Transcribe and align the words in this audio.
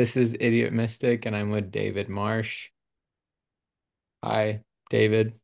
This 0.00 0.16
is 0.16 0.34
Idiot 0.40 0.72
Mystic, 0.72 1.26
and 1.26 1.36
I'm 1.36 1.50
with 1.50 1.70
David 1.70 2.08
Marsh. 2.08 2.70
Hi, 4.24 4.62
David. 4.88 5.34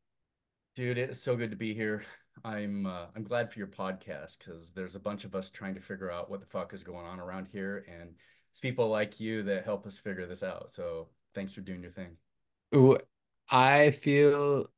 Dude, 0.75 0.97
it's 0.97 1.21
so 1.21 1.37
good 1.37 1.51
to 1.51 1.59
be 1.59 1.75
here. 1.75 2.05
I'm 2.43 2.87
uh, 2.87 3.05
I'm 3.15 3.23
glad 3.23 3.53
for 3.53 3.59
your 3.59 3.69
podcast 3.69 4.39
because 4.39 4.73
there's 4.73 4.97
a 4.97 4.99
bunch 4.99 5.27
of 5.27 5.35
us 5.35 5.51
trying 5.51 5.75
to 5.75 5.83
figure 5.83 6.11
out 6.11 6.31
what 6.31 6.41
the 6.41 6.47
fuck 6.47 6.73
is 6.73 6.83
going 6.83 7.05
on 7.05 7.21
around 7.21 7.49
here, 7.53 7.85
and 7.87 8.15
it's 8.51 8.59
people 8.59 8.89
like 8.89 9.21
you 9.21 9.43
that 9.43 9.67
help 9.67 9.87
us 9.87 9.99
figure 9.99 10.25
this 10.25 10.43
out. 10.43 10.73
So 10.73 11.09
thanks 11.35 11.53
for 11.53 11.61
doing 11.61 11.83
your 11.83 11.93
thing. 11.93 12.17
Ooh, 12.75 12.97
I 13.51 13.91
feel 13.91 14.71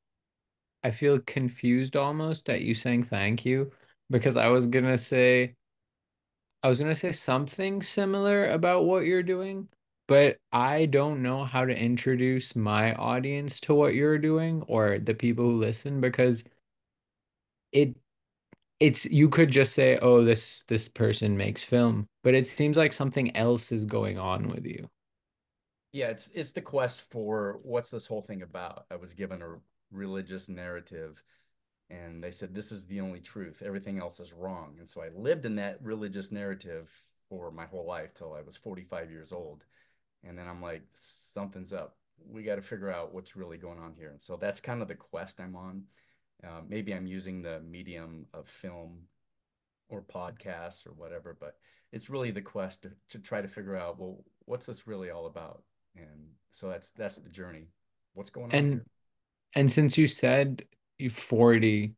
I 0.83 0.91
feel 0.91 1.21
confused 1.21 1.95
almost 1.95 2.51
at 2.51 2.63
you 2.63 2.75
saying 2.75 3.05
thank 3.05 3.45
you 3.45 3.71
because 4.11 4.37
I 4.37 4.49
was 4.49 4.67
gonna 4.67 4.99
say 4.99 5.55
I 6.63 6.69
was 6.69 6.79
gonna 6.79 6.95
say 6.95 7.13
something 7.13 7.83
similar 7.83 8.49
about 8.51 8.85
what 8.85 9.05
you're 9.07 9.23
doing, 9.23 9.69
but 10.07 10.39
I 10.53 10.87
don't 10.87 11.23
know 11.23 11.45
how 11.45 11.65
to 11.65 11.77
introduce 11.77 12.57
my 12.57 12.95
audience 12.95 13.61
to 13.63 13.75
what 13.75 13.95
you're 13.95 14.19
doing 14.19 14.63
or 14.63 14.99
the 14.99 15.15
people 15.15 15.45
who 15.45 15.59
listen 15.59 16.01
because 16.01 16.45
it 17.73 17.97
it's 18.81 19.07
you 19.07 19.29
could 19.31 19.51
just 19.51 19.75
say, 19.75 19.99
"Oh, 20.03 20.25
this 20.25 20.65
this 20.69 20.89
person 20.89 21.37
makes 21.37 21.65
film," 21.65 22.09
but 22.25 22.35
it 22.35 22.47
seems 22.47 22.77
like 22.77 22.93
something 22.93 23.37
else 23.37 23.73
is 23.73 23.85
going 23.87 24.19
on 24.19 24.49
with 24.49 24.67
you. 24.67 24.91
Yeah, 25.93 26.09
it's 26.09 26.29
it's 26.29 26.53
the 26.53 26.61
quest 26.61 27.03
for 27.11 27.61
what's 27.63 27.91
this 27.91 28.07
whole 28.07 28.23
thing 28.23 28.43
about. 28.43 28.87
I 28.91 28.97
was 28.97 29.15
given 29.15 29.43
a 29.43 29.57
religious 29.91 30.49
narrative 30.49 31.23
and 31.91 32.23
they 32.23 32.31
said 32.31 32.55
this 32.55 32.73
is 32.73 32.87
the 32.87 33.01
only 33.01 33.21
truth. 33.21 33.63
Everything 33.65 33.99
else 33.99 34.21
is 34.21 34.33
wrong. 34.33 34.75
And 34.79 34.89
so 34.89 35.03
i 35.03 35.09
lived 35.15 35.45
in 35.47 35.57
that 35.57 35.79
religious 35.83 36.31
narrative 36.33 36.91
for 37.29 37.51
my 37.51 37.67
whole 37.67 37.87
life 37.87 38.15
till 38.15 38.35
i 38.35 38.43
was 38.43 38.57
45 38.57 39.11
years 39.11 39.33
old. 39.33 39.65
And 40.25 40.37
then 40.39 40.49
i'm 40.49 40.63
like 40.63 40.83
something's 40.93 41.73
up. 41.73 41.97
We 42.29 42.43
got 42.43 42.57
to 42.57 42.63
figure 42.63 42.91
out 42.91 43.15
what's 43.15 43.37
really 43.37 43.59
going 43.59 43.79
on 43.79 43.95
here. 43.97 44.11
And 44.11 44.21
so 44.21 44.37
that's 44.37 44.61
kind 44.61 44.83
of 44.83 44.89
the 44.89 44.95
quest 44.97 45.41
i'm 45.41 45.57
on. 45.57 45.85
Uh, 46.45 46.61
maybe 46.69 46.93
i'm 46.95 47.07
using 47.07 47.43
the 47.43 47.61
medium 47.61 48.27
of 48.35 48.49
film 48.49 49.01
or 49.89 50.03
podcasts 50.03 50.87
or 50.87 50.93
whatever 50.93 51.37
but 51.41 51.55
it's 51.93 52.11
really 52.11 52.31
the 52.31 52.43
quest 52.43 52.83
to, 52.83 52.91
to 53.09 53.19
try 53.19 53.41
to 53.41 53.49
figure 53.49 53.75
out 53.77 53.99
well 53.99 54.23
what's 54.45 54.67
this 54.67 54.87
really 54.87 55.11
all 55.11 55.27
about? 55.27 55.63
And 55.97 56.31
so 56.51 56.69
that's 56.69 56.91
that's 56.93 57.17
the 57.17 57.29
journey. 57.29 57.69
What's 58.15 58.31
going 58.31 58.53
on 58.53 58.59
And 58.59 58.73
here? 58.73 58.87
and 59.55 59.71
since 59.71 59.99
you 59.99 60.07
said 60.07 60.65
40, 61.09 61.95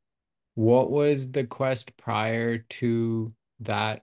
what 0.54 0.90
was 0.90 1.30
the 1.30 1.44
quest 1.44 1.96
prior 1.96 2.58
to 2.58 3.32
that 3.60 4.02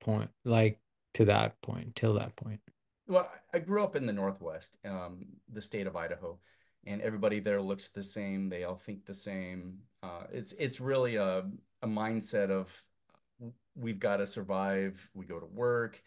point? 0.00 0.30
Like 0.44 0.78
to 1.14 1.26
that 1.26 1.60
point, 1.60 1.94
till 1.96 2.14
that 2.14 2.34
point. 2.36 2.60
Well, 3.06 3.30
I 3.52 3.58
grew 3.58 3.82
up 3.82 3.96
in 3.96 4.06
the 4.06 4.12
Northwest, 4.12 4.78
um, 4.84 5.26
the 5.52 5.60
state 5.60 5.86
of 5.86 5.96
Idaho, 5.96 6.38
and 6.86 7.02
everybody 7.02 7.40
there 7.40 7.60
looks 7.60 7.88
the 7.88 8.04
same. 8.04 8.48
They 8.48 8.64
all 8.64 8.76
think 8.76 9.04
the 9.04 9.14
same. 9.14 9.78
Uh, 10.02 10.24
it's 10.32 10.52
it's 10.52 10.80
really 10.80 11.16
a 11.16 11.44
a 11.82 11.86
mindset 11.88 12.50
of 12.50 12.82
we've 13.74 13.98
got 13.98 14.18
to 14.18 14.26
survive. 14.26 15.08
We 15.14 15.26
go 15.26 15.40
to 15.40 15.46
work. 15.46 16.00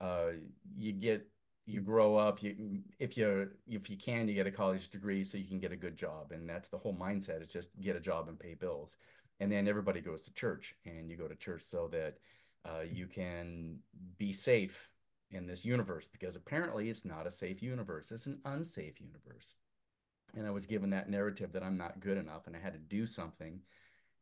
Uh, 0.00 0.32
you 0.78 0.92
get 0.92 1.28
you 1.66 1.80
grow 1.80 2.16
up. 2.16 2.42
You 2.42 2.80
if 2.98 3.16
you 3.16 3.50
if 3.68 3.90
you 3.90 3.96
can, 3.96 4.28
you 4.28 4.34
get 4.34 4.46
a 4.46 4.52
college 4.52 4.88
degree 4.88 5.24
so 5.24 5.36
you 5.38 5.46
can 5.46 5.58
get 5.58 5.72
a 5.72 5.76
good 5.76 5.96
job, 5.96 6.32
and 6.32 6.48
that's 6.48 6.68
the 6.68 6.78
whole 6.78 6.94
mindset. 6.94 7.42
Is 7.42 7.48
just 7.48 7.78
get 7.80 7.96
a 7.96 8.00
job 8.00 8.28
and 8.28 8.38
pay 8.38 8.54
bills. 8.54 8.96
And 9.40 9.52
then 9.52 9.68
everybody 9.68 10.00
goes 10.00 10.22
to 10.22 10.32
church, 10.32 10.74
and 10.86 11.10
you 11.10 11.16
go 11.16 11.28
to 11.28 11.34
church 11.34 11.62
so 11.62 11.88
that 11.88 12.18
uh, 12.64 12.82
you 12.90 13.06
can 13.06 13.78
be 14.16 14.32
safe 14.32 14.88
in 15.30 15.46
this 15.46 15.64
universe 15.64 16.08
because 16.10 16.36
apparently 16.36 16.88
it's 16.88 17.04
not 17.04 17.26
a 17.26 17.30
safe 17.30 17.62
universe. 17.62 18.12
It's 18.12 18.26
an 18.26 18.40
unsafe 18.44 19.00
universe. 19.00 19.56
And 20.36 20.46
I 20.46 20.50
was 20.50 20.66
given 20.66 20.90
that 20.90 21.08
narrative 21.08 21.52
that 21.52 21.62
I'm 21.62 21.76
not 21.76 22.00
good 22.00 22.18
enough 22.18 22.46
and 22.46 22.56
I 22.56 22.60
had 22.60 22.74
to 22.74 22.78
do 22.78 23.06
something. 23.06 23.60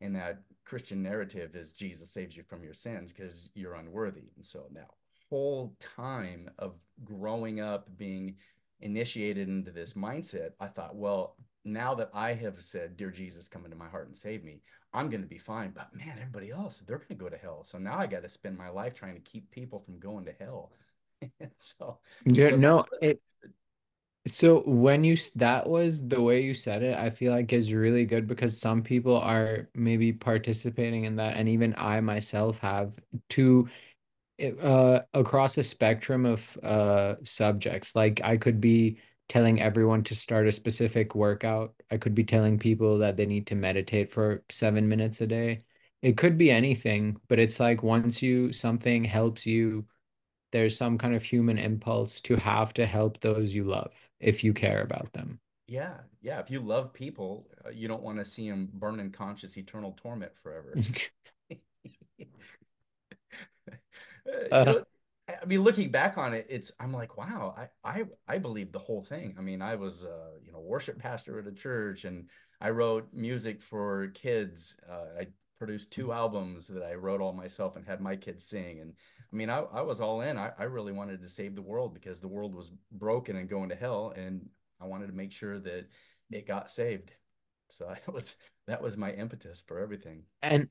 And 0.01 0.15
that 0.15 0.41
Christian 0.65 1.01
narrative 1.01 1.55
is 1.55 1.73
Jesus 1.73 2.09
saves 2.09 2.35
you 2.35 2.43
from 2.43 2.63
your 2.63 2.73
sins 2.73 3.13
because 3.13 3.49
you're 3.53 3.75
unworthy. 3.75 4.31
And 4.35 4.45
so 4.45 4.63
that 4.73 4.89
whole 5.29 5.75
time 5.79 6.49
of 6.59 6.79
growing 7.03 7.59
up, 7.59 7.89
being 7.97 8.35
initiated 8.81 9.47
into 9.47 9.71
this 9.71 9.93
mindset, 9.93 10.51
I 10.59 10.67
thought, 10.67 10.95
well, 10.95 11.35
now 11.63 11.95
that 11.95 12.11
I 12.13 12.33
have 12.33 12.61
said, 12.61 12.97
Dear 12.97 13.11
Jesus, 13.11 13.47
come 13.47 13.65
into 13.65 13.77
my 13.77 13.87
heart 13.87 14.07
and 14.07 14.17
save 14.17 14.43
me, 14.43 14.61
I'm 14.93 15.09
going 15.09 15.21
to 15.21 15.27
be 15.27 15.37
fine. 15.37 15.71
But 15.71 15.95
man, 15.95 16.17
everybody 16.19 16.51
else, 16.51 16.79
they're 16.79 16.97
going 16.97 17.09
to 17.09 17.15
go 17.15 17.29
to 17.29 17.37
hell. 17.37 17.63
So 17.63 17.77
now 17.77 17.97
I 17.97 18.07
got 18.07 18.23
to 18.23 18.29
spend 18.29 18.57
my 18.57 18.69
life 18.69 18.93
trying 18.93 19.15
to 19.15 19.21
keep 19.21 19.49
people 19.51 19.79
from 19.79 19.99
going 19.99 20.25
to 20.25 20.33
hell. 20.39 20.71
so, 21.57 21.99
Yeah, 22.25 22.51
so 22.51 22.55
no, 22.55 22.85
it 23.01 23.19
so 24.27 24.63
when 24.65 25.03
you 25.03 25.17
that 25.35 25.69
was 25.69 26.07
the 26.07 26.21
way 26.21 26.41
you 26.41 26.53
said 26.53 26.81
it, 26.81 26.97
I 26.97 27.09
feel 27.11 27.31
like 27.31 27.53
is 27.53 27.73
really 27.73 28.05
good 28.05 28.27
because 28.27 28.59
some 28.59 28.81
people 28.81 29.17
are 29.17 29.69
maybe 29.75 30.13
participating 30.13 31.03
in 31.03 31.15
that, 31.17 31.37
and 31.37 31.47
even 31.47 31.75
I 31.77 32.01
myself 32.01 32.57
have 32.59 32.93
to 33.29 33.67
uh 34.41 34.99
across 35.13 35.57
a 35.57 35.63
spectrum 35.63 36.25
of 36.25 36.57
uh 36.63 37.15
subjects. 37.23 37.95
Like 37.95 38.21
I 38.23 38.37
could 38.37 38.59
be 38.61 38.99
telling 39.29 39.61
everyone 39.61 40.03
to 40.05 40.15
start 40.15 40.47
a 40.47 40.51
specific 40.51 41.15
workout. 41.15 41.73
I 41.91 41.97
could 41.97 42.13
be 42.15 42.23
telling 42.23 42.59
people 42.59 42.99
that 42.99 43.17
they 43.17 43.25
need 43.25 43.47
to 43.47 43.55
meditate 43.55 44.11
for 44.11 44.43
seven 44.49 44.87
minutes 44.87 45.21
a 45.21 45.27
day. 45.27 45.59
It 46.01 46.17
could 46.17 46.37
be 46.37 46.51
anything, 46.51 47.17
but 47.27 47.39
it's 47.39 47.59
like 47.59 47.81
once 47.83 48.21
you 48.21 48.51
something 48.53 49.03
helps 49.03 49.45
you, 49.45 49.87
there's 50.51 50.77
some 50.77 50.97
kind 50.97 51.15
of 51.15 51.23
human 51.23 51.57
impulse 51.59 52.21
to 52.21 52.35
have 52.37 52.73
to 52.75 52.85
help 52.87 53.19
those 53.21 53.55
you 53.55 53.63
love 53.65 54.09
if 54.19 54.43
you 54.43 54.53
care 54.53 54.81
about 54.81 55.13
them. 55.13 55.39
yeah, 55.67 55.97
yeah. 56.21 56.39
If 56.39 56.51
you 56.51 56.59
love 56.59 56.93
people, 56.93 57.47
uh, 57.65 57.69
you 57.69 57.87
don't 57.87 58.03
want 58.03 58.19
to 58.19 58.25
see 58.25 58.49
them 58.49 58.69
burn 58.73 58.99
in 58.99 59.11
conscious 59.11 59.57
eternal 59.57 59.93
torment 59.97 60.31
forever. 60.41 60.81
you 64.25 64.33
Uh, 64.51 64.65
know, 64.65 64.83
I 65.27 65.45
mean, 65.45 65.61
looking 65.61 65.89
back 65.89 66.17
on 66.17 66.33
it, 66.33 66.45
it's 66.49 66.71
I'm 66.79 66.93
like, 66.93 67.17
wow, 67.17 67.55
I 67.83 67.99
I 67.99 68.03
I 68.27 68.37
believed 68.37 68.73
the 68.73 68.79
whole 68.79 69.01
thing. 69.01 69.35
I 69.37 69.41
mean, 69.41 69.61
I 69.61 69.75
was 69.75 70.05
uh, 70.05 70.37
you 70.43 70.51
know, 70.51 70.59
worship 70.59 70.99
pastor 70.99 71.39
at 71.39 71.47
a 71.47 71.51
church, 71.51 72.05
and 72.05 72.29
I 72.61 72.69
wrote 72.69 73.09
music 73.13 73.61
for 73.61 74.07
kids. 74.13 74.77
Uh, 74.89 75.21
I 75.21 75.27
produced 75.57 75.91
two 75.91 76.11
albums 76.11 76.67
that 76.67 76.83
I 76.83 76.95
wrote 76.95 77.21
all 77.21 77.33
myself 77.33 77.75
and 77.75 77.85
had 77.85 78.01
my 78.01 78.15
kids 78.15 78.43
sing. 78.43 78.81
And 78.81 78.93
I 79.31 79.35
mean, 79.35 79.49
I 79.49 79.59
I 79.61 79.81
was 79.81 79.99
all 79.99 80.21
in. 80.21 80.37
I 80.37 80.51
I 80.59 80.63
really 80.63 80.91
wanted 80.93 81.21
to 81.21 81.27
save 81.29 81.55
the 81.55 81.61
world 81.61 81.93
because 81.93 82.19
the 82.21 82.27
world 82.27 82.53
was 82.53 82.71
broken 82.91 83.35
and 83.35 83.49
going 83.49 83.69
to 83.69 83.75
hell, 83.75 84.13
and 84.15 84.47
I 84.79 84.85
wanted 84.85 85.07
to 85.07 85.13
make 85.13 85.31
sure 85.31 85.59
that 85.59 85.87
it 86.31 86.47
got 86.47 86.69
saved. 86.69 87.13
So 87.69 87.87
that 88.05 88.13
was 88.13 88.35
that 88.67 88.81
was 88.81 88.95
my 88.97 89.11
impetus 89.11 89.63
for 89.65 89.79
everything. 89.79 90.23
and 90.41 90.69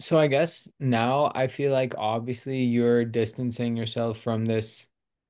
so 0.00 0.18
I 0.18 0.26
guess 0.28 0.68
now 0.78 1.32
I 1.34 1.48
feel 1.48 1.72
like 1.72 1.94
obviously 1.98 2.62
you're 2.62 3.04
distancing 3.04 3.76
yourself 3.76 4.20
from 4.20 4.46
this 4.46 4.86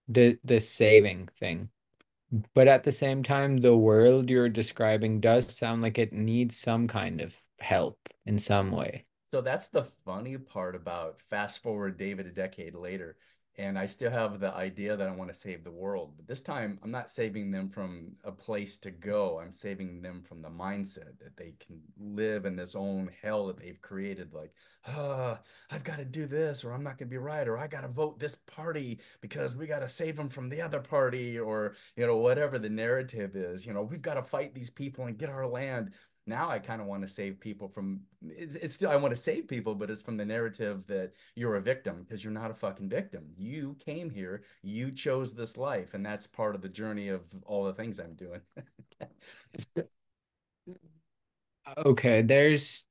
the 0.09 0.39
this 0.45 0.69
saving 0.71 1.29
thing. 1.39 1.71
But 2.55 2.69
at 2.69 2.84
the 2.84 2.93
same 2.93 3.23
time, 3.23 3.56
the 3.56 3.77
world 3.77 4.29
you're 4.29 4.51
describing 4.51 5.21
does 5.21 5.56
sound 5.56 5.81
like 5.81 5.97
it 5.99 6.12
needs 6.12 6.59
some 6.59 6.87
kind 6.87 7.23
of 7.23 7.34
help 7.59 7.99
in 8.27 8.39
some 8.39 8.71
way. 8.71 9.06
So 9.29 9.41
that's 9.41 9.69
the 9.69 9.85
funny 10.05 10.37
part 10.37 10.75
about 10.75 11.21
fast 11.21 11.62
forward 11.62 11.97
David 11.97 12.26
a 12.26 12.31
decade 12.31 12.75
later. 12.75 13.17
And 13.58 13.76
I 13.76 13.87
still 13.87 14.12
have 14.12 14.38
the 14.38 14.55
idea 14.55 14.96
that 14.96 15.08
I 15.08 15.10
want 15.10 15.32
to 15.32 15.38
save 15.38 15.64
the 15.64 15.70
world. 15.72 16.12
But 16.16 16.28
this 16.28 16.40
time, 16.40 16.78
I'm 16.81 16.93
not 16.93 17.10
saving 17.10 17.50
them 17.50 17.69
from 17.69 18.12
a 18.22 18.31
place 18.31 18.76
to 18.78 18.93
go. 18.93 19.40
I'm 19.40 19.50
saving 19.50 20.00
them 20.00 20.22
from 20.22 20.40
the 20.40 20.49
mindset 20.49 21.19
that 21.19 21.37
they 21.37 21.55
can 21.58 21.81
live 21.99 22.46
in 22.46 22.55
this 22.55 22.76
own 22.76 23.10
hell 23.20 23.49
that 23.49 23.58
they've 23.58 23.81
created. 23.82 24.32
Like, 24.32 24.52
ah, 24.87 25.40
I've 25.72 25.82
got 25.82 25.99
to 25.99 26.05
do 26.05 26.26
this, 26.26 26.64
or 26.64 26.72
I'm 26.72 26.84
not 26.84 26.99
going 26.99 27.08
to 27.08 27.10
be 27.10 27.19
right, 27.19 27.49
or 27.49 27.58
I 27.58 27.66
got 27.66 27.81
to 27.81 27.88
vote 27.88 28.20
this 28.20 28.37
party 28.37 29.00
because 29.20 29.56
we 29.56 29.66
got 29.66 29.81
to 29.81 29.88
save 29.88 30.16
them 30.16 30.28
from 30.28 30.49
the 30.49 30.62
other 30.62 30.81
party, 30.81 31.37
or, 31.37 31.75
you 31.96 32.06
know, 32.06 32.19
whatever 32.19 32.61
the 32.61 32.70
narrative 32.70 33.34
is. 33.34 33.66
You 33.66 33.72
know, 33.72 33.82
we've 33.82 34.00
got 34.00 34.14
to 34.14 34.22
fight 34.22 34.54
these 34.54 34.70
people 34.70 35.06
and 35.06 35.19
get 35.19 35.31
our 35.31 35.49
land 35.49 35.94
now 36.28 36.50
I 36.50 36.58
kind 36.58 36.80
of 36.80 36.86
want 36.86 37.02
to 37.02 37.08
save 37.08 37.40
people 37.40 37.69
from 37.69 38.00
it's, 38.22 38.54
it's 38.56 38.75
still 38.75 38.90
I 38.90 38.96
want 38.96 39.14
to 39.16 39.22
save 39.22 39.48
people, 39.48 39.75
but 39.75 39.90
it's 39.90 40.02
from 40.02 40.16
the 40.16 40.25
narrative 40.25 40.86
that 40.88 41.12
you're 41.34 41.56
a 41.56 41.60
victim 41.60 42.02
because 42.02 42.22
you're 42.25 42.32
not 42.32 42.50
a 42.50 42.54
fucking 42.54 42.88
victim. 42.88 43.26
You 43.36 43.76
came 43.80 44.10
here, 44.10 44.42
you 44.62 44.92
chose 44.92 45.34
this 45.34 45.56
life, 45.56 45.94
and 45.94 46.04
that's 46.04 46.26
part 46.26 46.54
of 46.54 46.62
the 46.62 46.69
journey 46.69 47.08
of 47.08 47.22
all 47.46 47.64
the 47.64 47.75
things 47.75 47.98
I'm 47.98 48.14
doing. 48.14 48.40
Okay, 51.76 52.22
there's, 52.22 52.86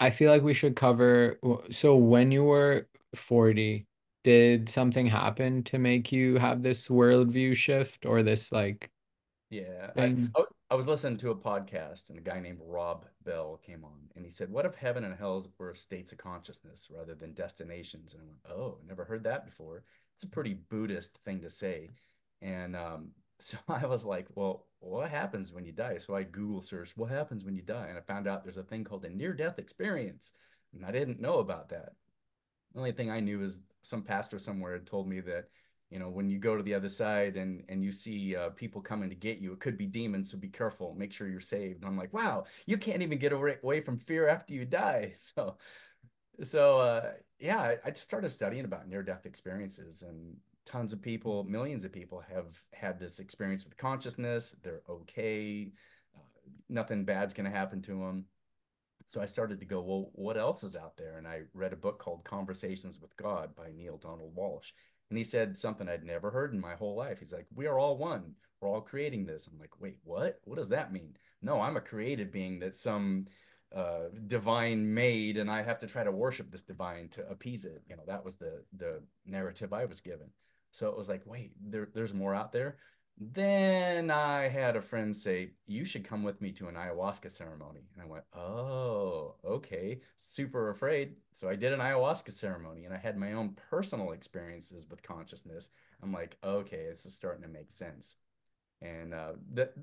I 0.00 0.10
feel 0.10 0.30
like 0.30 0.42
we 0.42 0.54
should 0.54 0.76
cover. 0.76 1.38
So 1.70 1.96
when 1.96 2.32
you 2.32 2.44
were 2.44 2.88
40, 3.14 3.86
did 4.24 4.68
something 4.68 5.06
happen 5.06 5.62
to 5.64 5.78
make 5.78 6.12
you 6.12 6.38
have 6.38 6.62
this 6.62 6.88
worldview 6.88 7.56
shift 7.56 8.06
or 8.06 8.22
this 8.22 8.52
like 8.52 8.90
Yeah, 9.50 9.92
I? 9.96 10.16
I 10.74 10.76
I 10.76 10.76
was 10.76 10.88
listening 10.88 11.18
to 11.18 11.30
a 11.30 11.36
podcast 11.36 12.10
and 12.10 12.18
a 12.18 12.20
guy 12.20 12.40
named 12.40 12.58
Rob 12.60 13.06
Bell 13.24 13.60
came 13.64 13.84
on 13.84 14.10
and 14.16 14.24
he 14.24 14.30
said, 14.30 14.50
"What 14.50 14.66
if 14.66 14.74
heaven 14.74 15.04
and 15.04 15.14
hell 15.14 15.46
were 15.56 15.72
states 15.72 16.10
of 16.10 16.18
consciousness 16.18 16.88
rather 16.90 17.14
than 17.14 17.32
destinations?" 17.32 18.12
And 18.12 18.22
I 18.22 18.26
went, 18.26 18.40
"Oh, 18.60 18.78
never 18.84 19.04
heard 19.04 19.22
that 19.22 19.44
before." 19.44 19.84
it's 20.16 20.24
a 20.24 20.28
pretty 20.28 20.54
Buddhist 20.54 21.18
thing 21.18 21.42
to 21.42 21.48
say. 21.48 21.90
And 22.42 22.74
um, 22.74 23.12
so 23.38 23.56
I 23.68 23.86
was 23.86 24.04
like, 24.04 24.26
well, 24.34 24.66
what 24.80 25.10
happens 25.10 25.52
when 25.52 25.64
you 25.64 25.70
die? 25.70 25.98
So 25.98 26.16
I 26.16 26.24
Google 26.24 26.60
searched 26.60 26.96
what 26.96 27.10
happens 27.10 27.44
when 27.44 27.54
you 27.54 27.62
die, 27.62 27.86
and 27.88 27.96
I 27.96 28.00
found 28.00 28.26
out 28.26 28.42
there's 28.42 28.56
a 28.56 28.64
thing 28.64 28.82
called 28.82 29.04
a 29.04 29.10
near-death 29.10 29.60
experience, 29.60 30.32
and 30.74 30.84
I 30.84 30.90
didn't 30.90 31.20
know 31.20 31.38
about 31.38 31.68
that. 31.68 31.92
The 32.72 32.80
only 32.80 32.90
thing 32.90 33.12
I 33.12 33.20
knew 33.20 33.44
is 33.44 33.60
some 33.82 34.02
pastor 34.02 34.40
somewhere 34.40 34.72
had 34.72 34.86
told 34.86 35.06
me 35.06 35.20
that 35.20 35.50
you 35.94 36.00
know 36.00 36.08
when 36.08 36.28
you 36.28 36.40
go 36.40 36.56
to 36.56 36.62
the 36.64 36.74
other 36.74 36.88
side 36.88 37.36
and 37.36 37.62
and 37.68 37.84
you 37.84 37.92
see 37.92 38.34
uh, 38.34 38.50
people 38.50 38.80
coming 38.80 39.08
to 39.08 39.14
get 39.14 39.38
you 39.38 39.52
it 39.52 39.60
could 39.60 39.78
be 39.78 39.86
demons 39.86 40.28
so 40.28 40.36
be 40.36 40.48
careful 40.48 40.92
make 40.98 41.12
sure 41.12 41.28
you're 41.28 41.38
saved. 41.38 41.82
And 41.82 41.86
i'm 41.86 41.96
like 41.96 42.12
wow 42.12 42.44
you 42.66 42.76
can't 42.76 43.00
even 43.00 43.16
get 43.16 43.32
away 43.32 43.80
from 43.80 43.98
fear 43.98 44.26
after 44.28 44.52
you 44.52 44.66
die. 44.66 45.12
So 45.24 45.56
so 46.42 46.78
uh, 46.80 47.12
yeah 47.38 47.76
I, 47.84 47.90
just 47.90 48.02
started 48.02 48.30
studying 48.30 48.64
about 48.64 48.88
near 48.88 49.04
death 49.04 49.24
experiences 49.24 50.02
and 50.02 50.36
tons 50.66 50.92
of 50.92 51.00
people 51.00 51.44
millions 51.44 51.84
of 51.84 51.92
people 51.92 52.20
have 52.28 52.58
had 52.72 52.98
this 52.98 53.20
experience 53.20 53.64
with 53.64 53.76
consciousness. 53.76 54.56
They're 54.64 54.82
okay. 54.90 55.70
Uh, 56.16 56.22
nothing 56.68 57.04
bad's 57.04 57.34
going 57.34 57.48
to 57.48 57.56
happen 57.56 57.80
to 57.82 57.92
them 57.92 58.24
so 59.06 59.20
I 59.20 59.26
started 59.26 59.60
to 59.60 59.66
go, 59.66 59.82
well, 59.82 60.10
what 60.14 60.38
else 60.38 60.64
is 60.64 60.76
out 60.76 60.96
there? 60.96 61.18
And 61.18 61.28
I 61.28 61.42
read 61.52 61.74
a 61.74 61.76
book 61.76 61.98
called 61.98 62.24
Conversations 62.24 62.98
with 62.98 63.14
God 63.18 63.54
by 63.54 63.70
Neale 63.70 63.98
Donald 63.98 64.34
Walsch. 64.34 64.72
And 65.14 65.18
he 65.20 65.22
said 65.22 65.56
something 65.56 65.88
I'd 65.88 66.02
never 66.02 66.28
heard 66.28 66.52
in 66.52 66.60
my 66.60 66.74
whole 66.74 66.96
life. 66.96 67.20
He's 67.20 67.30
like, 67.30 67.46
We 67.54 67.68
are 67.68 67.78
all 67.78 67.96
one. 67.96 68.34
We're 68.60 68.68
all 68.68 68.80
creating 68.80 69.26
this. 69.26 69.46
I'm 69.46 69.60
like, 69.60 69.80
Wait, 69.80 69.98
what? 70.02 70.40
What 70.42 70.56
does 70.56 70.70
that 70.70 70.92
mean? 70.92 71.14
No, 71.40 71.60
I'm 71.60 71.76
a 71.76 71.80
created 71.80 72.32
being 72.32 72.58
that 72.58 72.74
some 72.74 73.26
uh, 73.72 74.08
divine 74.26 74.92
made, 74.92 75.36
and 75.36 75.48
I 75.48 75.62
have 75.62 75.78
to 75.78 75.86
try 75.86 76.02
to 76.02 76.10
worship 76.10 76.50
this 76.50 76.62
divine 76.62 77.10
to 77.10 77.24
appease 77.28 77.64
it. 77.64 77.84
You 77.88 77.94
know, 77.94 78.02
that 78.08 78.24
was 78.24 78.34
the 78.34 78.64
the 78.76 79.04
narrative 79.24 79.72
I 79.72 79.84
was 79.84 80.00
given. 80.00 80.30
So 80.72 80.88
it 80.88 80.98
was 80.98 81.08
like, 81.08 81.22
wait, 81.26 81.52
there, 81.64 81.90
there's 81.94 82.12
more 82.12 82.34
out 82.34 82.50
there. 82.50 82.78
Then 83.16 84.10
I 84.10 84.48
had 84.48 84.74
a 84.74 84.82
friend 84.82 85.14
say, 85.14 85.50
You 85.66 85.84
should 85.84 86.04
come 86.04 86.24
with 86.24 86.40
me 86.40 86.50
to 86.52 86.66
an 86.66 86.74
ayahuasca 86.74 87.30
ceremony. 87.30 87.82
And 87.92 88.02
I 88.02 88.06
went, 88.06 88.24
Oh, 88.34 89.36
okay. 89.44 90.00
Super 90.16 90.70
afraid. 90.70 91.14
So 91.32 91.48
I 91.48 91.54
did 91.54 91.72
an 91.72 91.80
ayahuasca 91.80 92.32
ceremony 92.32 92.84
and 92.84 92.94
I 92.94 92.98
had 92.98 93.16
my 93.16 93.34
own 93.34 93.56
personal 93.70 94.12
experiences 94.12 94.86
with 94.90 95.02
consciousness. 95.02 95.70
I'm 96.02 96.12
like, 96.12 96.36
Okay, 96.42 96.86
this 96.90 97.06
is 97.06 97.14
starting 97.14 97.42
to 97.42 97.48
make 97.48 97.70
sense. 97.70 98.16
And 98.82 99.14
uh, 99.14 99.32
that 99.52 99.74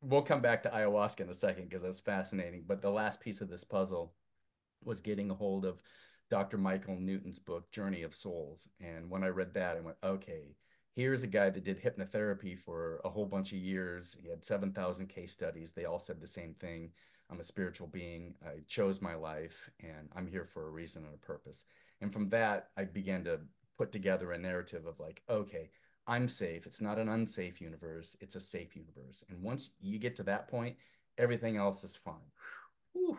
we'll 0.00 0.22
come 0.22 0.40
back 0.40 0.62
to 0.62 0.70
ayahuasca 0.70 1.20
in 1.20 1.28
a 1.28 1.34
second 1.34 1.68
because 1.68 1.82
that's 1.82 2.00
fascinating. 2.00 2.64
But 2.68 2.82
the 2.82 2.90
last 2.90 3.20
piece 3.20 3.40
of 3.40 3.48
this 3.50 3.64
puzzle 3.64 4.14
was 4.84 5.00
getting 5.00 5.30
a 5.30 5.34
hold 5.34 5.64
of 5.64 5.82
Dr. 6.30 6.56
Michael 6.56 6.96
Newton's 7.00 7.40
book, 7.40 7.70
Journey 7.72 8.02
of 8.02 8.14
Souls. 8.14 8.68
And 8.80 9.10
when 9.10 9.24
I 9.24 9.28
read 9.28 9.54
that, 9.54 9.76
I 9.76 9.80
went, 9.80 9.96
Okay 10.04 10.54
here's 10.96 11.24
a 11.24 11.28
guy 11.28 11.50
that 11.50 11.62
did 11.62 11.80
hypnotherapy 11.80 12.58
for 12.58 13.00
a 13.04 13.10
whole 13.10 13.26
bunch 13.26 13.52
of 13.52 13.58
years. 13.58 14.16
He 14.20 14.28
had 14.30 14.42
7,000 14.42 15.06
case 15.08 15.30
studies. 15.30 15.72
They 15.72 15.84
all 15.84 15.98
said 15.98 16.20
the 16.20 16.26
same 16.26 16.54
thing. 16.54 16.90
I'm 17.30 17.40
a 17.40 17.44
spiritual 17.44 17.88
being. 17.88 18.34
I 18.44 18.60
chose 18.66 19.02
my 19.02 19.14
life 19.14 19.68
and 19.80 20.08
I'm 20.16 20.26
here 20.26 20.46
for 20.46 20.66
a 20.66 20.70
reason 20.70 21.04
and 21.04 21.14
a 21.14 21.18
purpose. 21.18 21.66
And 22.00 22.12
from 22.12 22.30
that, 22.30 22.70
I 22.78 22.84
began 22.84 23.24
to 23.24 23.40
put 23.76 23.92
together 23.92 24.32
a 24.32 24.38
narrative 24.38 24.86
of 24.86 24.98
like, 24.98 25.22
okay, 25.28 25.68
I'm 26.06 26.28
safe. 26.28 26.66
It's 26.66 26.80
not 26.80 26.98
an 26.98 27.10
unsafe 27.10 27.60
universe, 27.60 28.16
it's 28.20 28.36
a 28.36 28.40
safe 28.40 28.74
universe. 28.74 29.22
And 29.28 29.42
once 29.42 29.70
you 29.80 29.98
get 29.98 30.16
to 30.16 30.22
that 30.24 30.48
point, 30.48 30.76
everything 31.18 31.56
else 31.56 31.84
is 31.84 31.96
fine. 31.96 32.14
Whew. 32.92 33.18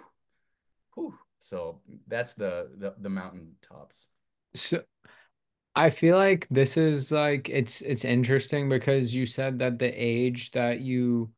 Whew. 0.96 1.14
So 1.40 1.82
that's 2.08 2.34
the, 2.34 2.72
the 2.78 2.96
the 2.98 3.10
mountaintops. 3.10 4.08
So 4.56 4.82
I 5.78 5.92
feel 5.92 6.18
like 6.18 6.48
this 6.50 6.76
is 6.76 7.12
like 7.12 7.50
it's 7.50 7.82
it's 7.82 8.04
interesting 8.04 8.68
because 8.68 9.14
you 9.14 9.28
said 9.28 9.60
that 9.60 9.78
the 9.78 9.90
age 9.90 10.50
that 10.52 10.82
you 10.82 11.32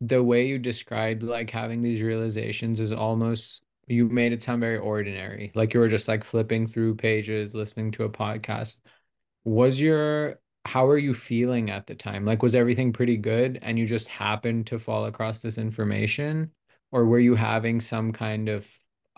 the 0.00 0.22
way 0.22 0.48
you 0.48 0.58
described 0.58 1.22
like 1.22 1.50
having 1.50 1.80
these 1.80 2.02
realizations 2.02 2.80
is 2.80 2.92
almost 2.92 3.62
you 3.86 4.08
made 4.08 4.32
it 4.32 4.42
sound 4.42 4.60
very 4.60 4.78
ordinary. 4.78 5.52
Like 5.54 5.74
you 5.74 5.80
were 5.80 5.88
just 5.88 6.08
like 6.08 6.24
flipping 6.24 6.66
through 6.66 6.96
pages, 6.96 7.54
listening 7.54 7.92
to 7.92 8.04
a 8.04 8.10
podcast. 8.10 8.78
Was 9.44 9.80
your 9.80 10.40
how 10.64 10.88
are 10.88 10.98
you 10.98 11.14
feeling 11.14 11.70
at 11.70 11.86
the 11.86 11.94
time? 11.94 12.24
Like 12.24 12.42
was 12.42 12.56
everything 12.56 12.92
pretty 12.92 13.16
good 13.16 13.60
and 13.62 13.78
you 13.78 13.86
just 13.86 14.08
happened 14.08 14.66
to 14.68 14.80
fall 14.80 15.04
across 15.06 15.40
this 15.40 15.56
information? 15.56 16.50
Or 16.90 17.06
were 17.06 17.20
you 17.20 17.36
having 17.36 17.80
some 17.80 18.12
kind 18.12 18.48
of 18.48 18.66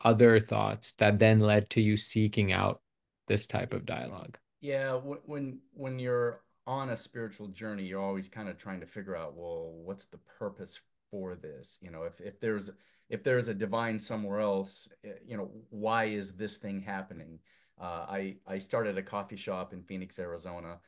other 0.05 0.38
thoughts 0.38 0.93
that 0.99 1.19
then 1.19 1.40
led 1.40 1.70
to 1.70 1.81
you 1.81 1.96
seeking 1.96 2.52
out 2.52 2.82
this 3.26 3.46
type 3.46 3.73
of 3.73 3.87
dialogue? 3.87 4.38
Yeah, 4.66 4.94
when 4.96 5.60
when 5.74 6.00
you're 6.00 6.40
on 6.66 6.90
a 6.90 6.96
spiritual 6.96 7.46
journey, 7.46 7.84
you're 7.84 8.02
always 8.02 8.28
kind 8.28 8.48
of 8.48 8.58
trying 8.58 8.80
to 8.80 8.86
figure 8.86 9.14
out, 9.16 9.36
well, 9.36 9.70
what's 9.84 10.06
the 10.06 10.18
purpose 10.18 10.80
for 11.08 11.36
this? 11.36 11.78
You 11.80 11.92
know, 11.92 12.02
if 12.02 12.20
if 12.20 12.40
there's 12.40 12.72
if 13.08 13.22
there's 13.22 13.46
a 13.46 13.54
divine 13.54 13.96
somewhere 13.96 14.40
else, 14.40 14.88
eh, 15.04 15.10
you 15.24 15.36
know, 15.36 15.52
why 15.70 16.06
is 16.06 16.32
this 16.32 16.56
thing 16.56 16.80
happening? 16.80 17.38
Uh, 17.80 18.06
I 18.08 18.36
I 18.44 18.58
started 18.58 18.98
a 18.98 19.02
coffee 19.04 19.36
shop 19.36 19.72
in 19.72 19.84
Phoenix, 19.84 20.18
Arizona, 20.18 20.80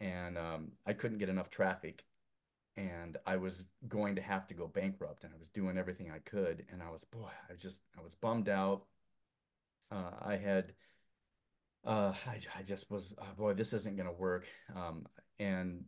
and 0.00 0.36
um, 0.36 0.72
I 0.84 0.92
couldn't 0.92 1.18
get 1.18 1.28
enough 1.28 1.48
traffic, 1.48 2.04
and 2.76 3.18
I 3.24 3.36
was 3.36 3.66
going 3.86 4.16
to 4.16 4.22
have 4.22 4.48
to 4.48 4.54
go 4.54 4.66
bankrupt, 4.66 5.22
and 5.22 5.32
I 5.32 5.38
was 5.38 5.48
doing 5.48 5.78
everything 5.78 6.10
I 6.10 6.18
could, 6.18 6.66
and 6.72 6.82
I 6.82 6.90
was 6.90 7.04
boy, 7.04 7.30
I 7.48 7.54
just 7.54 7.82
I 7.96 8.02
was 8.02 8.16
bummed 8.16 8.48
out. 8.48 8.82
Uh, 9.92 10.10
I 10.20 10.36
had 10.38 10.72
uh, 11.84 12.12
I, 12.26 12.38
I 12.58 12.62
just 12.62 12.90
was, 12.90 13.14
oh 13.20 13.34
boy, 13.36 13.54
this 13.54 13.72
isn't 13.72 13.96
going 13.96 14.08
to 14.08 14.14
work. 14.14 14.46
Um, 14.74 15.06
and 15.38 15.84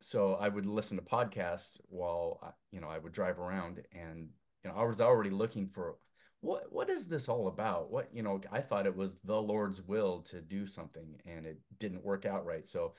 so 0.00 0.34
I 0.34 0.48
would 0.48 0.66
listen 0.66 0.96
to 0.96 1.02
podcasts 1.02 1.78
while, 1.88 2.54
you 2.70 2.80
know, 2.80 2.88
I 2.88 2.98
would 2.98 3.12
drive 3.12 3.38
around 3.38 3.82
and, 3.92 4.28
you 4.62 4.70
know, 4.70 4.76
I 4.76 4.84
was 4.84 5.00
already 5.00 5.30
looking 5.30 5.68
for 5.68 5.96
what, 6.40 6.70
what 6.70 6.90
is 6.90 7.06
this 7.06 7.28
all 7.28 7.48
about? 7.48 7.90
What, 7.90 8.08
you 8.12 8.22
know, 8.22 8.40
I 8.52 8.60
thought 8.60 8.86
it 8.86 8.96
was 8.96 9.16
the 9.24 9.40
Lord's 9.40 9.82
will 9.82 10.20
to 10.22 10.40
do 10.40 10.66
something 10.66 11.16
and 11.26 11.46
it 11.46 11.58
didn't 11.78 12.04
work 12.04 12.26
out 12.26 12.44
right. 12.44 12.68
So 12.68 12.94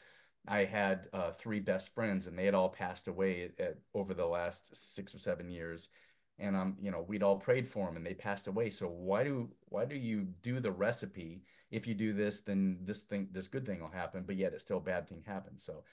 I 0.48 0.64
had 0.64 1.08
uh, 1.14 1.32
three 1.32 1.60
best 1.60 1.94
friends 1.94 2.28
and 2.28 2.38
they 2.38 2.46
had 2.46 2.56
all 2.56 2.70
passed 2.70 3.08
away 3.08 3.44
at, 3.60 3.66
at, 3.66 3.78
over 3.94 4.14
the 4.14 4.25
last 4.25 4.96
six 4.96 5.14
or 5.14 5.20
seven 5.20 5.50
years 5.50 5.90
and 6.38 6.56
um 6.56 6.75
you 6.82 6.92
know 6.92 7.06
we'd 7.08 7.24
all 7.24 7.38
prayed 7.38 7.68
for 7.68 7.88
them 7.88 7.96
and 7.96 8.06
they 8.06 8.14
passed 8.14 8.48
away 8.48 8.70
so 8.70 8.88
why 8.88 9.24
do 9.24 9.50
why 9.70 9.86
do 9.86 9.96
you 9.96 10.28
do 10.42 10.60
the 10.60 10.72
recipe 10.72 11.42
if 11.72 11.88
you 11.88 11.93
do 11.93 12.13
this 12.13 12.41
then 12.41 12.77
this 12.84 13.03
thing 13.03 13.27
this 13.31 13.48
good 13.48 13.65
thing 13.65 13.79
will 13.79 13.89
happen 13.89 14.24
but 14.25 14.36
yet 14.36 14.53
it's 14.53 14.63
still 14.63 14.77
a 14.77 14.81
bad 14.81 15.07
thing 15.07 15.24
happens 15.25 15.63
so 15.63 15.84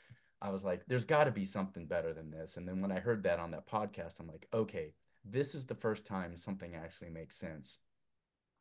i 0.41 0.49
was 0.51 0.65
like 0.65 0.83
there's 0.87 1.05
got 1.05 1.25
to 1.25 1.31
be 1.31 1.45
something 1.45 1.87
better 1.87 2.13
than 2.13 2.31
this. 2.31 2.57
And 2.57 2.67
then 2.67 2.81
when 2.81 2.93
i 2.93 2.99
heard 3.01 3.23
that 3.23 3.39
on 3.39 3.51
that 3.53 3.69
podcast 3.69 4.21
i'm 4.21 4.29
like 4.29 4.49
okay 4.53 4.95
this 5.25 5.55
is 5.55 5.67
the 5.67 5.75
first 5.75 6.05
time 6.05 6.37
something 6.37 6.75
actually 6.75 7.11
makes 7.11 7.37
sense. 7.37 7.79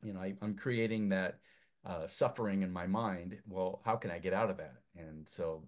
You 0.03 0.13
know 0.13 0.21
I, 0.21 0.35
i'm 0.41 0.55
creating 0.55 1.09
that 1.09 1.39
uh, 1.83 2.05
suffering 2.05 2.61
in 2.61 2.71
my 2.71 2.85
mind. 2.85 3.37
Well 3.47 3.81
how 3.83 3.95
can 3.95 4.11
i 4.11 4.19
get 4.19 4.33
out 4.33 4.49
of 4.49 4.57
that? 4.57 4.75
And 4.95 5.27
so 5.27 5.63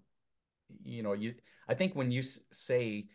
you 0.82 1.02
know 1.02 1.12
you 1.12 1.34
i 1.68 1.74
think 1.74 1.94
when 1.94 2.10
you 2.10 2.22
say 2.22 3.06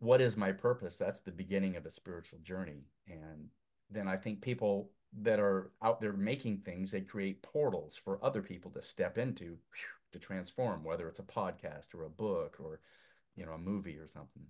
what 0.00 0.20
is 0.20 0.36
my 0.36 0.52
purpose? 0.52 0.96
That's 0.96 1.20
the 1.20 1.32
beginning 1.32 1.76
of 1.76 1.84
a 1.84 1.90
spiritual 1.90 2.38
journey. 2.40 2.84
And 3.08 3.48
then 3.90 4.06
I 4.06 4.16
think 4.16 4.40
people 4.40 4.90
that 5.20 5.40
are 5.40 5.70
out 5.82 6.00
there 6.00 6.12
making 6.12 6.58
things, 6.58 6.90
they 6.90 7.00
create 7.00 7.42
portals 7.42 7.96
for 7.96 8.22
other 8.22 8.42
people 8.42 8.70
to 8.72 8.82
step 8.82 9.18
into 9.18 9.56
to 10.12 10.18
transform, 10.18 10.84
whether 10.84 11.08
it's 11.08 11.18
a 11.18 11.24
podcast 11.24 11.94
or 11.94 12.04
a 12.04 12.10
book 12.10 12.56
or, 12.60 12.80
you 13.36 13.44
know, 13.44 13.52
a 13.52 13.58
movie 13.58 13.98
or 13.98 14.08
something. 14.08 14.42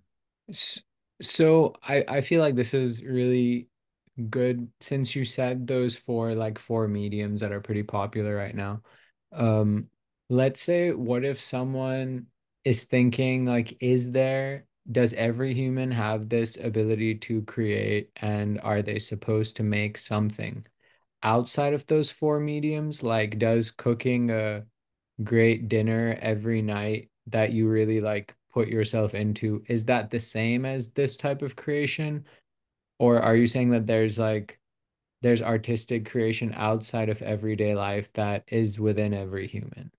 So 1.20 1.74
I, 1.82 2.04
I 2.08 2.20
feel 2.20 2.40
like 2.40 2.54
this 2.54 2.74
is 2.74 3.02
really 3.02 3.68
good 4.30 4.68
since 4.80 5.14
you 5.14 5.24
said 5.24 5.66
those 5.66 5.94
four 5.94 6.34
like 6.34 6.58
four 6.58 6.88
mediums 6.88 7.40
that 7.40 7.52
are 7.52 7.60
pretty 7.60 7.82
popular 7.82 8.34
right 8.34 8.54
now. 8.54 8.82
Um, 9.32 9.88
let's 10.28 10.60
say 10.60 10.92
what 10.92 11.24
if 11.24 11.40
someone 11.40 12.26
is 12.64 12.84
thinking 12.84 13.46
like, 13.46 13.76
is 13.80 14.10
there 14.10 14.64
does 14.90 15.12
every 15.14 15.54
human 15.54 15.90
have 15.90 16.28
this 16.28 16.56
ability 16.56 17.14
to 17.16 17.42
create 17.42 18.10
and 18.16 18.60
are 18.62 18.82
they 18.82 18.98
supposed 18.98 19.56
to 19.56 19.62
make 19.62 19.98
something? 19.98 20.66
Outside 21.22 21.74
of 21.74 21.86
those 21.86 22.10
four 22.10 22.40
mediums 22.40 23.02
like 23.02 23.38
does 23.38 23.70
cooking 23.70 24.30
a 24.30 24.64
great 25.24 25.68
dinner 25.68 26.16
every 26.20 26.62
night 26.62 27.10
that 27.26 27.52
you 27.52 27.68
really 27.68 28.00
like 28.00 28.34
put 28.52 28.68
yourself 28.68 29.14
into 29.14 29.62
is 29.68 29.84
that 29.86 30.10
the 30.10 30.20
same 30.20 30.64
as 30.64 30.92
this 30.92 31.16
type 31.16 31.42
of 31.42 31.56
creation? 31.56 32.24
Or 32.98 33.20
are 33.20 33.36
you 33.36 33.46
saying 33.46 33.70
that 33.70 33.86
there's 33.86 34.18
like 34.18 34.58
there's 35.22 35.42
artistic 35.42 36.08
creation 36.08 36.52
outside 36.56 37.08
of 37.08 37.22
everyday 37.22 37.74
life 37.74 38.12
that 38.14 38.44
is 38.48 38.78
within 38.80 39.12
every 39.12 39.46
human? 39.46 39.90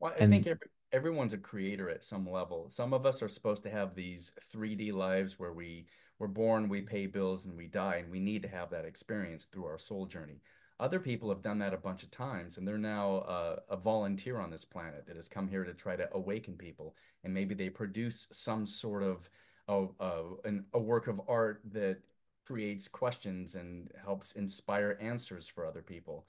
Well 0.00 0.14
i 0.18 0.22
and, 0.22 0.32
think 0.32 0.46
every, 0.46 0.66
everyone's 0.92 1.32
a 1.32 1.38
creator 1.38 1.88
at 1.88 2.04
some 2.04 2.28
level. 2.28 2.66
Some 2.70 2.92
of 2.92 3.06
us 3.06 3.22
are 3.22 3.28
supposed 3.28 3.62
to 3.64 3.70
have 3.70 3.94
these 3.94 4.32
3D 4.54 4.92
lives 4.92 5.38
where 5.38 5.52
we 5.52 5.86
we're 6.18 6.28
born, 6.28 6.68
we 6.68 6.82
pay 6.82 7.06
bills, 7.06 7.46
and 7.46 7.56
we 7.56 7.66
die, 7.66 7.96
and 7.96 8.08
we 8.08 8.20
need 8.20 8.42
to 8.42 8.48
have 8.48 8.70
that 8.70 8.84
experience 8.84 9.46
through 9.46 9.64
our 9.64 9.78
soul 9.78 10.06
journey. 10.06 10.40
Other 10.78 11.00
people 11.00 11.28
have 11.30 11.42
done 11.42 11.58
that 11.58 11.74
a 11.74 11.78
bunch 11.78 12.04
of 12.04 12.12
times, 12.12 12.58
and 12.58 12.68
they're 12.68 12.78
now 12.78 13.16
uh, 13.18 13.56
a 13.68 13.76
volunteer 13.76 14.38
on 14.38 14.50
this 14.50 14.64
planet 14.64 15.04
that 15.06 15.16
has 15.16 15.28
come 15.28 15.48
here 15.48 15.64
to 15.64 15.74
try 15.74 15.96
to 15.96 16.08
awaken 16.14 16.54
people. 16.54 16.94
And 17.24 17.34
maybe 17.34 17.56
they 17.56 17.70
produce 17.70 18.28
some 18.30 18.66
sort 18.66 19.02
of 19.02 19.28
a, 19.68 19.86
a, 19.98 20.22
an, 20.44 20.64
a 20.74 20.78
work 20.78 21.08
of 21.08 21.20
art 21.26 21.60
that 21.72 21.98
creates 22.46 22.86
questions 22.86 23.54
and 23.54 23.90
helps 24.04 24.32
inspire 24.32 24.98
answers 25.00 25.48
for 25.48 25.66
other 25.66 25.82
people. 25.82 26.26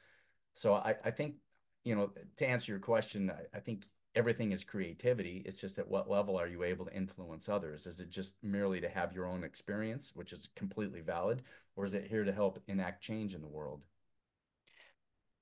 So 0.54 0.74
I, 0.74 0.96
I 1.04 1.12
think, 1.12 1.36
you 1.84 1.96
know, 1.96 2.12
to 2.38 2.48
answer 2.48 2.72
your 2.72 2.80
question, 2.80 3.32
I, 3.32 3.58
I 3.58 3.60
think 3.60 3.86
everything 4.16 4.52
is 4.52 4.64
creativity. 4.64 5.44
It's 5.46 5.60
just 5.62 5.80
at 5.80 5.88
what 5.88 6.10
level 6.10 6.38
are 6.38 6.48
you 6.48 6.64
able 6.64 6.86
to 6.86 6.94
influence 6.96 7.50
others? 7.50 7.88
Is 7.88 8.00
it 8.00 8.10
just 8.10 8.36
merely 8.44 8.82
to 8.82 8.90
have 8.90 9.14
your 9.14 9.26
own 9.28 9.44
experience, 9.44 10.16
which 10.16 10.34
is 10.34 10.50
completely 10.56 11.02
valid, 11.02 11.44
or 11.76 11.86
is 11.86 11.94
it 11.94 12.08
here 12.08 12.24
to 12.24 12.32
help 12.34 12.62
enact 12.68 13.04
change 13.04 13.36
in 13.36 13.42
the 13.42 13.48
world? 13.48 13.84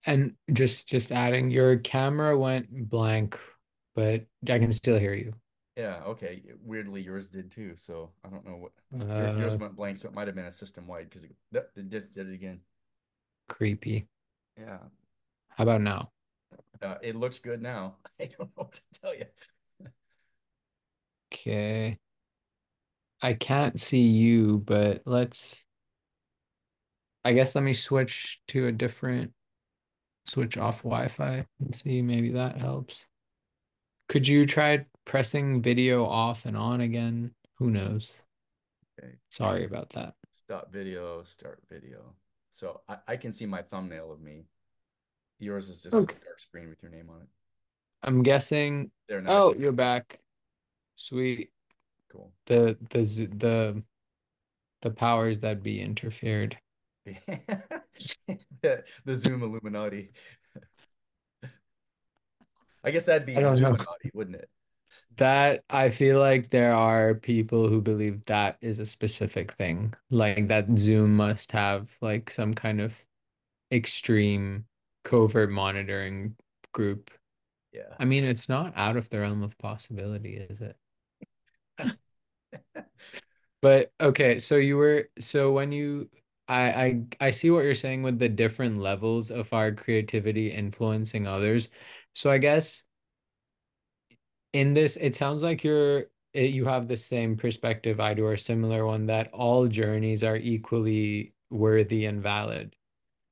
And 0.06 0.36
just 0.52 0.88
just 0.90 1.12
adding, 1.12 1.52
your 1.52 1.78
camera 1.78 2.38
went 2.38 2.90
blank, 2.90 3.40
but 3.96 4.26
I 4.50 4.58
can 4.60 4.72
still 4.74 4.98
hear 4.98 5.14
you. 5.14 5.34
Yeah, 5.76 6.04
okay. 6.06 6.44
Weirdly, 6.64 7.02
yours 7.02 7.28
did 7.28 7.52
too. 7.52 7.76
So 7.78 8.12
I 8.24 8.30
don't 8.30 8.46
know 8.46 8.58
what 8.58 8.72
your, 9.14 9.32
yours 9.36 9.58
Uh, 9.58 9.60
went 9.60 9.76
blank, 9.76 9.98
so 9.98 10.08
it 10.10 10.14
might 10.14 10.28
have 10.28 10.36
been 10.36 10.46
a 10.46 10.52
system 10.52 10.88
wide 10.88 11.10
because 11.10 11.24
it, 11.24 11.32
it 11.76 11.90
just 11.90 12.14
did 12.14 12.30
it 12.30 12.34
again. 12.34 12.60
creepy. 13.48 14.08
Yeah, 14.58 14.80
How 15.50 15.64
about 15.64 15.82
now? 15.82 16.12
Uh, 16.82 16.96
it 17.02 17.16
looks 17.16 17.40
good 17.40 17.62
now. 17.62 17.96
I 18.20 18.26
don't 18.26 18.40
know 18.40 18.50
what 18.56 18.74
to 18.74 18.82
tell 19.02 19.16
you. 19.16 19.26
Okay. 21.34 21.98
I 23.22 23.34
can't 23.34 23.80
see 23.80 24.02
you, 24.02 24.58
but 24.66 25.04
let's, 25.06 25.64
I 27.24 27.34
guess 27.34 27.56
let 27.56 27.64
me 27.64 27.74
switch 27.74 28.42
to 28.50 28.68
a 28.68 28.72
different, 28.72 29.32
switch 30.26 30.58
off 30.58 30.80
Wi-Fi 30.84 31.44
and 31.60 31.76
see 31.76 32.02
maybe 32.02 32.32
that 32.32 32.58
helps. 32.58 33.08
Could 34.10 34.28
you 34.28 34.46
try 34.46 34.86
pressing 35.06 35.62
video 35.62 36.06
off 36.06 36.46
and 36.46 36.58
on 36.58 36.82
again? 36.82 37.32
Who 37.60 37.70
knows? 37.70 38.22
Okay, 39.00 39.14
Sorry 39.30 39.66
about 39.66 39.90
that. 39.92 40.16
stop 40.32 40.72
video, 40.74 41.24
start 41.24 41.62
video. 41.70 42.16
So 42.50 42.82
I, 42.90 42.98
I 43.08 43.16
can 43.18 43.32
see 43.32 43.46
my 43.46 43.62
thumbnail 43.62 44.12
of 44.12 44.20
me. 44.20 44.46
Yours 45.42 45.70
is 45.70 45.82
just 45.82 45.94
a 45.94 45.98
dark 45.98 46.16
screen 46.38 46.70
with 46.70 46.82
your 46.84 46.92
name 46.92 47.10
on 47.10 47.22
it. 47.22 47.28
I'm 48.04 48.22
guessing. 48.22 48.92
There 49.10 49.22
now. 49.22 49.32
I 49.32 49.36
Oh, 49.40 49.54
can 49.54 49.62
you're 49.64 49.72
back. 49.72 50.20
Sweet. 50.96 51.50
Cool. 52.12 52.32
The 52.46 52.78
the 52.92 53.02
the 53.36 53.84
the 54.84 54.92
powers 54.92 55.40
that 55.40 55.64
be 55.64 55.82
interfered. 55.82 56.58
the, 57.06 58.84
the 59.06 59.16
Zoom 59.16 59.42
Illuminati. 59.42 60.12
I 62.84 62.92
guess 62.92 63.06
that'd 63.06 63.26
be 63.26 63.36
I. 63.36 63.42
Zoominati, 63.42 64.14
wouldn't 64.14 64.36
it? 64.36 64.50
That 65.18 65.64
I 65.70 65.90
feel 65.90 66.20
like 66.20 66.50
there 66.52 66.74
are 66.74 67.16
people 67.16 67.68
who 67.68 67.82
believe 67.82 68.24
that 68.26 68.58
is 68.62 68.78
a 68.78 68.86
specific 68.86 69.54
thing. 69.54 69.94
Like 70.12 70.50
that 70.50 70.68
Zoom 70.78 71.16
must 71.16 71.52
have 71.54 71.90
like 72.02 72.30
some 72.30 72.54
kind 72.54 72.80
of 72.82 72.94
extreme 73.72 74.66
covert 75.04 75.52
monitoring 75.52 76.36
group. 76.74 77.12
Yeah. 77.72 77.96
I 78.00 78.06
mean, 78.06 78.26
it's 78.26 78.50
not 78.50 78.74
out 78.76 78.98
of 78.98 79.10
the 79.10 79.20
realm 79.20 79.44
of 79.44 79.58
possibility, 79.58 80.38
is 80.38 80.62
it? 80.62 80.76
But 83.62 83.92
okay, 84.02 84.40
so 84.40 84.56
you 84.56 84.78
were 84.78 85.10
so 85.20 85.52
when 85.52 85.72
you 85.72 86.10
I 86.48 86.62
I 86.72 87.04
I 87.28 87.32
see 87.32 87.52
what 87.52 87.64
you're 87.64 87.76
saying 87.76 88.04
with 88.04 88.18
the 88.20 88.30
different 88.30 88.78
levels 88.78 89.30
of 89.32 89.54
our 89.54 89.72
creativity 89.72 90.52
influencing 90.52 91.28
others. 91.28 91.70
So 92.14 92.32
I 92.32 92.40
guess 92.40 92.84
in 94.54 94.74
this, 94.74 94.98
it 94.98 95.16
sounds 95.16 95.44
like 95.44 95.64
you're 95.64 96.06
it, 96.34 96.52
you 96.52 96.66
have 96.66 96.88
the 96.88 96.98
same 96.98 97.38
perspective 97.38 98.00
I 98.00 98.14
do, 98.14 98.26
or 98.26 98.34
a 98.34 98.38
similar 98.38 98.86
one, 98.86 99.08
that 99.08 99.32
all 99.34 99.68
journeys 99.68 100.24
are 100.24 100.38
equally 100.38 101.34
worthy 101.50 102.06
and 102.06 102.22
valid. 102.24 102.76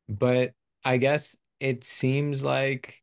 But 0.10 0.54
I 0.86 0.98
guess 0.98 1.38
it 1.60 1.84
seems 1.86 2.44
like 2.44 3.02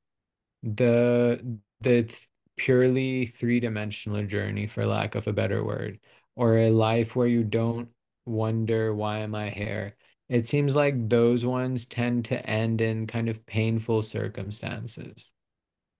the 0.62 1.60
the 1.80 2.04
th- 2.04 2.28
purely 2.56 3.26
three-dimensional 3.26 4.26
journey, 4.26 4.66
for 4.66 4.86
lack 4.86 5.14
of 5.14 5.26
a 5.26 5.32
better 5.32 5.64
word, 5.64 6.00
or 6.36 6.58
a 6.58 6.70
life 6.70 7.14
where 7.16 7.26
you 7.26 7.44
don't 7.44 7.88
wonder 8.24 8.94
why 8.94 9.18
am 9.18 9.34
I 9.34 9.50
here? 9.50 9.96
It 10.28 10.46
seems 10.46 10.74
like 10.74 11.08
those 11.08 11.46
ones 11.46 11.86
tend 11.86 12.24
to 12.26 12.50
end 12.50 12.80
in 12.80 13.06
kind 13.06 13.28
of 13.28 13.44
painful 13.46 14.02
circumstances, 14.02 15.32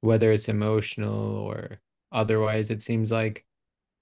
whether 0.00 0.32
it's 0.32 0.48
emotional 0.48 1.36
or 1.36 1.80
otherwise. 2.12 2.70
It 2.70 2.82
seems 2.82 3.12
like 3.12 3.44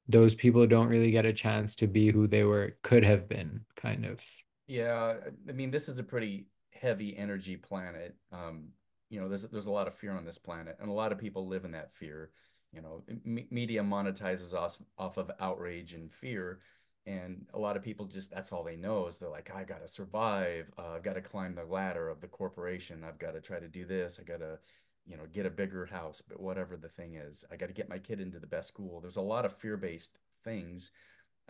those 0.09 0.35
people 0.35 0.67
don't 0.67 0.89
really 0.89 1.11
get 1.11 1.27
a 1.27 1.33
chance 1.33 1.77
to 1.77 1.87
be 1.87 2.11
who 2.11 2.27
they 2.27 2.45
were, 2.45 2.77
could 2.83 3.05
have 3.05 3.29
been, 3.29 3.65
kind 3.77 4.05
of. 4.07 4.21
Yeah, 4.67 5.15
I 5.49 5.53
mean, 5.53 5.71
this 5.71 5.89
is 5.89 5.99
a 5.99 6.03
pretty 6.05 6.47
heavy 6.85 7.17
energy 7.17 7.57
planet. 7.57 8.15
Um, 8.31 8.69
you 9.09 9.21
know, 9.21 9.29
there's 9.29 9.45
there's 9.45 9.67
a 9.67 9.71
lot 9.73 9.87
of 9.87 9.95
fear 9.95 10.13
on 10.13 10.25
this 10.25 10.39
planet, 10.39 10.77
and 10.81 10.91
a 10.91 10.93
lot 10.93 11.13
of 11.13 11.19
people 11.19 11.47
live 11.47 11.65
in 11.65 11.73
that 11.73 11.93
fear. 11.95 12.31
You 12.73 12.83
know, 12.83 13.03
media 13.25 13.83
monetizes 13.83 14.53
us 14.53 14.79
off 14.99 15.17
of 15.17 15.31
outrage 15.41 15.95
and 15.95 16.13
fear, 16.13 16.61
and 17.07 17.47
a 17.55 17.59
lot 17.59 17.77
of 17.77 17.83
people 17.83 18.07
just 18.07 18.31
that's 18.31 18.53
all 18.53 18.65
they 18.65 18.77
know 18.77 19.07
is 19.07 19.19
they're 19.19 19.29
like, 19.31 19.51
I 19.55 19.65
gotta 19.65 19.89
survive. 19.89 20.71
Uh, 20.79 20.93
I've 20.97 21.03
got 21.03 21.15
to 21.15 21.23
climb 21.23 21.55
the 21.55 21.65
ladder 21.65 22.09
of 22.09 22.21
the 22.21 22.29
corporation. 22.29 23.05
I've 23.07 23.19
got 23.19 23.33
to 23.33 23.41
try 23.41 23.59
to 23.61 23.69
do 23.69 23.87
this. 23.87 24.19
I 24.21 24.25
gotta, 24.25 24.59
you 25.07 25.17
know, 25.17 25.25
get 25.33 25.47
a 25.47 25.51
bigger 25.51 25.87
house, 25.87 26.23
but 26.27 26.41
whatever 26.41 26.77
the 26.77 26.89
thing 26.89 27.15
is, 27.15 27.45
I 27.51 27.57
got 27.57 27.69
to 27.69 27.73
get 27.73 27.89
my 27.89 27.99
kid 27.99 28.21
into 28.21 28.41
the 28.41 28.47
best 28.47 28.69
school. 28.69 29.01
There's 29.01 29.17
a 29.17 29.23
lot 29.23 29.47
of 29.47 29.57
fear-based 29.57 30.19
things 30.43 30.91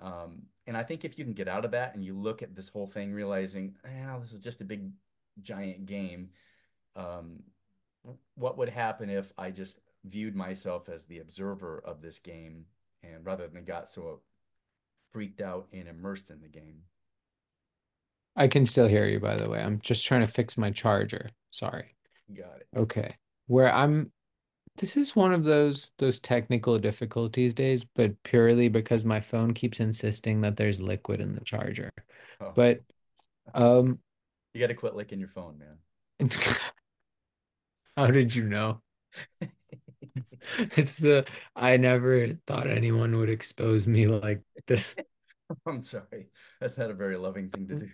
um, 0.01 0.43
and 0.67 0.77
I 0.77 0.83
think 0.83 1.05
if 1.05 1.19
you 1.19 1.25
can 1.25 1.35
get 1.35 1.49
out 1.49 1.65
of 1.65 1.71
that 1.73 1.95
and 1.95 2.05
you 2.05 2.15
look 2.19 2.43
at 2.43 2.55
this 2.55 2.69
whole 2.69 2.87
thing, 2.87 3.13
realizing, 3.13 3.75
oh, 3.85 4.21
this 4.21 4.33
is 4.33 4.41
just 4.41 4.61
a 4.61 4.65
big 4.65 4.91
giant 5.43 5.87
game, 5.87 6.31
um, 6.97 7.43
what 8.35 8.59
would 8.59 8.69
happen 8.69 9.11
if 9.11 9.33
I 9.39 9.51
just 9.51 9.81
viewed 10.05 10.35
myself 10.37 10.89
as 10.89 11.05
the 11.07 11.21
observer 11.21 11.83
of 11.85 12.03
this 12.03 12.19
game 12.19 12.67
and 13.03 13.25
rather 13.25 13.49
than 13.49 13.65
got 13.65 13.89
so 13.89 14.21
freaked 15.13 15.41
out 15.41 15.69
and 15.73 15.89
immersed 15.89 16.31
in 16.31 16.41
the 16.41 16.49
game? 16.49 16.83
I 18.37 18.49
can 18.49 18.67
still 18.67 18.89
hear 18.89 19.07
you, 19.07 19.21
by 19.21 19.37
the 19.37 19.49
way. 19.49 19.63
I'm 19.63 19.81
just 19.81 20.05
trying 20.05 20.23
to 20.23 20.31
fix 20.31 20.59
my 20.59 20.71
charger. 20.71 21.31
Sorry. 21.51 21.95
Got 22.33 22.61
it. 22.61 22.69
Okay. 22.77 23.11
Where 23.47 23.73
I'm, 23.73 24.11
this 24.79 24.97
is 24.97 25.15
one 25.15 25.33
of 25.33 25.45
those 25.45 25.93
those 25.99 26.19
technical 26.19 26.79
difficulties 26.79 27.55
days, 27.55 27.85
but 27.95 28.21
purely 28.25 28.69
because 28.69 29.05
my 29.05 29.21
phone 29.21 29.55
keeps 29.55 29.79
insisting 29.79 30.41
that 30.41 30.57
there's 30.57 30.81
liquid 30.81 31.21
in 31.21 31.35
the 31.35 31.43
charger. 31.43 31.93
Oh, 32.41 32.53
But 32.57 32.81
um, 33.55 34.01
you 34.55 34.61
got 34.61 34.69
to 34.69 34.75
quit 34.75 34.95
licking 34.95 35.19
your 35.19 35.29
phone, 35.29 35.59
man. 35.59 36.31
how 37.97 38.07
did 38.07 38.35
you 38.35 38.45
know? 38.45 38.81
It's 40.77 40.97
the 40.97 41.27
I 41.57 41.77
never 41.77 42.35
thought 42.47 42.69
anyone 42.69 43.17
would 43.17 43.31
expose 43.31 43.87
me 43.87 44.07
like 44.07 44.43
this. 44.67 44.95
I'm 45.67 45.83
sorry. 45.83 46.29
That's 46.61 46.79
not 46.79 46.91
a 46.91 46.95
very 46.95 47.17
loving 47.17 47.51
thing 47.51 47.67
to 47.69 47.75
do. 47.81 47.89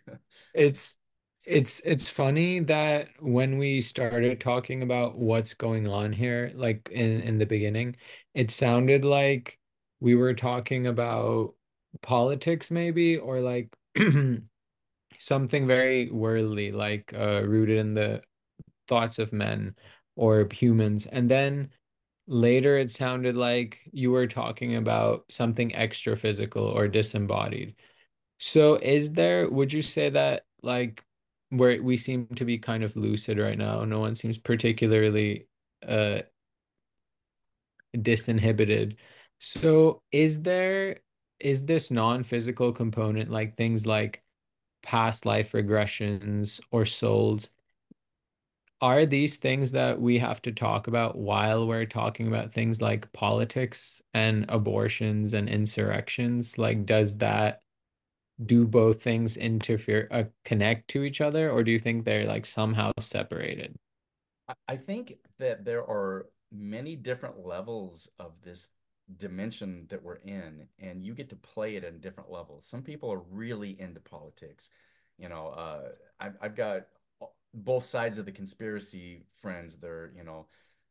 It's 0.55 0.97
it's 1.45 1.81
it's 1.81 2.09
funny 2.09 2.61
that 2.61 3.09
when 3.19 3.57
we 3.59 3.81
started 3.81 4.41
talking 4.41 4.83
about 4.83 5.19
what's 5.19 5.55
going 5.55 5.89
on 5.89 6.13
here, 6.13 6.53
like 6.55 6.89
in 6.93 7.21
in 7.21 7.39
the 7.39 7.47
beginning, 7.47 7.97
it 8.35 8.51
sounded 8.51 9.05
like 9.05 9.59
we 10.01 10.15
were 10.15 10.35
talking 10.35 10.87
about 10.87 11.55
politics 12.03 12.71
maybe 12.71 13.17
or 13.17 13.41
like 13.41 13.75
something 15.21 15.67
very 15.67 16.11
worldly, 16.11 16.73
like 16.73 17.13
uh, 17.15 17.43
rooted 17.45 17.77
in 17.77 17.93
the 17.93 18.23
thoughts 18.89 19.19
of 19.19 19.35
men 19.35 19.77
or 20.17 20.49
humans. 20.51 21.05
And 21.05 21.31
then 21.31 21.69
later 22.27 22.79
it 22.79 22.91
sounded 22.91 23.37
like 23.37 23.81
you 23.93 24.11
were 24.11 24.27
talking 24.27 24.77
about 24.77 25.27
something 25.29 25.75
extra 25.75 26.17
physical 26.17 26.65
or 26.65 26.89
disembodied. 26.89 27.75
So 28.39 28.77
is 28.77 29.13
there, 29.13 29.49
would 29.51 29.75
you 29.75 29.83
say 29.83 30.09
that 30.09 30.47
like 30.63 31.05
where 31.51 31.83
we 31.83 31.99
seem 31.99 32.27
to 32.37 32.47
be 32.47 32.57
kind 32.57 32.83
of 32.83 32.97
lucid 32.97 33.39
right 33.39 33.59
now, 33.59 33.85
no 33.85 34.01
one 34.01 34.17
seems 34.17 34.39
particularly 34.39 35.49
uh 35.87 36.21
disinhibited. 37.95 38.97
So 39.39 40.01
is 40.13 40.41
there 40.41 41.01
is 41.41 41.67
this 41.67 41.91
non-physical 41.91 42.73
component 42.73 43.31
like 43.31 43.57
things 43.57 43.87
like 43.87 44.23
past 44.83 45.27
life 45.27 45.53
regressions 45.53 46.61
or 46.71 46.85
souls, 46.85 47.51
are 48.81 49.05
these 49.05 49.37
things 49.37 49.73
that 49.73 50.01
we 50.01 50.19
have 50.19 50.41
to 50.43 50.53
talk 50.53 50.87
about 50.87 51.17
while 51.17 51.67
we're 51.67 51.85
talking 51.85 52.29
about 52.29 52.53
things 52.53 52.81
like 52.81 53.13
politics 53.13 54.01
and 54.15 54.47
abortions 54.49 55.35
and 55.35 55.49
insurrections? 55.49 56.57
Like 56.57 56.87
does 56.87 57.17
that 57.19 57.61
do 58.47 58.67
both 58.67 59.03
things 59.03 59.37
interfere 59.37 60.09
uh, 60.11 60.25
connect 60.45 60.89
to 60.89 61.05
each 61.05 61.21
other, 61.21 61.51
or 61.51 61.63
do 61.63 61.71
you 61.71 61.79
think 61.79 62.05
they're 62.05 62.27
like 62.27 62.47
somehow 62.47 62.93
separated? 62.99 63.77
I 64.67 64.77
think 64.77 65.15
that 65.39 65.65
there 65.65 65.85
are 65.85 66.27
many 66.51 66.97
different 66.97 67.47
levels 67.47 68.09
of 68.19 68.33
this 68.43 68.71
dimension 69.19 69.87
that 69.89 70.03
we're 70.03 70.17
in, 70.17 70.67
and 70.79 71.05
you 71.05 71.15
get 71.15 71.29
to 71.31 71.37
play 71.37 71.77
it 71.77 71.85
in 71.85 72.01
different 72.01 72.31
levels. 72.31 72.67
Some 72.67 72.83
people 72.83 73.13
are 73.13 73.23
really 73.31 73.81
into 73.81 74.01
politics. 74.01 74.71
You 75.19 75.29
know, 75.29 75.49
uh, 75.49 75.89
I've, 76.19 76.37
I've 76.41 76.57
got 76.57 76.83
both 77.53 77.87
sides 77.87 78.19
of 78.19 78.27
the 78.27 78.33
conspiracy 78.33 79.25
friends. 79.41 79.77
They're, 79.77 80.13
you 80.17 80.25
know, 80.25 80.47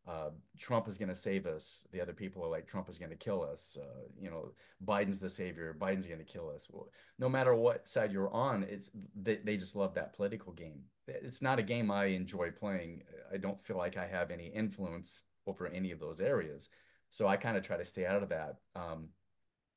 uh, 0.07 0.29
Trump 0.57 0.87
is 0.87 0.97
going 0.97 1.09
to 1.09 1.15
save 1.15 1.45
us. 1.45 1.87
The 1.91 2.01
other 2.01 2.13
people 2.13 2.43
are 2.43 2.49
like, 2.49 2.67
Trump 2.67 2.89
is 2.89 2.97
going 2.97 3.11
to 3.11 3.15
kill 3.15 3.43
us. 3.43 3.77
Uh, 3.79 4.07
you 4.19 4.29
know, 4.29 4.51
Biden's 4.85 5.19
the 5.19 5.29
savior. 5.29 5.75
Biden's 5.79 6.07
going 6.07 6.19
to 6.19 6.25
kill 6.25 6.49
us. 6.49 6.67
Well, 6.69 6.89
no 7.19 7.29
matter 7.29 7.53
what 7.53 7.87
side 7.87 8.11
you're 8.11 8.33
on, 8.33 8.63
it's 8.69 8.89
they, 9.15 9.37
they 9.37 9.57
just 9.57 9.75
love 9.75 9.93
that 9.95 10.15
political 10.15 10.53
game. 10.53 10.81
It's 11.07 11.41
not 11.41 11.59
a 11.59 11.63
game 11.63 11.91
I 11.91 12.05
enjoy 12.05 12.51
playing. 12.51 13.03
I 13.31 13.37
don't 13.37 13.61
feel 13.61 13.77
like 13.77 13.97
I 13.97 14.07
have 14.07 14.31
any 14.31 14.47
influence 14.47 15.23
over 15.47 15.67
any 15.67 15.91
of 15.91 15.99
those 15.99 16.21
areas. 16.21 16.69
So 17.09 17.27
I 17.27 17.37
kind 17.37 17.57
of 17.57 17.63
try 17.63 17.77
to 17.77 17.85
stay 17.85 18.05
out 18.05 18.23
of 18.23 18.29
that. 18.29 18.55
Um, 18.75 19.09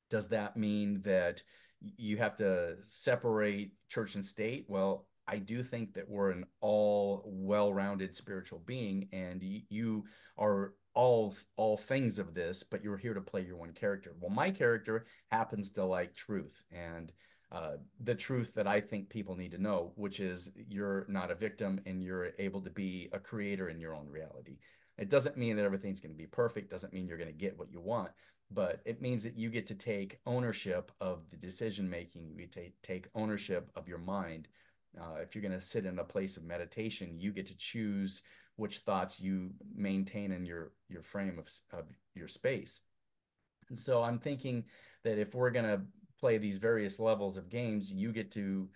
does 0.09 0.29
that 0.29 0.57
mean 0.57 1.01
that 1.03 1.43
you 1.97 2.17
have 2.17 2.35
to 2.37 2.77
separate 2.85 3.73
church 3.89 4.15
and 4.15 4.25
state? 4.25 4.65
Well, 4.67 5.07
I 5.27 5.37
do 5.37 5.63
think 5.63 5.93
that 5.93 6.09
we're 6.09 6.31
an 6.31 6.45
all 6.61 7.23
well-rounded 7.25 8.13
spiritual 8.13 8.61
being, 8.65 9.07
and 9.13 9.41
you 9.69 10.05
are 10.37 10.73
all 10.93 11.35
all 11.55 11.77
things 11.77 12.19
of 12.19 12.33
this, 12.33 12.61
but 12.63 12.83
you're 12.83 12.97
here 12.97 13.13
to 13.13 13.21
play 13.21 13.41
your 13.41 13.55
one 13.55 13.73
character. 13.73 14.15
Well, 14.19 14.29
my 14.29 14.51
character 14.51 15.05
happens 15.31 15.69
to 15.71 15.85
like 15.85 16.13
truth 16.13 16.61
and 16.71 17.11
uh, 17.51 17.77
the 18.03 18.15
truth 18.15 18.53
that 18.55 18.67
I 18.67 18.81
think 18.81 19.09
people 19.09 19.35
need 19.35 19.51
to 19.51 19.61
know, 19.61 19.93
which 19.95 20.19
is 20.19 20.51
you're 20.55 21.05
not 21.07 21.31
a 21.31 21.35
victim 21.35 21.79
and 21.85 22.03
you're 22.03 22.31
able 22.39 22.61
to 22.61 22.71
be 22.71 23.09
a 23.13 23.19
creator 23.19 23.69
in 23.69 23.79
your 23.79 23.93
own 23.95 24.09
reality. 24.09 24.57
It 24.97 25.09
doesn't 25.09 25.37
mean 25.37 25.55
that 25.55 25.65
everything's 25.65 26.01
going 26.01 26.13
to 26.13 26.17
be 26.17 26.27
perfect. 26.27 26.69
Doesn't 26.69 26.93
mean 26.93 27.07
you're 27.07 27.17
going 27.17 27.27
to 27.29 27.33
get 27.33 27.57
what 27.57 27.71
you 27.71 27.79
want, 27.79 28.11
but 28.51 28.81
it 28.85 29.01
means 29.01 29.23
that 29.23 29.37
you 29.37 29.49
get 29.49 29.67
to 29.67 29.75
take 29.75 30.19
ownership 30.25 30.91
of 31.01 31.29
the 31.31 31.37
decision 31.37 31.89
making. 31.89 32.33
You 32.35 32.47
take 32.47 32.79
take 32.81 33.07
ownership 33.15 33.71
of 33.75 33.87
your 33.87 33.97
mind 33.97 34.47
uh, 34.99 35.15
if 35.21 35.33
you're 35.33 35.41
going 35.41 35.53
to 35.53 35.61
sit 35.61 35.85
in 35.85 35.99
a 35.99 36.03
place 36.03 36.37
of 36.37 36.43
meditation, 36.43 37.19
you 37.19 37.31
get 37.31 37.47
to 37.47 37.57
choose 37.57 38.21
which 38.55 38.79
thoughts 38.79 39.19
you 39.19 39.49
maintain 39.75 40.31
in 40.31 40.45
your 40.45 40.71
your 40.89 41.01
frame 41.01 41.39
of, 41.39 41.49
of 41.77 41.85
your 42.13 42.27
space. 42.27 42.81
And 43.69 43.79
so 43.79 44.03
I'm 44.03 44.19
thinking 44.19 44.65
that 45.03 45.17
if 45.17 45.33
we're 45.33 45.49
going 45.49 45.65
to 45.65 45.81
play 46.19 46.37
these 46.37 46.57
various 46.57 46.99
levels 46.99 47.37
of 47.37 47.49
games, 47.49 47.91
you 47.91 48.11
get 48.11 48.31
to 48.31 48.69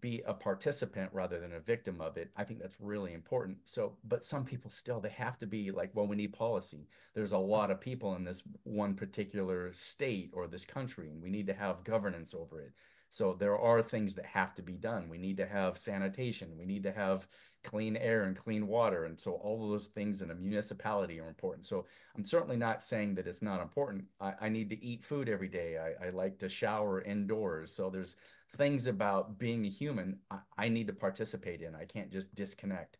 be 0.00 0.22
a 0.26 0.34
participant 0.34 1.10
rather 1.12 1.38
than 1.38 1.52
a 1.52 1.60
victim 1.60 2.00
of 2.00 2.16
it. 2.16 2.30
I 2.36 2.44
think 2.44 2.60
that's 2.60 2.80
really 2.80 3.12
important. 3.12 3.58
So, 3.64 3.96
but 4.04 4.24
some 4.24 4.44
people 4.44 4.70
still 4.70 5.00
they 5.00 5.10
have 5.10 5.38
to 5.38 5.46
be 5.46 5.70
like, 5.70 5.90
well, 5.94 6.06
we 6.06 6.16
need 6.16 6.32
policy. 6.32 6.88
There's 7.14 7.32
a 7.32 7.38
lot 7.38 7.70
of 7.70 7.80
people 7.80 8.14
in 8.16 8.24
this 8.24 8.42
one 8.64 8.94
particular 8.94 9.72
state 9.72 10.30
or 10.32 10.46
this 10.46 10.64
country, 10.64 11.10
and 11.10 11.22
we 11.22 11.30
need 11.30 11.46
to 11.46 11.54
have 11.54 11.84
governance 11.84 12.34
over 12.34 12.60
it. 12.60 12.72
So 13.10 13.32
there 13.32 13.58
are 13.58 13.82
things 13.82 14.14
that 14.16 14.26
have 14.26 14.54
to 14.56 14.62
be 14.62 14.74
done. 14.74 15.08
We 15.08 15.18
need 15.18 15.36
to 15.38 15.46
have 15.46 15.78
sanitation. 15.78 16.58
We 16.58 16.66
need 16.66 16.82
to 16.82 16.92
have 16.92 17.28
clean 17.66 17.96
air 17.96 18.24
and 18.24 18.36
clean 18.36 18.66
water. 18.66 19.04
And 19.04 19.18
so 19.18 19.32
all 19.32 19.64
of 19.64 19.70
those 19.70 19.88
things 19.88 20.22
in 20.22 20.30
a 20.30 20.34
municipality 20.34 21.20
are 21.20 21.28
important. 21.28 21.66
So 21.66 21.86
I'm 22.16 22.24
certainly 22.24 22.56
not 22.56 22.82
saying 22.82 23.14
that 23.16 23.26
it's 23.26 23.42
not 23.42 23.60
important. 23.60 24.04
I, 24.20 24.34
I 24.42 24.48
need 24.48 24.70
to 24.70 24.84
eat 24.84 25.04
food 25.04 25.28
every 25.28 25.48
day. 25.48 25.78
I, 25.78 26.06
I, 26.06 26.10
like 26.10 26.38
to 26.38 26.48
shower 26.48 27.02
indoors. 27.02 27.72
So 27.72 27.90
there's 27.90 28.16
things 28.52 28.86
about 28.86 29.38
being 29.38 29.66
a 29.66 29.68
human 29.68 30.18
I, 30.30 30.38
I 30.56 30.68
need 30.68 30.86
to 30.86 30.92
participate 30.92 31.62
in. 31.62 31.74
I 31.74 31.84
can't 31.84 32.12
just 32.12 32.34
disconnect. 32.34 32.98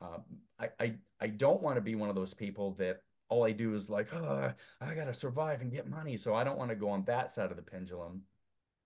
Um, 0.00 0.22
I, 0.58 0.68
I, 0.80 0.94
I 1.20 1.26
don't 1.28 1.62
want 1.62 1.76
to 1.76 1.80
be 1.80 1.94
one 1.94 2.08
of 2.08 2.14
those 2.14 2.34
people 2.34 2.72
that 2.74 3.00
all 3.28 3.44
I 3.44 3.52
do 3.52 3.74
is 3.74 3.88
like, 3.88 4.14
oh, 4.14 4.52
I 4.80 4.94
got 4.94 5.06
to 5.06 5.14
survive 5.14 5.60
and 5.60 5.72
get 5.72 5.88
money. 5.88 6.16
So 6.16 6.34
I 6.34 6.44
don't 6.44 6.58
want 6.58 6.70
to 6.70 6.76
go 6.76 6.90
on 6.90 7.04
that 7.04 7.30
side 7.30 7.50
of 7.50 7.56
the 7.56 7.62
pendulum. 7.62 8.22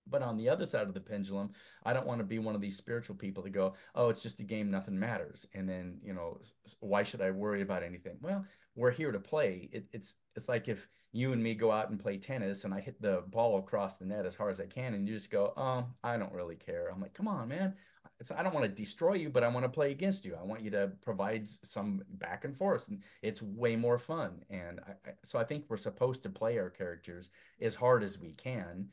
But 0.07 0.23
on 0.23 0.37
the 0.37 0.49
other 0.49 0.65
side 0.65 0.87
of 0.87 0.95
the 0.95 0.99
pendulum, 0.99 1.51
I 1.83 1.93
don't 1.93 2.07
want 2.07 2.19
to 2.19 2.25
be 2.25 2.39
one 2.39 2.55
of 2.55 2.61
these 2.61 2.77
spiritual 2.77 3.15
people 3.15 3.43
that 3.43 3.51
go, 3.51 3.75
oh, 3.93 4.09
it's 4.09 4.23
just 4.23 4.39
a 4.39 4.43
game, 4.43 4.71
nothing 4.71 4.97
matters. 4.97 5.45
And 5.53 5.69
then, 5.69 5.99
you 6.01 6.13
know, 6.13 6.39
why 6.79 7.03
should 7.03 7.21
I 7.21 7.29
worry 7.29 7.61
about 7.61 7.83
anything? 7.83 8.17
Well, 8.19 8.43
we're 8.75 8.91
here 8.91 9.11
to 9.11 9.19
play. 9.19 9.69
It, 9.71 9.85
it's 9.93 10.15
it's 10.35 10.49
like 10.49 10.67
if 10.67 10.87
you 11.11 11.33
and 11.33 11.41
me 11.41 11.55
go 11.55 11.71
out 11.71 11.89
and 11.89 11.99
play 11.99 12.17
tennis 12.17 12.65
and 12.65 12.73
I 12.73 12.79
hit 12.79 13.01
the 13.01 13.23
ball 13.27 13.57
across 13.57 13.97
the 13.97 14.05
net 14.05 14.25
as 14.25 14.35
hard 14.35 14.51
as 14.51 14.59
I 14.59 14.67
can, 14.67 14.93
and 14.93 15.07
you 15.07 15.15
just 15.15 15.31
go, 15.31 15.53
oh, 15.57 15.85
I 16.03 16.17
don't 16.17 16.33
really 16.33 16.55
care. 16.55 16.89
I'm 16.91 17.01
like, 17.01 17.13
come 17.13 17.27
on, 17.27 17.47
man. 17.47 17.73
It's, 18.19 18.31
I 18.31 18.43
don't 18.43 18.53
want 18.53 18.65
to 18.65 18.81
destroy 18.81 19.13
you, 19.13 19.29
but 19.29 19.43
I 19.43 19.47
want 19.47 19.63
to 19.63 19.69
play 19.69 19.91
against 19.91 20.25
you. 20.25 20.35
I 20.39 20.43
want 20.43 20.61
you 20.61 20.71
to 20.71 20.91
provide 21.01 21.47
some 21.47 22.01
back 22.09 22.43
and 22.43 22.55
forth, 22.55 22.89
and 22.89 23.01
it's 23.21 23.41
way 23.41 23.75
more 23.75 23.97
fun. 23.97 24.43
And 24.49 24.81
I, 24.81 25.09
I, 25.09 25.13
so 25.23 25.39
I 25.39 25.45
think 25.45 25.65
we're 25.69 25.77
supposed 25.77 26.23
to 26.23 26.29
play 26.29 26.57
our 26.57 26.69
characters 26.69 27.31
as 27.61 27.75
hard 27.75 28.03
as 28.03 28.19
we 28.19 28.33
can 28.33 28.89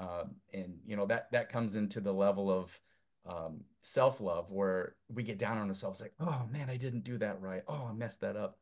um, 0.00 0.36
and 0.54 0.78
you 0.86 0.96
know 0.96 1.06
that 1.06 1.30
that 1.32 1.50
comes 1.50 1.76
into 1.76 2.00
the 2.00 2.12
level 2.12 2.50
of 2.50 2.80
um, 3.26 3.60
self 3.82 4.20
love 4.20 4.50
where 4.50 4.94
we 5.12 5.22
get 5.22 5.38
down 5.38 5.58
on 5.58 5.68
ourselves 5.68 6.00
like, 6.00 6.14
oh 6.20 6.46
man, 6.50 6.70
I 6.70 6.76
didn't 6.76 7.04
do 7.04 7.18
that 7.18 7.40
right. 7.40 7.62
Oh, 7.68 7.88
I 7.90 7.92
messed 7.92 8.22
that 8.22 8.36
up. 8.36 8.58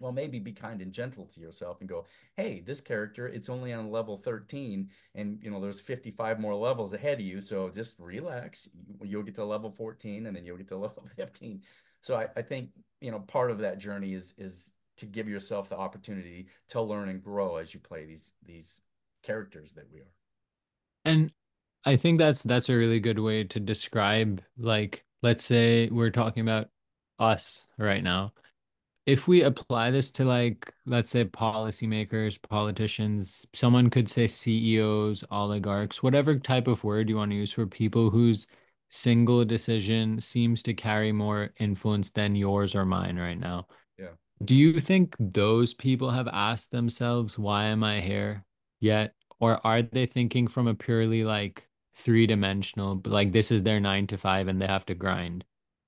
Well, 0.00 0.12
maybe 0.12 0.38
be 0.38 0.52
kind 0.52 0.80
and 0.80 0.92
gentle 0.92 1.26
to 1.26 1.40
yourself 1.40 1.80
and 1.80 1.88
go, 1.88 2.06
hey, 2.36 2.60
this 2.60 2.80
character, 2.80 3.26
it's 3.26 3.48
only 3.48 3.72
on 3.72 3.90
level 3.90 4.16
13, 4.16 4.88
and 5.14 5.38
you 5.42 5.50
know 5.50 5.60
there's 5.60 5.80
55 5.80 6.38
more 6.38 6.54
levels 6.54 6.94
ahead 6.94 7.20
of 7.20 7.26
you. 7.26 7.40
So 7.40 7.68
just 7.68 7.96
relax. 7.98 8.68
You'll 9.02 9.22
get 9.22 9.34
to 9.36 9.44
level 9.44 9.70
14, 9.70 10.26
and 10.26 10.36
then 10.36 10.44
you'll 10.44 10.56
get 10.56 10.68
to 10.68 10.76
level 10.78 11.08
15. 11.16 11.62
So 12.00 12.16
I, 12.16 12.28
I 12.36 12.42
think 12.42 12.70
you 13.00 13.10
know 13.10 13.20
part 13.20 13.50
of 13.50 13.58
that 13.58 13.78
journey 13.78 14.14
is 14.14 14.34
is 14.38 14.72
to 14.98 15.06
give 15.06 15.28
yourself 15.28 15.68
the 15.68 15.76
opportunity 15.76 16.48
to 16.68 16.82
learn 16.82 17.08
and 17.08 17.22
grow 17.22 17.56
as 17.56 17.72
you 17.72 17.80
play 17.80 18.04
these 18.04 18.32
these 18.44 18.80
characters 19.22 19.72
that 19.72 19.90
we 19.92 20.00
are. 20.00 20.12
And 21.04 21.32
I 21.84 21.96
think 21.96 22.18
that's 22.18 22.42
that's 22.42 22.68
a 22.68 22.76
really 22.76 23.00
good 23.00 23.18
way 23.18 23.44
to 23.44 23.60
describe 23.60 24.42
like 24.58 25.04
let's 25.22 25.44
say 25.44 25.88
we're 25.88 26.10
talking 26.10 26.42
about 26.42 26.68
us 27.18 27.66
right 27.78 28.02
now. 28.02 28.32
If 29.08 29.26
we 29.26 29.40
apply 29.40 29.90
this 29.90 30.10
to 30.10 30.24
like 30.26 30.70
let's 30.84 31.10
say 31.10 31.24
policymakers, 31.24 32.38
politicians, 32.42 33.46
someone 33.54 33.88
could 33.88 34.06
say 34.06 34.26
CEOs, 34.26 35.24
oligarchs, 35.30 36.02
whatever 36.02 36.38
type 36.38 36.68
of 36.68 36.84
word 36.84 37.08
you 37.08 37.16
want 37.16 37.30
to 37.30 37.36
use 37.36 37.50
for 37.50 37.66
people 37.66 38.10
whose 38.10 38.46
single 38.90 39.46
decision 39.46 40.20
seems 40.20 40.62
to 40.64 40.74
carry 40.74 41.10
more 41.10 41.54
influence 41.58 42.10
than 42.10 42.34
yours 42.34 42.74
or 42.74 42.84
mine 42.84 43.16
right 43.16 43.40
now. 43.40 43.66
Yeah. 43.98 44.10
Do 44.44 44.54
you 44.54 44.78
think 44.78 45.16
those 45.18 45.72
people 45.72 46.10
have 46.10 46.28
asked 46.28 46.70
themselves, 46.70 47.38
why 47.38 47.64
am 47.64 47.82
I 47.82 48.02
here 48.02 48.44
yet? 48.78 49.14
Or 49.40 49.66
are 49.66 49.80
they 49.80 50.04
thinking 50.04 50.46
from 50.46 50.66
a 50.66 50.74
purely 50.74 51.24
like 51.24 51.66
three 51.94 52.26
dimensional, 52.26 53.00
like 53.06 53.32
this 53.32 53.50
is 53.50 53.62
their 53.62 53.80
nine 53.80 54.06
to 54.08 54.18
five 54.18 54.48
and 54.48 54.60
they 54.60 54.66
have 54.66 54.84
to 54.84 54.94
grind? 54.94 55.46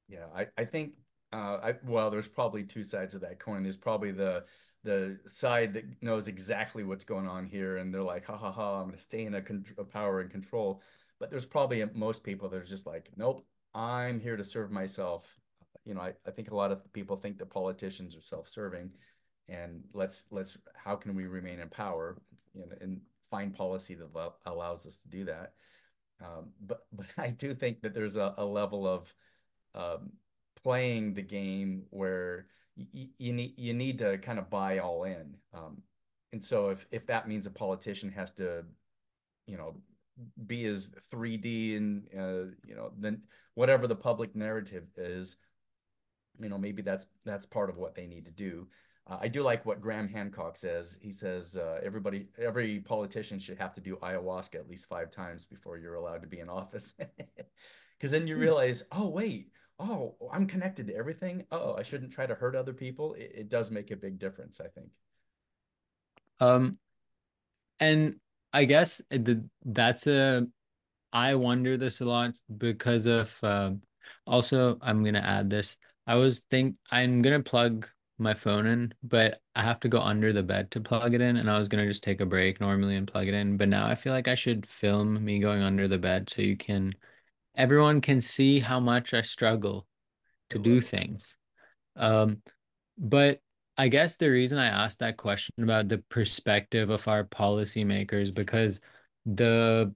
Yeah, 0.09 0.25
I, 0.35 0.47
I 0.57 0.65
think 0.65 0.95
uh, 1.33 1.59
I 1.63 1.75
well, 1.85 2.11
there's 2.11 2.29
probably 2.29 2.65
two 2.65 2.85
sides 2.85 3.15
of 3.15 3.21
that 3.21 3.39
coin. 3.39 3.63
There's 3.63 3.77
probably 3.77 4.11
the 4.11 4.45
the 4.83 5.19
side 5.27 5.75
that 5.75 5.85
knows 6.03 6.27
exactly 6.29 6.85
what's 6.85 7.05
going 7.05 7.29
on 7.29 7.47
here, 7.47 7.77
and 7.77 7.93
they're 7.93 8.03
like, 8.03 8.25
ha 8.27 8.37
ha 8.37 8.51
ha, 8.51 8.77
I'm 8.77 8.87
going 8.87 8.97
to 8.97 9.03
stay 9.03 9.27
in 9.27 9.35
a, 9.35 9.43
con- 9.43 9.65
a 9.77 9.85
power 9.85 10.21
and 10.21 10.31
control. 10.31 10.81
But 11.19 11.31
there's 11.31 11.45
probably 11.45 11.85
most 11.95 12.25
people 12.25 12.49
that 12.49 12.57
are 12.57 12.65
just 12.65 12.87
like, 12.87 13.11
nope, 13.15 13.45
I'm 13.75 14.19
here 14.21 14.39
to 14.39 14.45
serve 14.45 14.71
myself. 14.71 15.39
You 15.85 15.95
know, 15.95 16.01
I, 16.01 16.15
I 16.27 16.31
think 16.31 16.51
a 16.51 16.57
lot 16.57 16.73
of 16.73 16.91
people 16.95 17.17
think 17.17 17.39
that 17.39 17.51
politicians 17.51 18.17
are 18.17 18.23
self-serving, 18.23 18.91
and 19.49 19.83
let's 19.93 20.27
let's 20.31 20.59
how 20.75 20.97
can 20.97 21.15
we 21.15 21.27
remain 21.27 21.61
in 21.61 21.69
power? 21.69 22.17
And 22.81 23.01
find 23.31 23.55
policy 23.55 23.95
that 23.95 24.33
allows 24.47 24.87
us 24.87 24.97
to 25.03 25.09
do 25.09 25.25
that. 25.27 25.53
Um, 26.21 26.51
but 26.61 26.87
but 26.93 27.07
I 27.17 27.29
do 27.29 27.55
think 27.55 27.83
that 27.83 27.95
there's 27.95 28.17
a, 28.17 28.35
a 28.39 28.45
level 28.45 28.87
of 28.87 29.15
um, 29.75 30.13
playing 30.63 31.15
the 31.15 31.23
game 31.23 31.85
where 31.91 32.47
you 32.93 33.33
need 33.33 33.55
you 33.57 33.75
need 33.75 33.99
to 33.99 34.19
kind 34.19 34.39
of 34.39 34.51
buy 34.51 34.79
all 34.79 35.05
in. 35.05 35.37
Um, 35.53 35.83
and 36.33 36.43
so 36.43 36.71
if 36.71 36.87
if 36.91 37.07
that 37.07 37.29
means 37.29 37.47
a 37.47 37.51
politician 37.51 38.11
has 38.13 38.33
to, 38.33 38.65
you 39.47 39.57
know, 39.57 39.77
be 40.47 40.67
as 40.67 40.93
3D 41.13 41.77
and 41.77 42.07
uh, 42.17 42.55
you 42.67 42.75
know 42.75 42.93
then 42.99 43.23
whatever 43.55 43.87
the 43.87 43.97
public 43.97 44.35
narrative 44.35 44.87
is, 44.97 45.37
you 46.41 46.49
know 46.49 46.59
maybe 46.59 46.83
that's 46.83 47.07
that's 47.25 47.47
part 47.47 47.71
of 47.71 47.77
what 47.77 47.95
they 47.95 48.07
need 48.07 48.25
to 48.25 48.31
do. 48.31 48.67
Uh, 49.07 49.19
I 49.21 49.29
do 49.29 49.43
like 49.43 49.67
what 49.67 49.81
Graham 49.81 50.09
Hancock 50.09 50.57
says. 50.57 50.99
He 51.01 51.11
says 51.11 51.57
uh, 51.57 51.81
everybody, 51.83 52.29
every 52.39 52.81
politician 52.81 53.39
should 53.39 53.59
have 53.59 53.75
to 53.75 53.81
do 53.81 53.97
ayahuasca 53.97 54.57
at 54.57 54.69
least 54.69 54.89
five 54.89 55.11
times 55.11 55.47
before 55.47 55.79
you're 55.79 55.95
allowed 55.95 56.23
to 56.23 56.29
be 56.29 56.41
in 56.41 56.49
office. 56.49 56.95
Because 58.01 58.13
then 58.13 58.27
you 58.27 58.35
hmm. 58.35 58.41
realize, 58.41 58.83
oh 58.93 59.09
wait, 59.09 59.53
oh 59.81 60.15
I'm 60.33 60.47
connected 60.47 60.87
to 60.89 60.95
everything. 60.95 61.45
Oh, 61.51 61.75
I 61.75 61.83
shouldn't 61.83 62.13
try 62.13 62.27
to 62.27 62.35
hurt 62.35 62.55
other 62.55 62.73
people. 62.73 63.15
It, 63.15 63.33
it 63.35 63.49
does 63.49 63.71
make 63.71 63.91
a 63.91 63.97
big 63.97 64.19
difference, 64.19 64.61
I 64.61 64.69
think. 64.69 64.89
Um, 66.39 66.79
and 67.79 68.17
I 68.53 68.65
guess 68.65 69.01
the, 69.11 69.45
that's 69.65 70.07
a 70.07 70.47
I 71.13 71.35
wonder 71.35 71.77
this 71.77 72.01
a 72.01 72.05
lot 72.05 72.37
because 72.59 73.07
of 73.07 73.37
uh, 73.43 73.73
also 74.27 74.79
I'm 74.83 75.05
gonna 75.05 75.21
add 75.21 75.51
this. 75.51 75.77
I 76.07 76.17
was 76.17 76.41
think 76.51 76.77
I'm 76.91 77.23
gonna 77.23 77.43
plug 77.43 77.89
my 78.19 78.35
phone 78.35 78.67
in, 78.67 78.95
but 79.03 79.41
I 79.55 79.63
have 79.63 79.81
to 79.81 79.89
go 79.89 80.01
under 80.01 80.33
the 80.33 80.43
bed 80.43 80.71
to 80.73 80.81
plug 80.81 81.15
it 81.15 81.21
in, 81.21 81.37
and 81.37 81.51
I 81.51 81.59
was 81.59 81.69
gonna 81.69 81.87
just 81.87 82.03
take 82.05 82.21
a 82.21 82.27
break 82.27 82.61
normally 82.61 82.97
and 82.97 83.09
plug 83.09 83.29
it 83.29 83.35
in, 83.35 83.57
but 83.57 83.69
now 83.69 83.87
I 83.87 83.95
feel 83.95 84.13
like 84.13 84.29
I 84.29 84.35
should 84.35 84.67
film 84.67 85.25
me 85.25 85.39
going 85.41 85.63
under 85.63 85.89
the 85.89 85.99
bed 85.99 86.31
so 86.31 86.43
you 86.43 86.57
can 86.57 86.95
everyone 87.55 88.01
can 88.01 88.21
see 88.21 88.59
how 88.59 88.81
much 88.81 89.15
I 89.15 89.23
struggle 89.23 89.87
to 90.51 90.59
do 90.59 90.81
things. 90.81 91.37
Um, 91.97 92.43
but 92.99 93.41
I 93.77 93.89
guess 93.89 94.17
the 94.17 94.29
reason 94.29 94.59
I 94.59 94.67
asked 94.67 94.99
that 94.99 95.17
question 95.17 95.55
about 95.63 95.89
the 95.89 95.99
perspective 96.11 96.91
of 96.91 97.07
our 97.09 97.25
policymakers 97.25 98.33
because 98.33 98.81
the 99.27 99.95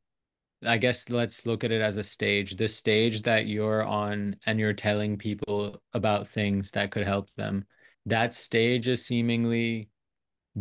I 0.66 0.78
guess 0.78 1.10
let's 1.10 1.44
look 1.44 1.64
at 1.64 1.72
it 1.72 1.82
as 1.82 1.98
a 1.98 2.02
stage. 2.02 2.56
The 2.56 2.68
stage 2.68 3.22
that 3.22 3.46
you're 3.46 3.82
on 3.82 4.36
and 4.46 4.58
you're 4.58 4.72
telling 4.72 5.18
people 5.18 5.82
about 5.92 6.28
things 6.28 6.70
that 6.70 6.90
could 6.90 7.06
help 7.06 7.28
them. 7.36 7.66
That 8.06 8.32
stage 8.32 8.88
is 8.88 9.04
seemingly 9.04 9.90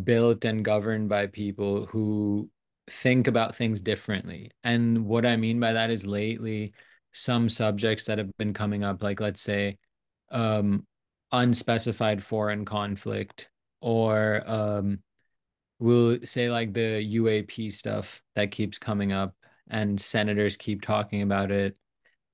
built 0.03 0.43
and 0.43 0.65
governed 0.65 1.07
by 1.07 1.27
people 1.27 1.85
who 1.85 2.49
think 2.89 3.27
about 3.27 3.55
things 3.55 3.81
differently. 3.81 4.51
And 4.63 5.05
what 5.05 5.25
I 5.25 5.35
mean 5.35 5.59
by 5.59 5.73
that 5.73 5.89
is 5.89 6.05
lately, 6.05 6.73
some 7.13 7.47
subjects 7.47 8.05
that 8.05 8.17
have 8.17 8.35
been 8.37 8.53
coming 8.53 8.83
up, 8.83 9.03
like 9.03 9.19
let's 9.19 9.41
say, 9.41 9.75
um, 10.31 10.85
unspecified 11.31 12.23
foreign 12.23 12.65
conflict, 12.65 13.49
or 13.81 14.43
um, 14.47 14.99
we'll 15.79 16.19
say 16.23 16.49
like 16.49 16.73
the 16.73 17.07
UAP 17.15 17.71
stuff 17.71 18.21
that 18.35 18.51
keeps 18.51 18.79
coming 18.79 19.11
up, 19.11 19.35
and 19.69 19.99
senators 19.99 20.57
keep 20.57 20.81
talking 20.81 21.21
about 21.21 21.51
it 21.51 21.77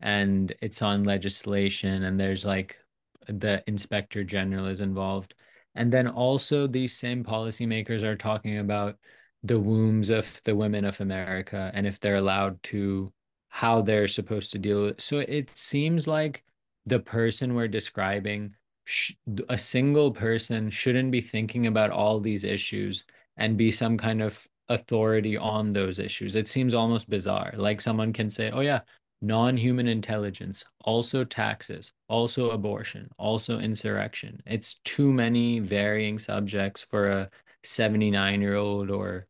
and 0.01 0.53
it's 0.61 0.81
on 0.81 1.03
legislation 1.03 2.03
and 2.03 2.19
there's 2.19 2.45
like 2.45 2.79
the 3.27 3.63
inspector 3.67 4.23
general 4.23 4.65
is 4.65 4.81
involved. 4.81 5.35
And 5.75 5.91
then 5.91 6.07
also 6.07 6.67
these 6.67 6.97
same 6.97 7.23
policymakers 7.23 8.03
are 8.03 8.15
talking 8.15 8.57
about 8.57 8.95
the 9.43 9.59
wombs 9.59 10.09
of 10.09 10.41
the 10.43 10.55
women 10.55 10.85
of 10.85 10.99
America 11.01 11.71
and 11.73 11.87
if 11.87 11.99
they're 11.99 12.15
allowed 12.15 12.61
to 12.63 13.11
how 13.49 13.81
they're 13.81 14.07
supposed 14.07 14.51
to 14.51 14.59
deal 14.59 14.83
with. 14.85 15.01
So 15.01 15.19
it 15.19 15.55
seems 15.57 16.07
like 16.07 16.43
the 16.85 16.99
person 16.99 17.55
we're 17.55 17.67
describing, 17.67 18.55
sh 18.85 19.13
a 19.49 19.57
single 19.57 20.11
person 20.11 20.69
shouldn't 20.69 21.11
be 21.11 21.21
thinking 21.21 21.67
about 21.67 21.91
all 21.91 22.19
these 22.19 22.43
issues 22.43 23.03
and 23.37 23.57
be 23.57 23.71
some 23.71 23.97
kind 23.97 24.21
of 24.21 24.47
authority 24.69 25.35
on 25.37 25.73
those 25.73 25.99
issues. 25.99 26.35
It 26.35 26.47
seems 26.47 26.73
almost 26.73 27.09
bizarre. 27.09 27.53
Like 27.55 27.81
someone 27.81 28.13
can 28.13 28.29
say, 28.29 28.51
"Oh 28.51 28.61
yeah, 28.61 28.81
non-human 29.21 29.87
intelligence, 29.87 30.63
also 30.83 31.23
taxes, 31.23 31.91
also 32.07 32.51
abortion, 32.51 33.09
also 33.17 33.59
insurrection. 33.59 34.41
It's 34.45 34.75
too 34.85 35.11
many 35.11 35.59
varying 35.59 36.19
subjects 36.19 36.81
for 36.89 37.07
a 37.07 37.29
79-year-old 37.63 38.89
or 38.91 39.27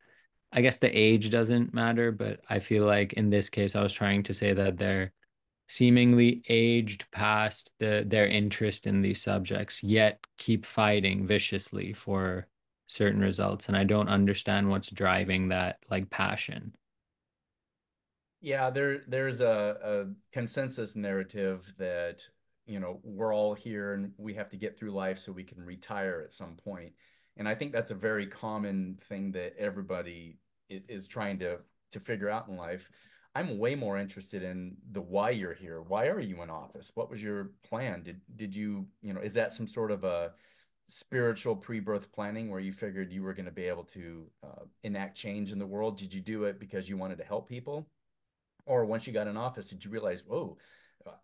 I 0.52 0.62
guess 0.62 0.78
the 0.78 0.90
age 0.90 1.30
doesn't 1.30 1.74
matter, 1.74 2.12
but 2.12 2.40
I 2.50 2.60
feel 2.60 2.86
like 2.86 3.14
in 3.14 3.30
this 3.30 3.50
case 3.50 3.76
I 3.76 3.84
was 3.84 3.94
trying 3.94 4.24
to 4.24 4.34
say 4.34 4.54
that 4.54 4.78
they're 4.78 5.14
seemingly 5.68 6.42
aged 6.50 7.10
past 7.12 7.72
the 7.78 8.04
their 8.08 8.26
interest 8.28 8.88
in 8.88 9.02
these 9.02 9.22
subjects, 9.22 9.84
yet 9.84 10.26
keep 10.38 10.66
fighting 10.66 11.28
viciously 11.28 11.94
for 11.94 12.48
certain 12.88 13.22
results. 13.22 13.68
And 13.68 13.78
I 13.78 13.84
don't 13.84 14.10
understand 14.10 14.70
what's 14.70 14.90
driving 14.90 15.50
that 15.50 15.78
like 15.92 16.10
passion. 16.10 16.74
Yeah, 18.42 18.70
there 18.72 19.02
there's 19.08 19.42
a, 19.42 19.78
a 19.84 20.14
consensus 20.34 20.96
narrative 20.96 21.72
that, 21.78 22.28
you 22.66 22.80
know, 22.80 23.00
we're 23.04 23.36
all 23.36 23.54
here 23.54 23.94
and 23.94 24.14
we 24.18 24.34
have 24.36 24.50
to 24.50 24.58
get 24.58 24.78
through 24.78 24.92
life 24.92 25.20
so 25.20 25.32
we 25.32 25.44
can 25.44 25.64
retire 25.64 26.22
at 26.26 26.34
some 26.34 26.56
point. 26.56 26.94
And 27.39 27.47
I 27.47 27.56
think 27.56 27.71
that's 27.71 27.91
a 27.91 27.95
very 27.95 28.28
common 28.28 28.99
thing 29.02 29.32
that 29.32 29.56
everybody 29.58 30.38
is 30.69 31.08
trying 31.08 31.39
to 31.39 31.60
to 31.91 31.99
figure 31.99 32.30
out 32.30 32.47
in 32.47 32.58
life. 32.58 32.91
I'm 33.36 33.58
way 33.58 33.73
more 33.75 33.97
interested 33.97 34.43
in 34.43 34.78
the 34.91 35.02
why 35.02 35.32
you're 35.32 35.56
here. 35.56 35.82
Why 35.82 36.08
are 36.08 36.19
you 36.19 36.43
in 36.43 36.52
office? 36.52 36.91
What 36.93 37.10
was 37.10 37.23
your 37.23 37.52
plan? 37.63 38.04
Did 38.04 38.21
did 38.36 38.56
you, 38.56 38.86
you 39.02 39.13
know, 39.13 39.21
is 39.21 39.34
that 39.36 39.54
some 39.54 39.67
sort 39.67 39.91
of 39.91 40.04
a 40.04 40.34
spiritual 40.88 41.56
pre-birth 41.56 42.12
planning 42.12 42.49
where 42.49 42.60
you 42.60 42.73
figured 42.73 43.12
you 43.12 43.23
were 43.23 43.34
going 43.34 43.45
to 43.45 43.52
be 43.52 43.65
able 43.65 43.84
to 43.86 44.25
uh, 44.43 44.65
enact 44.84 45.17
change 45.17 45.52
in 45.52 45.60
the 45.60 45.65
world? 45.65 45.97
Did 45.97 46.13
you 46.13 46.21
do 46.21 46.43
it 46.43 46.60
because 46.60 46.89
you 46.89 46.97
wanted 46.97 47.17
to 47.19 47.23
help 47.23 47.49
people? 47.49 47.88
or 48.69 48.86
once 48.86 49.08
you 49.08 49.12
got 49.12 49.28
in 49.28 49.36
office, 49.36 49.67
did 49.67 49.84
you 49.84 49.89
realize, 49.91 50.23
whoa, 50.25 50.58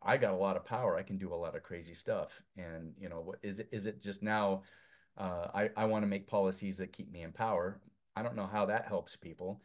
I 0.02 0.18
got 0.18 0.34
a 0.34 0.38
lot 0.38 0.56
of 0.58 0.66
power. 0.66 0.98
I 0.98 1.04
can 1.04 1.18
do 1.18 1.34
a 1.34 1.36
lot 1.36 1.56
of 1.56 1.62
crazy 1.64 1.94
stuff. 1.94 2.42
And 2.58 2.94
you 3.00 3.08
know, 3.08 3.36
is 3.44 3.60
it 3.60 3.70
is 3.72 3.86
it 3.86 4.02
just 4.02 4.24
now? 4.24 4.64
Uh, 5.18 5.48
I 5.54 5.70
I 5.78 5.86
want 5.86 6.04
to 6.04 6.08
make 6.08 6.28
policies 6.28 6.78
that 6.78 6.94
keep 6.94 7.12
me 7.12 7.22
in 7.24 7.32
power. 7.32 7.80
I 8.16 8.24
don't 8.24 8.36
know 8.36 8.48
how 8.48 8.66
that 8.66 8.88
helps 8.88 9.16
people. 9.16 9.62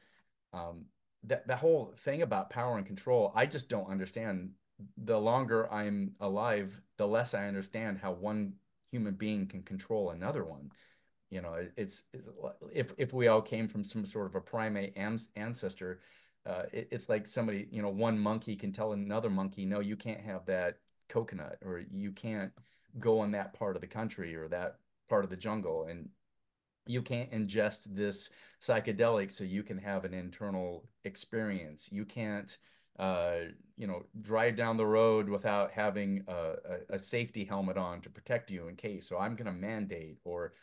Um, 0.52 0.86
that 1.24 1.46
that 1.48 1.58
whole 1.58 1.92
thing 1.98 2.22
about 2.22 2.50
power 2.50 2.76
and 2.76 2.86
control, 2.86 3.32
I 3.34 3.46
just 3.46 3.68
don't 3.68 3.88
understand. 3.88 4.52
The 4.96 5.20
longer 5.20 5.70
I'm 5.70 6.14
alive, 6.20 6.80
the 6.96 7.06
less 7.06 7.34
I 7.34 7.46
understand 7.46 7.98
how 7.98 8.12
one 8.12 8.54
human 8.90 9.14
being 9.14 9.46
can 9.46 9.62
control 9.62 10.10
another 10.10 10.44
one. 10.44 10.72
You 11.30 11.42
know, 11.42 11.54
it's, 11.76 12.04
it's 12.12 12.24
if 12.72 12.92
if 12.96 13.12
we 13.12 13.28
all 13.28 13.42
came 13.42 13.68
from 13.68 13.84
some 13.84 14.06
sort 14.06 14.26
of 14.26 14.34
a 14.34 14.40
primate 14.40 14.96
ancestor, 15.36 16.00
uh, 16.46 16.62
it, 16.72 16.88
it's 16.90 17.08
like 17.08 17.26
somebody, 17.26 17.68
you 17.70 17.82
know, 17.82 17.90
one 17.90 18.18
monkey 18.18 18.56
can 18.56 18.72
tell 18.72 18.92
another 18.92 19.30
monkey, 19.30 19.64
no, 19.64 19.80
you 19.80 19.96
can't 19.96 20.20
have 20.20 20.46
that 20.46 20.78
coconut, 21.08 21.58
or 21.64 21.82
you 21.92 22.10
can't 22.10 22.52
go 22.98 23.22
in 23.22 23.30
that 23.32 23.52
part 23.52 23.76
of 23.76 23.82
the 23.82 23.86
country 23.86 24.34
or 24.34 24.48
that 24.48 24.79
part 25.10 25.24
of 25.24 25.30
the 25.30 25.36
jungle, 25.36 25.84
and 25.90 26.08
you 26.86 27.02
can't 27.02 27.30
ingest 27.30 27.94
this 27.94 28.30
psychedelic 28.60 29.30
so 29.30 29.44
you 29.44 29.62
can 29.62 29.76
have 29.78 30.04
an 30.04 30.14
internal 30.14 30.88
experience. 31.04 31.90
You 31.92 32.04
can't, 32.04 32.56
uh, 32.98 33.36
you 33.76 33.86
know, 33.86 34.04
drive 34.22 34.56
down 34.56 34.76
the 34.76 34.86
road 34.86 35.28
without 35.28 35.70
having 35.72 36.24
a, 36.26 36.54
a, 36.90 36.98
safety 36.98 37.44
helmet 37.44 37.76
on 37.76 38.00
to 38.02 38.10
protect 38.10 38.50
you 38.50 38.68
in 38.68 38.76
case. 38.76 39.08
So 39.08 39.18
I'm 39.18 39.36
going 39.36 39.46
to 39.46 39.60
mandate 39.60 40.18
or, 40.24 40.54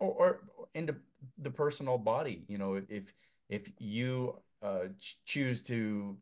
or, 0.00 0.10
or 0.10 0.40
into 0.74 0.96
the 1.38 1.50
personal 1.50 1.98
body. 1.98 2.44
You 2.48 2.58
know, 2.58 2.82
if 2.88 3.12
if 3.48 3.70
you 3.78 4.40
uh, 4.62 4.88
choose 5.24 5.62
to 5.62 6.16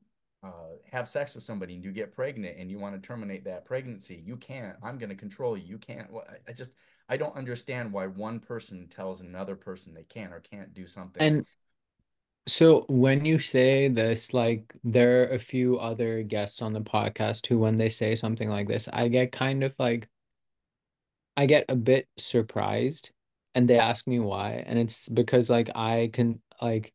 uh, 0.44 0.76
have 0.90 1.08
sex 1.08 1.34
with 1.34 1.44
somebody 1.44 1.74
and 1.74 1.84
you 1.84 1.90
get 1.90 2.12
pregnant 2.12 2.56
and 2.58 2.70
you 2.70 2.78
want 2.78 3.00
to 3.00 3.06
terminate 3.06 3.44
that 3.44 3.64
pregnancy, 3.64 4.22
you 4.24 4.36
can't. 4.36 4.76
I'm 4.82 4.98
going 4.98 5.08
to 5.08 5.14
control 5.14 5.56
you. 5.56 5.64
You 5.64 5.78
can't. 5.78 6.08
I, 6.14 6.50
I 6.50 6.52
just 6.52 6.72
I 7.08 7.16
don't 7.16 7.36
understand 7.36 7.92
why 7.92 8.06
one 8.06 8.40
person 8.40 8.88
tells 8.88 9.20
another 9.20 9.56
person 9.56 9.94
they 9.94 10.04
can 10.04 10.32
or 10.32 10.40
can't 10.40 10.72
do 10.74 10.86
something. 10.86 11.22
And 11.22 11.46
so 12.46 12.84
when 12.88 13.24
you 13.24 13.38
say 13.38 13.88
this, 13.88 14.34
like 14.34 14.74
there 14.84 15.22
are 15.22 15.34
a 15.34 15.38
few 15.38 15.78
other 15.78 16.22
guests 16.22 16.62
on 16.62 16.72
the 16.72 16.80
podcast 16.80 17.46
who, 17.46 17.58
when 17.58 17.76
they 17.76 17.88
say 17.88 18.14
something 18.14 18.48
like 18.48 18.68
this, 18.68 18.88
I 18.92 19.08
get 19.08 19.32
kind 19.32 19.64
of 19.64 19.74
like 19.78 20.08
I 21.36 21.46
get 21.46 21.64
a 21.68 21.76
bit 21.76 22.08
surprised 22.16 23.10
and 23.54 23.68
they 23.68 23.78
ask 23.78 24.06
me 24.06 24.18
why. 24.18 24.64
And 24.66 24.78
it's 24.78 25.08
because 25.08 25.50
like 25.50 25.70
I 25.74 26.10
can 26.12 26.40
like 26.60 26.93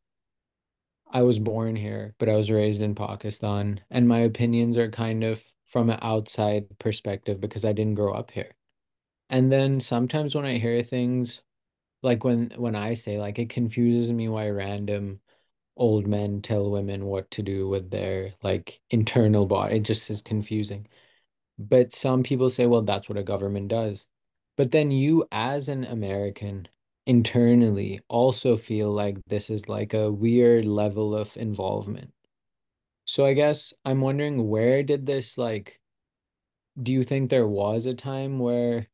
I 1.10 1.22
was 1.24 1.40
born 1.40 1.76
here, 1.76 2.16
but 2.20 2.30
I 2.30 2.36
was 2.36 2.52
raised 2.52 2.82
in 2.82 2.96
Pakistan, 2.96 3.82
and 3.90 4.08
my 4.08 4.20
opinions 4.20 4.78
are 4.78 4.90
kind 4.92 5.24
of 5.24 5.44
from 5.66 5.90
an 5.90 6.00
outside 6.02 6.68
perspective 6.80 7.40
because 7.40 7.66
I 7.66 7.74
didn't 7.74 7.96
grow 7.96 8.14
up 8.14 8.32
here. 8.32 8.56
And 9.30 9.52
then 9.52 9.80
sometimes 9.80 10.36
when 10.36 10.46
I 10.46 10.58
hear 10.60 10.84
things 10.84 11.42
like 12.04 12.24
when 12.24 12.52
when 12.58 12.76
I 12.76 12.94
say 12.94 13.20
like 13.20 13.40
it 13.40 13.50
confuses 13.50 14.12
me 14.12 14.30
why 14.30 14.50
random 14.50 15.22
old 15.78 16.08
men 16.08 16.42
tell 16.42 16.72
women 16.72 17.06
what 17.06 17.32
to 17.32 17.44
do 17.44 17.68
with 17.68 17.92
their 17.92 18.34
like 18.44 18.82
internal 18.92 19.46
body. 19.46 19.78
It 19.78 19.82
just 19.82 20.10
is 20.10 20.22
confusing. 20.22 20.88
But 21.60 21.94
some 21.94 22.24
people 22.24 22.50
say, 22.50 22.66
well, 22.68 22.82
that's 22.84 23.10
what 23.10 23.18
a 23.18 23.24
government 23.24 23.70
does. 23.70 24.08
But 24.58 24.72
then 24.72 24.92
you, 24.92 25.28
as 25.32 25.70
an 25.70 25.86
American, 25.86 26.68
internally 27.10 28.00
also 28.08 28.56
feel 28.56 28.92
like 28.92 29.18
this 29.28 29.50
is 29.50 29.68
like 29.68 29.96
a 29.96 30.12
weird 30.12 30.66
level 30.66 31.16
of 31.16 31.36
involvement. 31.38 32.14
So 33.06 33.26
I 33.26 33.34
guess 33.34 33.74
I'm 33.84 34.02
wondering 34.02 34.48
where 34.48 34.84
did 34.84 35.06
this 35.06 35.38
like, 35.38 35.82
do 36.82 36.94
you 36.94 37.04
think 37.04 37.30
there 37.30 37.48
was 37.48 37.86
a 37.86 37.94
time 37.94 38.40
where 38.40 38.88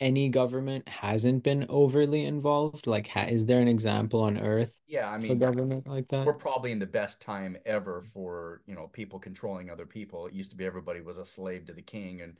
any 0.00 0.28
government 0.28 0.88
hasn't 0.88 1.42
been 1.42 1.66
overly 1.68 2.24
involved? 2.24 2.86
Like, 2.86 3.08
ha 3.08 3.22
is 3.24 3.46
there 3.46 3.60
an 3.60 3.68
example 3.68 4.22
on 4.22 4.38
Earth 4.38 4.80
Yeah, 4.86 5.10
I 5.10 5.18
mean, 5.18 5.38
government 5.38 5.86
like 5.88 6.08
that? 6.08 6.26
we're 6.26 6.34
probably 6.34 6.72
in 6.72 6.78
the 6.78 6.86
best 6.86 7.20
time 7.20 7.56
ever 7.66 8.02
for, 8.02 8.62
you 8.66 8.74
know, 8.74 8.88
people 8.88 9.18
controlling 9.18 9.70
other 9.70 9.86
people. 9.86 10.26
It 10.26 10.34
used 10.34 10.50
to 10.50 10.56
be 10.56 10.66
everybody 10.66 11.00
was 11.00 11.18
a 11.18 11.24
slave 11.24 11.66
to 11.66 11.72
the 11.72 11.82
king 11.82 12.20
and 12.20 12.38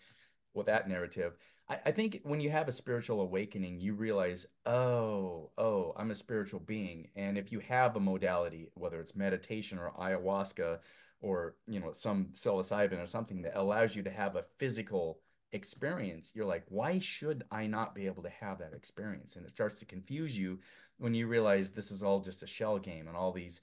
with 0.55 0.67
that 0.67 0.89
narrative. 0.89 1.37
I, 1.69 1.79
I 1.87 1.91
think 1.91 2.21
when 2.25 2.41
you 2.41 2.51
have 2.51 2.69
a 2.69 2.73
spiritual 2.73 3.21
awakening, 3.21 3.81
you 3.81 3.95
realize, 3.95 4.47
oh, 4.67 5.51
oh, 5.57 5.93
I'm 5.97 6.11
a 6.11 6.15
spiritual 6.15 6.61
being. 6.61 7.09
And 7.17 7.39
if 7.39 7.53
you 7.53 7.61
have 7.61 7.97
a 7.97 8.01
modality, 8.01 8.69
whether 8.75 9.01
it's 9.01 9.17
meditation 9.17 9.79
or 9.79 9.93
ayahuasca 9.99 10.79
or 11.21 11.57
you 11.67 11.81
know 11.81 11.93
some 11.93 12.27
psilocybin 12.33 13.03
or 13.03 13.07
something 13.07 13.43
that 13.43 13.59
allows 13.59 13.97
you 13.97 14.03
to 14.03 14.11
have 14.11 14.37
a 14.37 14.45
physical 14.59 15.21
experience, 15.53 16.33
you're 16.35 16.45
like, 16.45 16.65
why 16.69 16.99
should 16.99 17.45
I 17.51 17.67
not 17.67 17.95
be 17.95 18.07
able 18.07 18.23
to 18.25 18.31
have 18.41 18.59
that 18.59 18.75
experience? 18.75 19.37
And 19.37 19.45
it 19.45 19.51
starts 19.51 19.79
to 19.79 19.87
confuse 19.87 20.37
you 20.39 20.59
when 20.99 21.15
you 21.15 21.27
realize 21.27 21.71
this 21.71 21.91
is 21.91 22.03
all 22.03 22.21
just 22.21 22.43
a 22.43 22.47
shell 22.47 22.79
game 22.79 23.09
and 23.09 23.17
all 23.17 23.33
these 23.33 23.63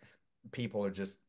people 0.51 0.83
are 0.83 0.91
just 0.91 1.19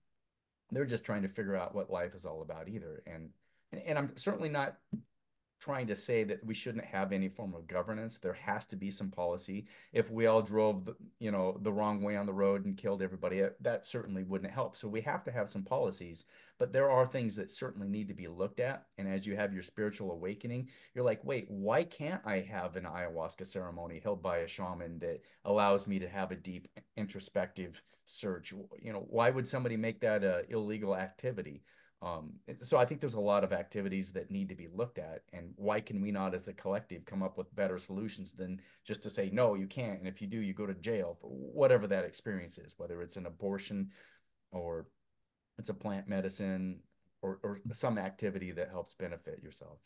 they're 0.71 0.87
just 0.87 1.05
trying 1.05 1.23
to 1.23 1.29
figure 1.29 1.55
out 1.55 1.75
what 1.75 1.91
life 1.91 2.15
is 2.15 2.25
all 2.25 2.41
about 2.41 2.69
either. 2.69 3.03
And 3.07 3.31
and, 3.73 3.83
and 3.83 3.99
I'm 3.99 4.17
certainly 4.17 4.49
not 4.49 4.77
trying 5.63 5.87
to 5.87 5.95
say 5.95 6.25
that 6.25 6.45
we 6.45 6.55
shouldn't 6.55 6.85
have 6.85 7.13
any 7.13 7.29
form 7.29 7.55
of 7.55 7.69
governance. 7.69 8.19
There 8.19 8.33
has 8.33 8.65
to 8.67 8.75
be 8.75 8.91
some 8.91 9.11
policy. 9.11 9.67
If 9.93 10.11
we 10.11 10.27
all 10.27 10.43
drove, 10.43 10.85
the, 10.85 10.97
you 11.21 11.31
know, 11.31 11.57
the 11.63 11.73
wrong 11.73 12.03
way 12.03 12.17
on 12.17 12.27
the 12.27 12.33
road 12.33 12.65
and 12.65 12.77
killed 12.77 13.01
everybody, 13.01 13.45
that 13.61 13.87
certainly 13.87 14.25
wouldn't 14.25 14.51
help. 14.51 14.77
So 14.77 14.89
we 14.89 15.01
have 15.03 15.23
to 15.23 15.31
have 15.31 15.49
some 15.49 15.63
policies, 15.63 16.25
but 16.59 16.73
there 16.73 16.91
are 16.91 17.07
things 17.07 17.37
that 17.37 17.53
certainly 17.53 17.87
need 17.87 18.09
to 18.09 18.15
be 18.15 18.27
looked 18.27 18.59
at. 18.59 18.87
And 18.99 19.07
as 19.07 19.25
you 19.25 19.37
have 19.37 19.55
your 19.55 19.63
spiritual 19.63 20.11
awakening, 20.11 20.69
you're 20.97 21.05
like, 21.05 21.25
wait, 21.25 21.47
why 21.49 21.85
can't 21.85 22.23
I 22.27 22.41
have 22.41 22.75
an 22.75 22.83
ayahuasca 22.83 23.47
ceremony 23.47 24.01
held 24.03 24.21
by 24.21 24.39
a 24.39 24.49
shaman 24.49 24.99
that 24.99 25.23
allows 25.45 25.87
me 25.87 26.01
to 26.01 26.09
have 26.09 26.33
a 26.33 26.37
deep 26.37 26.67
introspective 26.97 27.81
search? 28.05 28.53
You 28.83 28.93
know, 28.93 29.07
why 29.09 29.31
would 29.31 29.47
somebody 29.47 29.77
make 29.77 30.01
that 30.01 30.25
a 30.25 30.45
illegal 30.53 30.97
activity? 30.97 31.63
Um, 32.03 32.33
so 32.63 32.79
I 32.79 32.85
think 32.85 33.01
there's 33.01 33.15
a 33.15 33.21
lot 33.21 33.45
of 33.45 33.53
activities 33.53 34.13
that 34.13 34.31
need 34.31 34.49
to 34.49 34.57
be 34.57 34.67
looked 34.75 34.99
at, 34.99 35.23
and 35.33 35.53
why 35.55 35.81
can 35.81 36.03
we 36.03 36.11
not, 36.11 36.35
as 36.35 36.49
a 36.49 36.53
collective, 36.53 37.05
come 37.05 37.23
up 37.23 37.39
with 37.39 37.55
better 37.55 37.79
solutions 37.79 38.33
than 38.33 38.61
just 38.85 39.05
to 39.05 39.11
say 39.11 39.31
no, 39.33 39.55
you 39.55 39.69
can't, 39.69 40.01
and 40.01 40.09
if 40.09 40.21
you 40.21 40.27
do, 40.27 40.39
you 40.39 40.53
go 40.53 40.67
to 40.67 40.75
jail 40.75 41.17
whatever 41.23 41.87
that 41.87 42.05
experience 42.05 42.59
is, 42.59 42.75
whether 42.77 43.03
it's 43.03 43.17
an 43.17 43.27
abortion, 43.27 43.91
or 44.51 44.89
it's 45.59 45.69
a 45.71 45.75
plant 45.75 46.09
medicine, 46.09 46.81
or, 47.23 47.39
or 47.45 47.61
some 47.73 47.99
activity 47.99 48.51
that 48.51 48.69
helps 48.69 48.95
benefit 48.95 49.41
yourself. 49.41 49.79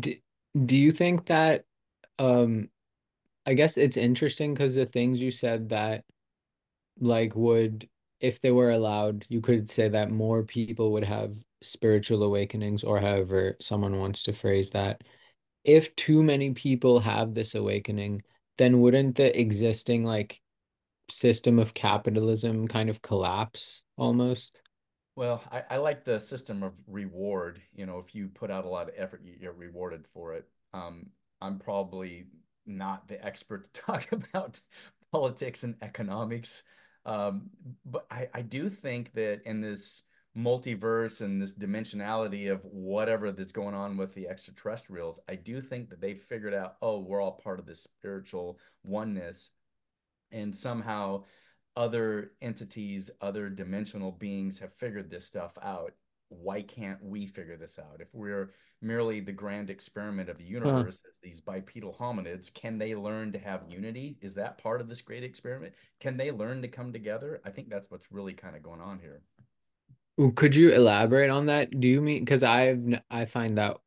Do, 0.00 0.14
do 0.64 0.78
you 0.78 0.92
think 0.92 1.26
that 1.26 1.64
um 2.18 2.70
I 3.44 3.52
guess 3.52 3.76
it's 3.76 3.98
interesting 3.98 4.54
because 4.54 4.76
the 4.76 4.86
things 4.86 5.20
you 5.20 5.30
said 5.30 5.68
that 5.68 6.04
like 6.98 7.36
would 7.36 7.86
if 8.24 8.40
they 8.40 8.50
were 8.50 8.70
allowed, 8.70 9.26
you 9.28 9.42
could 9.42 9.70
say 9.70 9.86
that 9.86 10.10
more 10.10 10.42
people 10.42 10.92
would 10.92 11.04
have 11.04 11.36
spiritual 11.60 12.22
awakenings, 12.22 12.82
or 12.82 12.98
however 12.98 13.54
someone 13.60 13.98
wants 13.98 14.22
to 14.22 14.32
phrase 14.32 14.70
that. 14.70 15.02
If 15.62 15.94
too 15.96 16.22
many 16.22 16.54
people 16.54 17.00
have 17.00 17.34
this 17.34 17.54
awakening, 17.54 18.22
then 18.56 18.80
wouldn't 18.80 19.16
the 19.16 19.38
existing 19.38 20.04
like 20.04 20.40
system 21.10 21.58
of 21.58 21.74
capitalism 21.74 22.66
kind 22.66 22.88
of 22.88 23.02
collapse 23.02 23.82
almost? 23.98 24.62
Well, 25.16 25.44
I, 25.52 25.62
I 25.72 25.76
like 25.76 26.04
the 26.04 26.18
system 26.18 26.62
of 26.62 26.72
reward. 26.86 27.60
You 27.74 27.84
know, 27.84 27.98
if 27.98 28.14
you 28.14 28.28
put 28.28 28.50
out 28.50 28.64
a 28.64 28.68
lot 28.68 28.88
of 28.88 28.94
effort, 28.96 29.20
you 29.22 29.36
get 29.38 29.54
rewarded 29.54 30.06
for 30.08 30.32
it. 30.32 30.48
Um, 30.72 31.10
I'm 31.42 31.58
probably 31.58 32.28
not 32.64 33.06
the 33.06 33.22
expert 33.22 33.64
to 33.64 33.82
talk 33.82 34.10
about 34.12 34.60
politics 35.12 35.62
and 35.62 35.76
economics. 35.82 36.62
Um, 37.06 37.50
but 37.84 38.06
I, 38.10 38.28
I 38.32 38.42
do 38.42 38.68
think 38.68 39.12
that 39.14 39.42
in 39.44 39.60
this 39.60 40.04
multiverse 40.36 41.20
and 41.20 41.40
this 41.40 41.54
dimensionality 41.54 42.50
of 42.50 42.64
whatever 42.64 43.30
that's 43.30 43.52
going 43.52 43.74
on 43.74 43.96
with 43.96 44.14
the 44.14 44.28
extraterrestrials, 44.28 45.20
I 45.28 45.36
do 45.36 45.60
think 45.60 45.90
that 45.90 46.00
they 46.00 46.14
figured 46.14 46.54
out, 46.54 46.76
oh, 46.82 47.00
we're 47.00 47.20
all 47.20 47.32
part 47.32 47.58
of 47.58 47.66
this 47.66 47.82
spiritual 47.82 48.58
oneness. 48.82 49.50
And 50.32 50.54
somehow 50.54 51.24
other 51.76 52.32
entities, 52.40 53.10
other 53.20 53.48
dimensional 53.48 54.12
beings 54.12 54.58
have 54.58 54.72
figured 54.72 55.10
this 55.10 55.26
stuff 55.26 55.56
out 55.62 55.92
why 56.40 56.62
can't 56.62 57.02
we 57.02 57.26
figure 57.26 57.56
this 57.56 57.78
out? 57.78 58.00
If 58.00 58.08
we're 58.12 58.50
merely 58.82 59.20
the 59.20 59.32
grand 59.32 59.70
experiment 59.70 60.28
of 60.28 60.38
the 60.38 60.44
universe 60.44 61.02
huh. 61.04 61.10
as 61.10 61.18
these 61.22 61.40
bipedal 61.40 61.96
hominids, 61.98 62.52
can 62.52 62.78
they 62.78 62.94
learn 62.94 63.32
to 63.32 63.38
have 63.38 63.62
unity? 63.68 64.18
Is 64.20 64.34
that 64.34 64.58
part 64.58 64.80
of 64.80 64.88
this 64.88 65.02
great 65.02 65.24
experiment? 65.24 65.74
Can 66.00 66.16
they 66.16 66.30
learn 66.30 66.62
to 66.62 66.68
come 66.68 66.92
together? 66.92 67.40
I 67.44 67.50
think 67.50 67.68
that's 67.70 67.90
what's 67.90 68.12
really 68.12 68.34
kind 68.34 68.56
of 68.56 68.62
going 68.62 68.80
on 68.80 68.98
here. 68.98 69.22
Could 70.36 70.54
you 70.54 70.70
elaborate 70.72 71.30
on 71.30 71.46
that? 71.46 71.80
Do 71.80 71.88
you 71.88 72.00
mean 72.00 72.24
because 72.24 72.44
I've 72.44 73.00
I 73.10 73.24
find 73.24 73.58
that 73.58 73.78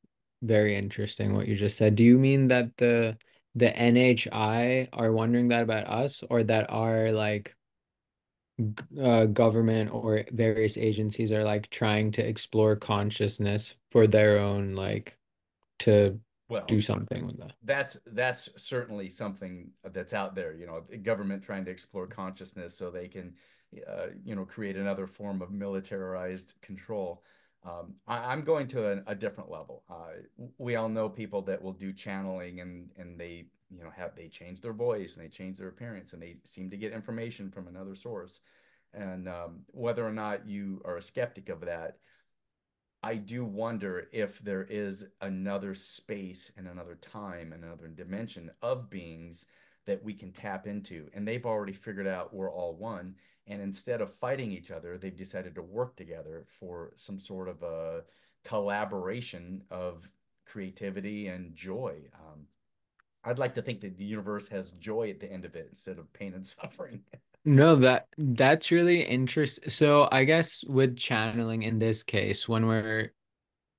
very 0.41 0.75
interesting 0.75 1.33
what 1.33 1.47
you 1.47 1.55
just 1.55 1.77
said. 1.77 1.95
Do 1.95 2.03
you 2.03 2.17
mean 2.17 2.47
that 2.49 2.75
the 2.77 3.17
the 3.55 3.71
NHI 3.71 4.89
are 4.93 5.11
wondering 5.11 5.47
that 5.49 5.63
about 5.63 5.87
us 5.87 6.23
or 6.29 6.43
that 6.43 6.69
are 6.69 7.11
like 7.11 7.55
uh, 9.01 9.25
government 9.25 9.93
or 9.93 10.23
various 10.31 10.77
agencies 10.77 11.31
are 11.31 11.43
like 11.43 11.69
trying 11.69 12.11
to 12.11 12.27
explore 12.27 12.75
consciousness 12.75 13.75
for 13.91 14.07
their 14.07 14.39
own 14.39 14.73
like 14.73 15.17
to 15.79 16.19
well 16.49 16.65
do 16.67 16.81
something 16.81 17.27
with 17.27 17.37
that 17.37 17.51
that's 17.63 17.97
that's 18.07 18.49
certainly 18.57 19.09
something 19.09 19.69
that's 19.91 20.13
out 20.13 20.33
there 20.33 20.53
you 20.53 20.65
know 20.65 20.83
government 21.03 21.43
trying 21.43 21.63
to 21.65 21.71
explore 21.71 22.07
consciousness 22.07 22.75
so 22.75 22.89
they 22.89 23.07
can 23.07 23.33
uh, 23.87 24.07
you 24.23 24.33
know 24.33 24.45
create 24.45 24.75
another 24.75 25.05
form 25.05 25.41
of 25.41 25.51
militarized 25.51 26.53
control 26.61 27.23
um, 27.65 27.95
I, 28.07 28.31
am 28.33 28.43
going 28.43 28.67
to 28.67 28.93
a, 28.93 29.03
a 29.07 29.15
different 29.15 29.51
level. 29.51 29.83
Uh, 29.89 30.21
we 30.57 30.75
all 30.75 30.87
know 30.87 31.09
people 31.09 31.41
that 31.43 31.61
will 31.61 31.73
do 31.73 31.91
channeling 31.91 32.61
and 32.61 32.89
and 32.97 33.19
they 33.19 33.47
you 33.69 33.83
know 33.83 33.89
have 33.95 34.15
they 34.15 34.27
change 34.27 34.61
their 34.61 34.73
voice 34.73 35.15
and 35.15 35.23
they 35.23 35.29
change 35.29 35.57
their 35.57 35.69
appearance 35.69 36.13
and 36.13 36.21
they 36.21 36.37
seem 36.43 36.69
to 36.69 36.77
get 36.77 36.93
information 36.93 37.51
from 37.51 37.67
another 37.67 37.95
source. 37.95 38.41
And 38.93 39.27
um, 39.27 39.59
whether 39.67 40.05
or 40.05 40.13
not 40.13 40.47
you 40.47 40.81
are 40.85 40.97
a 40.97 41.01
skeptic 41.01 41.49
of 41.49 41.61
that, 41.61 41.97
I 43.03 43.15
do 43.15 43.45
wonder 43.45 44.07
if 44.11 44.39
there 44.39 44.63
is 44.63 45.07
another 45.21 45.75
space 45.75 46.51
and 46.57 46.67
another 46.67 46.95
time 46.95 47.53
and 47.53 47.63
another 47.63 47.87
dimension 47.87 48.49
of 48.61 48.89
beings 48.89 49.45
that 49.85 50.03
we 50.03 50.13
can 50.13 50.31
tap 50.31 50.67
into. 50.67 51.09
And 51.13 51.27
they've 51.27 51.45
already 51.45 51.73
figured 51.73 52.07
out 52.07 52.33
we're 52.33 52.51
all 52.51 52.75
one. 52.75 53.15
And 53.45 53.61
instead 53.61 54.01
of 54.01 54.13
fighting 54.13 54.51
each 54.51 54.71
other, 54.71 54.97
they've 54.97 55.15
decided 55.15 55.55
to 55.55 55.61
work 55.61 55.95
together 55.95 56.45
for 56.47 56.91
some 56.95 57.19
sort 57.19 57.47
of 57.47 57.63
a 57.63 58.03
collaboration 58.43 59.63
of 59.69 60.09
creativity 60.45 61.27
and 61.27 61.55
joy. 61.55 62.01
Um, 62.13 62.47
I'd 63.27 63.39
like 63.39 63.53
to 63.55 63.61
think 63.61 63.81
that 63.81 63.97
the 63.97 64.05
universe 64.05 64.47
has 64.47 64.71
joy 64.71 65.09
at 65.09 65.19
the 65.19 65.31
end 65.31 65.43
of 65.45 65.55
it 65.55 65.67
instead 65.69 65.99
of 65.99 66.11
pain 66.13 66.33
and 66.33 66.45
suffering. 66.55 67.01
No, 67.45 67.75
that 67.77 68.07
that's 68.17 68.71
really 68.71 69.03
interesting. 69.03 69.69
So 69.69 70.07
I 70.11 70.23
guess 70.23 70.63
with 70.65 70.97
channeling 70.97 71.63
in 71.63 71.79
this 71.79 72.03
case, 72.03 72.47
when 72.47 72.67
we're 72.67 73.13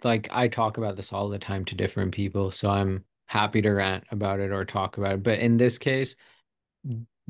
like 0.05 0.29
I 0.31 0.49
talk 0.49 0.79
about 0.79 0.97
this 0.97 1.13
all 1.13 1.29
the 1.29 1.39
time 1.39 1.65
to 1.67 1.75
different 1.75 2.13
people, 2.13 2.51
so 2.51 2.71
I'm 2.71 3.05
happy 3.27 3.61
to 3.63 3.71
rant 3.71 4.05
about 4.11 4.41
it 4.41 4.53
or 4.53 4.65
talk 4.65 4.99
about 4.99 5.15
it. 5.15 5.23
But 5.23 5.39
in 5.41 5.57
this 5.57 5.79
case, 5.79 6.17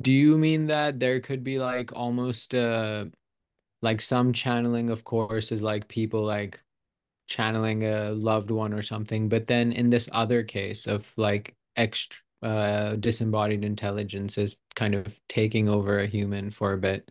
do 0.00 0.12
you 0.12 0.38
mean 0.38 0.66
that 0.66 1.00
there 1.00 1.20
could 1.20 1.42
be 1.44 1.58
like 1.58 1.92
almost 1.92 2.54
uh 2.54 3.06
like 3.82 4.00
some 4.00 4.32
channeling, 4.32 4.90
of 4.90 5.04
course, 5.04 5.52
is 5.52 5.62
like 5.62 5.88
people 5.88 6.24
like 6.24 6.62
channeling 7.28 7.84
a 7.84 8.12
loved 8.12 8.50
one 8.50 8.72
or 8.74 8.82
something, 8.82 9.28
but 9.28 9.46
then 9.48 9.72
in 9.72 9.90
this 9.90 10.08
other 10.12 10.42
case 10.44 10.86
of 10.86 11.06
like 11.16 11.56
extra 11.78 12.18
uh 12.42 12.96
disembodied 12.96 13.64
intelligence 13.64 14.38
is 14.38 14.58
kind 14.76 14.94
of 14.94 15.06
taking 15.28 15.68
over 15.68 15.98
a 16.00 16.06
human 16.06 16.50
for 16.50 16.72
a 16.72 16.78
bit, 16.78 17.10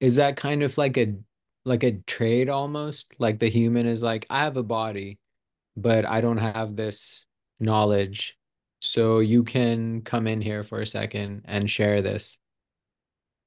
is 0.00 0.16
that 0.16 0.36
kind 0.36 0.62
of 0.62 0.78
like 0.78 0.96
a 0.96 1.14
like 1.64 1.82
a 1.82 1.92
trade 2.06 2.48
almost? 2.48 3.14
Like 3.18 3.38
the 3.40 3.50
human 3.50 3.86
is 3.86 4.02
like, 4.02 4.26
I 4.30 4.42
have 4.42 4.56
a 4.56 4.62
body, 4.62 5.18
but 5.76 6.04
I 6.04 6.20
don't 6.20 6.38
have 6.38 6.76
this 6.76 7.24
knowledge. 7.58 8.36
So 8.80 9.20
you 9.20 9.44
can 9.44 10.02
come 10.02 10.26
in 10.26 10.42
here 10.42 10.62
for 10.62 10.80
a 10.80 10.86
second 10.86 11.42
and 11.46 11.68
share 11.70 12.02
this. 12.02 12.36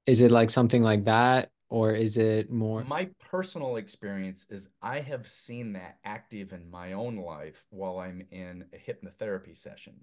Is 0.07 0.21
it 0.21 0.31
like 0.31 0.49
something 0.49 0.81
like 0.81 1.03
that? 1.03 1.51
Or 1.69 1.91
is 1.91 2.17
it 2.17 2.49
more? 2.49 2.83
My 2.85 3.09
personal 3.29 3.75
experience 3.75 4.45
is 4.49 4.69
I 4.81 5.01
have 5.01 5.27
seen 5.27 5.73
that 5.73 5.97
active 6.05 6.53
in 6.53 6.71
my 6.71 6.93
own 6.93 7.17
life 7.17 7.65
while 7.69 7.99
I'm 7.99 8.25
in 8.31 8.65
a 8.73 8.77
hypnotherapy 8.77 9.57
session. 9.57 9.95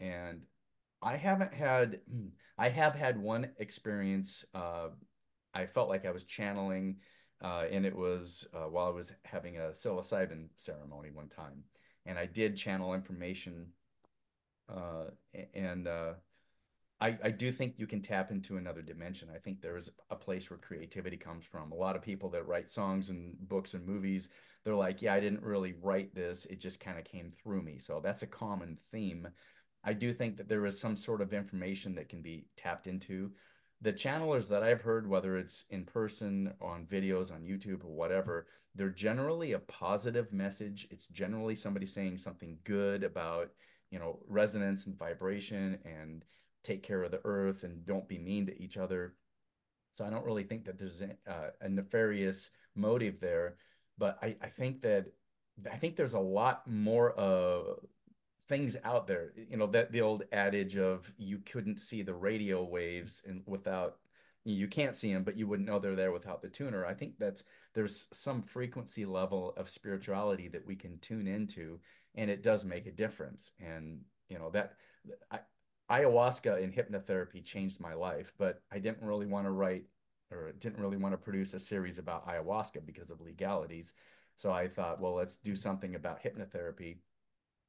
And 0.00 0.42
I 1.02 1.16
haven't 1.16 1.54
had, 1.54 2.00
I 2.58 2.68
have 2.68 2.94
had 2.94 3.20
one 3.20 3.50
experience. 3.58 4.44
Uh, 4.54 4.88
I 5.54 5.66
felt 5.66 5.88
like 5.88 6.04
I 6.04 6.10
was 6.10 6.24
channeling, 6.24 6.96
uh, 7.42 7.64
and 7.70 7.86
it 7.86 7.96
was 7.96 8.46
uh, 8.54 8.68
while 8.68 8.86
I 8.86 8.90
was 8.90 9.12
having 9.24 9.56
a 9.56 9.70
psilocybin 9.72 10.48
ceremony 10.56 11.10
one 11.10 11.28
time. 11.28 11.64
And 12.04 12.18
I 12.18 12.26
did 12.26 12.56
channel 12.56 12.94
information 12.94 13.68
uh, 14.68 15.04
and 15.54 15.86
uh, 15.86 16.14
I, 17.00 17.18
I 17.22 17.30
do 17.30 17.52
think 17.52 17.74
you 17.78 17.86
can 17.86 18.02
tap 18.02 18.30
into 18.30 18.56
another 18.56 18.82
dimension. 18.82 19.28
I 19.34 19.38
think 19.38 19.60
there 19.60 19.76
is 19.76 19.90
a 20.10 20.16
place 20.16 20.50
where 20.50 20.58
creativity 20.58 21.16
comes 21.16 21.44
from. 21.44 21.72
A 21.72 21.76
lot 21.76 21.96
of 21.96 22.02
people 22.02 22.30
that 22.30 22.46
write 22.46 22.68
songs 22.68 23.10
and 23.10 23.36
books 23.48 23.74
and 23.74 23.86
movies, 23.86 24.30
they're 24.64 24.74
like, 24.74 25.02
yeah, 25.02 25.14
I 25.14 25.20
didn't 25.20 25.42
really 25.42 25.74
write 25.80 26.14
this. 26.14 26.46
It 26.46 26.60
just 26.60 26.80
kind 26.80 26.98
of 26.98 27.04
came 27.04 27.30
through 27.30 27.62
me. 27.62 27.78
So 27.78 28.00
that's 28.02 28.22
a 28.22 28.26
common 28.26 28.78
theme. 28.90 29.28
I 29.86 29.92
do 29.92 30.12
think 30.12 30.36
that 30.36 30.48
there 30.48 30.66
is 30.66 30.78
some 30.78 30.96
sort 30.96 31.22
of 31.22 31.32
information 31.32 31.94
that 31.94 32.08
can 32.08 32.20
be 32.20 32.46
tapped 32.56 32.88
into. 32.88 33.30
The 33.82 33.92
channelers 33.92 34.48
that 34.48 34.64
I've 34.64 34.80
heard, 34.80 35.08
whether 35.08 35.36
it's 35.36 35.64
in 35.70 35.84
person, 35.84 36.52
on 36.60 36.86
videos, 36.86 37.32
on 37.32 37.42
YouTube, 37.42 37.84
or 37.84 37.94
whatever, 37.94 38.48
they're 38.74 38.90
generally 38.90 39.52
a 39.52 39.60
positive 39.60 40.32
message. 40.32 40.88
It's 40.90 41.06
generally 41.06 41.54
somebody 41.54 41.86
saying 41.86 42.18
something 42.18 42.58
good 42.64 43.04
about, 43.04 43.50
you 43.90 44.00
know, 44.00 44.18
resonance 44.26 44.86
and 44.86 44.98
vibration 44.98 45.78
and 45.84 46.24
take 46.64 46.82
care 46.82 47.02
of 47.02 47.12
the 47.12 47.20
earth 47.24 47.62
and 47.62 47.86
don't 47.86 48.08
be 48.08 48.18
mean 48.18 48.44
to 48.46 48.60
each 48.60 48.76
other. 48.76 49.14
So 49.94 50.04
I 50.04 50.10
don't 50.10 50.26
really 50.26 50.42
think 50.42 50.64
that 50.64 50.78
there's 50.78 51.00
a, 51.00 51.30
uh, 51.30 51.50
a 51.60 51.68
nefarious 51.68 52.50
motive 52.74 53.20
there, 53.20 53.56
but 53.96 54.18
I, 54.20 54.36
I 54.42 54.48
think 54.48 54.82
that 54.82 55.06
I 55.72 55.76
think 55.76 55.96
there's 55.96 56.14
a 56.14 56.20
lot 56.20 56.66
more 56.66 57.18
uh, 57.18 57.76
things 58.48 58.76
out 58.84 59.06
there. 59.06 59.32
You 59.50 59.56
know 59.56 59.66
that 59.68 59.92
the 59.92 60.02
old 60.02 60.24
adage 60.32 60.76
of 60.76 61.12
you 61.18 61.38
couldn't 61.38 61.80
see 61.80 62.02
the 62.02 62.14
radio 62.14 62.64
waves 62.64 63.22
and 63.26 63.42
without 63.46 63.96
you 64.44 64.68
can't 64.68 64.94
see 64.94 65.12
them, 65.12 65.24
but 65.24 65.36
you 65.36 65.48
wouldn't 65.48 65.68
know 65.68 65.80
they're 65.80 65.96
there 65.96 66.12
without 66.12 66.40
the 66.40 66.48
tuner. 66.48 66.86
I 66.86 66.94
think 66.94 67.18
that's 67.18 67.42
there's 67.74 68.06
some 68.12 68.42
frequency 68.42 69.04
level 69.04 69.52
of 69.56 69.68
spirituality 69.68 70.48
that 70.48 70.64
we 70.64 70.76
can 70.76 70.98
tune 71.00 71.26
into, 71.26 71.80
and 72.14 72.30
it 72.30 72.42
does 72.42 72.64
make 72.64 72.86
a 72.86 72.92
difference. 72.92 73.52
And 73.60 74.00
you 74.28 74.38
know 74.38 74.50
that 74.50 74.74
I, 75.30 75.40
ayahuasca 75.90 76.62
and 76.62 76.72
hypnotherapy 76.72 77.44
changed 77.44 77.80
my 77.80 77.94
life, 77.94 78.32
but 78.38 78.62
I 78.72 78.78
didn't 78.78 79.06
really 79.06 79.26
want 79.26 79.46
to 79.46 79.52
write 79.52 79.84
or 80.30 80.52
didn't 80.58 80.80
really 80.80 80.96
want 80.96 81.12
to 81.12 81.18
produce 81.18 81.54
a 81.54 81.58
series 81.58 81.98
about 81.98 82.28
ayahuasca 82.28 82.84
because 82.84 83.10
of 83.10 83.20
legalities. 83.20 83.92
So 84.36 84.52
I 84.52 84.68
thought, 84.68 85.00
well, 85.00 85.14
let's 85.14 85.36
do 85.36 85.54
something 85.54 85.94
about 85.94 86.22
hypnotherapy. 86.22 86.98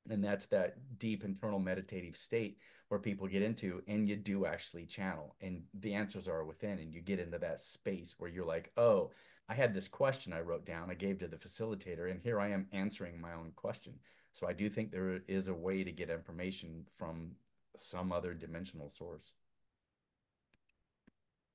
And 0.09 0.23
that's 0.23 0.45
that 0.47 0.75
deep 0.99 1.23
internal 1.23 1.59
meditative 1.59 2.17
state 2.17 2.57
where 2.87 2.99
people 2.99 3.27
get 3.27 3.41
into 3.41 3.81
and 3.87 4.07
you 4.07 4.15
do 4.15 4.45
actually 4.45 4.85
channel 4.85 5.35
and 5.41 5.63
the 5.81 5.93
answers 5.93 6.27
are 6.27 6.45
within 6.45 6.79
and 6.79 6.93
you 6.93 7.01
get 7.01 7.19
into 7.19 7.37
that 7.37 7.59
space 7.59 8.15
where 8.17 8.29
you're 8.29 8.45
like, 8.45 8.71
oh, 8.77 9.11
I 9.49 9.53
had 9.53 9.73
this 9.73 9.87
question 9.87 10.33
I 10.33 10.41
wrote 10.41 10.65
down, 10.65 10.89
I 10.89 10.93
gave 10.93 11.19
to 11.19 11.27
the 11.27 11.37
facilitator, 11.37 12.11
and 12.11 12.21
here 12.21 12.39
I 12.39 12.49
am 12.49 12.67
answering 12.73 13.19
my 13.19 13.33
own 13.33 13.51
question. 13.55 13.93
So 14.33 14.47
I 14.47 14.53
do 14.53 14.69
think 14.69 14.91
there 14.91 15.21
is 15.27 15.47
a 15.47 15.53
way 15.53 15.83
to 15.83 15.91
get 15.91 16.09
information 16.09 16.85
from 16.97 17.31
some 17.77 18.11
other 18.11 18.33
dimensional 18.33 18.91
source. 18.91 19.33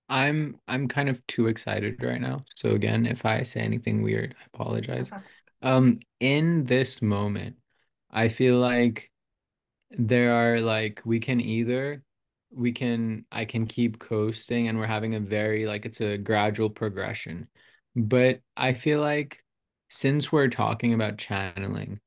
I'm 0.09 0.59
I'm 0.69 0.89
kind 0.89 1.09
of 1.09 1.25
too 1.27 1.47
excited 1.47 2.03
right 2.03 2.21
now. 2.21 2.45
So 2.57 2.71
again, 2.71 3.07
if 3.07 3.25
I 3.25 3.43
say 3.45 3.61
anything 3.61 4.03
weird, 4.03 4.35
I 4.41 4.45
apologize. 4.53 5.11
Um, 5.65 6.01
in 6.19 6.65
this 6.65 7.01
moment, 7.01 7.55
I 8.13 8.29
feel 8.29 8.59
like 8.59 9.11
there 9.91 10.35
are 10.35 10.61
like 10.61 11.03
we 11.05 11.21
can 11.21 11.41
either 11.41 12.03
we 12.51 12.73
can 12.73 13.25
I 13.33 13.45
can 13.45 13.67
keep 13.67 13.99
coasting 13.99 14.69
and 14.69 14.79
we're 14.79 14.87
having 14.87 15.15
a 15.15 15.21
very 15.21 15.67
like 15.67 15.87
it's 15.87 16.01
a 16.01 16.19
gradual 16.19 16.71
progression. 16.71 17.49
But 17.97 18.41
I 18.57 18.73
feel 18.75 19.01
like 19.01 19.45
since 19.89 20.33
we're 20.33 20.49
talking 20.49 20.95
about 20.95 21.19
channeling, 21.19 22.01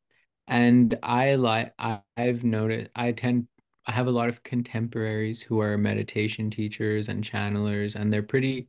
and 0.47 0.97
I 1.03 1.35
like 1.35 1.73
I've 2.17 2.43
noticed 2.43 2.91
I 2.95 3.11
tend 3.11 3.47
I 3.87 3.91
have 3.91 4.07
a 4.07 4.11
lot 4.11 4.29
of 4.29 4.43
contemporaries 4.43 5.41
who 5.41 5.59
are 5.61 5.77
meditation 5.77 6.49
teachers 6.49 7.09
and 7.09 7.23
channelers, 7.23 7.95
and 7.95 8.11
they're 8.11 8.23
pretty 8.23 8.67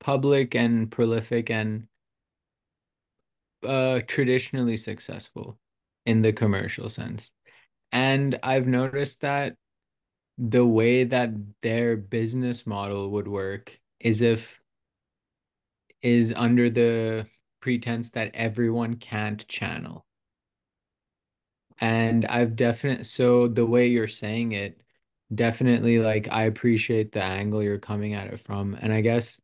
public 0.00 0.54
and 0.54 0.90
prolific 0.90 1.50
and 1.50 1.88
uh, 3.66 4.00
traditionally 4.06 4.76
successful 4.76 5.58
in 6.08 6.22
the 6.22 6.32
commercial 6.32 6.88
sense. 6.88 7.30
And 7.92 8.38
I've 8.42 8.66
noticed 8.66 9.20
that 9.20 9.56
the 10.38 10.64
way 10.64 11.04
that 11.04 11.30
their 11.60 11.98
business 11.98 12.66
model 12.66 13.10
would 13.10 13.28
work 13.28 13.78
is 14.00 14.22
if 14.22 14.58
is 16.00 16.32
under 16.34 16.70
the 16.70 17.26
pretense 17.60 18.08
that 18.10 18.30
everyone 18.32 18.94
can't 18.94 19.46
channel. 19.48 20.06
And 21.78 22.24
I've 22.24 22.56
definitely, 22.56 23.04
so 23.04 23.46
the 23.46 23.66
way 23.66 23.88
you're 23.88 24.08
saying 24.08 24.52
it, 24.52 24.80
definitely 25.34 25.98
like 25.98 26.26
I 26.30 26.44
appreciate 26.44 27.12
the 27.12 27.22
angle 27.22 27.62
you're 27.62 27.78
coming 27.78 28.14
at 28.14 28.28
it 28.28 28.40
from. 28.40 28.78
And 28.80 28.94
I 28.94 29.02
guess 29.02 29.40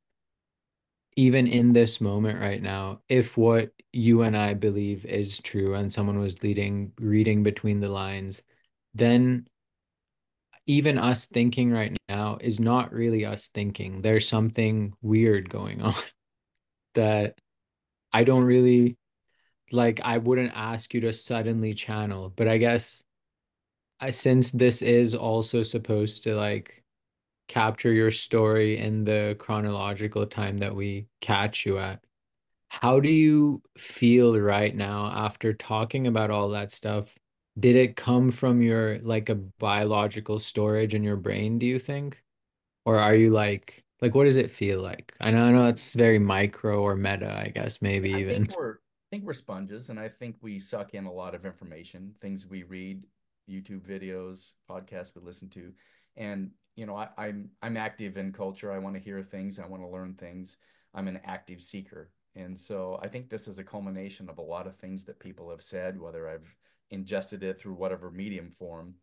even 1.16 1.46
in 1.46 1.72
this 1.72 2.00
moment 2.00 2.40
right 2.40 2.62
now, 2.62 3.00
if 3.09 3.37
what 3.37 3.70
you 3.92 4.22
and 4.22 4.37
I 4.37 4.55
believe 4.55 5.05
is 5.07 5.40
true 5.40 5.74
and 5.74 5.92
someone 5.92 6.18
was 6.18 6.42
leading, 6.42 6.92
reading 6.98 7.42
between 7.42 7.81
the 7.81 7.88
lines, 7.88 8.42
then 8.94 9.46
even 10.66 10.98
us 10.98 11.27
thinking 11.27 11.70
right 11.70 11.96
now 12.09 12.38
is 12.40 12.59
not 12.59 12.92
really 12.92 13.24
us 13.24 13.48
thinking. 13.48 14.03
There's 14.03 14.27
something 14.27 14.94
weird 15.03 15.50
going 15.50 15.83
on 15.83 15.94
that 16.94 17.38
I 18.12 18.24
don't 18.24 18.44
really 18.44 18.96
like 19.72 20.00
I 20.05 20.18
wouldn't 20.18 20.53
ask 20.55 20.94
you 20.94 21.00
to 21.03 21.12
suddenly 21.12 21.74
channel, 21.74 22.33
but 22.35 22.48
I 22.48 22.59
guess 22.59 23.03
I 24.00 24.11
since 24.11 24.50
this 24.50 24.83
is 24.83 25.14
also 25.14 25.62
supposed 25.62 26.24
to 26.24 26.37
like 26.37 26.84
capture 27.48 27.92
your 27.92 28.11
story 28.11 28.78
in 28.78 29.04
the 29.04 29.37
chronological 29.38 30.26
time 30.26 30.57
that 30.59 30.74
we 30.74 31.07
catch 31.20 31.66
you 31.66 31.78
at. 31.78 32.00
How 32.68 32.98
do 32.98 33.11
you 33.11 33.62
feel 33.78 34.38
right 34.38 34.74
now 34.74 35.12
after 35.14 35.52
talking 35.52 36.07
about 36.07 36.30
all 36.30 36.48
that 36.50 36.72
stuff? 36.72 37.14
Did 37.59 37.76
it 37.76 37.96
come 37.96 38.30
from 38.30 38.62
your 38.62 38.98
like 38.98 39.28
a 39.28 39.37
biological 39.37 40.38
storage 40.38 40.94
in 40.94 41.04
your 41.04 41.16
brain, 41.16 41.59
do 41.59 41.66
you 41.66 41.78
think? 41.78 42.22
Or 42.85 42.98
are 42.98 43.14
you 43.14 43.30
like 43.30 43.85
like 44.00 44.14
what 44.14 44.24
does 44.24 44.37
it 44.37 44.50
feel 44.50 44.83
like? 44.83 45.14
I 45.20 45.30
know 45.30 45.44
I 45.44 45.52
know 45.52 45.66
it's 45.68 45.94
very 45.94 46.18
micro 46.18 46.80
or 46.80 46.96
meta, 46.96 47.33
I 47.33 47.48
guess 47.48 47.80
maybe 47.80 48.11
I 48.11 48.24
think 48.24 48.28
even. 48.28 48.48
we're 48.57 48.74
I 48.74 49.16
think 49.16 49.24
we're 49.24 49.33
sponges, 49.35 49.90
and 49.90 50.00
I 50.00 50.09
think 50.09 50.37
we 50.40 50.59
suck 50.59 50.94
in 50.94 51.04
a 51.04 51.12
lot 51.12 51.37
of 51.37 51.46
information, 51.46 52.14
things 52.20 52.46
we 52.46 52.64
read, 52.64 53.04
YouTube 53.48 53.83
videos, 53.83 54.54
podcasts 54.68 55.14
we 55.14 55.22
listen 55.22 55.48
to, 55.50 55.72
and 56.16 56.50
you 56.76 56.87
know, 56.87 56.96
I, 56.96 57.08
I'm 57.16 57.50
I'm 57.62 57.76
active 57.76 58.16
in 58.16 58.32
culture. 58.32 58.72
I 58.72 58.78
want 58.78 58.96
to 58.96 59.02
hear 59.02 59.22
things. 59.22 59.58
I 59.58 59.66
want 59.66 59.82
to 59.82 59.88
learn 59.88 60.14
things. 60.14 60.56
I'm 60.94 61.08
an 61.08 61.20
active 61.24 61.62
seeker, 61.62 62.10
and 62.34 62.58
so 62.58 62.98
I 63.02 63.08
think 63.08 63.28
this 63.28 63.48
is 63.48 63.58
a 63.58 63.64
culmination 63.64 64.28
of 64.28 64.38
a 64.38 64.42
lot 64.42 64.66
of 64.66 64.76
things 64.76 65.04
that 65.04 65.18
people 65.18 65.50
have 65.50 65.62
said, 65.62 66.00
whether 66.00 66.28
I've 66.28 66.54
ingested 66.90 67.42
it 67.42 67.58
through 67.58 67.74
whatever 67.74 68.10
medium 68.10 68.50
form, 68.50 68.94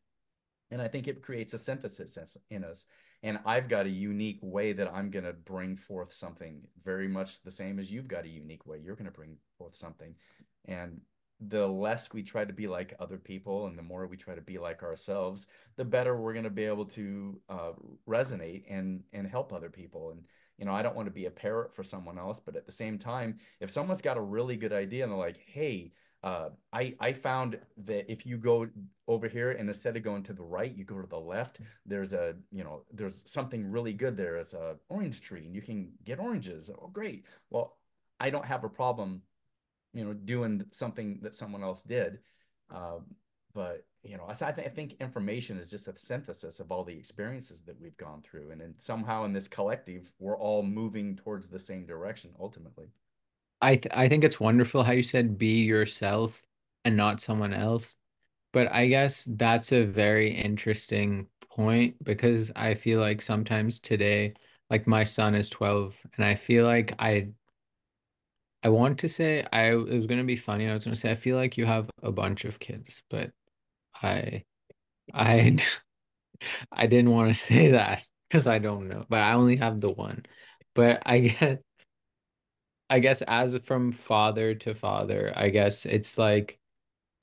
and 0.72 0.82
I 0.82 0.88
think 0.88 1.08
it 1.08 1.22
creates 1.22 1.54
a 1.54 1.58
synthesis 1.58 2.38
in 2.50 2.64
us. 2.64 2.86
And 3.24 3.40
I've 3.46 3.68
got 3.68 3.86
a 3.86 3.90
unique 3.90 4.40
way 4.42 4.74
that 4.74 4.92
I'm 4.92 5.12
going 5.12 5.26
to 5.26 5.34
bring 5.34 5.76
forth 5.76 6.12
something 6.12 6.62
very 6.84 7.08
much 7.08 7.44
the 7.44 7.52
same 7.52 7.78
as 7.78 7.92
you've 7.92 8.08
got 8.08 8.26
a 8.26 8.30
unique 8.30 8.66
way 8.66 8.80
you're 8.84 8.96
going 8.96 9.06
to 9.06 9.12
bring 9.12 9.38
forth 9.60 9.76
something. 9.76 10.16
And 10.66 11.02
the 11.48 11.66
less 11.68 12.14
we 12.14 12.24
try 12.24 12.46
to 12.46 12.54
be 12.54 12.68
like 12.68 12.94
other 13.00 13.18
people 13.18 13.68
and 13.68 13.78
the 13.78 13.84
more 13.84 14.06
we 14.08 14.18
try 14.18 14.36
to 14.36 14.42
be 14.42 14.58
like 14.58 14.84
ourselves, 14.84 15.48
the 15.76 15.86
better 15.86 16.16
we're 16.16 16.34
going 16.34 16.44
to 16.44 16.50
be 16.50 16.66
able 16.66 16.86
to 16.86 17.40
uh, 17.50 17.72
resonate 18.08 18.64
and 18.70 19.04
and 19.14 19.28
help 19.28 19.52
other 19.52 19.70
people. 19.70 20.12
And 20.12 20.24
you 20.58 20.66
know, 20.66 20.74
I 20.74 20.84
don't 20.84 20.96
want 20.96 21.08
to 21.08 21.14
be 21.14 21.26
a 21.26 21.32
parrot 21.32 21.74
for 21.74 21.84
someone 21.84 22.20
else, 22.20 22.40
but 22.40 22.56
at 22.56 22.66
the 22.66 22.72
same 22.72 23.00
time, 23.00 23.40
if 23.60 23.72
someone's 23.72 24.02
got 24.02 24.18
a 24.18 24.22
really 24.22 24.56
good 24.56 24.74
idea 24.74 25.04
and 25.04 25.12
they're 25.12 25.20
like, 25.20 25.40
"Hey, 25.46 25.94
uh, 26.24 26.50
I 26.72 26.96
I 27.00 27.14
found 27.14 27.60
that 27.86 28.12
if 28.12 28.26
you 28.26 28.38
go 28.38 28.68
over 29.08 29.28
here 29.28 29.52
and 29.52 29.68
instead 29.68 29.98
of 29.98 30.04
going 30.04 30.24
to 30.24 30.34
the 30.34 30.44
right, 30.44 30.76
you 30.76 30.84
go 30.84 31.02
to 31.02 31.08
the 31.08 31.20
left. 31.20 31.60
There's 31.86 32.14
a 32.14 32.36
you 32.52 32.64
know 32.64 32.84
there's 32.94 33.30
something 33.30 33.72
really 33.72 33.94
good 33.94 34.16
there. 34.16 34.38
It's 34.38 34.54
a 34.54 34.76
orange 34.90 35.22
tree, 35.22 35.46
and 35.46 35.56
you 35.56 35.62
can 35.62 35.92
get 36.04 36.20
oranges. 36.20 36.70
Oh, 36.70 36.90
great. 36.94 37.26
Well, 37.50 37.78
I 38.20 38.30
don't 38.30 38.46
have 38.46 38.64
a 38.64 38.70
problem, 38.70 39.24
you 39.94 40.06
know, 40.06 40.14
doing 40.14 40.66
something 40.72 41.20
that 41.22 41.36
someone 41.36 41.64
else 41.64 41.84
did. 41.84 42.20
Uh, 42.74 43.00
but 43.54 43.86
you 44.04 44.18
know, 44.18 44.26
I, 44.28 44.46
I 44.46 44.52
think 44.52 44.96
information 45.00 45.58
is 45.58 45.70
just 45.70 45.88
a 45.88 45.98
synthesis 45.98 46.60
of 46.60 46.72
all 46.72 46.84
the 46.84 46.98
experiences 46.98 47.62
that 47.64 47.80
we've 47.80 47.98
gone 47.98 48.22
through, 48.24 48.52
and 48.52 48.62
then 48.62 48.74
somehow 48.78 49.26
in 49.26 49.34
this 49.34 49.48
collective, 49.48 50.12
we're 50.20 50.38
all 50.38 50.64
moving 50.64 51.16
towards 51.16 51.48
the 51.48 51.60
same 51.60 51.86
direction 51.86 52.32
ultimately. 52.40 52.88
I 53.62 53.76
th 53.76 53.88
I 53.92 54.08
think 54.10 54.24
it's 54.24 54.40
wonderful 54.40 54.84
how 54.84 54.94
you 54.94 55.04
said 55.04 55.38
be 55.38 55.62
yourself 55.64 56.42
and 56.86 56.98
not 56.98 57.22
someone 57.22 57.54
else. 57.54 57.96
But 58.54 58.72
I 58.72 58.88
guess 58.88 59.26
that's 59.26 59.72
a 59.72 59.86
very 59.86 60.32
interesting 60.34 61.28
point 61.50 62.04
because 62.04 62.52
I 62.56 62.74
feel 62.76 63.00
like 63.00 63.22
sometimes 63.22 63.80
today, 63.80 64.34
like 64.70 64.88
my 64.88 65.04
son 65.04 65.36
is 65.36 65.50
12, 65.50 65.96
and 66.16 66.26
I 66.26 66.36
feel 66.36 66.66
like 66.66 66.94
I 67.00 67.30
I 68.64 68.70
want 68.70 69.00
to 69.00 69.10
say 69.10 69.46
I 69.52 69.72
it 69.72 69.76
was 69.76 70.08
gonna 70.08 70.24
be 70.24 70.36
funny. 70.36 70.68
I 70.68 70.74
was 70.74 70.84
gonna 70.84 70.96
say 70.96 71.12
I 71.12 71.16
feel 71.16 71.36
like 71.38 71.58
you 71.58 71.66
have 71.66 71.90
a 72.04 72.12
bunch 72.12 72.46
of 72.46 72.60
kids, 72.60 73.02
but 73.10 73.32
I 74.02 74.44
I 75.14 75.58
I 76.72 76.88
didn't 76.88 77.12
want 77.12 77.30
to 77.30 77.36
say 77.36 77.72
that 77.72 78.06
because 78.30 78.48
I 78.48 78.60
don't 78.60 78.88
know, 78.90 79.06
but 79.10 79.22
I 79.22 79.34
only 79.34 79.58
have 79.58 79.82
the 79.82 79.92
one. 79.92 80.26
But 80.76 81.04
I 81.06 81.20
guess 81.22 81.58
I 82.90 83.00
guess 83.00 83.22
as 83.24 83.58
from 83.64 83.92
father 83.92 84.54
to 84.56 84.76
father, 84.76 85.34
I 85.36 85.50
guess 85.50 85.86
it's 85.86 86.18
like 86.18 86.60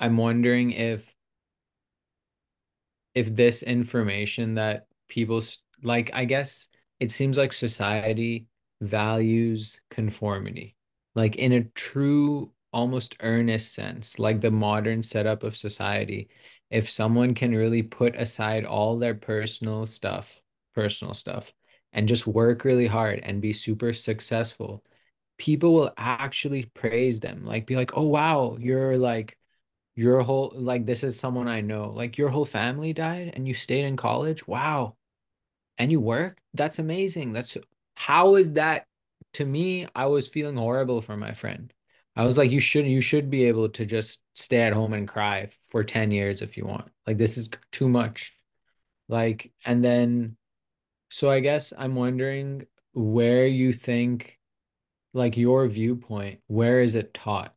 I'm 0.01 0.17
wondering 0.17 0.73
if 0.73 1.15
if 3.15 3.35
this 3.35 3.63
information 3.63 4.55
that 4.55 4.87
people 5.09 5.43
like, 5.83 6.11
I 6.15 6.25
guess 6.25 6.69
it 7.01 7.13
seems 7.13 7.39
like 7.39 7.53
society 7.53 8.47
values 8.81 9.81
conformity, 9.91 10.77
like 11.15 11.37
in 11.37 11.53
a 11.53 11.65
true, 11.65 12.53
almost 12.73 13.17
earnest 13.21 13.75
sense, 13.75 14.19
like 14.19 14.41
the 14.41 14.51
modern 14.51 15.03
setup 15.03 15.43
of 15.43 15.57
society. 15.57 16.29
If 16.71 16.91
someone 16.91 17.35
can 17.35 17.55
really 17.55 17.83
put 17.83 18.15
aside 18.17 18.65
all 18.65 18.99
their 18.99 19.15
personal 19.15 19.87
stuff, 19.87 20.41
personal 20.75 21.15
stuff, 21.15 21.53
and 21.93 22.09
just 22.09 22.27
work 22.27 22.65
really 22.65 22.87
hard 22.87 23.21
and 23.23 23.41
be 23.41 23.53
super 23.53 23.93
successful, 23.93 24.85
people 25.39 25.73
will 25.75 25.93
actually 25.97 26.65
praise 26.75 27.21
them. 27.21 27.45
Like, 27.45 27.67
be 27.67 27.77
like, 27.77 27.97
oh, 27.97 28.07
wow, 28.07 28.57
you're 28.61 28.99
like, 28.99 29.39
your 29.99 30.23
whole 30.23 30.53
like 30.55 30.87
this 30.87 31.03
is 31.03 31.19
someone 31.19 31.49
I 31.49 31.61
know. 31.61 31.89
Like 31.91 32.19
your 32.19 32.29
whole 32.29 32.45
family 32.45 32.93
died 32.93 33.33
and 33.35 33.49
you 33.49 33.53
stayed 33.53 33.85
in 33.85 33.97
college. 33.97 34.47
Wow. 34.47 34.95
And 35.77 35.91
you 35.91 35.99
work? 35.99 36.39
That's 36.55 36.79
amazing. 36.79 37.33
That's 37.33 37.57
how 37.97 38.37
is 38.37 38.53
that 38.53 38.87
to 39.35 39.45
me, 39.45 39.87
I 39.95 40.07
was 40.07 40.29
feeling 40.29 40.57
horrible 40.57 41.01
for 41.03 41.17
my 41.17 41.33
friend. 41.33 41.73
I 42.17 42.25
was 42.25 42.37
like, 42.39 42.51
you 42.51 42.61
should 42.61 42.87
you 42.87 43.01
should 43.01 43.31
be 43.31 43.45
able 43.45 43.69
to 43.71 43.87
just 43.87 44.21
stay 44.35 44.61
at 44.63 44.73
home 44.73 44.93
and 44.93 45.07
cry 45.09 45.51
for 45.71 45.85
10 45.85 46.11
years 46.11 46.43
if 46.43 46.57
you 46.57 46.65
want. 46.65 46.91
Like 47.07 47.19
this 47.19 47.39
is 47.39 47.51
too 47.73 47.89
much. 47.89 48.35
Like, 49.09 49.53
and 49.65 49.85
then 49.85 50.37
so 51.11 51.31
I 51.31 51.41
guess 51.41 51.73
I'm 51.77 51.95
wondering 51.95 52.67
where 52.93 53.47
you 53.47 53.73
think 53.73 54.39
like 55.15 55.37
your 55.37 55.69
viewpoint, 55.69 56.41
where 56.49 56.81
is 56.81 56.95
it 56.95 57.15
taught? 57.15 57.55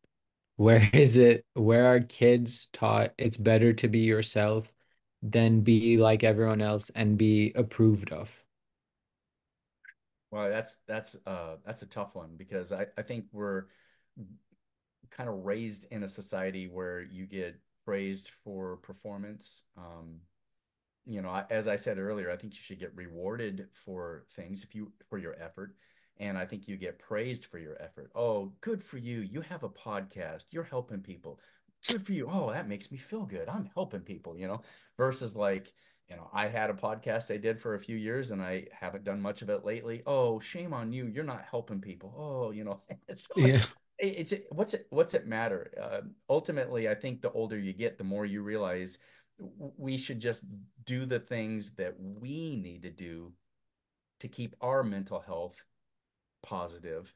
Where 0.56 0.88
is 0.94 1.16
it, 1.16 1.44
where 1.54 1.86
are 1.86 2.00
kids 2.00 2.68
taught 2.72 3.12
it's 3.18 3.36
better 3.36 3.72
to 3.74 3.88
be 3.88 4.00
yourself 4.00 4.72
than 5.22 5.60
be 5.62 5.98
like 5.98 6.24
everyone 6.24 6.60
else 6.62 6.90
and 6.94 7.18
be 7.18 7.52
approved 7.54 8.12
of? 8.12 8.41
Well, 10.32 10.50
that's 10.50 10.78
that's 10.88 11.14
uh 11.26 11.56
that's 11.64 11.82
a 11.82 11.86
tough 11.86 12.14
one 12.16 12.30
because 12.36 12.72
I, 12.72 12.86
I 12.98 13.02
think 13.02 13.26
we're 13.32 13.66
kind 15.10 15.28
of 15.28 15.44
raised 15.44 15.86
in 15.92 16.02
a 16.02 16.08
society 16.08 16.66
where 16.66 17.00
you 17.02 17.26
get 17.26 17.60
praised 17.84 18.30
for 18.42 18.78
performance. 18.78 19.62
Um, 19.76 20.20
you 21.04 21.20
know, 21.20 21.44
as 21.50 21.68
I 21.68 21.76
said 21.76 21.98
earlier, 21.98 22.30
I 22.30 22.36
think 22.36 22.54
you 22.54 22.60
should 22.60 22.80
get 22.80 22.96
rewarded 22.96 23.68
for 23.72 24.24
things 24.34 24.64
if 24.64 24.74
you 24.74 24.90
for 25.08 25.18
your 25.18 25.36
effort. 25.40 25.74
And 26.18 26.38
I 26.38 26.46
think 26.46 26.66
you 26.66 26.76
get 26.76 26.98
praised 26.98 27.44
for 27.44 27.58
your 27.58 27.80
effort. 27.82 28.10
Oh, 28.14 28.52
good 28.60 28.82
for 28.82 28.98
you. 28.98 29.20
You 29.20 29.42
have 29.42 29.64
a 29.64 29.68
podcast. 29.68 30.46
You're 30.50 30.62
helping 30.64 31.00
people. 31.00 31.40
Good 31.88 32.06
for 32.06 32.12
you. 32.12 32.28
Oh, 32.30 32.50
that 32.52 32.68
makes 32.68 32.90
me 32.92 32.98
feel 32.98 33.24
good. 33.26 33.48
I'm 33.48 33.68
helping 33.74 34.00
people, 34.00 34.36
you 34.36 34.46
know, 34.46 34.62
versus 34.96 35.34
like, 35.36 35.72
you 36.08 36.16
know, 36.16 36.28
I 36.32 36.48
had 36.48 36.70
a 36.70 36.74
podcast 36.74 37.32
I 37.32 37.38
did 37.38 37.60
for 37.60 37.74
a 37.74 37.80
few 37.80 37.96
years 37.96 38.30
and 38.32 38.42
I 38.42 38.66
haven't 38.72 39.04
done 39.04 39.20
much 39.20 39.42
of 39.42 39.48
it 39.48 39.64
lately. 39.64 40.02
Oh, 40.06 40.38
shame 40.40 40.74
on 40.74 40.92
you. 40.92 41.06
You're 41.06 41.24
not 41.24 41.44
helping 41.50 41.80
people. 41.80 42.14
Oh, 42.16 42.50
you 42.50 42.64
know, 42.64 42.80
it's 43.08 43.28
like, 43.36 43.54
Yeah. 43.54 43.62
it's 43.98 44.34
what's 44.50 44.74
it 44.74 44.86
what's 44.90 45.14
it 45.14 45.26
matter 45.28 45.70
uh, 45.80 46.00
ultimately 46.28 46.88
i 46.88 46.94
think 46.94 47.20
the 47.20 47.30
older 47.32 47.56
you 47.58 47.72
get 47.72 47.98
the 47.98 48.04
more 48.04 48.26
you 48.26 48.42
realize 48.42 48.98
we 49.76 49.96
should 49.96 50.18
just 50.18 50.44
do 50.84 51.04
the 51.06 51.20
things 51.20 51.72
that 51.72 51.94
we 51.98 52.56
need 52.56 52.82
to 52.82 52.90
do 52.90 53.32
to 54.20 54.28
keep 54.28 54.56
our 54.60 54.82
mental 54.82 55.20
health 55.20 55.64
positive 56.42 57.14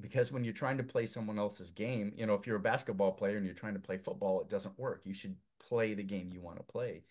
because 0.00 0.32
when 0.32 0.44
you're 0.44 0.52
trying 0.52 0.76
to 0.78 0.82
play 0.84 1.06
someone 1.06 1.38
else's 1.38 1.70
game 1.70 2.12
you 2.16 2.26
know 2.26 2.34
if 2.34 2.46
you're 2.46 2.56
a 2.56 2.60
basketball 2.60 3.12
player 3.12 3.36
and 3.36 3.46
you're 3.46 3.54
trying 3.54 3.74
to 3.74 3.80
play 3.80 3.96
football 3.98 4.40
it 4.40 4.48
doesn't 4.48 4.78
work 4.78 5.02
you 5.04 5.14
should 5.14 5.36
play 5.68 5.94
the 5.94 6.02
game 6.02 6.30
you 6.32 6.40
want 6.40 6.56
to 6.56 6.62
play 6.62 7.02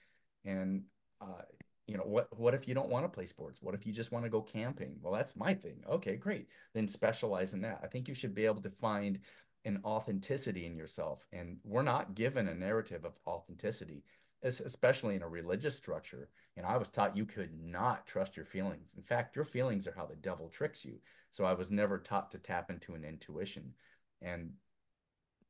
and 0.46 0.84
uh, 1.22 1.42
you 1.88 1.98
know 1.98 2.04
what 2.04 2.28
what 2.38 2.54
if 2.54 2.68
you 2.68 2.74
don't 2.74 2.90
want 2.90 3.06
to 3.06 3.10
play 3.10 3.26
sports? 3.26 3.62
What 3.62 3.74
if 3.74 3.86
you 3.86 3.94
just 3.94 4.12
want 4.12 4.26
to 4.26 4.30
go 4.30 4.42
camping? 4.42 4.98
Well 5.02 5.14
that's 5.14 5.36
my 5.36 5.54
thing. 5.54 5.84
Okay 5.90 6.16
great. 6.16 6.48
Then 6.74 6.88
specialize 6.88 7.54
in 7.54 7.62
that. 7.62 7.80
I 7.84 7.88
think 7.88 8.08
you 8.08 8.14
should 8.14 8.36
be 8.36 8.46
able 8.46 8.62
to 8.62 8.70
find 8.70 9.20
an 9.66 9.82
authenticity 9.84 10.66
in 10.66 10.78
yourself 10.78 11.28
and 11.34 11.58
we're 11.64 11.82
not 11.82 12.16
given 12.16 12.48
a 12.48 12.56
narrative 12.56 13.04
of 13.04 13.20
authenticity 13.28 14.04
especially 14.44 15.16
in 15.16 15.24
a 15.24 15.28
religious 15.28 15.76
structure 15.76 16.30
and 16.56 16.66
i 16.66 16.78
was 16.78 16.90
taught 16.90 17.18
you 17.18 17.26
could 17.26 17.50
not 17.60 18.06
trust 18.06 18.38
your 18.38 18.46
feelings. 18.46 18.94
In 18.96 19.04
fact 19.04 19.36
your 19.36 19.44
feelings 19.44 19.88
are 19.88 19.94
how 19.96 20.06
the 20.06 20.16
devil 20.16 20.48
tricks 20.48 20.86
you. 20.86 21.00
So 21.32 21.44
i 21.44 21.54
was 21.54 21.70
never 21.70 21.98
taught 21.98 22.32
to 22.32 22.38
tap 22.38 22.70
into 22.70 22.94
an 22.94 23.04
intuition. 23.04 23.74
And 24.22 24.52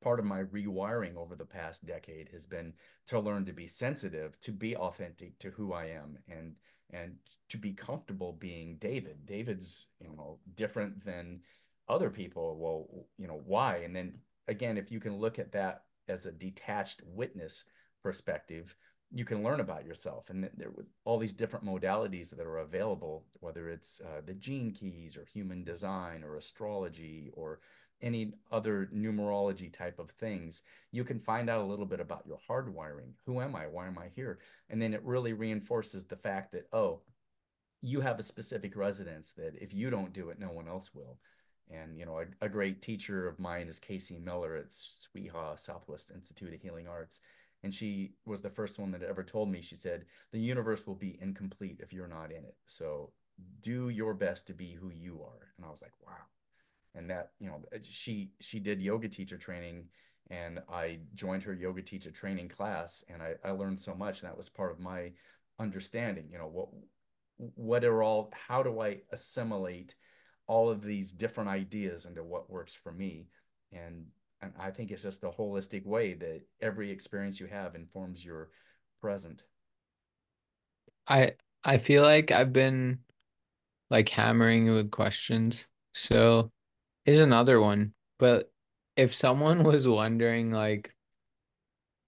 part 0.01 0.19
of 0.19 0.25
my 0.25 0.43
rewiring 0.43 1.15
over 1.15 1.35
the 1.35 1.45
past 1.45 1.85
decade 1.85 2.29
has 2.29 2.45
been 2.45 2.73
to 3.07 3.19
learn 3.19 3.45
to 3.45 3.53
be 3.53 3.67
sensitive, 3.67 4.39
to 4.41 4.51
be 4.51 4.75
authentic 4.75 5.37
to 5.39 5.49
who 5.51 5.73
I 5.73 5.85
am 5.85 6.17
and 6.29 6.55
and 6.91 7.15
to 7.49 7.57
be 7.57 7.73
comfortable 7.73 8.31
being 8.31 8.77
David. 8.77 9.25
David's, 9.25 9.87
you 9.99 10.07
know, 10.15 10.39
different 10.55 11.03
than 11.03 11.41
other 11.89 12.09
people. 12.09 12.57
Well, 12.57 13.05
you 13.17 13.27
know, 13.27 13.41
why? 13.45 13.77
And 13.77 13.95
then 13.95 14.19
again, 14.47 14.77
if 14.77 14.91
you 14.91 14.99
can 14.99 15.17
look 15.17 15.37
at 15.37 15.51
that 15.51 15.83
as 16.07 16.25
a 16.25 16.31
detached 16.31 17.01
witness 17.05 17.65
perspective, 18.03 18.75
you 19.11 19.25
can 19.25 19.43
learn 19.43 19.59
about 19.59 19.85
yourself 19.85 20.29
and 20.29 20.49
there 20.57 20.69
with 20.71 20.85
all 21.05 21.17
these 21.17 21.33
different 21.33 21.65
modalities 21.65 22.35
that 22.35 22.45
are 22.45 22.57
available 22.57 23.23
whether 23.39 23.69
it's 23.69 24.01
uh, 24.01 24.21
the 24.25 24.33
gene 24.33 24.71
keys 24.71 25.15
or 25.15 25.23
human 25.23 25.63
design 25.63 26.23
or 26.23 26.35
astrology 26.35 27.29
or 27.33 27.59
any 28.01 28.33
other 28.51 28.89
numerology 28.93 29.71
type 29.71 29.99
of 29.99 30.11
things, 30.11 30.63
you 30.91 31.03
can 31.03 31.19
find 31.19 31.49
out 31.49 31.61
a 31.61 31.67
little 31.67 31.85
bit 31.85 31.99
about 31.99 32.25
your 32.27 32.39
hardwiring. 32.49 33.13
Who 33.25 33.41
am 33.41 33.55
I? 33.55 33.67
Why 33.67 33.87
am 33.87 33.97
I 33.97 34.09
here? 34.15 34.39
And 34.69 34.81
then 34.81 34.93
it 34.93 35.03
really 35.03 35.33
reinforces 35.33 36.05
the 36.05 36.15
fact 36.15 36.51
that, 36.51 36.67
oh, 36.73 37.01
you 37.81 38.01
have 38.01 38.19
a 38.19 38.23
specific 38.23 38.75
residence 38.75 39.33
that 39.33 39.55
if 39.61 39.73
you 39.73 39.89
don't 39.89 40.13
do 40.13 40.29
it, 40.29 40.39
no 40.39 40.51
one 40.51 40.67
else 40.67 40.91
will. 40.93 41.19
And, 41.69 41.97
you 41.97 42.05
know, 42.05 42.19
a, 42.19 42.45
a 42.45 42.49
great 42.49 42.81
teacher 42.81 43.27
of 43.27 43.39
mine 43.39 43.67
is 43.67 43.79
Casey 43.79 44.19
Miller 44.19 44.55
at 44.55 44.71
SWIHA, 44.71 45.59
Southwest 45.59 46.11
Institute 46.13 46.53
of 46.53 46.61
Healing 46.61 46.87
Arts. 46.87 47.19
And 47.63 47.73
she 47.73 48.13
was 48.25 48.41
the 48.41 48.49
first 48.49 48.79
one 48.79 48.91
that 48.91 49.03
ever 49.03 49.23
told 49.23 49.49
me, 49.49 49.61
she 49.61 49.75
said, 49.75 50.05
the 50.31 50.39
universe 50.39 50.87
will 50.87 50.95
be 50.95 51.17
incomplete 51.21 51.79
if 51.81 51.91
you're 51.91 52.07
not 52.07 52.31
in 52.31 52.45
it. 52.45 52.55
So 52.67 53.11
do 53.61 53.89
your 53.89 54.13
best 54.13 54.47
to 54.47 54.53
be 54.53 54.73
who 54.73 54.89
you 54.89 55.21
are. 55.23 55.49
And 55.57 55.65
I 55.65 55.69
was 55.69 55.81
like, 55.81 55.93
wow, 56.05 56.13
and 56.97 57.09
that 57.09 57.31
you 57.39 57.47
know 57.47 57.61
uh, 57.73 57.79
she 57.81 58.31
she 58.39 58.59
did 58.59 58.81
yoga 58.81 59.07
teacher 59.07 59.37
training 59.37 59.85
and 60.29 60.59
i 60.69 60.99
joined 61.15 61.43
her 61.43 61.53
yoga 61.53 61.81
teacher 61.81 62.11
training 62.11 62.49
class 62.49 63.03
and 63.09 63.21
i, 63.21 63.33
I 63.43 63.51
learned 63.51 63.79
so 63.79 63.93
much 63.95 64.21
and 64.21 64.29
that 64.29 64.37
was 64.37 64.49
part 64.49 64.71
of 64.71 64.79
my 64.79 65.11
understanding 65.59 66.27
you 66.31 66.37
know 66.37 66.47
what 66.47 66.69
what 67.55 67.85
are 67.85 68.03
all 68.03 68.31
how 68.47 68.63
do 68.63 68.81
i 68.81 68.99
assimilate 69.11 69.95
all 70.47 70.69
of 70.69 70.81
these 70.81 71.11
different 71.11 71.49
ideas 71.49 72.05
into 72.05 72.23
what 72.23 72.49
works 72.49 72.73
for 72.75 72.91
me 72.91 73.27
and 73.71 74.05
and 74.41 74.53
i 74.59 74.71
think 74.71 74.91
it's 74.91 75.03
just 75.03 75.23
a 75.23 75.29
holistic 75.29 75.85
way 75.85 76.13
that 76.13 76.41
every 76.61 76.91
experience 76.91 77.39
you 77.39 77.47
have 77.47 77.75
informs 77.75 78.25
your 78.25 78.49
present 79.01 79.43
I 81.07 81.33
I 81.63 81.77
feel 81.77 82.03
like 82.03 82.31
I've 82.31 82.53
been 82.53 82.99
like 83.89 84.09
hammering 84.09 84.71
with 84.71 84.91
questions. 84.91 85.65
So 85.93 86.51
Is 87.07 87.19
another 87.19 87.59
one. 87.59 87.93
But 88.19 88.51
if 88.95 89.15
someone 89.15 89.63
was 89.63 89.87
wondering, 89.87 90.51
like, 90.51 90.93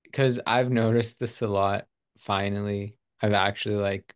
because 0.03 0.39
I've 0.45 0.71
noticed 0.71 1.19
this 1.19 1.41
a 1.41 1.47
lot, 1.47 1.87
finally, 2.17 2.97
I've 3.21 3.33
actually 3.33 3.75
like 3.75 4.13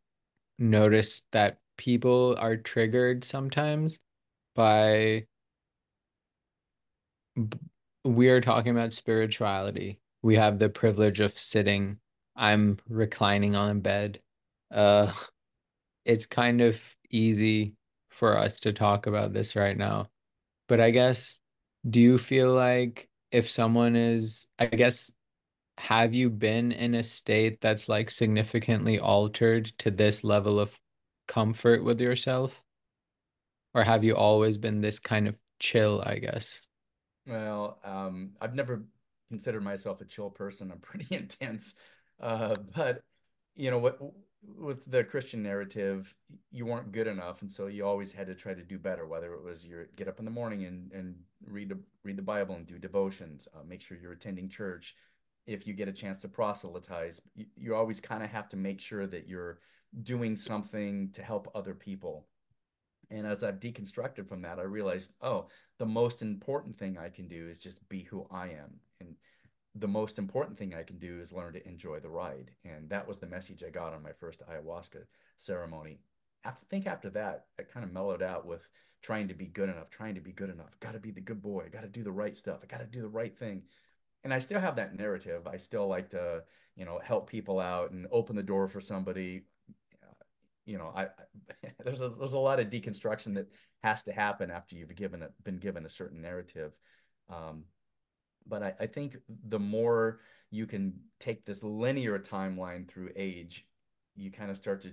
noticed 0.60 1.26
that 1.32 1.60
people 1.78 2.36
are 2.40 2.58
triggered 2.58 3.24
sometimes 3.24 4.00
by 4.56 5.28
we 8.04 8.30
are 8.30 8.42
talking 8.42 8.72
about 8.72 8.94
spirituality. 8.94 10.00
We 10.22 10.36
have 10.36 10.60
the 10.60 10.70
privilege 10.70 11.20
of 11.20 11.38
sitting. 11.40 11.98
I'm 12.36 12.80
reclining 12.90 13.56
on 13.56 13.78
a 13.78 13.80
bed. 13.80 14.20
Uh, 14.72 15.14
it's 16.06 16.26
kind 16.26 16.62
of 16.62 16.80
easy 17.10 17.76
for 18.10 18.38
us 18.38 18.60
to 18.62 18.74
talk 18.74 19.08
about 19.08 19.34
this 19.34 19.56
right 19.56 19.78
now. 19.78 20.10
But 20.68 20.80
I 20.82 20.92
guess, 20.92 21.40
do 21.90 22.02
you 22.02 22.18
feel 22.18 22.54
like 22.54 23.10
if 23.32 23.50
someone 23.50 23.96
is, 23.96 24.46
I 24.60 24.68
guess, 24.68 25.12
have 25.80 26.14
you 26.14 26.30
been 26.30 26.72
in 26.72 26.96
a 26.96 27.04
state 27.04 27.62
that's 27.62 27.90
like 27.90 28.12
significantly 28.12 29.00
altered 29.00 29.68
to 29.80 29.92
this 29.92 30.24
level 30.24 30.60
of 30.60 30.80
comfort 31.28 31.84
with 31.84 32.02
yourself? 32.02 32.62
Or 33.76 33.84
have 33.84 34.04
you 34.04 34.16
always 34.16 34.58
been 34.58 34.82
this 34.82 35.00
kind 35.00 35.28
of 35.28 35.36
chill, 35.60 36.02
I 36.04 36.18
guess? 36.18 36.66
Well, 37.26 37.80
um, 37.84 38.32
I've 38.42 38.56
never 38.56 38.84
considered 39.30 39.64
myself 39.64 40.02
a 40.02 40.06
chill 40.06 40.30
person. 40.30 40.72
I'm 40.72 40.80
pretty 40.80 41.16
intense. 41.16 41.76
Uh, 42.20 42.56
but 42.76 43.04
you 43.56 43.72
know 43.72 43.80
what 43.80 44.00
with 44.58 44.90
the 44.90 45.04
Christian 45.04 45.44
narrative, 45.44 46.16
you 46.52 46.66
weren't 46.66 46.92
good 46.92 47.08
enough, 47.08 47.42
and 47.42 47.52
so 47.52 47.68
you 47.68 47.86
always 47.86 48.14
had 48.14 48.28
to 48.28 48.36
try 48.36 48.54
to 48.54 48.64
do 48.64 48.78
better. 48.78 49.06
Whether 49.08 49.34
it 49.34 49.44
was 49.44 49.68
your 49.68 49.86
get 49.96 50.08
up 50.08 50.20
in 50.20 50.26
the 50.26 50.32
morning 50.32 50.66
and 50.66 50.92
and 50.92 51.16
read 51.46 51.72
a, 51.72 51.78
read 52.04 52.18
the 52.18 52.24
Bible 52.24 52.56
and 52.56 52.66
do 52.66 52.78
devotions, 52.78 53.48
uh, 53.54 53.64
make 53.66 53.82
sure 53.82 53.98
you're 54.02 54.14
attending 54.14 54.50
church. 54.50 54.96
If 55.46 55.68
you 55.68 55.74
get 55.74 55.90
a 55.90 55.94
chance 55.94 56.18
to 56.20 56.30
proselytize, 56.30 57.22
you, 57.36 57.46
you 57.56 57.76
always 57.76 58.00
kind 58.00 58.24
of 58.24 58.30
have 58.30 58.48
to 58.50 58.58
make 58.58 58.80
sure 58.80 59.06
that 59.08 59.28
you're 59.28 59.60
doing 60.04 60.36
something 60.36 61.12
to 61.12 61.22
help 61.22 61.52
other 61.54 61.74
people. 61.74 62.28
And 63.12 63.28
as 63.28 63.44
I've 63.44 63.60
deconstructed 63.60 64.28
from 64.28 64.42
that, 64.42 64.58
I 64.58 64.64
realized, 64.64 65.12
oh, 65.22 65.48
the 65.78 65.86
most 65.86 66.22
important 66.22 66.76
thing 66.76 66.98
I 66.98 67.10
can 67.10 67.28
do 67.28 67.48
is 67.48 67.58
just 67.58 67.88
be 67.90 68.04
who 68.04 68.26
I 68.32 68.46
am. 68.48 68.80
And 69.02 69.16
the 69.76 69.88
most 69.88 70.20
important 70.20 70.58
thing 70.58 70.74
I 70.74 70.84
can 70.84 71.00
do 71.00 71.20
is 71.20 71.34
learn 71.34 71.54
to 71.54 71.68
enjoy 71.68 72.00
the 72.00 72.10
ride. 72.10 72.52
And 72.64 72.90
that 72.90 73.08
was 73.08 73.18
the 73.18 73.28
message 73.28 73.64
I 73.64 73.70
got 73.70 73.94
on 73.94 74.04
my 74.04 74.12
first 74.12 74.44
ayahuasca 74.48 75.06
ceremony. 75.38 76.00
After 76.44 76.66
think 76.66 76.86
after 76.86 77.10
that, 77.12 77.46
I 77.60 77.64
kind 77.64 77.84
of 77.84 77.92
mellowed 77.92 78.22
out 78.22 78.46
with 78.46 78.70
trying 79.02 79.28
to 79.30 79.34
be 79.34 79.46
good 79.46 79.70
enough, 79.70 79.90
trying 79.90 80.16
to 80.16 80.22
be 80.22 80.32
good 80.32 80.50
enough. 80.50 80.80
Got 80.80 80.94
to 80.94 81.00
be 81.00 81.12
the 81.12 81.22
good 81.22 81.42
boy. 81.42 81.70
Got 81.72 81.82
to 81.82 81.88
do 81.88 82.04
the 82.04 82.12
right 82.12 82.36
stuff. 82.36 82.60
I 82.64 82.68
got 82.68 82.80
to 82.80 82.86
do 82.86 83.02
the 83.02 83.08
right 83.08 83.36
thing. 83.36 83.64
And 84.24 84.34
I 84.34 84.40
still 84.40 84.60
have 84.60 84.76
that 84.76 84.96
narrative. 84.96 85.48
I 85.48 85.58
still 85.58 85.88
like 85.88 86.10
to, 86.12 86.44
you 86.76 86.86
know, 86.86 87.00
help 87.04 87.30
people 87.30 87.60
out 87.60 87.92
and 87.92 88.08
open 88.12 88.36
the 88.36 88.44
door 88.44 88.68
for 88.68 88.80
somebody. 88.80 89.44
You 90.66 90.78
know, 90.78 90.94
I, 90.96 91.04
I 91.04 91.72
there's 91.84 92.02
a, 92.02 92.10
there's 92.10 92.34
a 92.34 92.40
lot 92.40 92.60
of 92.60 92.70
deconstruction 92.70 93.34
that 93.36 93.48
has 93.84 94.04
to 94.04 94.14
happen 94.14 94.52
after 94.52 94.76
you've 94.76 94.96
given 94.96 95.24
a, 95.24 95.30
been 95.44 95.58
given 95.58 95.86
a 95.86 95.90
certain 95.90 96.22
narrative. 96.22 96.74
Um, 97.30 97.66
but 98.48 98.64
I, 98.64 98.74
I 98.82 98.88
think 98.88 99.18
the 99.48 99.60
more 99.60 100.20
you 100.52 100.66
can 100.66 100.94
take 101.20 101.46
this 101.46 101.64
linear 101.64 102.20
timeline 102.20 102.88
through 102.88 103.12
age, 103.16 103.68
you 104.16 104.32
kind 104.32 104.52
of 104.52 104.58
start 104.58 104.82
to 104.82 104.92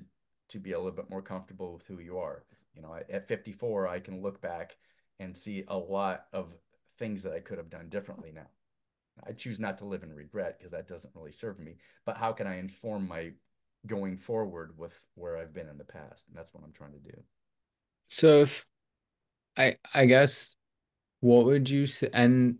to 0.49 0.59
be 0.59 0.73
a 0.73 0.79
little 0.79 0.91
bit 0.91 1.09
more 1.09 1.23
comfortable 1.23 1.73
with 1.75 1.87
who 1.87 2.01
you 2.01 2.19
are. 2.19 2.45
You 2.75 2.83
know, 2.83 2.95
at 2.95 3.29
54, 3.29 3.87
I 3.87 4.01
can 4.01 4.21
look 4.21 4.41
back 4.41 4.77
and 5.21 5.37
see 5.37 5.65
a 5.69 5.77
lot 5.77 6.25
of 6.33 6.53
things 6.99 7.23
that 7.23 7.33
I 7.33 7.41
could 7.41 7.59
have 7.59 7.71
done 7.71 7.89
differently 7.89 8.33
now. 8.35 8.49
I 9.27 9.33
choose 9.33 9.61
not 9.61 9.79
to 9.79 9.85
live 9.85 10.03
in 10.03 10.13
regret 10.13 10.59
because 10.59 10.73
that 10.73 10.89
doesn't 10.89 11.15
really 11.15 11.33
serve 11.33 11.59
me. 11.59 11.77
But 12.05 12.17
how 12.17 12.33
can 12.33 12.47
I 12.47 12.59
inform 12.59 13.07
my 13.07 13.33
going 13.87 14.17
forward 14.17 14.77
with 14.77 14.99
where 15.15 15.37
I've 15.37 15.53
been 15.53 15.69
in 15.69 15.79
the 15.79 15.85
past? 15.85 16.27
And 16.29 16.37
that's 16.37 16.55
what 16.55 16.65
I'm 16.65 16.73
trying 16.73 16.93
to 16.93 16.99
do. 16.99 17.23
So 18.07 18.43
if 18.43 18.67
I 19.57 19.77
I 19.95 20.07
guess 20.07 20.57
what 21.21 21.45
would 21.45 21.69
you 21.69 21.87
say 21.87 22.09
and 22.13 22.59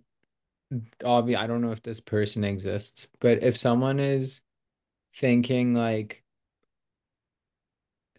obviously 1.05 1.43
I 1.43 1.47
don't 1.47 1.63
know 1.63 1.73
if 1.73 1.83
this 1.83 2.01
person 2.01 2.45
exists, 2.45 3.09
but 3.21 3.43
if 3.43 3.57
someone 3.57 4.01
is 4.01 4.41
thinking 5.15 5.75
like 5.75 6.23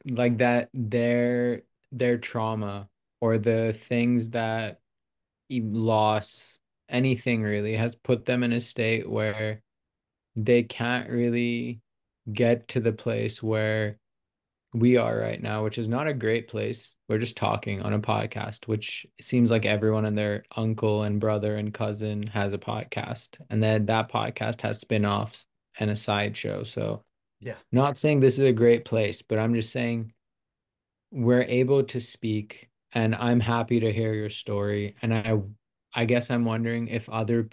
like 0.10 0.39
that 0.39 0.70
their 0.74 1.62
their 1.91 2.18
trauma 2.18 2.89
or 3.22 3.38
the 3.38 3.74
things 3.74 4.32
that 4.32 4.80
loss 5.49 6.58
anything 6.89 7.43
really 7.43 7.76
has 7.76 7.95
put 7.95 8.26
them 8.26 8.43
in 8.43 8.52
a 8.52 8.60
state 8.60 9.10
where 9.10 9.62
they 10.36 10.64
can't 10.64 11.10
really 11.10 11.82
get 12.32 12.68
to 12.70 12.80
the 12.80 12.91
place 12.91 13.41
where 13.41 13.97
we 14.74 14.96
are 14.96 15.18
right 15.18 15.42
now, 15.42 15.64
which 15.64 15.78
is 15.78 15.88
not 15.88 16.08
a 16.08 16.14
great 16.14 16.48
place. 16.48 16.96
We're 17.10 17.18
just 17.18 17.36
talking 17.36 17.82
on 17.82 17.94
a 17.94 18.00
podcast, 18.00 18.68
which 18.68 19.06
seems 19.20 19.52
like 19.52 19.66
everyone 19.66 20.06
and 20.06 20.18
their 20.18 20.44
uncle 20.56 21.04
and 21.04 21.20
brother 21.20 21.58
and 21.58 21.74
cousin 21.74 22.24
has 22.28 22.54
a 22.54 22.58
podcast. 22.58 23.42
And 23.50 23.62
then 23.62 23.86
that 23.88 24.10
podcast 24.10 24.62
has 24.62 24.80
spin-offs 24.80 25.48
and 25.80 25.92
a 25.92 25.96
sideshow. 25.96 26.64
So 26.64 27.04
yeah, 27.42 27.56
not 27.72 27.98
saying 27.98 28.20
this 28.20 28.40
is 28.40 28.46
a 28.46 28.54
great 28.54 28.86
place, 28.86 29.22
but 29.22 29.40
I'm 29.40 29.54
just 29.54 29.74
saying 29.74 30.14
we're 31.12 31.44
able 31.44 31.84
to 31.84 32.00
speak 32.00 32.70
and 32.94 33.16
I'm 33.16 33.40
happy 33.40 33.80
to 33.82 33.92
hear 33.92 34.14
your 34.14 34.30
story. 34.30 34.96
And 35.02 35.14
I 35.14 35.42
I 35.94 36.06
guess 36.06 36.32
I'm 36.32 36.46
wondering 36.46 36.88
if 36.88 37.10
other 37.10 37.50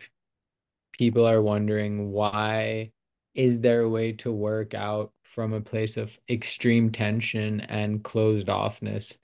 people 0.92 1.26
are 1.26 1.42
wondering 1.42 2.12
why 2.12 2.92
is 3.34 3.60
there 3.60 3.82
a 3.82 3.88
way 3.88 4.12
to 4.12 4.32
work 4.32 4.74
out 4.74 5.12
from 5.28 5.52
a 5.52 5.60
place 5.60 5.98
of 5.98 6.18
extreme 6.30 6.90
tension 6.90 7.60
and 7.60 8.02
closed 8.02 8.46
offness 8.46 9.18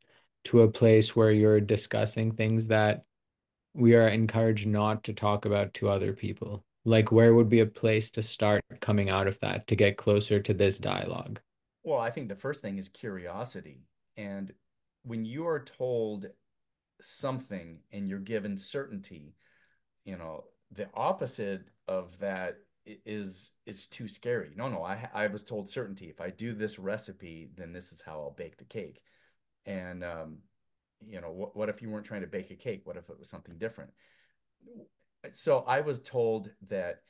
to 0.44 0.60
a 0.60 0.70
place 0.70 1.16
where 1.16 1.32
you're 1.32 1.60
discussing 1.60 2.30
things 2.30 2.68
that 2.68 3.04
we 3.72 3.94
are 3.94 4.08
encouraged 4.08 4.66
not 4.66 5.02
to 5.04 5.14
talk 5.14 5.46
about 5.46 5.72
to 5.74 5.88
other 5.88 6.12
people? 6.12 6.62
Like, 6.84 7.10
where 7.10 7.34
would 7.34 7.48
be 7.48 7.60
a 7.60 7.66
place 7.66 8.10
to 8.10 8.22
start 8.22 8.62
coming 8.80 9.08
out 9.08 9.26
of 9.26 9.40
that 9.40 9.66
to 9.68 9.76
get 9.76 9.96
closer 9.96 10.38
to 10.40 10.52
this 10.52 10.76
dialogue? 10.78 11.40
Well, 11.82 11.98
I 11.98 12.10
think 12.10 12.28
the 12.28 12.36
first 12.36 12.60
thing 12.60 12.76
is 12.76 12.90
curiosity. 12.90 13.86
And 14.18 14.52
when 15.04 15.24
you 15.24 15.46
are 15.46 15.60
told 15.60 16.26
something 17.00 17.78
and 17.90 18.08
you're 18.08 18.18
given 18.18 18.58
certainty, 18.58 19.34
you 20.04 20.18
know, 20.18 20.44
the 20.70 20.88
opposite 20.92 21.62
of 21.88 22.18
that 22.18 22.58
is 22.86 23.52
is 23.66 23.86
too 23.86 24.08
scary. 24.08 24.50
No, 24.56 24.68
no, 24.68 24.82
I 24.82 25.08
I 25.14 25.26
was 25.28 25.42
told 25.42 25.68
certainty. 25.68 26.08
If 26.08 26.20
I 26.20 26.30
do 26.30 26.54
this 26.54 26.78
recipe, 26.78 27.50
then 27.56 27.72
this 27.72 27.92
is 27.92 28.00
how 28.00 28.20
I'll 28.20 28.34
bake 28.36 28.56
the 28.58 28.64
cake. 28.64 29.02
And 29.66 30.04
um, 30.04 30.38
you 31.06 31.20
know, 31.20 31.30
what 31.30 31.56
what 31.56 31.68
if 31.68 31.82
you 31.82 31.90
weren't 31.90 32.06
trying 32.06 32.22
to 32.22 32.26
bake 32.26 32.50
a 32.50 32.56
cake? 32.56 32.82
What 32.84 32.96
if 32.96 33.08
it 33.08 33.18
was 33.18 33.28
something 33.28 33.56
different? 33.58 33.90
So 35.32 35.64
I 35.66 35.80
was 35.80 36.00
told 36.00 36.50
that 36.68 37.00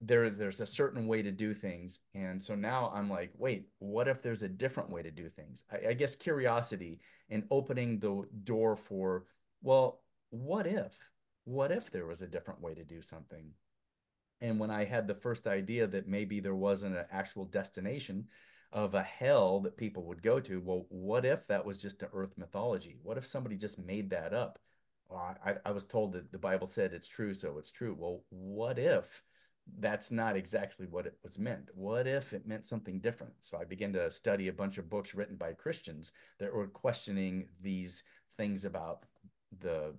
there's 0.00 0.36
there's 0.36 0.60
a 0.60 0.66
certain 0.66 1.06
way 1.06 1.22
to 1.22 1.30
do 1.30 1.54
things, 1.54 2.00
and 2.14 2.42
so 2.42 2.54
now 2.54 2.92
I'm 2.94 3.08
like, 3.08 3.30
wait, 3.36 3.68
what 3.78 4.08
if 4.08 4.20
there's 4.20 4.42
a 4.42 4.48
different 4.48 4.90
way 4.90 5.02
to 5.02 5.10
do 5.10 5.28
things? 5.28 5.64
I, 5.72 5.90
I 5.90 5.92
guess 5.94 6.16
curiosity 6.16 7.00
and 7.30 7.44
opening 7.50 7.98
the 7.98 8.24
door 8.44 8.76
for, 8.76 9.26
well, 9.62 10.02
what 10.30 10.66
if? 10.66 10.92
What 11.44 11.70
if 11.70 11.90
there 11.90 12.06
was 12.06 12.20
a 12.22 12.26
different 12.26 12.60
way 12.60 12.74
to 12.74 12.84
do 12.84 13.00
something? 13.00 13.52
And 14.42 14.58
when 14.58 14.70
I 14.70 14.84
had 14.84 15.06
the 15.06 15.14
first 15.14 15.46
idea 15.46 15.86
that 15.86 16.08
maybe 16.08 16.40
there 16.40 16.54
wasn't 16.54 16.96
an 16.96 17.06
actual 17.12 17.44
destination 17.44 18.26
of 18.72 18.94
a 18.94 19.02
hell 19.02 19.60
that 19.60 19.76
people 19.76 20.04
would 20.04 20.20
go 20.20 20.40
to, 20.40 20.60
well, 20.60 20.86
what 20.88 21.24
if 21.24 21.46
that 21.46 21.64
was 21.64 21.78
just 21.78 22.02
an 22.02 22.08
earth 22.12 22.36
mythology? 22.36 22.98
What 23.02 23.16
if 23.16 23.24
somebody 23.24 23.56
just 23.56 23.78
made 23.78 24.10
that 24.10 24.34
up? 24.34 24.58
Well, 25.08 25.36
I, 25.44 25.54
I 25.64 25.70
was 25.70 25.84
told 25.84 26.12
that 26.14 26.32
the 26.32 26.38
Bible 26.38 26.66
said 26.66 26.92
it's 26.92 27.08
true, 27.08 27.34
so 27.34 27.56
it's 27.58 27.70
true. 27.70 27.94
Well, 27.96 28.24
what 28.30 28.78
if 28.78 29.22
that's 29.78 30.10
not 30.10 30.36
exactly 30.36 30.86
what 30.86 31.06
it 31.06 31.16
was 31.22 31.38
meant? 31.38 31.68
What 31.74 32.08
if 32.08 32.32
it 32.32 32.46
meant 32.46 32.66
something 32.66 32.98
different? 32.98 33.34
So 33.42 33.58
I 33.58 33.64
began 33.64 33.92
to 33.92 34.10
study 34.10 34.48
a 34.48 34.52
bunch 34.52 34.76
of 34.78 34.90
books 34.90 35.14
written 35.14 35.36
by 35.36 35.52
Christians 35.52 36.12
that 36.40 36.52
were 36.52 36.66
questioning 36.66 37.46
these 37.60 38.02
things 38.36 38.64
about 38.64 39.04
the 39.60 39.94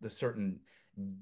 the 0.00 0.10
certain 0.10 0.60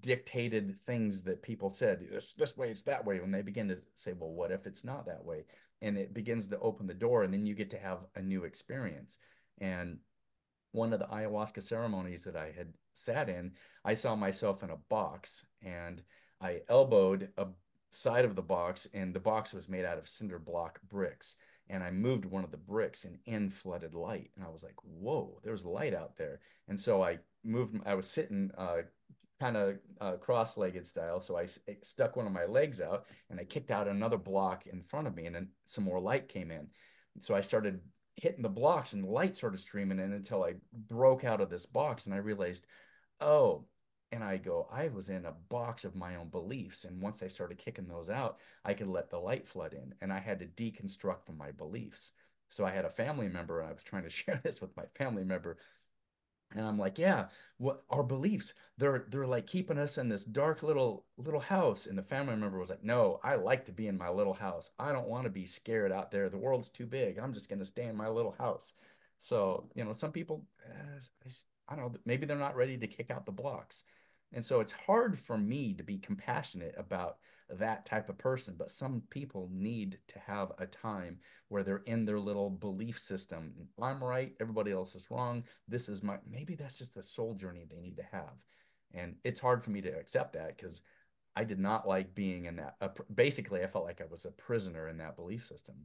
dictated 0.01 0.77
things 0.87 1.23
that 1.23 1.43
people 1.43 1.71
said 1.71 2.07
this 2.11 2.33
this 2.33 2.57
way 2.57 2.71
it's 2.71 2.83
that 2.83 3.05
way 3.05 3.21
when 3.21 3.31
they 3.31 3.43
begin 3.43 3.69
to 3.69 3.79
say 3.95 4.13
well 4.13 4.31
what 4.31 4.51
if 4.51 4.67
it's 4.67 4.85
not 4.85 5.07
that 5.07 5.25
way? 5.25 5.45
And 5.81 5.97
it 5.97 6.13
begins 6.13 6.49
to 6.49 6.59
open 6.59 6.87
the 6.87 6.95
door 6.95 7.23
and 7.23 7.33
then 7.33 7.47
you 7.47 7.55
get 7.55 7.71
to 7.71 7.79
have 7.79 8.07
a 8.17 8.23
new 8.23 8.45
experience. 8.45 9.19
And 9.59 9.99
one 10.73 10.93
of 10.93 10.99
the 10.99 11.07
ayahuasca 11.07 11.63
ceremonies 11.63 12.25
that 12.25 12.37
I 12.37 12.53
had 12.57 12.75
sat 12.95 13.29
in 13.29 13.53
I 13.85 13.95
saw 13.95 14.17
myself 14.17 14.63
in 14.63 14.71
a 14.71 14.77
box 14.89 15.47
and 15.63 16.03
I 16.41 16.63
elbowed 16.69 17.29
a 17.37 17.47
side 17.91 18.25
of 18.25 18.37
the 18.37 18.43
box 18.43 18.87
and 18.93 19.15
the 19.15 19.21
box 19.21 19.55
was 19.55 19.69
made 19.69 19.85
out 19.85 19.99
of 19.99 20.09
cinder 20.09 20.39
block 20.39 20.81
bricks. 20.89 21.37
And 21.71 21.83
I 21.85 21.91
moved 21.91 22.25
one 22.25 22.45
of 22.45 22.51
the 22.51 22.57
bricks 22.57 23.05
and 23.05 23.19
in 23.27 23.51
flooded 23.51 23.95
light. 23.95 24.31
And 24.37 24.45
I 24.45 24.49
was 24.49 24.63
like 24.63 24.77
whoa 24.83 25.41
there's 25.45 25.65
light 25.65 25.95
out 25.95 26.17
there. 26.17 26.41
And 26.69 26.81
so 26.81 27.03
I 27.03 27.19
moved 27.45 27.81
I 27.87 27.95
was 27.95 28.09
sitting 28.09 28.51
uh, 28.59 28.83
kind 29.41 29.57
of 29.57 29.79
uh, 30.01 30.13
cross-legged 30.17 30.87
style. 30.87 31.21
So 31.21 31.37
I 31.39 31.47
stuck 31.83 32.17
one 32.17 32.27
of 32.27 32.33
my 32.33 32.45
legs 32.45 32.81
out 32.81 33.07
and 33.31 33.39
I 33.39 33.45
kicked 33.45 33.71
out 33.71 33.89
another 33.89 34.19
block 34.19 34.67
in 34.67 34.83
front 34.83 35.07
of 35.07 35.15
me, 35.15 35.27
and 35.27 35.35
then 35.35 35.49
some 35.65 35.85
more 35.85 36.01
light 36.01 36.29
came 36.29 36.51
in. 36.51 36.69
So 37.21 37.35
I 37.35 37.41
started 37.41 37.81
hitting 38.17 38.43
the 38.43 38.49
blocks, 38.49 38.93
and 38.93 39.05
the 39.05 39.09
light 39.09 39.37
started 39.37 39.59
streaming 39.59 40.01
in 40.01 40.13
until 40.13 40.43
I 40.43 40.55
broke 40.73 41.25
out 41.25 41.41
of 41.41 41.51
this 41.51 41.67
box, 41.67 42.07
and 42.07 42.15
I 42.15 42.19
realized, 42.19 42.67
oh. 43.21 43.65
And 44.11 44.25
I 44.25 44.39
go, 44.39 44.67
I 44.73 44.89
was 44.89 45.11
in 45.11 45.27
a 45.27 45.35
box 45.51 45.85
of 45.85 45.95
my 45.95 46.17
own 46.17 46.31
beliefs. 46.31 46.87
And 46.87 47.03
once 47.03 47.23
I 47.23 47.29
started 47.29 47.59
kicking 47.59 47.87
those 47.87 48.09
out, 48.09 48.39
I 48.65 48.73
could 48.73 48.87
let 48.87 49.11
the 49.11 49.19
light 49.19 49.47
flood 49.47 49.75
in. 49.75 49.95
And 50.01 50.11
I 50.11 50.19
had 50.19 50.39
to 50.39 50.47
deconstruct 50.47 51.27
from 51.27 51.37
my 51.37 51.51
beliefs. 51.51 52.13
So 52.49 52.65
I 52.65 52.71
had 52.71 52.87
a 52.87 52.91
family 52.91 53.29
member, 53.29 53.61
and 53.61 53.69
I 53.69 53.73
was 53.75 53.83
trying 53.83 54.05
to 54.05 54.11
share 54.21 54.41
this 54.43 54.63
with 54.63 54.75
my 54.79 54.85
family 54.95 55.25
member 55.25 55.59
and 56.55 56.67
I'm 56.67 56.79
like, 56.79 56.99
yeah, 56.99 57.27
what 57.59 57.85
our 57.91 58.03
beliefs, 58.03 58.55
they're 58.79 59.05
they're 59.11 59.27
like 59.27 59.47
keeping 59.47 59.79
us 59.79 59.99
in 59.99 60.09
this 60.09 60.25
dark 60.25 60.63
little 60.63 61.05
little 61.17 61.41
house. 61.41 61.87
And 61.87 61.97
the 61.97 62.03
family 62.03 62.37
member 62.37 62.59
was 62.59 62.71
like, 62.71 62.83
no, 62.83 63.21
I 63.23 63.35
like 63.35 63.67
to 63.67 63.73
be 63.73 63.87
in 63.89 63.99
my 63.99 64.09
little 64.09 64.35
house. 64.35 64.71
I 64.79 64.93
don't 64.93 65.09
want 65.09 65.25
to 65.25 65.31
be 65.31 65.45
scared 65.45 65.93
out 65.93 66.11
there. 66.11 66.29
The 66.29 66.39
world's 66.39 66.71
too 66.71 66.87
big. 66.87 67.19
I'm 67.19 67.35
just 67.35 67.51
gonna 67.51 67.65
stay 67.65 67.85
in 67.85 67.97
my 67.97 68.09
little 68.09 68.35
house. 68.39 68.75
So, 69.19 69.69
you 69.75 69.85
know, 69.85 69.93
some 69.93 70.13
people, 70.13 70.45
uh, 70.65 71.29
I 71.69 71.77
don't 71.77 71.93
know, 71.93 71.99
maybe 72.07 72.25
they're 72.25 72.37
not 72.39 72.57
ready 72.57 72.79
to 72.79 72.87
kick 72.87 73.11
out 73.11 73.27
the 73.27 73.33
blocks. 73.33 73.85
And 74.33 74.45
so 74.45 74.61
it's 74.61 74.73
hard 74.73 75.19
for 75.19 75.39
me 75.39 75.75
to 75.75 75.83
be 75.83 75.99
compassionate 75.99 76.75
about 76.77 77.17
that 77.51 77.87
type 77.87 78.09
of 78.09 78.19
person. 78.19 78.55
But 78.59 78.71
some 78.71 79.03
people 79.11 79.49
need 79.53 79.99
to 80.09 80.19
have 80.19 80.53
a 80.59 80.67
time 80.67 81.19
where 81.49 81.63
they're 81.63 81.83
in 81.87 82.05
their 82.05 82.21
little 82.21 82.51
belief 82.51 82.99
system. 82.99 83.53
I'm 83.81 84.05
right, 84.05 84.35
everybody 84.41 84.71
else 84.71 84.95
is 84.95 85.11
wrong. 85.11 85.45
This 85.67 85.89
is 85.89 86.03
my, 86.03 86.19
maybe 86.31 86.55
that's 86.55 86.79
just 86.79 86.97
a 86.99 87.03
soul 87.03 87.35
journey 87.35 87.65
they 87.69 87.81
need 87.81 87.97
to 87.97 88.07
have. 88.13 88.35
And 88.93 89.17
it's 89.25 89.41
hard 89.41 89.63
for 89.63 89.71
me 89.71 89.81
to 89.83 89.89
accept 89.89 90.35
that 90.35 90.57
because 90.57 90.83
I 91.37 91.45
did 91.45 91.59
not 91.59 91.87
like 91.87 92.15
being 92.15 92.47
in 92.47 92.57
that. 92.57 92.75
Uh, 92.81 92.89
basically, 93.15 93.63
I 93.63 93.67
felt 93.67 93.85
like 93.85 94.01
I 94.01 94.11
was 94.11 94.25
a 94.25 94.31
prisoner 94.33 94.89
in 94.89 94.99
that 94.99 95.17
belief 95.17 95.47
system. 95.47 95.77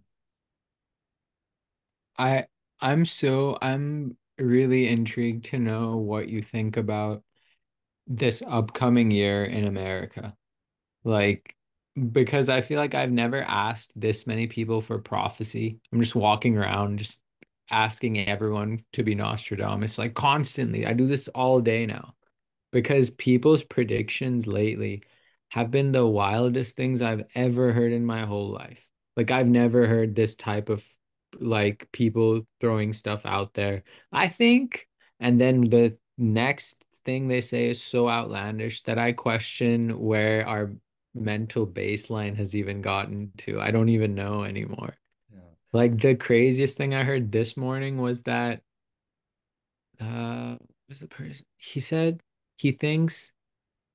I 2.17 2.45
I'm 2.79 3.05
so 3.05 3.57
I'm 3.61 4.17
really 4.39 4.87
intrigued 4.87 5.45
to 5.45 5.59
know 5.59 5.97
what 5.97 6.27
you 6.27 6.41
think 6.41 6.77
about 6.77 7.23
this 8.07 8.43
upcoming 8.45 9.11
year 9.11 9.45
in 9.45 9.65
America. 9.65 10.35
Like, 11.03 11.55
because 12.11 12.49
I 12.49 12.61
feel 12.61 12.79
like 12.79 12.95
I've 12.95 13.11
never 13.11 13.41
asked 13.41 13.99
this 13.99 14.25
many 14.25 14.47
people 14.47 14.81
for 14.81 14.97
prophecy. 14.99 15.79
I'm 15.91 16.01
just 16.01 16.15
walking 16.15 16.57
around, 16.57 16.99
just 16.99 17.21
asking 17.69 18.27
everyone 18.27 18.83
to 18.93 19.03
be 19.03 19.15
Nostradamus, 19.15 19.97
like 19.97 20.13
constantly. 20.13 20.85
I 20.85 20.93
do 20.93 21.07
this 21.07 21.27
all 21.29 21.61
day 21.61 21.85
now 21.85 22.15
because 22.71 23.11
people's 23.11 23.63
predictions 23.63 24.47
lately 24.47 25.03
have 25.49 25.69
been 25.69 25.91
the 25.91 26.05
wildest 26.05 26.75
things 26.75 27.01
I've 27.01 27.23
ever 27.35 27.71
heard 27.71 27.93
in 27.93 28.05
my 28.05 28.25
whole 28.25 28.49
life. 28.49 28.87
Like, 29.15 29.29
I've 29.29 29.47
never 29.47 29.85
heard 29.85 30.15
this 30.15 30.33
type 30.33 30.69
of 30.69 30.83
like 31.39 31.87
people 31.91 32.41
throwing 32.59 32.93
stuff 32.93 33.25
out 33.25 33.53
there. 33.53 33.83
I 34.11 34.27
think, 34.27 34.87
and 35.19 35.39
then 35.39 35.61
the 35.61 35.97
next 36.17 36.82
thing 37.05 37.27
they 37.27 37.41
say 37.41 37.69
is 37.69 37.81
so 37.81 38.09
outlandish 38.09 38.81
that 38.83 38.97
I 38.97 39.11
question 39.13 39.99
where 39.99 40.47
our 40.47 40.71
mental 41.13 41.67
baseline 41.67 42.35
has 42.37 42.55
even 42.55 42.81
gotten 42.81 43.31
to. 43.39 43.61
I 43.61 43.71
don't 43.71 43.89
even 43.89 44.15
know 44.15 44.43
anymore. 44.43 44.93
Yeah. 45.31 45.39
Like 45.71 45.99
the 45.99 46.15
craziest 46.15 46.77
thing 46.77 46.93
I 46.93 47.03
heard 47.03 47.31
this 47.31 47.55
morning 47.55 47.97
was 47.97 48.21
that 48.23 48.61
uh 50.01 50.55
was 50.89 50.99
the 50.99 51.07
person 51.07 51.45
he 51.57 51.79
said 51.79 52.19
he 52.57 52.71
thinks 52.71 53.31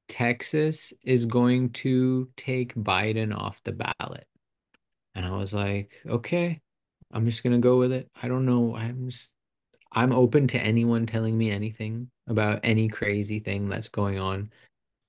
Texas 0.09 0.93
is 1.05 1.27
going 1.27 1.71
to 1.71 2.29
take 2.37 2.75
Biden 2.75 3.37
off 3.37 3.61
the 3.65 3.73
ballot. 3.73 4.27
And 5.15 5.27
I 5.27 5.37
was 5.37 5.53
like, 5.53 5.93
okay, 6.07 6.61
I'm 7.13 7.25
just 7.25 7.43
gonna 7.43 7.59
go 7.59 7.79
with 7.79 7.93
it. 7.93 8.09
I 8.23 8.29
don't 8.29 8.47
know. 8.47 8.75
I'm 8.75 9.11
just 9.11 9.33
I'm 9.93 10.12
open 10.12 10.47
to 10.49 10.61
anyone 10.61 11.07
telling 11.07 11.36
me 11.36 11.51
anything 11.51 12.11
about 12.26 12.61
any 12.62 12.89
crazy 12.89 13.39
thing 13.39 13.68
that's 13.68 13.89
going 13.89 14.18
on. 14.18 14.51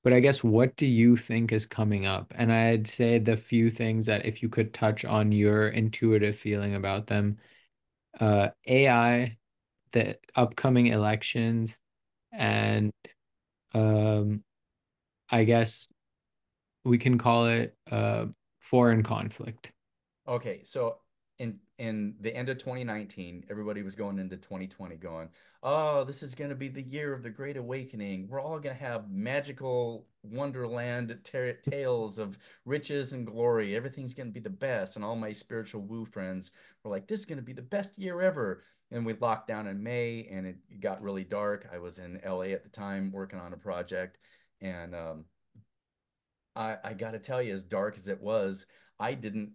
But 0.03 0.13
I 0.13 0.21
guess 0.21 0.43
what 0.43 0.75
do 0.77 0.87
you 0.87 1.17
think 1.17 1.51
is 1.51 1.65
coming 1.65 2.05
up? 2.05 2.33
And 2.37 2.51
I'd 2.51 2.87
say 2.87 3.19
the 3.19 3.35
few 3.35 3.69
things 3.69 4.05
that 4.05 4.25
if 4.25 4.41
you 4.41 4.49
could 4.49 4.73
touch 4.73 5.03
on 5.03 5.31
your 5.31 5.67
intuitive 5.69 6.37
feeling 6.37 6.75
about 6.75 7.07
them, 7.07 7.37
uh, 8.19 8.49
AI, 8.67 9.37
the 9.91 10.17
upcoming 10.35 10.87
elections, 10.87 11.77
and 12.31 12.91
um, 13.73 14.43
I 15.29 15.43
guess 15.43 15.89
we 16.85 16.97
can 16.97 17.17
call 17.17 17.47
it 17.47 17.75
uh, 17.91 18.27
foreign 18.59 19.03
conflict. 19.03 19.71
Okay, 20.27 20.61
so 20.63 20.97
in 21.39 21.57
in 21.77 22.15
the 22.19 22.35
end 22.35 22.49
of 22.49 22.57
2019, 22.57 23.45
everybody 23.49 23.81
was 23.81 23.95
going 23.95 24.19
into 24.19 24.35
2020 24.35 24.97
going, 24.97 25.29
"Oh, 25.63 26.03
this 26.03 26.21
is 26.21 26.35
going 26.35 26.49
to 26.49 26.55
be 26.55 26.67
the 26.67 26.81
year 26.81 27.13
of 27.13 27.23
the 27.23 27.29
Great 27.29 27.55
Awakening. 27.55 28.27
We're 28.27 28.41
all 28.41 28.59
going 28.59 28.75
to 28.75 28.83
have 28.83 29.09
magical 29.09 30.05
wonderland 30.21 31.17
tales 31.23 32.19
of 32.19 32.37
riches 32.65 33.13
and 33.13 33.25
glory. 33.25 33.75
Everything's 33.75 34.13
going 34.13 34.27
to 34.27 34.33
be 34.33 34.41
the 34.41 34.49
best." 34.49 34.97
And 34.97 35.05
all 35.05 35.15
my 35.15 35.31
spiritual 35.31 35.81
woo 35.81 36.05
friends 36.05 36.51
were 36.83 36.91
like, 36.91 37.07
"This 37.07 37.21
is 37.21 37.25
going 37.25 37.39
to 37.39 37.43
be 37.43 37.53
the 37.53 37.61
best 37.61 37.97
year 37.97 38.21
ever." 38.21 38.63
And 38.91 39.05
we 39.05 39.13
locked 39.13 39.47
down 39.47 39.67
in 39.67 39.81
May, 39.81 40.27
and 40.31 40.45
it 40.47 40.57
got 40.81 41.01
really 41.01 41.23
dark. 41.23 41.69
I 41.71 41.77
was 41.77 41.99
in 41.99 42.19
LA 42.25 42.51
at 42.53 42.63
the 42.63 42.69
time 42.69 43.11
working 43.11 43.39
on 43.39 43.53
a 43.53 43.57
project, 43.57 44.17
and 44.61 44.95
um, 44.95 45.25
I, 46.55 46.77
I 46.83 46.93
got 46.93 47.11
to 47.11 47.19
tell 47.19 47.41
you, 47.41 47.53
as 47.53 47.63
dark 47.63 47.95
as 47.97 48.07
it 48.07 48.19
was, 48.19 48.65
I 48.99 49.13
didn't 49.13 49.53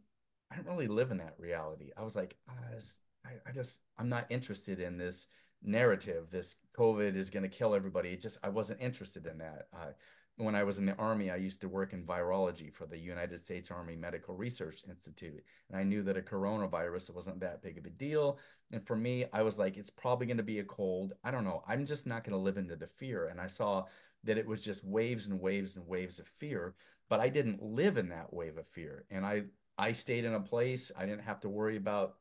I 0.55 0.63
don't 0.63 0.73
really 0.73 0.89
live 0.89 1.11
in 1.11 1.19
that 1.19 1.35
reality. 1.39 1.91
I 1.97 2.03
was 2.03 2.15
like, 2.15 2.37
uh, 2.49 2.81
I, 3.25 3.31
I 3.49 3.53
just, 3.53 3.81
I'm 3.99 4.09
not 4.09 4.27
interested 4.31 4.79
in 4.79 4.97
this 4.97 5.27
narrative. 5.63 6.31
This 6.31 6.57
COVID 6.79 7.17
is 7.17 7.31
going 7.31 7.43
to 7.43 7.49
kill 7.49 7.75
everybody. 7.75 8.11
It 8.11 8.21
just, 8.21 8.39
I 8.45 8.51
wasn't 8.51 8.81
interested 8.81 9.27
in 9.27 9.39
that. 9.39 9.67
Uh, 9.73 9.93
when 10.37 10.55
I 10.55 10.65
was 10.65 10.79
in 10.79 10.87
the 10.87 10.97
Army, 10.97 11.31
I 11.31 11.37
used 11.37 11.61
to 11.61 11.69
work 11.69 11.93
in 11.93 12.05
virology 12.05 12.73
for 12.73 12.87
the 12.87 12.99
United 12.99 13.39
States 13.39 13.71
Army 13.71 13.95
Medical 13.97 14.35
Research 14.35 14.83
Institute. 14.89 15.45
And 15.69 15.79
I 15.79 15.85
knew 15.85 16.03
that 16.03 16.17
a 16.17 16.23
coronavirus 16.23 17.15
wasn't 17.15 17.41
that 17.41 17.63
big 17.63 17.79
of 17.79 17.87
a 17.87 17.91
deal. 17.91 18.39
And 18.73 18.85
for 18.85 18.97
me, 18.97 19.27
I 19.33 19.43
was 19.43 19.59
like, 19.59 19.77
it's 19.77 19.91
probably 19.91 20.27
going 20.27 20.37
to 20.37 20.43
be 20.43 20.59
a 20.59 20.65
cold. 20.65 21.15
I 21.23 21.31
don't 21.31 21.45
know. 21.45 21.63
I'm 21.69 21.87
just 21.87 22.07
not 22.07 22.25
going 22.25 22.33
to 22.33 22.43
live 22.43 22.59
into 22.59 22.77
the 22.77 22.89
fear. 22.89 23.29
And 23.29 23.41
I 23.41 23.47
saw 23.47 23.85
that 24.25 24.39
it 24.39 24.47
was 24.47 24.61
just 24.61 24.85
waves 24.85 25.29
and 25.29 25.41
waves 25.41 25.77
and 25.77 25.87
waves 25.87 26.19
of 26.19 26.27
fear. 26.27 26.75
But 27.09 27.21
I 27.21 27.29
didn't 27.29 27.63
live 27.63 27.97
in 27.97 28.09
that 28.09 28.33
wave 28.33 28.59
of 28.59 28.67
fear. 28.67 29.05
And 29.11 29.25
I 29.25 29.45
I 29.79 29.93
stayed 29.93 30.25
in 30.25 30.35
a 30.35 30.41
place. 30.41 30.93
I 30.97 31.07
didn't 31.07 31.25
have 31.25 31.41
to 31.41 31.49
worry 31.49 31.77
about 31.77 32.15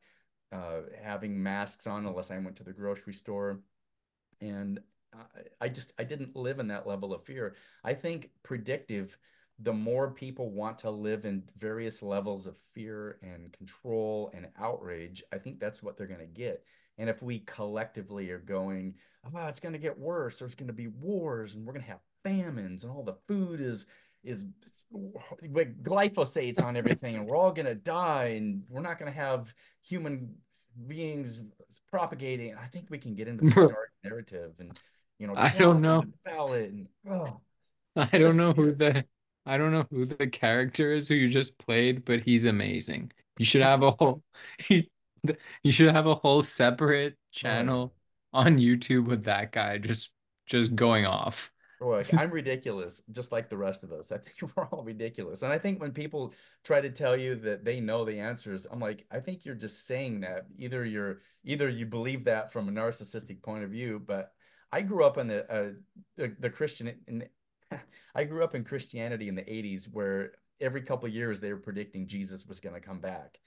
uh, 0.52 0.82
having 1.02 1.42
masks 1.42 1.86
on 1.86 2.06
unless 2.06 2.30
I 2.30 2.38
went 2.38 2.56
to 2.56 2.64
the 2.64 2.72
grocery 2.72 3.14
store. 3.14 3.60
And 4.40 4.80
I 5.60 5.68
just 5.68 5.92
I 5.98 6.04
didn't 6.04 6.36
live 6.36 6.58
in 6.58 6.68
that 6.68 6.86
level 6.86 7.14
of 7.14 7.24
fear. 7.24 7.54
I 7.84 7.94
think 7.94 8.30
predictive, 8.42 9.16
the 9.60 9.72
more 9.72 10.10
people 10.10 10.50
want 10.50 10.78
to 10.78 10.90
live 10.90 11.24
in 11.24 11.44
various 11.58 12.02
levels 12.02 12.46
of 12.46 12.56
fear 12.72 13.18
and 13.22 13.52
control 13.52 14.30
and 14.34 14.48
outrage, 14.58 15.22
I 15.32 15.38
think 15.38 15.60
that's 15.60 15.82
what 15.82 15.96
they're 15.96 16.06
going 16.06 16.20
to 16.20 16.26
get. 16.26 16.64
And 16.98 17.08
if 17.08 17.22
we 17.22 17.40
collectively 17.40 18.30
are 18.30 18.38
going, 18.38 18.94
oh, 19.24 19.46
it's 19.46 19.60
going 19.60 19.72
to 19.72 19.78
get 19.78 19.98
worse, 19.98 20.38
there's 20.38 20.54
going 20.54 20.68
to 20.68 20.72
be 20.72 20.88
wars 20.88 21.54
and 21.54 21.66
we're 21.66 21.72
going 21.72 21.84
to 21.84 21.90
have 21.90 22.00
famines 22.22 22.84
and 22.84 22.92
all 22.92 23.02
the 23.02 23.18
food 23.28 23.60
is 23.60 23.86
is 24.24 24.44
like 25.50 25.82
glyphosate's 25.82 26.60
on 26.60 26.76
everything 26.76 27.16
and 27.16 27.26
we're 27.26 27.36
all 27.36 27.52
going 27.52 27.66
to 27.66 27.74
die 27.74 28.34
and 28.36 28.62
we're 28.68 28.80
not 28.80 28.98
going 28.98 29.10
to 29.10 29.16
have 29.16 29.54
human 29.82 30.34
beings 30.86 31.40
propagating. 31.90 32.54
I 32.60 32.66
think 32.66 32.86
we 32.90 32.98
can 32.98 33.14
get 33.14 33.28
into 33.28 33.44
the 33.44 33.50
dark 33.54 33.92
narrative 34.02 34.52
and 34.58 34.78
you 35.18 35.26
know 35.26 35.34
i 35.36 35.48
don't 35.50 35.80
know. 35.80 36.04
ballot 36.24 36.70
and 36.70 36.88
oh, 37.08 37.40
i 37.96 38.18
don't 38.18 38.36
know 38.36 38.52
who 38.52 38.72
the 38.72 39.04
i 39.46 39.56
don't 39.56 39.72
know 39.72 39.86
who 39.90 40.04
the 40.04 40.26
character 40.26 40.92
is 40.92 41.08
who 41.08 41.14
you 41.14 41.28
just 41.28 41.56
played 41.58 42.04
but 42.04 42.20
he's 42.20 42.44
amazing. 42.44 43.12
You 43.38 43.44
should 43.44 43.62
have 43.62 43.82
a 43.82 43.90
whole 43.92 44.22
you 44.68 45.72
should 45.72 45.94
have 45.94 46.06
a 46.06 46.14
whole 46.14 46.42
separate 46.42 47.16
channel 47.32 47.94
on 48.32 48.58
youtube 48.58 49.06
with 49.06 49.24
that 49.24 49.52
guy 49.52 49.78
just 49.78 50.10
just 50.46 50.74
going 50.74 51.06
off 51.06 51.50
Look, 51.80 52.14
I'm 52.14 52.30
ridiculous, 52.30 53.02
just 53.10 53.32
like 53.32 53.48
the 53.48 53.56
rest 53.56 53.82
of 53.84 53.92
us. 53.92 54.12
I 54.12 54.18
think 54.18 54.36
we're 54.56 54.66
all 54.66 54.82
ridiculous. 54.82 55.42
And 55.42 55.52
I 55.52 55.58
think 55.58 55.80
when 55.80 55.92
people 55.92 56.32
try 56.62 56.80
to 56.80 56.90
tell 56.90 57.16
you 57.16 57.34
that 57.36 57.64
they 57.64 57.80
know 57.80 58.04
the 58.04 58.18
answers, 58.18 58.66
I'm 58.70 58.80
like, 58.80 59.04
I 59.10 59.20
think 59.20 59.44
you're 59.44 59.54
just 59.54 59.86
saying 59.86 60.20
that. 60.20 60.46
Either 60.56 60.84
you're 60.84 61.20
either 61.44 61.68
you 61.68 61.86
believe 61.86 62.24
that 62.24 62.52
from 62.52 62.68
a 62.68 62.72
narcissistic 62.72 63.42
point 63.42 63.64
of 63.64 63.70
view, 63.70 64.00
but 64.04 64.32
I 64.72 64.82
grew 64.82 65.04
up 65.04 65.18
in 65.18 65.28
the 65.28 65.52
uh, 65.52 65.72
the, 66.16 66.34
the 66.38 66.50
Christian 66.50 66.94
in, 67.06 67.24
I 68.14 68.24
grew 68.24 68.44
up 68.44 68.54
in 68.54 68.64
Christianity 68.64 69.28
in 69.28 69.34
the 69.34 69.42
80s 69.42 69.86
where 69.92 70.32
every 70.60 70.82
couple 70.82 71.08
years 71.08 71.40
they 71.40 71.52
were 71.52 71.58
predicting 71.58 72.06
Jesus 72.06 72.46
was 72.46 72.60
going 72.60 72.74
to 72.74 72.80
come 72.80 73.00
back. 73.00 73.38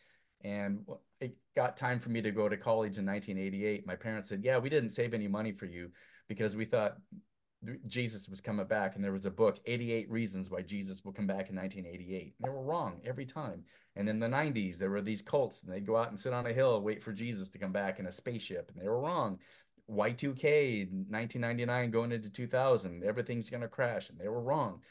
And 0.44 0.86
it 1.20 1.36
got 1.56 1.78
time 1.78 2.00
for 2.00 2.10
me 2.10 2.22
to 2.22 2.30
go 2.30 2.48
to 2.48 2.58
college 2.58 3.00
in 3.00 3.06
1988. 3.06 3.88
My 3.88 3.96
parents 3.96 4.30
said, 4.30 4.44
"Yeah, 4.44 4.58
we 4.60 4.70
didn't 4.70 4.92
save 4.92 5.14
any 5.14 5.28
money 5.28 5.52
for 5.52 5.66
you 5.66 5.92
because 6.28 6.56
we 6.56 6.66
thought 6.66 6.98
Jesus 7.88 8.30
was 8.30 8.40
coming 8.40 8.68
back, 8.68 8.96
and 8.96 9.04
there 9.04 9.12
was 9.12 9.26
a 9.26 9.32
book, 9.32 9.60
88 9.66 10.10
Reasons 10.12 10.50
Why 10.50 10.62
Jesus 10.62 11.04
Will 11.04 11.12
Come 11.12 11.28
Back 11.28 11.50
in 11.50 11.56
1988. 11.56 12.36
They 12.40 12.50
were 12.50 12.62
wrong 12.62 13.02
every 13.04 13.26
time. 13.26 13.64
And 13.96 14.08
in 14.08 14.20
the 14.20 14.28
90s, 14.28 14.78
there 14.78 14.92
were 14.92 15.02
these 15.02 15.24
cults, 15.24 15.64
and 15.64 15.74
they'd 15.74 15.86
go 15.86 15.98
out 15.98 16.10
and 16.10 16.20
sit 16.20 16.34
on 16.34 16.46
a 16.46 16.54
hill, 16.54 16.82
wait 16.82 17.02
for 17.02 17.12
Jesus 17.12 17.50
to 17.50 17.58
come 17.58 17.72
back 17.72 18.00
in 18.00 18.06
a 18.06 18.12
spaceship, 18.12 18.70
and 18.72 18.82
they 18.82 18.88
were 18.88 19.02
wrong. 19.02 19.40
Y2K, 19.90 20.92
1999 21.10 21.92
going 21.92 22.12
into 22.12 22.30
2000, 22.30 23.04
everything's 23.04 23.50
going 23.50 23.62
to 23.62 23.68
crash, 23.68 24.10
and 24.10 24.20
they 24.20 24.28
were 24.28 24.42
wrong. 24.42 24.82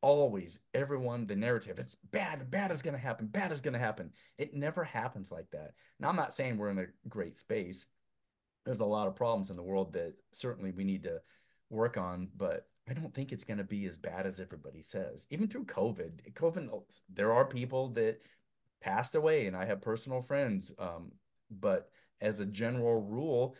Always, 0.00 0.60
everyone, 0.72 1.26
the 1.26 1.36
narrative, 1.36 1.78
it's 1.78 1.96
bad, 2.10 2.50
bad 2.50 2.70
is 2.70 2.82
going 2.82 2.94
to 2.94 3.00
happen, 3.00 3.26
bad 3.26 3.52
is 3.52 3.60
going 3.60 3.74
to 3.74 3.80
happen. 3.80 4.10
It 4.38 4.54
never 4.54 4.84
happens 4.84 5.30
like 5.30 5.50
that. 5.52 5.72
Now, 6.00 6.08
I'm 6.08 6.16
not 6.16 6.34
saying 6.34 6.56
we're 6.56 6.70
in 6.70 6.78
a 6.78 7.08
great 7.08 7.36
space. 7.36 7.86
There's 8.64 8.80
a 8.80 8.86
lot 8.86 9.08
of 9.08 9.16
problems 9.16 9.50
in 9.50 9.56
the 9.56 9.62
world 9.62 9.92
that 9.92 10.14
certainly 10.32 10.70
we 10.70 10.84
need 10.84 11.02
to 11.04 11.20
work 11.74 11.96
on, 11.98 12.28
but 12.36 12.66
I 12.88 12.92
don't 12.94 13.14
think 13.14 13.32
it's 13.32 13.44
going 13.44 13.58
to 13.58 13.64
be 13.64 13.86
as 13.86 13.98
bad 13.98 14.26
as 14.26 14.40
everybody 14.40 14.82
says. 14.82 15.26
Even 15.30 15.48
through 15.48 15.66
COVID, 15.66 16.32
COVID, 16.34 16.68
there 17.12 17.32
are 17.32 17.44
people 17.44 17.88
that 17.90 18.20
passed 18.80 19.14
away, 19.14 19.46
and 19.46 19.56
I 19.56 19.64
have 19.64 19.80
personal 19.80 20.22
friends. 20.22 20.72
Um, 20.78 21.12
but 21.50 21.90
as 22.20 22.40
a 22.40 22.46
general 22.46 23.00
rule, 23.00 23.56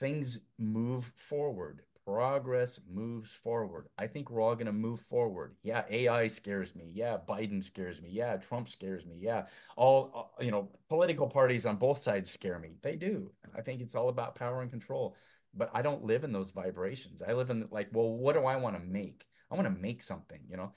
things 0.00 0.40
move 0.58 1.12
forward. 1.16 1.82
progress 2.06 2.80
moves 2.86 3.32
forward. 3.32 3.86
I 3.96 4.06
think 4.06 4.28
we're 4.30 4.42
all 4.42 4.54
going 4.54 4.66
to 4.66 4.72
move 4.72 5.00
forward. 5.00 5.56
Yeah, 5.62 5.84
AI 5.90 6.26
scares 6.26 6.74
me. 6.76 6.90
Yeah, 6.92 7.16
Biden 7.26 7.64
scares 7.64 8.02
me. 8.02 8.10
Yeah, 8.10 8.36
Trump 8.36 8.68
scares 8.68 9.06
me. 9.06 9.16
Yeah, 9.18 9.44
all, 9.76 10.34
uh, 10.38 10.44
you 10.44 10.50
know, 10.50 10.68
political 10.88 11.26
parties 11.26 11.64
on 11.64 11.76
both 11.76 11.98
sides 12.02 12.30
scare 12.30 12.58
me. 12.58 12.76
They 12.82 12.96
do. 12.96 13.32
I 13.56 13.62
think 13.62 13.80
it's 13.80 13.94
all 13.94 14.10
about 14.10 14.34
power 14.34 14.60
and 14.60 14.70
control. 14.70 15.16
But 15.56 15.70
I 15.72 15.82
don't 15.82 16.04
live 16.04 16.24
in 16.24 16.32
those 16.32 16.50
vibrations. 16.50 17.22
I 17.22 17.32
live 17.32 17.50
in 17.50 17.68
like, 17.70 17.88
well, 17.92 18.10
what 18.10 18.34
do 18.34 18.44
I 18.44 18.56
want 18.56 18.76
to 18.76 18.82
make? 18.82 19.24
I 19.50 19.54
want 19.54 19.66
to 19.66 19.82
make 19.82 20.02
something, 20.02 20.40
you 20.48 20.56
know? 20.56 20.72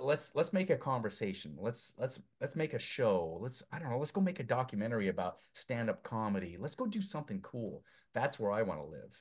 Let's 0.00 0.34
let's 0.34 0.52
make 0.52 0.70
a 0.70 0.76
conversation. 0.76 1.56
Let's 1.58 1.94
let's 1.98 2.22
let's 2.40 2.54
make 2.54 2.72
a 2.72 2.78
show. 2.78 3.38
Let's 3.42 3.64
i 3.72 3.78
don't 3.80 3.90
know 3.90 3.98
let's 3.98 4.12
go 4.12 4.20
make 4.20 4.38
a 4.38 4.44
documentary 4.44 5.08
about 5.08 5.38
stand-up 5.52 6.04
comedy. 6.04 6.56
Let's 6.58 6.76
go 6.76 6.86
do 6.86 7.00
something 7.00 7.40
cool. 7.40 7.82
That's 8.14 8.38
where 8.38 8.52
i 8.52 8.62
want 8.62 8.80
to 8.80 8.86
live. 8.86 9.20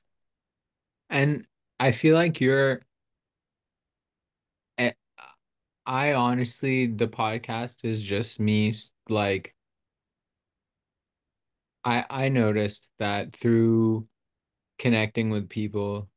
And 1.09 1.47
I 1.79 1.91
feel 1.91 2.15
like 2.15 2.39
you're, 2.39 2.81
eh, 4.77 4.91
I 5.85 6.13
honestly, 6.13 6.87
the 6.87 7.07
podcast 7.07 7.83
is 7.83 8.01
just 8.01 8.39
me, 8.39 8.73
like, 9.09 9.55
I 11.83 12.05
I 12.09 12.29
noticed 12.29 12.91
that 12.99 13.35
through 13.35 14.07
connecting 14.81 15.29
with 15.29 15.47
people 15.47 16.09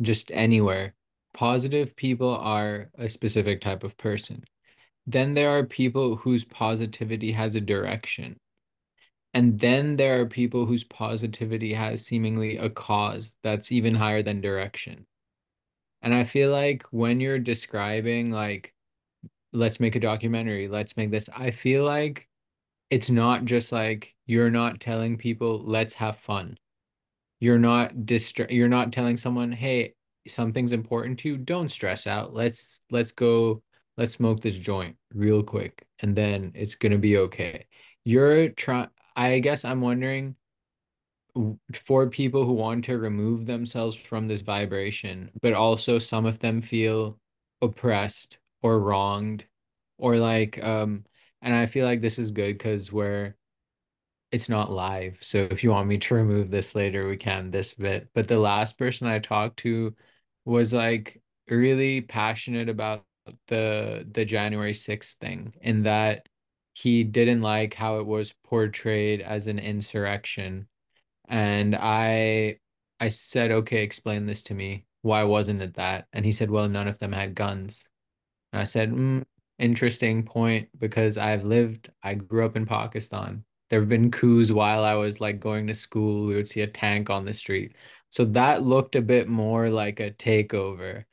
just 0.00 0.32
anywhere, 0.32 0.94
positive 1.34 1.94
people 1.94 2.34
are 2.34 2.90
a 2.98 3.06
specific 3.06 3.60
type 3.60 3.84
of 3.84 3.98
person. 3.98 4.42
Then 5.06 5.34
there 5.34 5.50
are 5.50 5.64
people 5.64 6.16
whose 6.16 6.42
positivity 6.44 7.32
has 7.32 7.54
a 7.54 7.60
direction. 7.60 8.38
And 9.34 9.58
then 9.58 9.96
there 9.96 10.20
are 10.22 10.26
people 10.26 10.64
whose 10.64 10.84
positivity 10.84 11.74
has 11.74 12.06
seemingly 12.06 12.56
a 12.56 12.70
cause 12.70 13.36
that's 13.42 13.70
even 13.70 13.94
higher 13.94 14.22
than 14.22 14.40
direction. 14.40 15.06
And 16.00 16.14
I 16.14 16.24
feel 16.24 16.50
like 16.50 16.84
when 16.90 17.20
you're 17.20 17.38
describing 17.38 18.30
like 18.30 18.74
let's 19.52 19.80
make 19.80 19.96
a 19.96 20.00
documentary, 20.00 20.66
let's 20.66 20.96
make 20.96 21.10
this, 21.10 21.28
I 21.36 21.50
feel 21.50 21.84
like 21.84 22.26
it's 22.88 23.10
not 23.10 23.44
just 23.44 23.70
like 23.70 24.14
you're 24.24 24.50
not 24.50 24.80
telling 24.80 25.18
people 25.18 25.62
let's 25.62 25.94
have 25.94 26.16
fun. 26.16 26.56
You're 27.42 27.58
not 27.58 27.92
distra 28.06 28.46
you're 28.50 28.68
not 28.68 28.92
telling 28.92 29.16
someone, 29.16 29.50
"Hey, 29.50 29.94
something's 30.28 30.70
important 30.70 31.18
to 31.20 31.30
you, 31.30 31.36
don't 31.38 31.70
stress 31.70 32.06
out. 32.06 32.32
Let's 32.32 32.80
let's 32.92 33.10
go 33.12 33.62
let's 33.96 34.12
smoke 34.12 34.40
this 34.40 34.56
joint 34.56 34.96
real 35.12 35.42
quick 35.42 35.84
and 36.00 36.14
then 36.16 36.52
it's 36.54 36.76
gonna 36.76 36.98
be 36.98 37.18
okay." 37.18 37.66
You're 38.04 38.50
trying 38.50 38.90
I 39.16 39.40
guess 39.40 39.64
I'm 39.64 39.80
wondering 39.80 40.36
for 41.74 42.08
people 42.08 42.44
who 42.44 42.52
want 42.52 42.84
to 42.84 42.98
remove 42.98 43.46
themselves 43.46 43.96
from 43.96 44.28
this 44.28 44.42
vibration, 44.42 45.30
but 45.40 45.52
also 45.54 45.98
some 45.98 46.26
of 46.26 46.38
them 46.38 46.60
feel 46.60 47.18
oppressed 47.62 48.38
or 48.62 48.78
wronged 48.80 49.44
or 49.98 50.16
like 50.18 50.62
um 50.62 51.04
and 51.42 51.54
I 51.54 51.66
feel 51.66 51.86
like 51.86 52.00
this 52.02 52.18
is 52.20 52.30
good 52.30 52.56
because 52.58 52.92
we're 52.92 53.34
it's 54.32 54.48
not 54.48 54.70
live. 54.72 55.18
So 55.22 55.46
if 55.50 55.62
you 55.64 55.70
want 55.70 55.88
me 55.88 55.98
to 55.98 56.14
remove 56.14 56.50
this 56.50 56.74
later, 56.74 57.08
we 57.08 57.16
can 57.16 57.50
this 57.50 57.74
bit. 57.74 58.08
But 58.14 58.28
the 58.28 58.38
last 58.38 58.78
person 58.78 59.06
I 59.06 59.18
talked 59.20 59.58
to 59.60 59.94
was 60.44 60.72
like 60.72 61.22
really 61.48 62.00
passionate 62.02 62.68
about 62.68 63.04
the 63.48 64.06
the 64.10 64.24
January 64.24 64.74
6th 64.74 65.14
thing 65.18 65.54
in 65.60 65.84
that 65.84 66.28
he 66.74 67.04
didn't 67.04 67.42
like 67.42 67.74
how 67.74 67.98
it 68.00 68.06
was 68.06 68.32
portrayed 68.44 69.20
as 69.20 69.46
an 69.46 69.58
insurrection 69.58 70.66
and 71.28 71.76
I 71.76 72.58
I 73.00 73.08
said, 73.08 73.50
okay, 73.50 73.82
explain 73.82 74.26
this 74.26 74.42
to 74.44 74.54
me. 74.54 74.86
Why 75.02 75.24
wasn't 75.24 75.62
it 75.62 75.74
that? 75.74 76.06
And 76.12 76.24
he 76.24 76.32
said, 76.32 76.50
well, 76.50 76.68
none 76.68 76.88
of 76.88 76.98
them 76.98 77.12
had 77.12 77.34
guns. 77.34 77.84
And 78.52 78.60
I 78.62 78.64
said, 78.64 78.90
mm, 78.92 79.24
interesting 79.58 80.24
point 80.24 80.68
because 80.78 81.18
I've 81.18 81.44
lived, 81.44 81.90
I 82.02 82.14
grew 82.14 82.46
up 82.46 82.56
in 82.56 82.66
Pakistan. 82.66 83.44
There 83.72 83.80
have 83.80 83.88
been 83.88 84.10
coups 84.12 84.52
while 84.52 84.84
I 84.84 84.94
was 84.94 85.20
like 85.20 85.40
going 85.40 85.66
to 85.68 85.74
school. 85.74 86.26
We 86.26 86.34
would 86.36 86.46
see 86.48 86.60
a 86.60 86.66
tank 86.68 87.10
on 87.10 87.24
the 87.24 87.32
street. 87.32 87.74
So 88.10 88.24
that 88.26 88.62
looked 88.62 88.96
a 88.96 89.02
bit 89.02 89.28
more 89.28 89.70
like 89.70 89.98
a 89.98 90.10
takeover. 90.12 91.06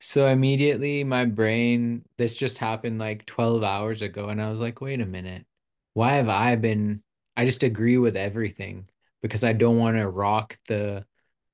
So 0.00 0.26
immediately 0.28 1.04
my 1.04 1.24
brain, 1.26 2.04
this 2.18 2.36
just 2.36 2.58
happened 2.58 2.98
like 2.98 3.26
12 3.26 3.64
hours 3.64 4.02
ago, 4.02 4.28
and 4.28 4.42
I 4.42 4.50
was 4.50 4.60
like, 4.60 4.80
wait 4.82 5.00
a 5.00 5.06
minute. 5.06 5.46
Why 5.94 6.14
have 6.14 6.28
I 6.28 6.56
been, 6.56 7.02
I 7.36 7.46
just 7.46 7.62
agree 7.62 7.98
with 7.98 8.16
everything 8.16 8.88
because 9.22 9.44
I 9.44 9.54
don't 9.54 9.78
want 9.78 9.96
to 9.96 10.08
rock 10.08 10.58
the 10.68 11.06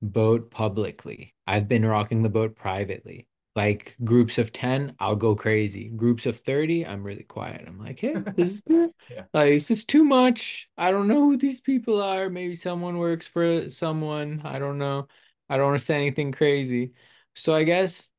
boat 0.03 0.51
publicly. 0.51 1.37
I've 1.47 1.69
been 1.69 1.85
rocking 1.87 2.23
the 2.23 2.31
boat 2.31 2.57
privately. 2.57 3.28
Like 3.59 3.97
groups 4.05 4.39
of 4.39 4.53
10, 4.53 4.95
I'll 5.01 5.17
go 5.17 5.35
crazy. 5.35 5.89
Groups 5.89 6.27
of 6.27 6.39
30, 6.39 6.87
I'm 6.87 7.03
really 7.03 7.25
quiet. 7.25 7.65
I'm 7.67 7.79
like, 7.81 7.99
hey, 7.99 8.15
this 8.37 8.53
is 8.53 8.63
yeah 9.11 9.25
like 9.35 9.53
this 9.53 9.71
is 9.71 9.85
too 9.85 10.05
much. 10.05 10.69
I 10.79 10.91
don't 10.93 11.09
know 11.09 11.23
who 11.31 11.37
these 11.37 11.61
people 11.61 12.01
are. 12.01 12.31
Maybe 12.31 12.55
someone 12.55 12.99
works 12.99 13.27
for 13.27 13.69
someone. 13.71 14.43
I 14.45 14.59
don't 14.61 14.79
know. 14.79 15.09
I 15.49 15.57
don't 15.57 15.67
want 15.69 15.81
to 15.81 15.85
say 15.85 15.97
anything 15.97 16.33
crazy. 16.33 16.93
So 17.35 17.55
I 17.55 17.65
guess 17.65 18.11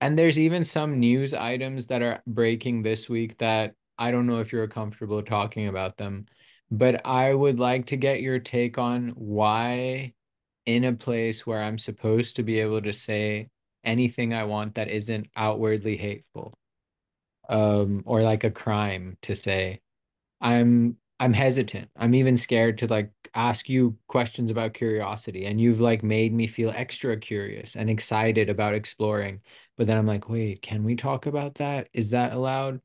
and 0.00 0.18
there's 0.18 0.38
even 0.38 0.64
some 0.64 0.98
news 1.00 1.34
items 1.34 1.86
that 1.86 2.02
are 2.02 2.22
breaking 2.26 2.82
this 2.82 3.08
week 3.08 3.38
that 3.38 3.74
I 3.98 4.10
don't 4.10 4.26
know 4.26 4.40
if 4.40 4.52
you're 4.52 4.66
comfortable 4.68 5.22
talking 5.22 5.68
about 5.68 5.96
them, 5.96 6.26
but 6.70 7.06
I 7.06 7.32
would 7.32 7.60
like 7.60 7.86
to 7.86 7.96
get 7.96 8.20
your 8.22 8.38
take 8.38 8.78
on 8.78 9.10
why, 9.10 10.14
in 10.66 10.84
a 10.84 10.92
place 10.94 11.46
where 11.46 11.62
I'm 11.62 11.78
supposed 11.78 12.36
to 12.36 12.42
be 12.42 12.60
able 12.60 12.82
to 12.82 12.92
say 12.92 13.48
anything 13.84 14.34
I 14.34 14.44
want 14.44 14.74
that 14.76 14.88
isn't 14.88 15.28
outwardly 15.36 15.96
hateful, 15.96 16.58
um, 17.48 18.02
or 18.06 18.22
like 18.22 18.44
a 18.44 18.50
crime 18.50 19.18
to 19.22 19.34
say, 19.34 19.80
I'm 20.40 20.98
I'm 21.20 21.32
hesitant. 21.34 21.90
I'm 21.96 22.14
even 22.14 22.36
scared 22.36 22.78
to 22.78 22.86
like 22.88 23.10
ask 23.34 23.68
you 23.68 23.96
questions 24.08 24.50
about 24.50 24.74
curiosity 24.74 25.46
and 25.46 25.60
you've 25.60 25.80
like 25.80 26.02
made 26.02 26.32
me 26.34 26.46
feel 26.48 26.70
extra 26.74 27.16
curious 27.18 27.76
and 27.76 27.90
excited 27.90 28.50
about 28.50 28.74
exploring. 28.74 29.40
But 29.78 29.86
then 29.86 29.98
I'm 29.98 30.06
like, 30.06 30.28
wait, 30.28 30.62
can 30.62 30.84
we 30.84 30.96
talk 30.96 31.26
about 31.26 31.56
that? 31.56 31.88
Is 31.94 32.10
that 32.10 32.32
allowed? 32.34 32.80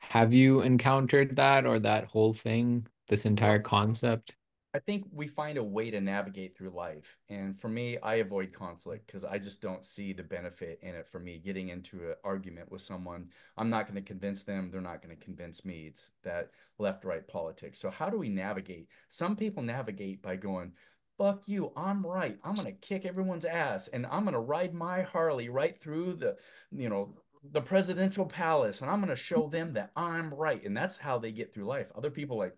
Have 0.00 0.32
you 0.34 0.62
encountered 0.62 1.36
that 1.36 1.66
or 1.66 1.78
that 1.80 2.06
whole 2.06 2.34
thing, 2.34 2.86
this 3.08 3.26
entire 3.26 3.60
concept? 3.60 4.34
I 4.78 4.80
think 4.80 5.08
we 5.10 5.26
find 5.26 5.58
a 5.58 5.64
way 5.64 5.90
to 5.90 6.00
navigate 6.00 6.56
through 6.56 6.70
life. 6.70 7.18
And 7.28 7.58
for 7.58 7.66
me, 7.68 7.98
I 7.98 8.16
avoid 8.16 8.52
conflict 8.52 9.08
because 9.08 9.24
I 9.24 9.36
just 9.36 9.60
don't 9.60 9.84
see 9.84 10.12
the 10.12 10.22
benefit 10.22 10.78
in 10.82 10.94
it 10.94 11.08
for 11.08 11.18
me 11.18 11.42
getting 11.44 11.70
into 11.70 11.96
an 12.10 12.14
argument 12.22 12.70
with 12.70 12.80
someone. 12.80 13.26
I'm 13.56 13.70
not 13.70 13.88
going 13.88 13.96
to 13.96 14.08
convince 14.08 14.44
them. 14.44 14.70
They're 14.70 14.80
not 14.80 15.02
going 15.02 15.16
to 15.16 15.24
convince 15.24 15.64
me. 15.64 15.88
It's 15.88 16.12
that 16.22 16.52
left 16.78 17.04
right 17.04 17.26
politics. 17.26 17.80
So, 17.80 17.90
how 17.90 18.08
do 18.08 18.18
we 18.18 18.28
navigate? 18.28 18.86
Some 19.08 19.34
people 19.34 19.64
navigate 19.64 20.22
by 20.22 20.36
going, 20.36 20.70
fuck 21.18 21.48
you, 21.48 21.72
I'm 21.76 22.06
right. 22.06 22.38
I'm 22.44 22.54
going 22.54 22.66
to 22.66 22.86
kick 22.86 23.04
everyone's 23.04 23.44
ass 23.44 23.88
and 23.88 24.06
I'm 24.06 24.22
going 24.22 24.34
to 24.34 24.38
ride 24.38 24.74
my 24.74 25.02
Harley 25.02 25.48
right 25.48 25.76
through 25.76 26.14
the, 26.14 26.36
you 26.70 26.88
know, 26.88 27.16
the 27.50 27.62
presidential 27.62 28.26
palace 28.26 28.80
and 28.80 28.88
I'm 28.88 29.00
going 29.00 29.08
to 29.08 29.16
show 29.16 29.48
them 29.48 29.72
that 29.72 29.90
I'm 29.96 30.32
right. 30.32 30.64
And 30.64 30.76
that's 30.76 30.98
how 30.98 31.18
they 31.18 31.32
get 31.32 31.52
through 31.52 31.64
life. 31.64 31.88
Other 31.96 32.10
people 32.10 32.38
like, 32.38 32.54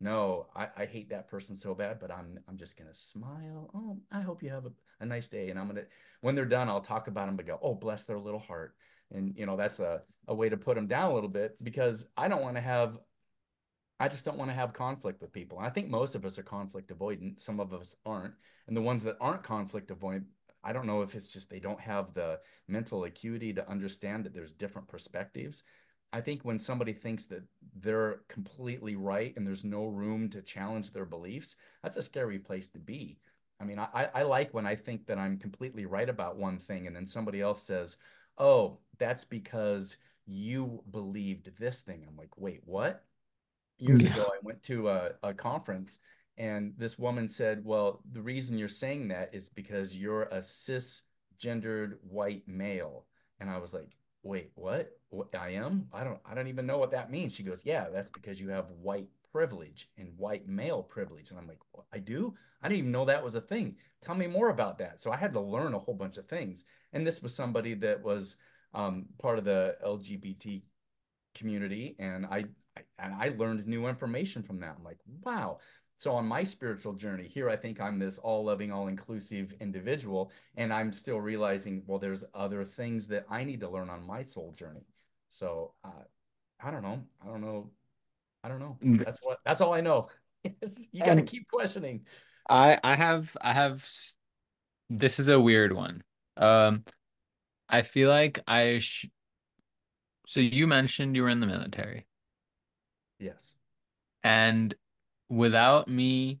no, 0.00 0.46
I, 0.54 0.68
I 0.76 0.84
hate 0.86 1.10
that 1.10 1.28
person 1.28 1.56
so 1.56 1.74
bad, 1.74 1.98
but 1.98 2.10
I'm 2.10 2.38
I'm 2.48 2.56
just 2.56 2.76
gonna 2.78 2.94
smile. 2.94 3.70
Oh, 3.74 3.98
I 4.12 4.20
hope 4.20 4.42
you 4.42 4.50
have 4.50 4.66
a, 4.66 4.72
a 5.00 5.06
nice 5.06 5.28
day. 5.28 5.50
And 5.50 5.58
I'm 5.58 5.66
gonna 5.66 5.84
when 6.20 6.34
they're 6.34 6.44
done, 6.44 6.68
I'll 6.68 6.80
talk 6.80 7.08
about 7.08 7.26
them 7.26 7.38
and 7.38 7.46
go, 7.46 7.58
oh, 7.62 7.74
bless 7.74 8.04
their 8.04 8.18
little 8.18 8.40
heart. 8.40 8.74
And 9.12 9.36
you 9.36 9.46
know, 9.46 9.56
that's 9.56 9.80
a, 9.80 10.02
a 10.28 10.34
way 10.34 10.48
to 10.48 10.56
put 10.56 10.76
them 10.76 10.86
down 10.86 11.10
a 11.10 11.14
little 11.14 11.28
bit 11.28 11.56
because 11.62 12.06
I 12.16 12.28
don't 12.28 12.42
want 12.42 12.56
to 12.56 12.62
have 12.62 12.98
I 14.00 14.08
just 14.08 14.24
don't 14.24 14.38
want 14.38 14.50
to 14.50 14.54
have 14.54 14.72
conflict 14.72 15.20
with 15.20 15.32
people. 15.32 15.58
I 15.58 15.70
think 15.70 15.88
most 15.88 16.14
of 16.14 16.24
us 16.24 16.38
are 16.38 16.44
conflict 16.44 16.96
avoidant. 16.96 17.40
Some 17.40 17.58
of 17.58 17.72
us 17.74 17.96
aren't. 18.06 18.34
And 18.68 18.76
the 18.76 18.82
ones 18.82 19.02
that 19.04 19.16
aren't 19.20 19.42
conflict 19.42 19.90
avoidant, 19.90 20.26
I 20.62 20.72
don't 20.72 20.86
know 20.86 21.02
if 21.02 21.14
it's 21.14 21.26
just 21.26 21.50
they 21.50 21.58
don't 21.58 21.80
have 21.80 22.14
the 22.14 22.38
mental 22.68 23.04
acuity 23.04 23.52
to 23.54 23.68
understand 23.68 24.24
that 24.24 24.34
there's 24.34 24.52
different 24.52 24.86
perspectives. 24.86 25.64
I 26.12 26.20
think 26.20 26.42
when 26.42 26.58
somebody 26.58 26.92
thinks 26.92 27.26
that 27.26 27.42
they're 27.80 28.20
completely 28.28 28.96
right 28.96 29.34
and 29.36 29.46
there's 29.46 29.64
no 29.64 29.86
room 29.86 30.30
to 30.30 30.42
challenge 30.42 30.92
their 30.92 31.04
beliefs, 31.04 31.56
that's 31.82 31.96
a 31.96 32.02
scary 32.02 32.38
place 32.38 32.68
to 32.68 32.78
be. 32.78 33.18
I 33.60 33.64
mean, 33.64 33.78
I, 33.78 34.08
I 34.14 34.22
like 34.22 34.54
when 34.54 34.66
I 34.66 34.74
think 34.76 35.06
that 35.06 35.18
I'm 35.18 35.38
completely 35.38 35.84
right 35.84 36.08
about 36.08 36.36
one 36.36 36.58
thing 36.58 36.86
and 36.86 36.94
then 36.94 37.06
somebody 37.06 37.40
else 37.40 37.62
says, 37.62 37.96
oh, 38.38 38.78
that's 38.98 39.24
because 39.24 39.96
you 40.26 40.82
believed 40.90 41.50
this 41.58 41.82
thing. 41.82 42.04
I'm 42.08 42.16
like, 42.16 42.36
wait, 42.36 42.60
what? 42.64 43.04
Years 43.78 44.04
Yeah. 44.04 44.12
ago, 44.12 44.26
I 44.32 44.38
went 44.42 44.62
to 44.64 44.88
a, 44.88 45.10
a 45.22 45.34
conference 45.34 45.98
and 46.36 46.74
this 46.78 46.98
woman 46.98 47.28
said, 47.28 47.64
well, 47.64 48.02
the 48.12 48.22
reason 48.22 48.58
you're 48.58 48.68
saying 48.68 49.08
that 49.08 49.30
is 49.34 49.48
because 49.48 49.96
you're 49.96 50.22
a 50.24 50.38
cisgendered 50.40 51.94
white 52.02 52.46
male. 52.46 53.06
And 53.40 53.50
I 53.50 53.58
was 53.58 53.74
like, 53.74 53.96
wait, 54.22 54.52
what? 54.54 54.97
I 55.38 55.50
am? 55.50 55.88
I 55.92 56.04
don't 56.04 56.20
I 56.24 56.34
don't 56.34 56.48
even 56.48 56.66
know 56.66 56.78
what 56.78 56.90
that 56.92 57.10
means. 57.10 57.34
She 57.34 57.42
goes, 57.42 57.64
Yeah, 57.64 57.86
that's 57.92 58.10
because 58.10 58.40
you 58.40 58.48
have 58.50 58.70
white 58.82 59.08
privilege 59.32 59.88
and 59.98 60.16
white 60.16 60.48
male 60.48 60.82
privilege. 60.82 61.30
And 61.30 61.38
I'm 61.38 61.46
like, 61.46 61.60
well, 61.72 61.86
I 61.92 61.98
do? 61.98 62.34
I 62.62 62.68
didn't 62.68 62.78
even 62.78 62.92
know 62.92 63.04
that 63.04 63.22
was 63.22 63.34
a 63.34 63.40
thing. 63.40 63.76
Tell 64.00 64.14
me 64.14 64.26
more 64.26 64.48
about 64.48 64.78
that. 64.78 65.00
So 65.00 65.12
I 65.12 65.16
had 65.16 65.32
to 65.34 65.40
learn 65.40 65.74
a 65.74 65.78
whole 65.78 65.94
bunch 65.94 66.16
of 66.16 66.26
things. 66.26 66.64
And 66.92 67.06
this 67.06 67.22
was 67.22 67.34
somebody 67.34 67.74
that 67.74 68.02
was 68.02 68.36
um, 68.74 69.06
part 69.20 69.38
of 69.38 69.44
the 69.44 69.76
LGBT 69.84 70.62
community, 71.34 71.94
and 71.98 72.26
I, 72.26 72.44
I 72.76 72.82
and 72.98 73.14
I 73.14 73.34
learned 73.36 73.66
new 73.66 73.86
information 73.86 74.42
from 74.42 74.60
that. 74.60 74.76
I'm 74.78 74.84
like, 74.84 74.98
wow. 75.22 75.58
So 75.96 76.12
on 76.14 76.26
my 76.26 76.44
spiritual 76.44 76.92
journey 76.92 77.26
here, 77.26 77.50
I 77.50 77.56
think 77.56 77.80
I'm 77.80 77.98
this 77.98 78.18
all-loving, 78.18 78.70
all-inclusive 78.70 79.54
individual, 79.60 80.30
and 80.56 80.72
I'm 80.72 80.92
still 80.92 81.20
realizing, 81.20 81.82
well, 81.86 81.98
there's 81.98 82.24
other 82.34 82.64
things 82.64 83.08
that 83.08 83.26
I 83.28 83.42
need 83.42 83.60
to 83.60 83.68
learn 83.68 83.90
on 83.90 84.06
my 84.06 84.22
soul 84.22 84.54
journey. 84.56 84.86
So 85.30 85.74
uh, 85.84 86.04
I 86.60 86.70
don't 86.70 86.82
know. 86.82 87.02
I 87.22 87.28
don't 87.28 87.40
know. 87.40 87.70
I 88.42 88.48
don't 88.48 88.60
know. 88.60 88.78
That's 88.82 89.20
what. 89.22 89.38
That's 89.44 89.60
all 89.60 89.74
I 89.74 89.80
know. 89.80 90.08
you 90.44 91.04
got 91.04 91.16
to 91.16 91.22
keep 91.22 91.48
questioning. 91.48 92.06
I 92.48 92.78
I 92.82 92.94
have 92.94 93.36
I 93.40 93.52
have 93.52 93.88
this 94.90 95.18
is 95.18 95.28
a 95.28 95.40
weird 95.40 95.72
one. 95.72 96.02
Um, 96.36 96.84
I 97.68 97.82
feel 97.82 98.08
like 98.08 98.40
I 98.46 98.78
sh 98.78 99.06
so 100.26 100.40
you 100.40 100.66
mentioned 100.66 101.16
you 101.16 101.22
were 101.22 101.28
in 101.28 101.40
the 101.40 101.46
military. 101.46 102.06
Yes. 103.18 103.54
And 104.22 104.74
without 105.28 105.88
me 105.88 106.40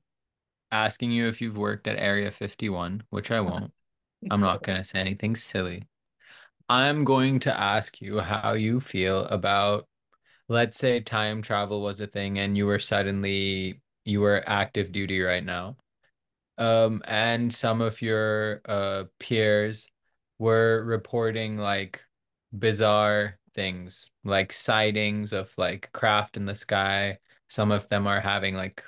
asking 0.70 1.10
you 1.10 1.26
if 1.28 1.40
you've 1.40 1.56
worked 1.56 1.86
at 1.86 1.98
Area 1.98 2.30
51, 2.30 3.02
which 3.10 3.30
I 3.30 3.40
won't, 3.40 3.72
I'm 4.30 4.40
not 4.40 4.62
going 4.62 4.78
to 4.78 4.84
say 4.84 4.98
anything 4.98 5.36
silly. 5.36 5.86
I'm 6.68 7.04
going 7.04 7.40
to 7.40 7.58
ask 7.58 8.00
you 8.00 8.20
how 8.20 8.52
you 8.52 8.80
feel 8.80 9.24
about, 9.26 9.86
let's 10.48 10.76
say 10.78 11.00
time 11.00 11.42
travel 11.42 11.82
was 11.82 12.00
a 12.00 12.06
thing 12.06 12.38
and 12.38 12.56
you 12.56 12.66
were 12.66 12.78
suddenly, 12.78 13.80
you 14.04 14.20
were 14.20 14.42
active 14.46 14.92
duty 14.92 15.20
right 15.20 15.44
now. 15.44 15.76
Um, 16.58 17.02
and 17.06 17.54
some 17.54 17.80
of 17.80 18.02
your 18.02 18.60
uh 18.66 19.04
peers 19.20 19.86
were 20.38 20.82
reporting 20.84 21.56
like 21.56 22.02
bizarre 22.58 23.38
things, 23.54 24.10
like 24.24 24.52
sightings 24.52 25.32
of 25.32 25.52
like 25.56 25.90
craft 25.92 26.36
in 26.36 26.46
the 26.46 26.54
sky. 26.54 27.18
Some 27.48 27.70
of 27.70 27.88
them 27.88 28.06
are 28.06 28.20
having 28.20 28.54
like 28.56 28.82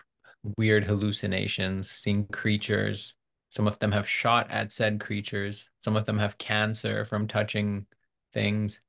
weird 0.56 0.84
hallucinations, 0.84 1.90
seeing 1.90 2.26
creatures. 2.26 3.14
Some 3.50 3.66
of 3.66 3.78
them 3.78 3.92
have 3.92 4.08
shot 4.08 4.50
at 4.50 4.72
said 4.72 5.00
creatures. 5.00 5.70
Some 5.80 5.96
of 5.96 6.06
them 6.06 6.18
have 6.18 6.38
cancer 6.38 7.04
from 7.04 7.26
touching 7.26 7.86
things. 8.32 8.80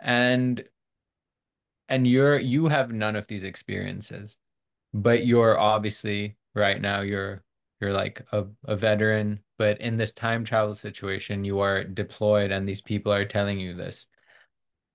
And 0.00 0.64
and 1.88 2.06
you're 2.06 2.38
you 2.38 2.68
have 2.68 2.92
none 2.92 3.16
of 3.16 3.26
these 3.26 3.44
experiences, 3.44 4.36
but 4.94 5.26
you're 5.26 5.58
obviously 5.58 6.36
right 6.54 6.80
now 6.80 7.02
you're 7.02 7.44
you're 7.80 7.92
like 7.92 8.24
a, 8.32 8.46
a 8.64 8.76
veteran, 8.76 9.40
but 9.58 9.80
in 9.80 9.96
this 9.96 10.12
time 10.12 10.44
travel 10.44 10.74
situation, 10.74 11.44
you 11.44 11.58
are 11.60 11.84
deployed 11.84 12.52
and 12.52 12.66
these 12.66 12.80
people 12.80 13.12
are 13.12 13.24
telling 13.24 13.58
you 13.60 13.74
this. 13.74 14.06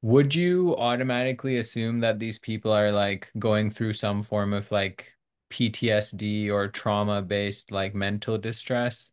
Would 0.01 0.33
you 0.33 0.75
automatically 0.77 1.57
assume 1.57 1.99
that 1.99 2.19
these 2.19 2.39
people 2.39 2.71
are 2.71 2.91
like 2.91 3.29
going 3.37 3.69
through 3.69 3.93
some 3.93 4.23
form 4.23 4.53
of 4.53 4.71
like 4.71 5.16
PTSD 5.49 6.49
or 6.49 6.67
trauma-based 6.67 7.71
like 7.71 7.95
mental 7.95 8.37
distress? 8.37 9.11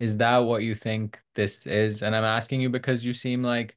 Is 0.00 0.16
that 0.18 0.38
what 0.38 0.62
you 0.62 0.74
think 0.74 1.20
this 1.34 1.66
is? 1.66 2.02
And 2.02 2.14
I'm 2.14 2.24
asking 2.24 2.60
you 2.60 2.70
because 2.70 3.04
you 3.04 3.12
seem 3.12 3.42
like 3.42 3.76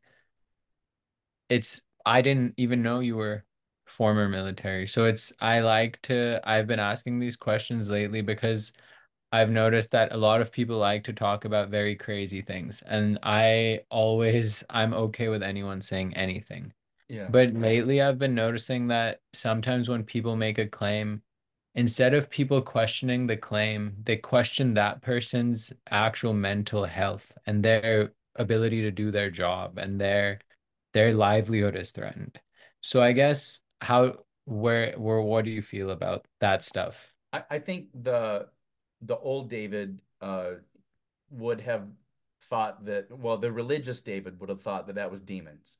it's 1.49 1.81
I 2.05 2.21
didn't 2.21 2.53
even 2.57 2.81
know 2.81 2.99
you 2.99 3.15
were 3.17 3.45
former 3.85 4.29
military. 4.29 4.87
So 4.87 5.05
it's 5.05 5.33
I 5.39 5.59
like 5.59 6.01
to 6.03 6.39
I've 6.43 6.67
been 6.67 6.79
asking 6.79 7.19
these 7.19 7.35
questions 7.35 7.89
lately 7.89 8.21
because 8.21 8.73
I've 9.33 9.49
noticed 9.49 9.91
that 9.91 10.13
a 10.13 10.17
lot 10.17 10.41
of 10.41 10.51
people 10.51 10.77
like 10.77 11.03
to 11.05 11.13
talk 11.13 11.45
about 11.45 11.69
very 11.69 11.95
crazy 11.95 12.41
things, 12.41 12.83
and 12.85 13.17
I 13.23 13.81
always 13.89 14.63
I'm 14.69 14.93
okay 14.93 15.29
with 15.29 15.43
anyone 15.43 15.81
saying 15.81 16.15
anything. 16.15 16.73
Yeah. 17.07 17.27
But 17.29 17.53
lately 17.53 18.01
I've 18.01 18.19
been 18.19 18.35
noticing 18.35 18.87
that 18.87 19.21
sometimes 19.33 19.89
when 19.89 20.03
people 20.03 20.35
make 20.35 20.57
a 20.57 20.67
claim, 20.67 21.21
instead 21.75 22.13
of 22.13 22.29
people 22.29 22.61
questioning 22.61 23.27
the 23.27 23.37
claim, 23.37 23.95
they 24.03 24.17
question 24.17 24.73
that 24.73 25.01
person's 25.01 25.73
actual 25.89 26.33
mental 26.33 26.85
health 26.85 27.31
and 27.45 27.63
their 27.63 28.13
ability 28.35 28.81
to 28.81 28.91
do 28.91 29.11
their 29.11 29.29
job 29.29 29.77
and 29.77 29.99
their 29.99 30.39
their 30.93 31.13
livelihood 31.13 31.75
is 31.75 31.91
threatened. 31.91 32.39
So 32.81 33.01
I 33.01 33.13
guess 33.13 33.61
how 33.79 34.25
where 34.45 34.93
where 34.97 35.21
what 35.21 35.45
do 35.45 35.51
you 35.51 35.61
feel 35.61 35.91
about 35.91 36.25
that 36.39 36.63
stuff? 36.63 37.13
I, 37.31 37.43
I 37.49 37.59
think 37.59 37.87
the 37.93 38.47
the 39.01 39.17
old 39.17 39.49
David 39.49 40.01
uh, 40.21 40.51
would 41.29 41.61
have 41.61 41.87
thought 42.43 42.85
that, 42.85 43.07
well, 43.17 43.37
the 43.37 43.51
religious 43.51 44.01
David 44.01 44.39
would 44.39 44.49
have 44.49 44.61
thought 44.61 44.87
that 44.87 44.95
that 44.95 45.09
was 45.09 45.21
demons. 45.21 45.77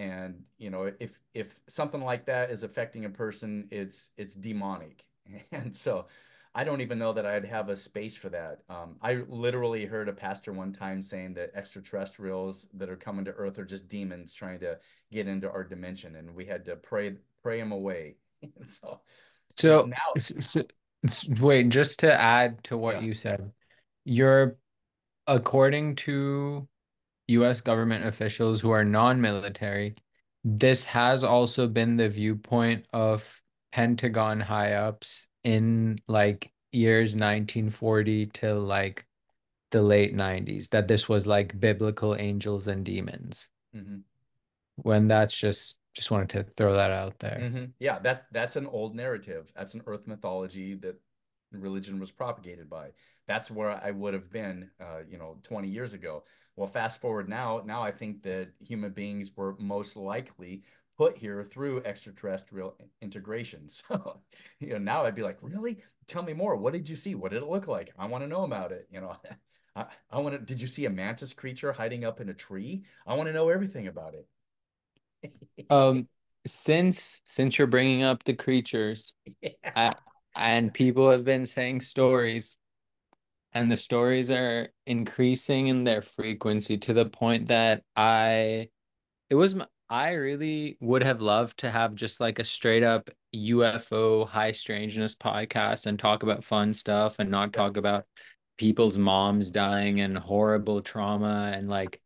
And 0.00 0.44
you 0.58 0.70
know, 0.70 0.92
if 1.00 1.20
if 1.34 1.60
something 1.68 2.02
like 2.02 2.26
that 2.26 2.50
is 2.50 2.62
affecting 2.62 3.04
a 3.04 3.10
person, 3.10 3.68
it's 3.70 4.12
it's 4.16 4.34
demonic. 4.34 5.04
And 5.52 5.74
so, 5.74 6.06
I 6.54 6.64
don't 6.64 6.80
even 6.80 6.98
know 6.98 7.12
that 7.12 7.26
I'd 7.26 7.44
have 7.44 7.68
a 7.68 7.76
space 7.76 8.16
for 8.16 8.28
that. 8.30 8.62
Um, 8.68 8.96
I 9.02 9.22
literally 9.28 9.86
heard 9.86 10.08
a 10.08 10.12
pastor 10.12 10.52
one 10.52 10.72
time 10.72 11.02
saying 11.02 11.34
that 11.34 11.52
extraterrestrials 11.54 12.66
that 12.74 12.90
are 12.90 12.96
coming 12.96 13.24
to 13.26 13.32
Earth 13.32 13.58
are 13.58 13.64
just 13.64 13.88
demons 13.88 14.34
trying 14.34 14.60
to 14.60 14.78
get 15.12 15.28
into 15.28 15.50
our 15.50 15.64
dimension, 15.64 16.16
and 16.16 16.34
we 16.34 16.46
had 16.46 16.64
to 16.66 16.76
pray 16.76 17.16
pray 17.42 17.60
them 17.60 17.72
away. 17.72 18.16
And 18.58 18.70
so, 18.70 19.00
So, 19.56 19.86
now, 19.86 20.14
so, 20.18 20.62
Wait, 21.40 21.68
just 21.70 22.00
to 22.00 22.12
add 22.12 22.62
to 22.64 22.76
what 22.76 22.98
yeah, 22.98 23.00
you 23.00 23.14
said, 23.14 23.52
you're 24.04 24.56
according 25.26 25.96
to 25.96 26.68
US 27.30 27.60
government 27.60 28.04
officials 28.06 28.60
who 28.60 28.70
are 28.70 28.84
non-military, 28.84 29.96
this 30.44 30.84
has 30.84 31.24
also 31.24 31.66
been 31.68 31.96
the 31.96 32.08
viewpoint 32.08 32.86
of 32.92 33.42
Pentagon 33.72 34.40
high 34.40 34.74
ups 34.74 35.28
in 35.44 35.98
like 36.08 36.52
years 36.72 37.14
1940 37.14 38.26
to 38.26 38.54
like 38.54 39.06
the 39.70 39.82
late 39.82 40.14
90s, 40.14 40.68
that 40.70 40.88
this 40.88 41.08
was 41.08 41.26
like 41.26 41.58
biblical 41.60 42.16
angels 42.16 42.66
and 42.68 42.84
demons. 42.84 43.48
hmm 43.72 44.00
When 44.76 45.08
that's 45.08 45.36
just 45.36 45.78
just 45.94 46.10
wanted 46.10 46.30
to 46.30 46.44
throw 46.56 46.74
that 46.74 46.90
out 46.90 47.18
there. 47.18 47.50
hmm 47.50 47.64
Yeah, 47.78 47.98
that's 47.98 48.22
that's 48.32 48.56
an 48.56 48.66
old 48.66 48.94
narrative. 48.94 49.52
That's 49.56 49.74
an 49.74 49.82
Earth 49.86 50.06
mythology 50.06 50.74
that 50.76 50.96
religion 51.52 51.98
was 51.98 52.10
propagated 52.10 52.68
by. 52.70 52.90
That's 53.26 53.50
where 53.50 53.70
I 53.70 53.90
would 53.90 54.14
have 54.14 54.30
been, 54.30 54.70
uh, 54.80 55.00
you 55.08 55.18
know, 55.18 55.38
20 55.42 55.68
years 55.68 55.94
ago. 55.94 56.24
Well, 56.56 56.68
fast 56.68 57.00
forward 57.00 57.28
now, 57.28 57.62
now 57.64 57.82
I 57.82 57.90
think 57.90 58.22
that 58.22 58.50
human 58.60 58.92
beings 58.92 59.36
were 59.36 59.56
most 59.58 59.96
likely 59.96 60.62
put 60.96 61.16
here 61.16 61.44
through 61.44 61.82
extraterrestrial 61.84 62.76
integration. 63.00 63.68
So, 63.68 64.20
you 64.58 64.70
know, 64.74 64.78
now 64.78 65.04
I'd 65.04 65.14
be 65.14 65.22
like, 65.22 65.38
really? 65.42 65.78
Tell 66.06 66.22
me 66.22 66.32
more. 66.34 66.56
What 66.56 66.72
did 66.72 66.88
you 66.88 66.96
see? 66.96 67.14
What 67.14 67.30
did 67.32 67.42
it 67.42 67.48
look 67.48 67.68
like? 67.68 67.92
I 67.98 68.06
want 68.06 68.24
to 68.24 68.28
know 68.28 68.44
about 68.44 68.72
it. 68.72 68.88
You 68.92 69.00
know, 69.00 69.16
I, 69.76 69.86
I 70.10 70.18
want 70.18 70.34
to, 70.34 70.38
did 70.40 70.60
you 70.60 70.68
see 70.68 70.84
a 70.86 70.90
mantis 70.90 71.32
creature 71.32 71.72
hiding 71.72 72.04
up 72.04 72.20
in 72.20 72.28
a 72.28 72.34
tree? 72.34 72.84
I 73.06 73.14
want 73.14 73.28
to 73.28 73.32
know 73.32 73.48
everything 73.48 73.86
about 73.86 74.14
it. 74.14 74.26
Um, 75.70 76.08
since 76.46 77.20
since 77.24 77.58
you're 77.58 77.66
bringing 77.66 78.02
up 78.02 78.24
the 78.24 78.34
creatures, 78.34 79.14
Yeah. 79.40 79.50
I, 79.74 79.94
and 80.34 80.72
people 80.72 81.10
have 81.10 81.24
been 81.24 81.46
saying 81.46 81.82
stories, 81.82 82.56
and 83.52 83.70
the 83.70 83.76
stories 83.76 84.30
are 84.30 84.68
increasing 84.86 85.68
in 85.68 85.84
their 85.84 86.02
frequency 86.02 86.78
to 86.78 86.92
the 86.92 87.06
point 87.06 87.48
that 87.48 87.82
I 87.96 88.68
it 89.30 89.34
was 89.34 89.56
I 89.88 90.12
really 90.12 90.76
would 90.80 91.02
have 91.02 91.20
loved 91.20 91.58
to 91.60 91.70
have 91.70 91.94
just 91.94 92.20
like 92.20 92.38
a 92.38 92.44
straight 92.44 92.82
up 92.82 93.10
UFO 93.32 94.24
high 94.24 94.52
strangeness 94.52 95.16
podcast 95.16 95.86
and 95.86 95.98
talk 95.98 96.22
about 96.22 96.44
fun 96.44 96.72
stuff 96.74 97.18
and 97.18 97.30
not 97.30 97.52
talk 97.52 97.76
about 97.76 98.06
people's 98.58 98.98
moms 98.98 99.50
dying 99.50 100.00
and 100.00 100.16
horrible 100.16 100.82
trauma 100.82 101.50
and 101.54 101.68
like 101.68 102.00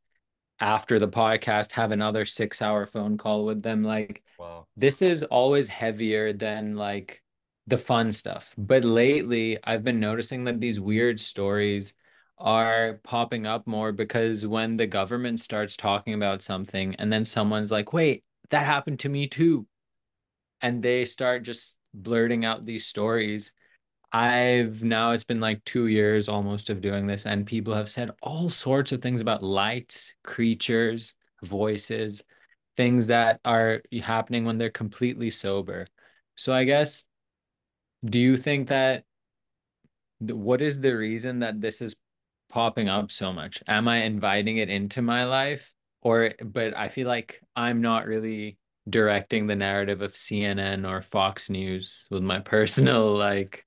after 0.60 0.98
the 0.98 1.08
podcast 1.08 1.72
have 1.72 1.90
another 1.90 2.24
six 2.24 2.62
hour 2.62 2.86
phone 2.86 3.18
call 3.18 3.44
with 3.44 3.62
them. 3.62 3.82
Like 3.82 4.22
Wow. 4.38 4.66
this 4.76 5.02
is 5.02 5.24
always 5.24 5.68
heavier 5.68 6.32
than 6.32 6.76
like 6.76 7.22
the 7.66 7.78
fun 7.78 8.12
stuff. 8.12 8.52
But 8.58 8.84
lately, 8.84 9.58
I've 9.64 9.84
been 9.84 10.00
noticing 10.00 10.44
that 10.44 10.60
these 10.60 10.80
weird 10.80 11.20
stories 11.20 11.94
are 12.38 13.00
popping 13.04 13.46
up 13.46 13.66
more 13.66 13.92
because 13.92 14.46
when 14.46 14.76
the 14.76 14.86
government 14.86 15.40
starts 15.40 15.76
talking 15.76 16.14
about 16.14 16.42
something 16.42 16.94
and 16.96 17.12
then 17.12 17.24
someone's 17.24 17.72
like, 17.72 17.92
wait, 17.92 18.24
that 18.50 18.66
happened 18.66 19.00
to 19.00 19.08
me 19.08 19.26
too. 19.28 19.66
And 20.60 20.82
they 20.82 21.04
start 21.04 21.42
just 21.44 21.78
blurting 21.94 22.44
out 22.44 22.64
these 22.66 22.86
stories. 22.86 23.52
I've 24.12 24.82
now 24.84 25.12
it's 25.12 25.24
been 25.24 25.40
like 25.40 25.64
two 25.64 25.88
years 25.88 26.28
almost 26.28 26.70
of 26.70 26.80
doing 26.80 27.06
this, 27.06 27.26
and 27.26 27.46
people 27.46 27.74
have 27.74 27.90
said 27.90 28.10
all 28.22 28.50
sorts 28.50 28.92
of 28.92 29.02
things 29.02 29.20
about 29.20 29.42
lights, 29.42 30.14
creatures, 30.24 31.14
voices. 31.42 32.22
things 32.76 33.06
that 33.08 33.40
are 33.44 33.82
happening 34.02 34.44
when 34.44 34.58
they're 34.58 34.70
completely 34.70 35.30
sober. 35.30 35.86
So 36.36 36.52
I 36.52 36.64
guess, 36.64 37.04
do 38.04 38.20
you 38.20 38.36
think 38.36 38.68
that 38.68 39.04
what 40.20 40.60
is 40.60 40.80
the 40.80 40.92
reason 40.92 41.40
that 41.40 41.60
this 41.60 41.80
is 41.80 41.96
popping 42.48 42.88
up 42.88 43.10
so 43.10 43.32
much? 43.32 43.62
Am 43.66 43.88
I 43.88 44.04
inviting 44.04 44.58
it 44.58 44.68
into 44.68 45.02
my 45.02 45.24
life? 45.24 45.72
Or, 46.02 46.32
but 46.44 46.76
I 46.76 46.88
feel 46.88 47.08
like 47.08 47.40
I'm 47.56 47.80
not 47.80 48.06
really 48.06 48.58
directing 48.88 49.46
the 49.46 49.56
narrative 49.56 50.02
of 50.02 50.12
CNN 50.12 50.88
or 50.88 51.00
Fox 51.00 51.48
News 51.48 52.06
with 52.10 52.22
my 52.22 52.38
personal 52.40 53.16
like 53.16 53.64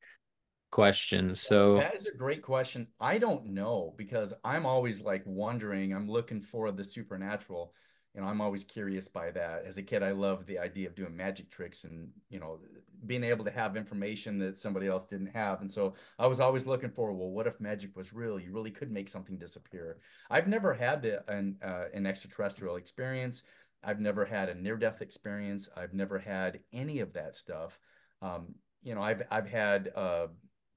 questions. 0.72 1.42
So, 1.42 1.78
That 1.78 1.96
is 1.96 2.06
a 2.06 2.16
great 2.16 2.44
question. 2.44 2.88
I 3.00 3.18
don't 3.18 3.48
know 3.48 3.96
because 3.98 4.34
I'm 4.44 4.66
always 4.66 5.02
like 5.02 5.24
wondering, 5.26 5.94
I'm 5.94 6.10
looking 6.10 6.42
for 6.42 6.72
the 6.72 6.84
supernatural. 6.84 7.74
You 8.18 8.24
know, 8.24 8.30
I'm 8.30 8.42
always 8.42 8.64
curious 8.64 9.08
by 9.08 9.30
that. 9.30 9.64
As 9.68 9.78
a 9.78 9.84
kid, 9.84 10.02
I 10.02 10.10
loved 10.10 10.48
the 10.48 10.58
idea 10.58 10.88
of 10.88 10.96
doing 10.96 11.16
magic 11.16 11.52
tricks 11.52 11.84
and, 11.84 12.10
you 12.32 12.40
know, 12.40 12.58
being 13.06 13.24
able 13.24 13.46
to 13.46 13.52
have 13.52 13.78
information 13.78 14.40
that 14.40 14.58
somebody 14.58 14.88
else 14.88 15.06
didn't 15.06 15.36
have. 15.36 15.62
And 15.62 15.72
so 15.72 15.94
I 16.18 16.26
was 16.26 16.40
always 16.40 16.66
looking 16.66 16.90
for, 16.90 17.14
well, 17.14 17.30
what 17.30 17.46
if 17.46 17.62
magic 17.62 17.96
was 17.96 18.14
real? 18.14 18.40
You 18.40 18.52
really 18.52 18.72
could 18.72 18.92
make 18.92 19.08
something 19.08 19.38
disappear. 19.38 20.00
I've 20.32 20.48
never 20.48 20.74
had 20.74 21.04
the, 21.04 21.32
an, 21.32 21.58
uh, 21.64 21.86
an 21.94 22.08
extraterrestrial 22.08 22.78
experience. 22.78 23.44
I've 23.84 24.00
never 24.00 24.26
had 24.26 24.50
a 24.50 24.56
near-death 24.56 25.04
experience. 25.04 25.70
I've 25.78 25.94
never 25.94 26.18
had 26.18 26.62
any 26.74 27.02
of 27.02 27.14
that 27.14 27.36
stuff. 27.36 27.80
Um, 28.24 28.56
you 28.82 28.96
know, 28.96 29.02
I've 29.04 29.22
I've 29.30 29.48
had 29.48 29.92
uh, 29.96 30.28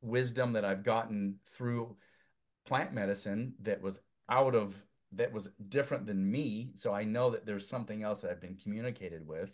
wisdom 0.03 0.53
that 0.53 0.67
I've 0.67 0.83
gotten 0.83 1.37
through 1.55 1.97
plant 2.67 2.93
medicine 2.93 3.55
that 3.63 3.81
was 3.81 3.99
out 4.29 4.55
of 4.55 4.77
that 5.13 5.33
was 5.33 5.51
different 5.69 6.07
than 6.07 6.31
me. 6.31 6.71
So 6.75 6.95
I 6.95 7.05
know 7.05 7.31
that 7.31 7.47
there's 7.47 7.67
something 7.67 8.03
else 8.03 8.21
that 8.21 8.31
I've 8.31 8.41
been 8.41 8.57
communicated 8.57 9.27
with, 9.27 9.51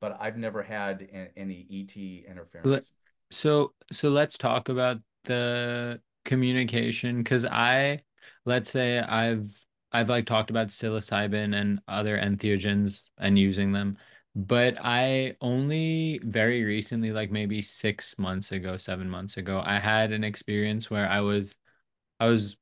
but 0.00 0.16
I've 0.20 0.36
never 0.36 0.62
had 0.62 1.08
any 1.36 1.66
ET 1.70 1.96
interference. 2.30 2.92
so, 3.30 3.72
so 3.92 4.08
let's 4.08 4.38
talk 4.38 4.68
about 4.68 4.98
the 5.24 6.00
communication 6.24 7.22
because 7.22 7.44
I, 7.44 8.02
let's 8.44 8.70
say 8.70 9.00
I've 9.00 9.52
I've 9.92 10.08
like 10.08 10.26
talked 10.26 10.50
about 10.50 10.68
psilocybin 10.68 11.60
and 11.60 11.80
other 11.88 12.16
entheogens 12.16 13.06
and 13.18 13.38
using 13.38 13.72
them, 13.72 13.98
but 14.36 14.78
I 14.80 15.34
only 15.40 16.20
very 16.22 16.62
recently, 16.62 17.10
like 17.10 17.30
maybe 17.32 17.60
six 17.60 18.16
months 18.18 18.52
ago, 18.52 18.76
seven 18.76 19.10
months 19.10 19.36
ago, 19.36 19.62
I 19.64 19.80
had 19.80 20.12
an 20.12 20.22
experience 20.22 20.90
where 20.90 21.08
I 21.08 21.20
was 21.20 21.56
I 22.20 22.26
was 22.26 22.56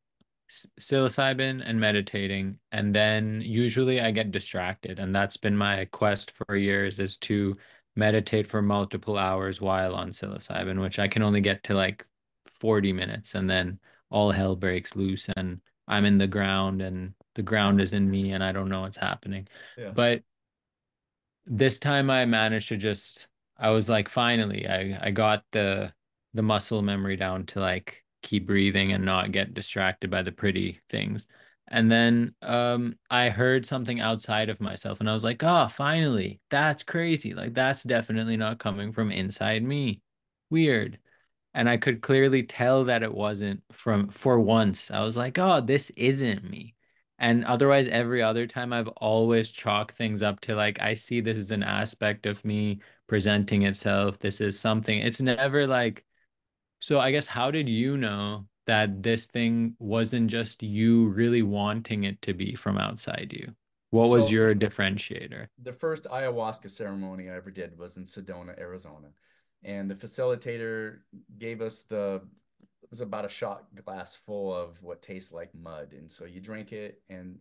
psilocybin 0.48 1.62
and 1.64 1.80
meditating, 1.80 2.58
and 2.72 2.94
then 2.94 3.42
usually 3.44 4.00
I 4.00 4.10
get 4.10 4.30
distracted, 4.30 4.98
and 4.98 5.14
that's 5.14 5.36
been 5.36 5.56
my 5.56 5.84
quest 5.86 6.32
for 6.32 6.56
years 6.56 7.00
is 7.00 7.16
to 7.18 7.54
meditate 7.96 8.46
for 8.46 8.62
multiple 8.62 9.18
hours 9.18 9.60
while 9.60 9.94
on 9.94 10.10
psilocybin, 10.10 10.80
which 10.80 10.98
I 10.98 11.08
can 11.08 11.22
only 11.22 11.40
get 11.40 11.62
to 11.64 11.74
like 11.74 12.06
40 12.46 12.92
minutes, 12.92 13.34
and 13.34 13.48
then 13.48 13.78
all 14.10 14.30
hell 14.30 14.56
breaks 14.56 14.96
loose, 14.96 15.28
and 15.36 15.60
I'm 15.86 16.04
in 16.04 16.18
the 16.18 16.26
ground, 16.26 16.82
and 16.82 17.14
the 17.34 17.42
ground 17.42 17.80
is 17.80 17.92
in 17.92 18.10
me, 18.10 18.32
and 18.32 18.42
I 18.42 18.52
don't 18.52 18.68
know 18.68 18.82
what's 18.82 18.96
happening. 18.96 19.48
Yeah. 19.76 19.90
But 19.94 20.22
this 21.46 21.78
time 21.78 22.10
I 22.10 22.26
managed 22.26 22.68
to 22.68 22.76
just 22.76 23.26
I 23.56 23.70
was 23.70 23.88
like 23.88 24.08
finally 24.08 24.68
I 24.68 24.98
I 25.02 25.10
got 25.10 25.44
the 25.50 25.92
the 26.34 26.42
muscle 26.42 26.82
memory 26.82 27.16
down 27.16 27.46
to 27.46 27.60
like 27.60 28.04
keep 28.28 28.46
breathing 28.46 28.92
and 28.92 29.04
not 29.04 29.32
get 29.32 29.54
distracted 29.54 30.10
by 30.10 30.22
the 30.22 30.32
pretty 30.32 30.80
things. 30.88 31.26
And 31.68 31.90
then 31.90 32.34
um 32.42 32.98
I 33.10 33.28
heard 33.30 33.66
something 33.66 34.00
outside 34.00 34.48
of 34.50 34.60
myself 34.60 35.00
and 35.00 35.08
I 35.10 35.12
was 35.14 35.24
like, 35.24 35.42
"Oh, 35.44 35.68
finally. 35.68 36.40
That's 36.50 36.82
crazy. 36.82 37.34
Like 37.34 37.54
that's 37.54 37.82
definitely 37.84 38.36
not 38.36 38.58
coming 38.58 38.92
from 38.92 39.10
inside 39.12 39.62
me. 39.62 40.02
Weird." 40.50 40.98
And 41.54 41.68
I 41.68 41.76
could 41.76 42.00
clearly 42.02 42.42
tell 42.44 42.84
that 42.84 43.02
it 43.02 43.14
wasn't 43.14 43.62
from 43.72 44.08
for 44.10 44.38
once. 44.40 44.90
I 44.90 45.00
was 45.02 45.16
like, 45.16 45.38
"Oh, 45.38 45.60
this 45.60 45.90
isn't 45.90 46.48
me." 46.48 46.74
And 47.18 47.44
otherwise, 47.44 47.88
every 47.88 48.22
other 48.22 48.46
time 48.46 48.72
I've 48.72 48.88
always 48.88 49.48
chalked 49.50 49.94
things 49.96 50.22
up 50.22 50.40
to 50.42 50.54
like, 50.54 50.80
I 50.80 50.94
see 50.94 51.20
this 51.20 51.36
is 51.38 51.50
an 51.50 51.62
aspect 51.64 52.26
of 52.26 52.44
me 52.44 52.80
presenting 53.08 53.62
itself. 53.64 54.18
This 54.20 54.40
is 54.40 54.58
something. 54.58 55.00
It's 55.00 55.20
never 55.20 55.66
like, 55.66 56.04
so 56.80 57.00
I 57.00 57.10
guess 57.10 57.26
how 57.26 57.50
did 57.50 57.68
you 57.68 57.96
know 57.96 58.46
that 58.66 59.02
this 59.02 59.26
thing 59.26 59.74
wasn't 59.78 60.30
just 60.30 60.62
you 60.62 61.08
really 61.08 61.42
wanting 61.42 62.04
it 62.04 62.20
to 62.22 62.34
be 62.34 62.54
from 62.54 62.78
outside 62.78 63.32
you? 63.32 63.54
What 63.90 64.10
was 64.10 64.30
your 64.30 64.54
differentiator? 64.54 65.46
the 65.62 65.72
first 65.72 66.04
ayahuasca 66.04 66.68
ceremony 66.70 67.30
I 67.30 67.36
ever 67.36 67.50
did 67.50 67.78
was 67.78 67.96
in 67.96 68.04
Sedona, 68.04 68.58
Arizona. 68.58 69.08
And 69.64 69.90
the 69.90 69.94
facilitator 69.94 70.98
gave 71.38 71.62
us 71.62 71.82
the, 71.82 72.20
it 72.82 72.90
was 72.90 73.00
about 73.00 73.24
a 73.24 73.30
shot 73.30 73.64
glass 73.84 74.14
full 74.14 74.54
of 74.54 74.82
what 74.82 75.02
tastes 75.02 75.32
like 75.32 75.54
mud. 75.54 75.92
And 75.92 76.10
so 76.10 76.26
you 76.26 76.40
drink 76.40 76.72
it. 76.72 77.00
And 77.08 77.38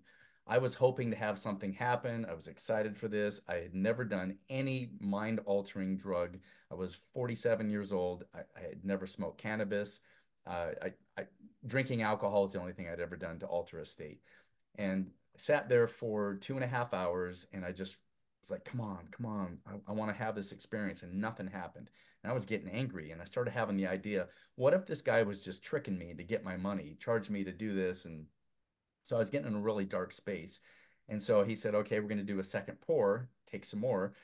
I 0.48 0.58
was 0.58 0.74
hoping 0.74 1.12
to 1.12 1.18
have 1.18 1.38
something 1.38 1.74
happen. 1.74 2.26
I 2.30 2.34
was 2.34 2.48
excited 2.48 2.96
for 2.96 3.08
this. 3.08 3.42
I 3.50 3.56
had 3.56 3.76
never 3.76 4.06
done 4.06 4.38
any 4.50 4.92
mind 5.00 5.42
altering 5.46 5.98
drug. 5.98 6.38
I 6.72 6.76
was 6.76 6.98
47 7.14 7.70
years 7.70 7.92
old. 7.92 8.24
I, 8.34 8.40
I 8.58 8.62
had 8.62 8.86
never 8.86 9.06
smoked 9.06 9.42
cannabis. 9.42 10.00
Uh, 10.46 10.70
I, 10.82 10.94
I, 11.18 11.26
drinking 11.66 12.02
alcohol 12.02 12.46
is 12.46 12.54
the 12.54 12.60
only 12.60 12.72
thing 12.72 12.88
I'd 12.88 13.02
ever 13.02 13.18
done 13.18 13.40
to 13.40 13.46
alter 13.46 13.80
a 13.80 13.86
state. 13.86 14.22
And 14.76 15.08
I 15.36 15.38
sat 15.38 15.68
there 15.68 15.88
for 15.88 16.36
two 16.36 16.56
and 16.56 16.64
a 16.64 16.68
half 16.68 16.94
hours 16.94 17.46
and 17.52 17.66
I 17.66 17.74
just 17.74 18.00
was 18.42 18.52
like, 18.52 18.64
come 18.64 18.80
on, 18.80 19.08
come 19.12 19.26
on. 19.26 19.58
I, 19.68 19.92
I 19.92 19.92
want 19.92 20.16
to 20.16 20.24
have 20.24 20.36
this 20.36 20.54
experience. 20.54 21.04
And 21.04 21.20
nothing 21.20 21.48
happened. 21.48 21.90
And 22.24 22.32
I 22.32 22.36
was 22.36 22.46
getting 22.46 22.70
angry. 22.70 23.12
And 23.12 23.22
I 23.22 23.26
started 23.26 23.52
having 23.52 23.76
the 23.76 23.88
idea 23.88 24.28
what 24.56 24.74
if 24.74 24.86
this 24.86 25.02
guy 25.02 25.24
was 25.24 25.40
just 25.40 25.64
tricking 25.64 25.98
me 25.98 26.14
to 26.14 26.24
get 26.24 26.46
my 26.46 26.56
money, 26.56 26.96
charge 27.02 27.30
me 27.30 27.44
to 27.44 27.52
do 27.52 27.76
this? 27.76 28.06
And 28.06 28.26
so 29.08 29.16
I 29.16 29.20
was 29.20 29.30
getting 29.30 29.48
in 29.48 29.56
a 29.56 29.62
really 29.62 29.86
dark 29.86 30.12
space. 30.12 30.60
And 31.08 31.24
so 31.24 31.46
he 31.46 31.56
said, 31.56 31.76
okay, 31.76 32.02
we're 32.02 32.10
going 32.10 32.18
to 32.18 32.24
do 32.26 32.40
a 32.40 32.44
second 32.44 32.82
pour, 32.82 33.30
take 33.50 33.64
some 33.64 33.80
more. 33.80 34.16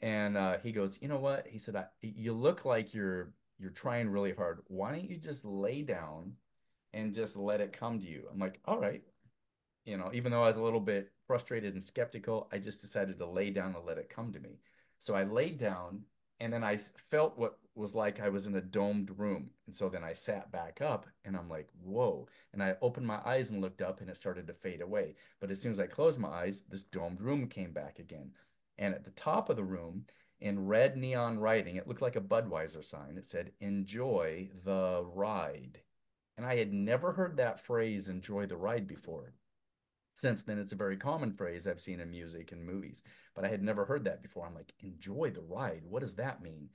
And 0.00 0.36
uh, 0.36 0.58
he 0.62 0.70
goes, 0.70 1.00
you 1.02 1.08
know 1.08 1.18
what? 1.18 1.48
He 1.48 1.58
said, 1.58 1.74
you 2.00 2.32
look 2.32 2.64
like 2.64 2.94
you're 2.94 3.32
you're 3.58 3.70
trying 3.70 4.08
really 4.08 4.32
hard. 4.32 4.60
Why 4.68 4.92
don't 4.92 5.10
you 5.10 5.16
just 5.16 5.44
lay 5.44 5.82
down 5.82 6.34
and 6.92 7.12
just 7.12 7.36
let 7.36 7.60
it 7.60 7.72
come 7.72 7.98
to 7.98 8.06
you? 8.06 8.28
I'm 8.30 8.38
like, 8.38 8.60
all 8.64 8.78
right, 8.78 9.02
you 9.84 9.96
know, 9.96 10.10
even 10.14 10.30
though 10.30 10.44
I 10.44 10.46
was 10.46 10.58
a 10.58 10.62
little 10.62 10.78
bit 10.78 11.10
frustrated 11.26 11.74
and 11.74 11.82
skeptical, 11.82 12.48
I 12.52 12.58
just 12.58 12.80
decided 12.80 13.18
to 13.18 13.26
lay 13.26 13.50
down 13.50 13.74
and 13.74 13.84
let 13.84 13.98
it 13.98 14.08
come 14.08 14.32
to 14.34 14.38
me. 14.38 14.60
So 15.00 15.16
I 15.16 15.24
laid 15.24 15.58
down 15.58 16.02
and 16.40 16.52
then 16.52 16.62
I 16.62 16.76
felt 16.76 17.38
what 17.38 17.58
was 17.74 17.94
like 17.94 18.20
I 18.20 18.28
was 18.28 18.46
in 18.46 18.56
a 18.56 18.60
domed 18.60 19.16
room. 19.18 19.50
And 19.66 19.74
so 19.74 19.88
then 19.88 20.04
I 20.04 20.12
sat 20.12 20.50
back 20.50 20.80
up 20.80 21.06
and 21.24 21.36
I'm 21.36 21.48
like, 21.48 21.68
whoa. 21.82 22.28
And 22.52 22.62
I 22.62 22.76
opened 22.82 23.06
my 23.06 23.20
eyes 23.24 23.50
and 23.50 23.60
looked 23.60 23.82
up 23.82 24.00
and 24.00 24.10
it 24.10 24.16
started 24.16 24.46
to 24.48 24.52
fade 24.52 24.80
away. 24.80 25.14
But 25.40 25.50
as 25.50 25.60
soon 25.60 25.72
as 25.72 25.80
I 25.80 25.86
closed 25.86 26.18
my 26.18 26.28
eyes, 26.28 26.64
this 26.68 26.84
domed 26.84 27.20
room 27.20 27.46
came 27.46 27.72
back 27.72 27.98
again. 27.98 28.32
And 28.78 28.94
at 28.94 29.04
the 29.04 29.10
top 29.12 29.48
of 29.48 29.56
the 29.56 29.64
room, 29.64 30.06
in 30.40 30.66
red 30.66 30.96
neon 30.96 31.38
writing, 31.38 31.76
it 31.76 31.88
looked 31.88 32.02
like 32.02 32.16
a 32.16 32.20
Budweiser 32.20 32.84
sign. 32.84 33.16
It 33.16 33.24
said, 33.24 33.52
enjoy 33.60 34.50
the 34.64 35.04
ride. 35.12 35.80
And 36.36 36.46
I 36.46 36.56
had 36.56 36.72
never 36.72 37.12
heard 37.12 37.36
that 37.36 37.58
phrase, 37.58 38.08
enjoy 38.08 38.46
the 38.46 38.56
ride, 38.56 38.86
before. 38.86 39.32
Since 40.18 40.42
then, 40.42 40.58
it's 40.58 40.72
a 40.72 40.74
very 40.74 40.96
common 40.96 41.32
phrase 41.32 41.68
I've 41.68 41.80
seen 41.80 42.00
in 42.00 42.10
music 42.10 42.50
and 42.50 42.66
movies, 42.66 43.04
but 43.36 43.44
I 43.44 43.48
had 43.48 43.62
never 43.62 43.84
heard 43.84 44.02
that 44.06 44.20
before. 44.20 44.44
I'm 44.44 44.54
like, 44.56 44.74
enjoy 44.82 45.30
the 45.30 45.42
ride. 45.42 45.82
What 45.88 46.00
does 46.00 46.16
that 46.16 46.42
mean? 46.42 46.70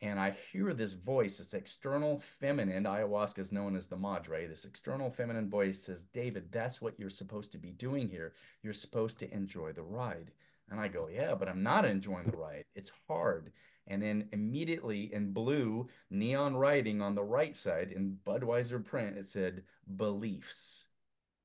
And 0.00 0.18
I 0.18 0.34
hear 0.50 0.72
this 0.72 0.94
voice, 0.94 1.36
this 1.36 1.52
external 1.52 2.18
feminine, 2.18 2.84
ayahuasca 2.84 3.40
is 3.40 3.52
known 3.52 3.76
as 3.76 3.88
the 3.88 3.98
madre. 3.98 4.46
This 4.46 4.64
external 4.64 5.10
feminine 5.10 5.50
voice 5.50 5.84
says, 5.84 6.04
David, 6.14 6.50
that's 6.50 6.80
what 6.80 6.98
you're 6.98 7.10
supposed 7.10 7.52
to 7.52 7.58
be 7.58 7.72
doing 7.72 8.08
here. 8.08 8.32
You're 8.62 8.72
supposed 8.72 9.18
to 9.18 9.30
enjoy 9.34 9.72
the 9.72 9.82
ride. 9.82 10.30
And 10.70 10.80
I 10.80 10.88
go, 10.88 11.08
yeah, 11.08 11.34
but 11.34 11.50
I'm 11.50 11.62
not 11.62 11.84
enjoying 11.84 12.30
the 12.30 12.38
ride. 12.38 12.64
It's 12.74 12.92
hard. 13.06 13.52
And 13.86 14.02
then 14.02 14.30
immediately 14.32 15.12
in 15.12 15.34
blue 15.34 15.90
neon 16.08 16.56
writing 16.56 17.02
on 17.02 17.14
the 17.14 17.22
right 17.22 17.54
side 17.54 17.92
in 17.94 18.16
Budweiser 18.26 18.82
print, 18.82 19.18
it 19.18 19.26
said 19.26 19.64
beliefs. 19.94 20.86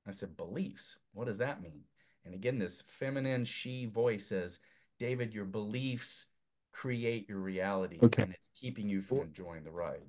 I 0.08 0.12
said, 0.12 0.36
beliefs? 0.38 0.97
What 1.14 1.28
does 1.28 1.38
that 1.38 1.62
mean? 1.62 1.82
And 2.26 2.34
again, 2.34 2.60
this 2.60 2.84
feminine 2.88 3.45
she 3.45 3.86
voice 3.86 4.28
says, 4.28 4.60
David, 4.99 5.34
your 5.34 5.45
beliefs 5.45 6.26
create 6.72 7.30
your 7.30 7.39
reality 7.39 7.99
Okay. 8.01 8.24
and 8.24 8.34
it's 8.34 8.49
keeping 8.60 8.89
you 8.89 9.01
from 9.01 9.20
enjoying 9.22 9.64
the 9.64 9.72
ride. 9.72 10.01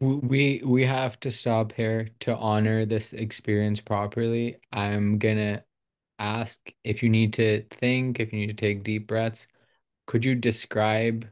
We 0.00 0.62
we 0.64 0.84
have 0.86 1.20
to 1.20 1.30
stop 1.30 1.72
here 1.72 2.08
to 2.20 2.34
honor 2.36 2.86
this 2.86 3.12
experience 3.12 3.80
properly. 3.80 4.56
I'm 4.72 5.18
gonna 5.18 5.62
ask 6.18 6.58
if 6.84 7.02
you 7.02 7.10
need 7.10 7.32
to 7.34 7.62
think, 7.70 8.18
if 8.20 8.32
you 8.32 8.38
need 8.40 8.46
to 8.46 8.54
take 8.54 8.82
deep 8.82 9.06
breaths. 9.06 9.46
Could 10.06 10.24
you 10.24 10.34
describe 10.34 11.28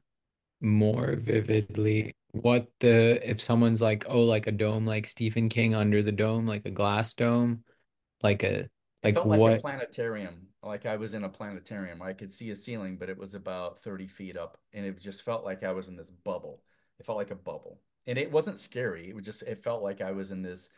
more 0.60 1.16
vividly 1.16 2.14
what 2.32 2.68
the 2.80 3.28
if 3.28 3.40
someone's 3.40 3.82
like, 3.82 4.04
oh, 4.08 4.24
like 4.24 4.46
a 4.46 4.52
dome 4.52 4.86
like 4.86 5.06
Stephen 5.06 5.48
King 5.48 5.74
under 5.74 6.02
the 6.02 6.12
dome, 6.12 6.46
like 6.46 6.66
a 6.66 6.70
glass 6.70 7.14
dome, 7.14 7.64
like 8.22 8.42
a 8.42 8.68
It 9.02 9.12
Like 9.12 9.14
felt 9.14 9.28
like 9.28 9.46
a 9.46 9.52
what 9.52 9.52
planetarium, 9.52 10.48
like 10.62 10.86
I 10.86 10.96
was 10.96 11.14
in 11.14 11.24
a 11.24 11.28
planetarium. 11.28 12.02
I 12.02 12.12
could 12.12 12.30
see 12.30 12.50
a 12.50 12.56
ceiling, 12.56 12.96
but 12.96 13.08
it 13.10 13.18
was 13.18 13.34
about 13.34 13.82
30 13.82 14.06
feet 14.06 14.36
up, 14.36 14.58
and 14.72 14.86
it 14.86 14.98
just 15.00 15.22
felt 15.24 15.44
like 15.44 15.64
I 15.64 15.72
was 15.72 15.88
in 15.88 15.96
this 15.96 16.10
bubble. 16.10 16.62
It 17.00 17.06
felt 17.06 17.18
like 17.18 17.30
a 17.32 17.36
bubble. 17.36 17.80
And 18.06 18.18
it 18.18 18.30
wasn't 18.32 18.60
scary. 18.60 19.08
It 19.08 19.14
was 19.14 19.24
just, 19.24 19.42
it 19.42 19.62
felt 19.62 19.82
like 19.82 20.00
I 20.00 20.12
was 20.12 20.30
in 20.32 20.42
this 20.42 20.70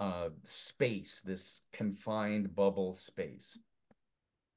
uh 0.00 0.30
space, 0.44 1.20
this 1.22 1.62
confined 1.72 2.54
bubble 2.56 2.94
space. 2.96 3.58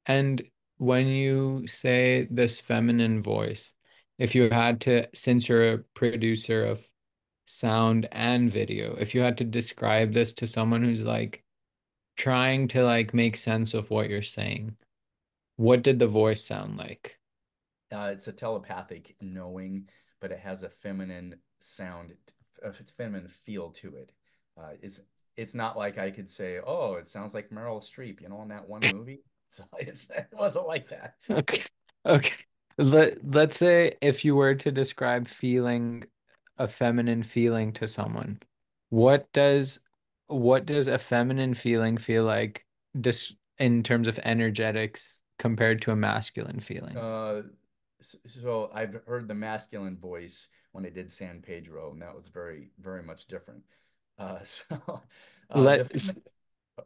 and 0.05 0.41
when 0.77 1.07
you 1.07 1.65
say 1.67 2.27
this 2.31 2.61
feminine 2.61 3.23
voice, 3.23 3.73
if 4.17 4.35
you 4.35 4.49
had 4.49 4.81
to, 4.81 5.07
since 5.13 5.47
you're 5.49 5.73
a 5.73 5.77
producer 5.95 6.65
of 6.65 6.87
sound 7.45 8.07
and 8.11 8.51
video, 8.51 8.95
if 8.97 9.15
you 9.15 9.21
had 9.21 9.37
to 9.39 9.43
describe 9.45 10.13
this 10.13 10.33
to 10.33 10.47
someone 10.47 10.83
who's 10.83 11.03
like 11.03 11.43
trying 12.17 12.67
to 12.69 12.83
like 12.83 13.13
make 13.13 13.37
sense 13.37 13.73
of 13.73 13.89
what 13.89 14.09
you're 14.09 14.23
saying, 14.23 14.75
what 15.55 15.83
did 15.83 15.99
the 15.99 16.07
voice 16.07 16.43
sound 16.43 16.77
like? 16.77 17.17
Uh, 17.91 18.09
it's 18.11 18.27
a 18.27 18.33
telepathic 18.33 19.15
knowing, 19.21 19.87
but 20.19 20.31
it 20.31 20.39
has 20.39 20.63
a 20.63 20.69
feminine 20.69 21.35
sound, 21.59 22.13
a 22.61 22.73
feminine 22.73 23.27
feel 23.27 23.69
to 23.71 23.95
it. 23.95 24.11
Uh, 24.57 24.71
it's 24.81 25.01
it's 25.37 25.53
not 25.53 25.77
like 25.77 25.99
I 25.99 26.09
could 26.09 26.29
say, 26.29 26.59
oh, 26.65 26.95
it 26.95 27.07
sounds 27.07 27.33
like 27.33 27.51
Meryl 27.51 27.79
Streep, 27.79 28.21
you 28.21 28.29
know, 28.29 28.41
in 28.41 28.49
that 28.49 28.67
one 28.67 28.81
movie. 28.93 29.21
So 29.49 29.63
it's, 29.79 30.09
it 30.09 30.27
wasn't 30.33 30.67
like 30.67 30.89
that. 30.89 31.15
Okay. 31.29 31.63
Okay. 32.05 32.43
Let 32.79 33.17
let's 33.31 33.57
say 33.57 33.95
if 34.01 34.23
you 34.23 34.35
were 34.35 34.55
to 34.55 34.71
describe 34.71 35.27
feeling 35.27 36.03
a 36.57 36.67
feminine 36.67 37.23
feeling 37.23 37.73
to 37.73 37.87
someone, 37.87 38.39
what 38.89 39.31
does 39.33 39.79
what 40.27 40.65
does 40.65 40.87
a 40.87 40.97
feminine 40.97 41.53
feeling 41.53 41.97
feel 41.97 42.23
like 42.23 42.65
just 42.99 43.35
in 43.57 43.83
terms 43.83 44.07
of 44.07 44.19
energetics 44.23 45.23
compared 45.39 45.81
to 45.83 45.91
a 45.91 45.95
masculine 45.95 46.59
feeling? 46.59 46.95
Uh, 46.95 47.41
so 48.01 48.69
I've 48.73 48.97
heard 49.07 49.27
the 49.27 49.33
masculine 49.33 49.97
voice 49.97 50.49
when 50.71 50.85
I 50.85 50.89
did 50.89 51.11
San 51.11 51.41
Pedro, 51.41 51.91
and 51.91 52.01
that 52.01 52.15
was 52.15 52.29
very, 52.29 52.69
very 52.79 53.03
much 53.03 53.27
different. 53.27 53.63
Uh, 54.19 54.39
so 54.43 54.65
uh, 54.75 54.97
the 55.49 55.61
Let 55.61 55.87
feminine, 55.87 56.21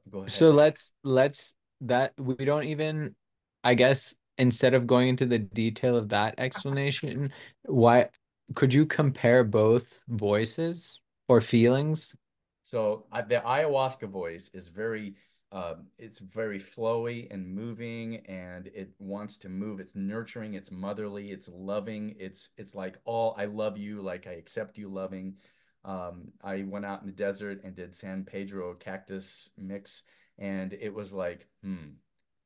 go 0.09 0.25
so 0.27 0.51
let's 0.51 0.93
let's 1.03 1.53
that 1.81 2.13
we 2.17 2.35
don't 2.45 2.63
even 2.63 3.15
I 3.63 3.73
guess 3.73 4.15
instead 4.37 4.73
of 4.73 4.87
going 4.87 5.09
into 5.09 5.25
the 5.25 5.39
detail 5.39 5.95
of 5.97 6.09
that 6.09 6.35
explanation, 6.37 7.31
why 7.63 8.09
could 8.55 8.73
you 8.73 8.85
compare 8.85 9.43
both 9.43 9.99
voices 10.07 10.99
or 11.27 11.41
feelings? 11.41 12.15
So 12.63 13.05
I, 13.11 13.21
the 13.21 13.35
ayahuasca 13.35 14.09
voice 14.09 14.49
is 14.53 14.67
very, 14.67 15.15
um, 15.51 15.87
it's 15.97 16.19
very 16.19 16.59
flowy 16.59 17.27
and 17.31 17.47
moving, 17.47 18.17
and 18.27 18.67
it 18.67 18.91
wants 18.99 19.37
to 19.37 19.49
move. 19.49 19.79
It's 19.79 19.95
nurturing, 19.95 20.53
it's 20.53 20.71
motherly, 20.71 21.31
it's 21.31 21.49
loving. 21.49 22.15
It's 22.19 22.49
it's 22.57 22.75
like 22.75 22.97
all 23.03 23.35
I 23.37 23.45
love 23.45 23.77
you, 23.77 24.01
like 24.01 24.27
I 24.27 24.33
accept 24.33 24.77
you, 24.77 24.89
loving. 24.89 25.35
Um, 25.83 26.31
I 26.43 26.63
went 26.67 26.85
out 26.85 27.01
in 27.01 27.07
the 27.07 27.13
desert 27.13 27.61
and 27.63 27.75
did 27.75 27.95
San 27.95 28.23
Pedro 28.23 28.75
cactus 28.75 29.49
mix, 29.57 30.03
and 30.37 30.73
it 30.73 30.93
was 30.93 31.11
like, 31.11 31.47
hmm, 31.63 31.95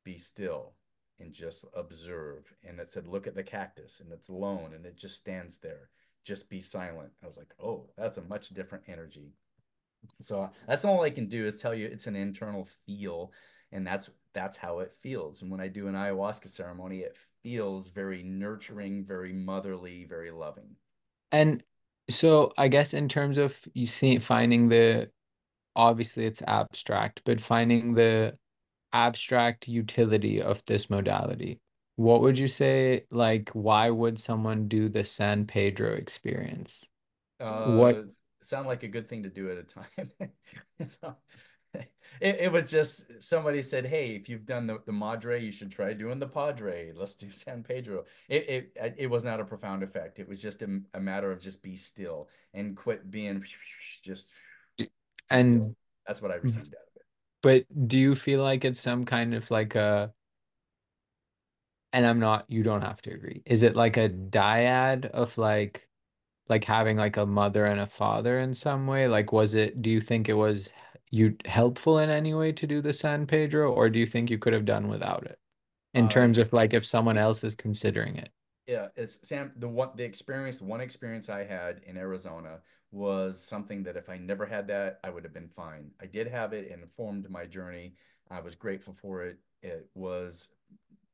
be 0.04 0.18
still 0.18 0.74
and 1.20 1.32
just 1.34 1.66
observe. 1.76 2.54
And 2.64 2.80
it 2.80 2.90
said, 2.90 3.08
look 3.08 3.28
at 3.28 3.36
the 3.36 3.44
cactus, 3.44 4.00
and 4.00 4.12
it's 4.12 4.30
alone, 4.30 4.74
and 4.74 4.86
it 4.86 4.98
just 4.98 5.18
stands 5.18 5.60
there. 5.60 5.90
Just 6.24 6.50
be 6.50 6.62
silent. 6.62 7.12
I 7.24 7.28
was 7.28 7.38
like, 7.38 7.54
oh, 7.62 7.90
that's 7.98 8.18
a 8.18 8.24
much 8.24 8.50
different 8.50 8.86
energy. 8.88 9.34
So 10.22 10.50
that's 10.68 10.86
all 10.86 11.02
I 11.02 11.10
can 11.10 11.28
do 11.28 11.46
is 11.46 11.62
tell 11.62 11.74
you 11.74 11.86
it's 11.88 12.08
an 12.08 12.16
internal 12.16 12.68
feel, 12.86 13.32
and 13.72 13.86
that's 13.86 14.10
that's 14.34 14.58
how 14.58 14.80
it 14.80 14.94
feels. 14.94 15.42
And 15.42 15.52
when 15.52 15.62
I 15.62 15.68
do 15.68 15.88
an 15.88 15.96
ayahuasca 15.96 16.50
ceremony, 16.50 17.00
it 17.00 17.18
feels 17.44 17.90
very 17.90 18.24
nurturing, 18.24 19.06
very 19.06 19.34
motherly, 19.34 20.06
very 20.06 20.32
loving. 20.32 20.76
And 21.32 21.64
so 22.10 22.52
I 22.58 22.68
guess 22.68 22.94
in 22.94 23.10
terms 23.10 23.38
of 23.38 23.58
you 23.74 23.88
see 23.88 24.20
finding 24.20 24.70
the 24.70 25.10
obviously 25.76 26.26
it's 26.26 26.42
abstract, 26.42 27.22
but 27.26 27.42
finding 27.42 27.94
the 27.94 28.38
abstract 28.94 29.68
utility 29.68 30.42
of 30.42 30.64
this 30.66 30.90
modality, 30.90 31.60
what 31.98 32.22
would 32.22 32.38
you 32.38 32.48
say, 32.48 33.06
like, 33.12 33.50
why 33.52 33.90
would 33.90 34.20
someone 34.20 34.68
do 34.68 34.90
the 34.90 35.04
San 35.04 35.46
Pedro 35.46 35.94
experience? 35.94 36.86
What 37.40 37.96
Uh, 37.96 38.02
sound 38.46 38.68
like 38.68 38.84
a 38.84 38.88
good 38.88 39.08
thing 39.08 39.24
to 39.24 39.30
do 39.30 39.50
at 39.50 39.58
a 39.58 39.64
time. 39.64 40.32
so, 40.88 41.16
it, 42.22 42.38
it 42.40 42.52
was 42.52 42.64
just 42.66 43.22
somebody 43.22 43.62
said, 43.62 43.86
"Hey, 43.86 44.16
if 44.16 44.30
you've 44.30 44.46
done 44.46 44.68
the, 44.68 44.80
the 44.86 44.92
Madre, 44.92 45.44
you 45.44 45.52
should 45.52 45.72
try 45.72 45.94
doing 45.94 46.20
the 46.20 46.28
Padre. 46.28 46.92
Let's 46.96 47.16
do 47.16 47.30
San 47.30 47.64
Pedro." 47.64 48.06
It 48.30 48.74
it 48.78 48.96
it 48.98 49.08
was 49.08 49.24
not 49.24 49.40
a 49.40 49.46
profound 49.46 49.84
effect. 49.84 50.20
It 50.20 50.28
was 50.28 50.42
just 50.42 50.62
a, 50.62 50.82
a 50.94 51.00
matter 51.00 51.32
of 51.32 51.40
just 51.40 51.62
be 51.62 51.76
still 51.76 52.30
and 52.54 52.76
quit 52.76 53.10
being 53.10 53.44
just 54.04 54.30
be 54.78 54.90
still. 55.18 55.30
and 55.30 55.76
That's 56.08 56.22
what 56.22 56.32
I 56.32 56.36
mm-hmm. 56.36 56.46
received 56.46 56.76
out 56.76 56.88
of 56.88 56.96
it. 56.96 57.06
but 57.42 57.88
do 57.88 58.00
you 58.00 58.16
feel 58.16 58.42
like 58.42 58.66
it's 58.66 58.80
some 58.80 59.06
kind 59.06 59.34
of 59.34 59.50
like 59.52 59.76
a 59.76 60.14
and 61.96 62.06
I'm 62.06 62.20
not, 62.20 62.44
you 62.50 62.62
don't 62.62 62.82
have 62.82 63.02
to 63.04 63.12
agree. 63.14 63.42
Is 63.46 63.64
it 63.64 63.74
like 63.74 63.96
a 63.96 64.10
dyad 64.10 65.06
of 65.06 65.38
like 65.38 65.88
like 66.50 66.64
having 66.66 66.98
like 66.98 67.18
a 67.18 67.26
mother 67.26 67.66
and 67.66 67.80
a 67.80 67.88
father 67.88 68.40
in 68.40 68.54
some 68.56 68.88
way? 68.88 69.08
Like 69.08 69.32
was 69.32 69.54
it, 69.54 69.82
do 69.82 69.90
you 69.90 70.02
think 70.02 70.30
it 70.30 70.34
was 70.34 70.70
you 71.12 71.36
helpful 71.46 72.00
in 72.00 72.10
any 72.10 72.34
way 72.34 72.52
to 72.54 72.68
do 72.68 72.82
the 72.82 72.94
San 72.94 73.28
Pedro, 73.28 73.72
or 73.72 73.90
do 73.90 74.00
you 74.00 74.08
think 74.08 74.30
you 74.30 74.38
could 74.40 74.54
have 74.54 74.66
done 74.66 74.88
without 74.88 75.26
it? 75.26 75.40
In 75.94 76.08
Uh, 76.08 76.10
terms 76.10 76.38
of 76.40 76.54
like 76.54 76.74
if 76.74 76.86
someone 76.86 77.18
else 77.18 77.44
is 77.44 77.56
considering 77.56 78.18
it. 78.18 78.32
yeah, 78.68 78.88
it's 78.96 79.28
Sam. 79.28 79.52
The 79.58 79.68
one, 79.68 79.90
the 79.96 80.04
experience, 80.04 80.62
one 80.62 80.82
experience 80.82 81.30
I 81.30 81.44
had 81.44 81.82
in 81.86 81.98
Arizona 81.98 82.60
was 82.92 83.42
something 83.44 83.84
that 83.84 83.96
if 83.98 84.10
I 84.10 84.18
never 84.18 84.46
had 84.46 84.68
that, 84.68 85.00
I 85.04 85.10
would 85.10 85.24
have 85.24 85.34
been 85.34 85.50
fine. 85.50 85.92
I 86.02 86.08
did 86.08 86.28
have 86.28 86.54
it 86.54 86.72
and 86.72 86.82
informed 86.82 87.30
my 87.30 87.46
journey. 87.46 87.94
I 88.32 88.40
was 88.40 88.56
grateful 88.56 88.94
for 88.94 89.24
it. 89.24 89.38
It 89.62 89.88
was 89.94 90.50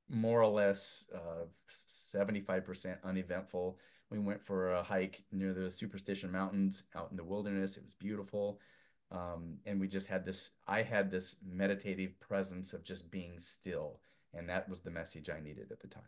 more 0.09 0.41
or 0.41 0.51
less 0.51 1.07
uh, 1.15 1.45
75% 1.67 2.99
uneventful. 3.03 3.79
We 4.11 4.19
went 4.19 4.43
for 4.43 4.73
a 4.73 4.83
hike 4.83 5.23
near 5.31 5.53
the 5.53 5.71
Superstition 5.71 6.31
Mountains 6.31 6.83
out 6.95 7.09
in 7.11 7.17
the 7.17 7.23
wilderness. 7.23 7.77
It 7.77 7.83
was 7.83 7.93
beautiful. 7.93 8.59
Um, 9.11 9.57
and 9.65 9.79
we 9.79 9.87
just 9.87 10.07
had 10.07 10.25
this, 10.25 10.51
I 10.67 10.81
had 10.83 11.09
this 11.09 11.37
meditative 11.45 12.19
presence 12.19 12.73
of 12.73 12.83
just 12.83 13.09
being 13.09 13.39
still. 13.39 13.99
And 14.33 14.47
that 14.49 14.69
was 14.69 14.81
the 14.81 14.91
message 14.91 15.29
I 15.29 15.39
needed 15.39 15.71
at 15.71 15.79
the 15.79 15.87
time. 15.87 16.03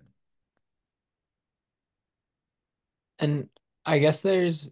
And 3.19 3.49
I 3.85 3.99
guess 3.99 4.21
there's 4.21 4.69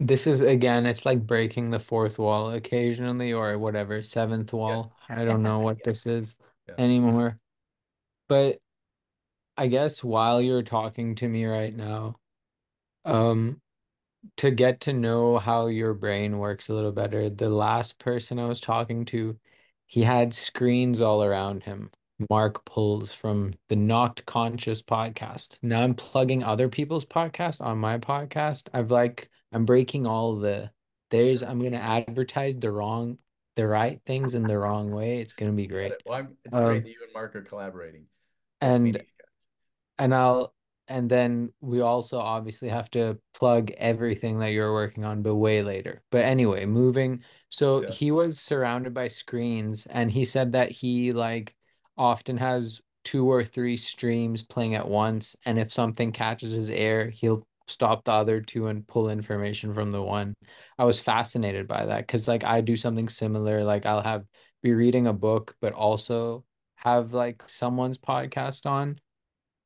this 0.00 0.26
is 0.26 0.40
again, 0.40 0.84
it's 0.86 1.06
like 1.06 1.26
breaking 1.26 1.70
the 1.70 1.78
fourth 1.78 2.18
wall 2.18 2.52
occasionally 2.52 3.32
or 3.32 3.58
whatever, 3.58 4.02
seventh 4.02 4.52
Yeah. 4.52 4.58
wall. 4.58 4.96
I 5.08 5.24
don't 5.24 5.42
know 5.42 5.60
what 5.60 5.78
Yeah. 5.78 5.84
this 5.84 6.06
is 6.06 6.36
Yeah. 6.68 6.74
anymore. 6.78 7.38
But 8.28 8.60
I 9.56 9.66
guess 9.66 10.02
while 10.02 10.40
you're 10.40 10.62
talking 10.62 11.14
to 11.16 11.28
me 11.28 11.44
right 11.44 11.74
now, 11.74 12.16
um, 13.04 13.60
to 14.36 14.50
get 14.50 14.80
to 14.82 14.92
know 14.92 15.38
how 15.38 15.66
your 15.66 15.94
brain 15.94 16.38
works 16.38 16.68
a 16.68 16.74
little 16.74 16.92
better, 16.92 17.28
the 17.28 17.50
last 17.50 17.98
person 17.98 18.38
I 18.38 18.46
was 18.46 18.60
talking 18.60 19.04
to, 19.06 19.36
he 19.86 20.02
had 20.02 20.32
screens 20.32 21.00
all 21.00 21.22
around 21.22 21.64
him. 21.64 21.90
Mark 22.30 22.64
Pulls 22.64 23.12
from 23.12 23.54
the 23.68 23.76
Knocked 23.76 24.24
Conscious 24.26 24.80
podcast. 24.80 25.58
Now 25.60 25.82
I'm 25.82 25.94
plugging 25.94 26.44
other 26.44 26.68
people's 26.68 27.04
podcast 27.04 27.60
on 27.60 27.78
my 27.78 27.98
podcast. 27.98 28.68
I've 28.72 28.90
like 28.90 29.28
I'm 29.52 29.64
breaking 29.64 30.06
all 30.06 30.36
the 30.36 30.70
there's. 31.10 31.42
I'm 31.42 31.60
gonna 31.60 31.78
advertise 31.78 32.56
the 32.56 32.70
wrong 32.70 33.18
the 33.56 33.66
right 33.66 34.00
things 34.06 34.34
in 34.34 34.44
the 34.44 34.56
wrong 34.56 34.92
way. 34.92 35.18
It's 35.18 35.32
gonna 35.32 35.52
be 35.52 35.66
great. 35.66 35.92
Well, 36.06 36.20
I'm, 36.20 36.36
it's 36.44 36.56
great 36.56 36.76
Um 36.76 36.82
that 36.82 36.88
you 36.88 36.96
and 37.02 37.12
Mark 37.12 37.34
are 37.34 37.42
collaborating. 37.42 38.04
And. 38.60 39.02
And 39.98 40.14
I'll 40.14 40.54
and 40.88 41.08
then 41.08 41.52
we 41.60 41.80
also 41.80 42.18
obviously 42.18 42.68
have 42.68 42.90
to 42.90 43.18
plug 43.34 43.70
everything 43.72 44.40
that 44.40 44.50
you're 44.50 44.72
working 44.72 45.04
on, 45.04 45.22
but 45.22 45.36
way 45.36 45.62
later. 45.62 46.02
But 46.10 46.24
anyway, 46.24 46.66
moving. 46.66 47.22
So 47.48 47.82
Yeah. 47.82 47.90
he 47.90 48.10
was 48.10 48.40
surrounded 48.40 48.92
by 48.92 49.08
screens, 49.08 49.86
and 49.86 50.10
he 50.10 50.24
said 50.24 50.52
that 50.52 50.70
he 50.70 51.12
like 51.12 51.54
often 51.96 52.36
has 52.38 52.80
two 53.04 53.30
or 53.30 53.44
three 53.44 53.76
streams 53.76 54.42
playing 54.42 54.74
at 54.74 54.88
once, 54.88 55.36
and 55.44 55.58
if 55.58 55.72
something 55.72 56.12
catches 56.12 56.52
his 56.52 56.70
ear, 56.70 57.10
he'll 57.10 57.46
stop 57.68 58.04
the 58.04 58.12
other 58.12 58.40
two 58.40 58.66
and 58.66 58.86
pull 58.86 59.08
information 59.08 59.72
from 59.74 59.92
the 59.92 60.02
one. 60.02 60.34
I 60.78 60.84
was 60.84 61.00
fascinated 61.00 61.68
by 61.68 61.86
that 61.86 62.06
because 62.06 62.28
like 62.28 62.44
I 62.44 62.60
do 62.60 62.76
something 62.76 63.08
similar. 63.08 63.64
Like 63.64 63.86
I'll 63.86 64.02
have 64.02 64.24
be 64.62 64.72
reading 64.74 65.06
a 65.06 65.12
book, 65.12 65.56
but 65.60 65.72
also 65.72 66.44
have 66.76 67.12
like 67.14 67.42
someone's 67.46 67.98
podcast 67.98 68.66
on 68.66 68.98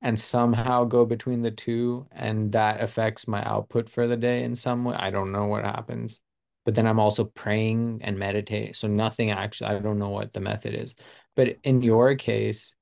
and 0.03 0.19
somehow 0.21 0.85
go 0.85 1.05
between 1.07 1.43
the 1.43 1.51
two 1.51 2.07
and 2.13 2.53
that 2.53 2.81
affects 2.83 3.27
my 3.29 3.43
output 3.45 3.89
for 3.91 4.07
the 4.07 4.17
day 4.17 4.45
in 4.45 4.55
some 4.57 4.85
way. 4.85 4.95
I 4.97 5.11
don't 5.11 5.33
know 5.33 5.47
what 5.47 5.65
happens. 5.65 6.21
but 6.65 6.75
then 6.75 6.87
I'm 6.87 6.99
also 7.01 7.25
praying 7.25 8.01
and 8.03 8.19
meditating. 8.19 8.75
So 8.75 8.89
nothing 8.89 9.31
actually, 9.31 9.69
I 9.71 9.79
don't 9.79 9.99
know 9.99 10.11
what 10.11 10.33
the 10.33 10.41
method 10.41 10.75
is. 10.75 10.95
But 11.37 11.59
in 11.65 11.83
your 11.83 12.17
case, 12.17 12.75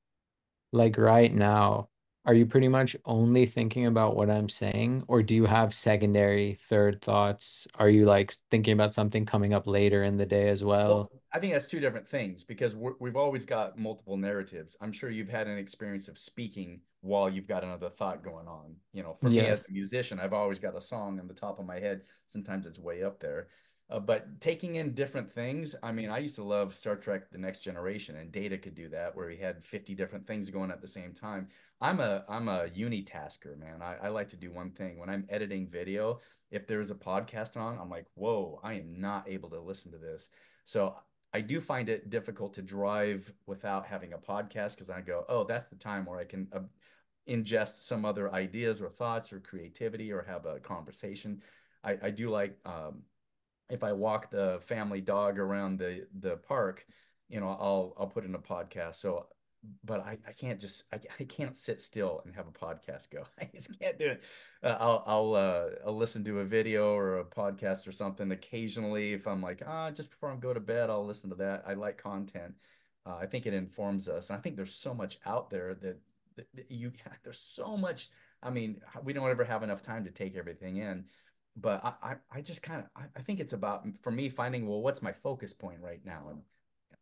like 0.73 0.99
right 0.99 1.33
now, 1.35 1.89
are 2.27 2.35
you 2.35 2.47
pretty 2.47 2.69
much 2.69 2.97
only 3.05 3.47
thinking 3.47 3.87
about 3.87 4.17
what 4.17 4.31
I'm 4.31 4.49
saying, 4.49 5.05
or 5.09 5.23
do 5.23 5.35
you 5.35 5.45
have 5.45 5.75
secondary, 5.75 6.55
third 6.55 7.03
thoughts? 7.03 7.67
Are 7.75 7.91
you 7.91 8.05
like 8.05 8.35
thinking 8.51 8.73
about 8.73 8.95
something 8.95 9.27
coming 9.27 9.53
up 9.53 9.67
later 9.67 10.05
in 10.05 10.17
the 10.17 10.25
day 10.27 10.49
as 10.49 10.65
Well, 10.65 11.11
well? 11.11 11.11
I 11.33 11.39
think 11.39 11.53
that's 11.53 11.67
two 11.67 11.81
different 11.81 12.09
things 12.09 12.43
because 12.43 12.75
we're, 12.75 12.95
we've 12.99 13.17
always 13.17 13.45
got 13.45 13.79
multiple 13.79 14.17
narratives. 14.17 14.77
I'm 14.81 14.93
sure 14.93 15.11
you've 15.11 15.29
had 15.29 15.49
an 15.49 15.59
experience 15.59 16.09
of 16.09 16.17
speaking 16.17 16.81
while 17.03 17.29
you've 17.29 17.49
got 17.49 17.63
another 17.63 17.91
thought 17.91 18.23
going 18.23 18.49
on. 18.49 18.77
You 18.93 19.03
know, 19.03 19.13
for 19.13 19.29
me 19.29 19.41
as 19.41 19.69
a 19.69 19.73
musician, 19.73 20.19
I've 20.19 20.33
always 20.33 20.59
got 20.59 20.77
a 20.77 20.81
song 20.81 21.21
on 21.21 21.29
the 21.29 21.35
top 21.35 21.59
of 21.59 21.67
my 21.67 21.79
head. 21.79 22.03
Sometimes 22.29 22.67
it's 22.67 22.79
way 22.79 23.03
up 23.03 23.21
there. 23.21 23.49
Uh, 23.91 24.01
but 24.01 24.41
taking 24.41 24.77
in 24.77 24.95
different 24.95 25.31
things, 25.31 25.77
I 25.83 25.93
mean, 25.93 26.09
I 26.09 26.19
used 26.19 26.37
to 26.37 26.45
love 26.45 26.73
Star 26.73 26.97
Trek 26.97 27.31
The 27.31 27.39
Next 27.39 27.61
Generation, 27.61 28.17
and 28.17 28.33
Data 28.33 28.57
could 28.57 28.75
do 28.75 28.89
that, 28.89 29.15
where 29.15 29.29
he 29.29 29.37
had 29.37 29.63
50 29.63 29.95
different 29.95 30.27
things 30.27 30.49
going 30.51 30.71
at 30.71 30.81
the 30.81 30.87
same 30.87 31.13
time. 31.13 31.49
I'm 31.81 32.01
a 32.01 32.25
I'm 32.29 32.49
a 32.49 32.69
unitasker, 32.69 33.59
man. 33.59 33.83
I, 33.83 33.97
I 34.05 34.09
like 34.09 34.29
to 34.31 34.37
do 34.37 34.53
one 34.53 34.71
thing. 34.71 34.99
When 34.99 35.11
I'm 35.11 35.27
editing 35.29 35.69
video, 35.69 36.21
if 36.51 36.67
there's 36.67 36.91
a 36.91 36.95
podcast 36.95 37.57
on, 37.57 37.79
I'm 37.79 37.91
like, 37.91 38.07
whoa, 38.15 38.61
I 38.63 38.75
am 38.75 39.01
not 39.01 39.29
able 39.29 39.51
to 39.51 39.61
listen 39.61 39.93
to 39.93 39.99
this. 39.99 40.31
So 40.65 40.97
I 41.33 41.41
do 41.41 41.61
find 41.61 41.89
it 41.89 42.11
difficult 42.11 42.55
to 42.55 42.63
drive 42.63 43.33
without 43.47 43.87
having 43.87 44.13
a 44.13 44.19
podcast 44.19 44.77
because 44.77 44.89
I 44.89 45.01
go, 45.01 45.25
oh, 45.29 45.45
that's 45.45 45.67
the 45.67 45.77
time 45.77 46.07
where 46.07 46.21
I 46.21 46.25
can 46.25 46.47
uh, 46.53 46.61
ingest 47.29 47.83
some 47.83 48.05
other 48.05 48.33
ideas 48.33 48.81
or 48.81 48.89
thoughts 48.89 49.33
or 49.33 49.41
creativity 49.41 50.13
or 50.13 50.23
have 50.23 50.47
a 50.47 50.61
conversation. 50.61 51.43
I, 51.83 51.99
I 52.03 52.11
do 52.11 52.31
like 52.31 52.57
um, 52.65 53.03
if 53.69 53.83
I 53.83 53.93
walk 53.93 54.31
the 54.31 54.61
family 54.63 55.01
dog 55.01 55.39
around 55.39 55.79
the 55.79 56.07
the 56.21 56.37
park, 56.37 56.87
you 57.29 57.41
know, 57.41 57.49
I'll 57.49 57.95
I'll 57.99 58.07
put 58.07 58.25
in 58.25 58.35
a 58.35 58.39
podcast. 58.39 58.97
So, 58.97 59.27
but 59.85 60.01
I, 60.01 60.19
I 60.27 60.33
can't 60.33 60.61
just 60.61 60.85
I, 60.93 61.01
I 61.19 61.25
can't 61.25 61.57
sit 61.57 61.81
still 61.81 62.23
and 62.25 62.35
have 62.35 62.47
a 62.47 62.51
podcast 62.51 63.11
go. 63.11 63.25
I 63.41 63.49
just 63.55 63.79
can't 63.79 63.99
do 63.99 64.11
it. 64.11 64.23
Uh, 64.63 64.77
I'll 64.79 65.05
I'll 65.07 65.35
uh, 65.35 65.67
I'll 65.87 65.97
listen 65.97 66.25
to 66.25 66.41
a 66.41 66.45
video 66.45 66.95
or 66.95 67.19
a 67.19 67.25
podcast 67.25 67.87
or 67.87 67.93
something 67.93 68.31
occasionally 68.33 69.13
if 69.13 69.27
I'm 69.27 69.43
like 69.43 69.63
ah 69.67 69.91
just 69.91 70.11
before 70.11 70.31
I 70.31 70.37
go 70.37 70.55
to 70.55 70.61
bed 70.61 70.91
I'll 70.91 71.07
listen 71.07 71.31
to 71.31 71.37
that. 71.37 71.65
I 71.67 71.75
like 71.75 71.99
content. 71.99 72.55
Uh, 73.07 73.17
I 73.21 73.27
think 73.27 73.47
it 73.47 73.55
informs 73.55 74.09
us. 74.09 74.31
I 74.31 74.39
think 74.39 74.57
there's 74.57 74.75
so 74.75 74.95
much 74.95 75.19
out 75.27 75.51
there 75.51 75.75
that, 75.75 75.99
that, 76.37 76.47
that 76.55 76.71
you 76.71 76.93
there's 77.23 77.39
so 77.41 77.77
much. 77.77 78.11
I 78.43 78.51
mean, 78.51 78.81
we 79.03 79.13
don't 79.13 79.31
ever 79.31 79.45
have 79.45 79.63
enough 79.63 79.83
time 79.83 80.05
to 80.05 80.11
take 80.11 80.37
everything 80.37 80.77
in 80.77 81.05
but 81.57 81.85
I, 81.85 81.93
I, 82.03 82.15
I 82.33 82.41
just 82.41 82.63
kind 82.63 82.81
of 82.81 82.87
I, 82.97 83.05
I 83.17 83.23
think 83.23 83.41
it's 83.41 83.53
about 83.53 83.87
for 84.03 84.11
me 84.11 84.29
finding 84.29 84.67
well 84.67 84.83
what's 84.83 85.03
my 85.03 85.13
focus 85.13 85.53
point 85.53 85.79
right 85.81 86.01
now 86.05 86.25
and 86.31 86.43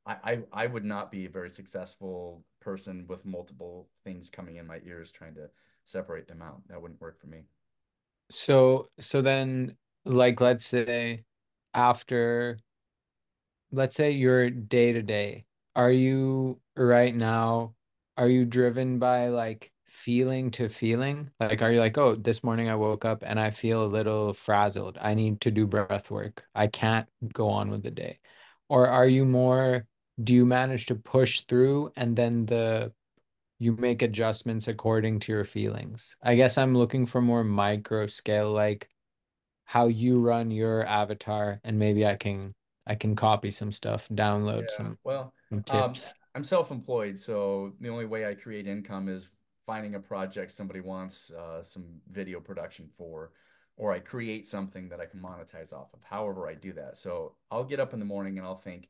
I, 0.05 0.41
I 0.53 0.67
would 0.67 0.85
not 0.85 1.13
be 1.13 1.27
a 1.27 1.31
very 1.31 1.51
successful 1.51 2.45
person 2.61 3.07
with 3.09 3.25
multiple 3.25 3.89
things 4.03 4.31
coming 4.31 4.57
in 4.57 4.67
my 4.67 4.81
ears 4.85 5.13
trying 5.13 5.35
to 5.35 5.49
separate 5.85 6.27
them 6.27 6.43
out. 6.43 6.61
That 6.69 6.83
wouldn't 6.83 7.01
work 7.01 7.21
for 7.21 7.29
me. 7.29 7.43
So, 8.31 8.89
so 8.99 9.23
then, 9.23 9.77
like, 10.05 10.41
let's 10.41 10.67
say 10.67 11.25
after 11.73 12.59
let's 13.73 13.97
say 13.97 14.11
your 14.11 14.51
day 14.51 14.93
to 14.93 15.03
day, 15.03 15.47
are 15.75 15.91
you 15.91 16.61
right 16.77 17.15
now, 17.15 17.75
are 18.17 18.29
you 18.29 18.45
driven 18.45 18.99
by 18.99 19.29
like 19.29 19.73
feeling 19.87 20.51
to 20.53 20.69
feeling? 20.69 21.31
Like, 21.41 21.63
are 21.63 21.73
you 21.73 21.81
like, 21.81 21.97
oh, 21.97 22.15
this 22.15 22.45
morning 22.45 22.69
I 22.69 22.75
woke 22.75 23.05
up 23.05 23.23
and 23.25 23.41
I 23.41 23.51
feel 23.51 23.85
a 23.85 23.87
little 23.87 24.35
frazzled. 24.35 24.99
I 25.01 25.15
need 25.15 25.41
to 25.43 25.51
do 25.51 25.67
breath 25.67 26.11
work. 26.11 26.45
I 26.55 26.67
can't 26.67 27.09
go 27.33 27.49
on 27.49 27.71
with 27.71 27.83
the 27.83 27.91
day. 27.91 28.19
Or 28.69 28.89
are 28.89 29.07
you 29.07 29.25
more, 29.25 29.87
do 30.23 30.35
you 30.35 30.47
manage 30.47 30.87
to 30.87 30.95
push 30.95 31.41
through 31.43 31.93
and 31.97 32.17
then 32.17 32.47
the 32.47 32.93
you 33.59 33.77
make 33.77 34.03
adjustments 34.03 34.69
according 34.69 35.21
to 35.21 35.33
your 35.33 35.45
feelings? 35.45 36.17
I 36.23 36.35
guess 36.35 36.59
I'm 36.59 36.77
looking 36.77 37.07
for 37.07 37.21
more 37.23 37.45
micro 37.45 38.07
scale, 38.09 38.53
like 38.53 38.89
how 39.65 39.87
you 39.87 40.21
run 40.21 40.51
your 40.51 40.85
avatar 40.87 41.61
and 41.65 41.79
maybe 41.79 42.07
I 42.07 42.17
can 42.17 42.55
I 42.87 42.95
can 42.97 43.15
copy 43.15 43.51
some 43.51 43.73
stuff, 43.73 44.09
download 44.13 44.71
Yeah. 44.71 44.77
some 44.77 44.99
Well, 45.05 45.33
some 45.49 45.59
um, 45.59 45.95
tips. 45.95 46.15
I'm 46.35 46.45
self-employed, 46.45 47.19
so 47.19 47.75
the 47.81 47.89
only 47.91 48.07
way 48.07 48.27
I 48.27 48.35
create 48.35 48.67
income 48.67 49.09
is 49.09 49.29
finding 49.67 49.95
a 49.95 50.01
project 50.01 50.51
somebody 50.51 50.81
wants 50.81 51.31
uh, 51.31 51.63
some 51.63 51.85
video 52.11 52.41
production 52.41 52.89
for, 52.97 53.33
or 53.77 53.93
I 53.93 54.01
create 54.01 54.47
something 54.47 54.89
that 54.89 55.01
I 55.01 55.07
can 55.07 55.21
monetize 55.21 55.73
off 55.73 55.93
of. 55.95 56.03
However, 56.03 56.49
I 56.49 56.55
do 56.55 56.73
that. 56.73 56.99
So 56.99 57.37
I'll 57.51 57.65
get 57.65 57.81
up 57.81 57.93
in 57.93 57.99
the 58.01 58.05
morning 58.05 58.39
and 58.39 58.47
I'll 58.47 58.57
think, 58.57 58.89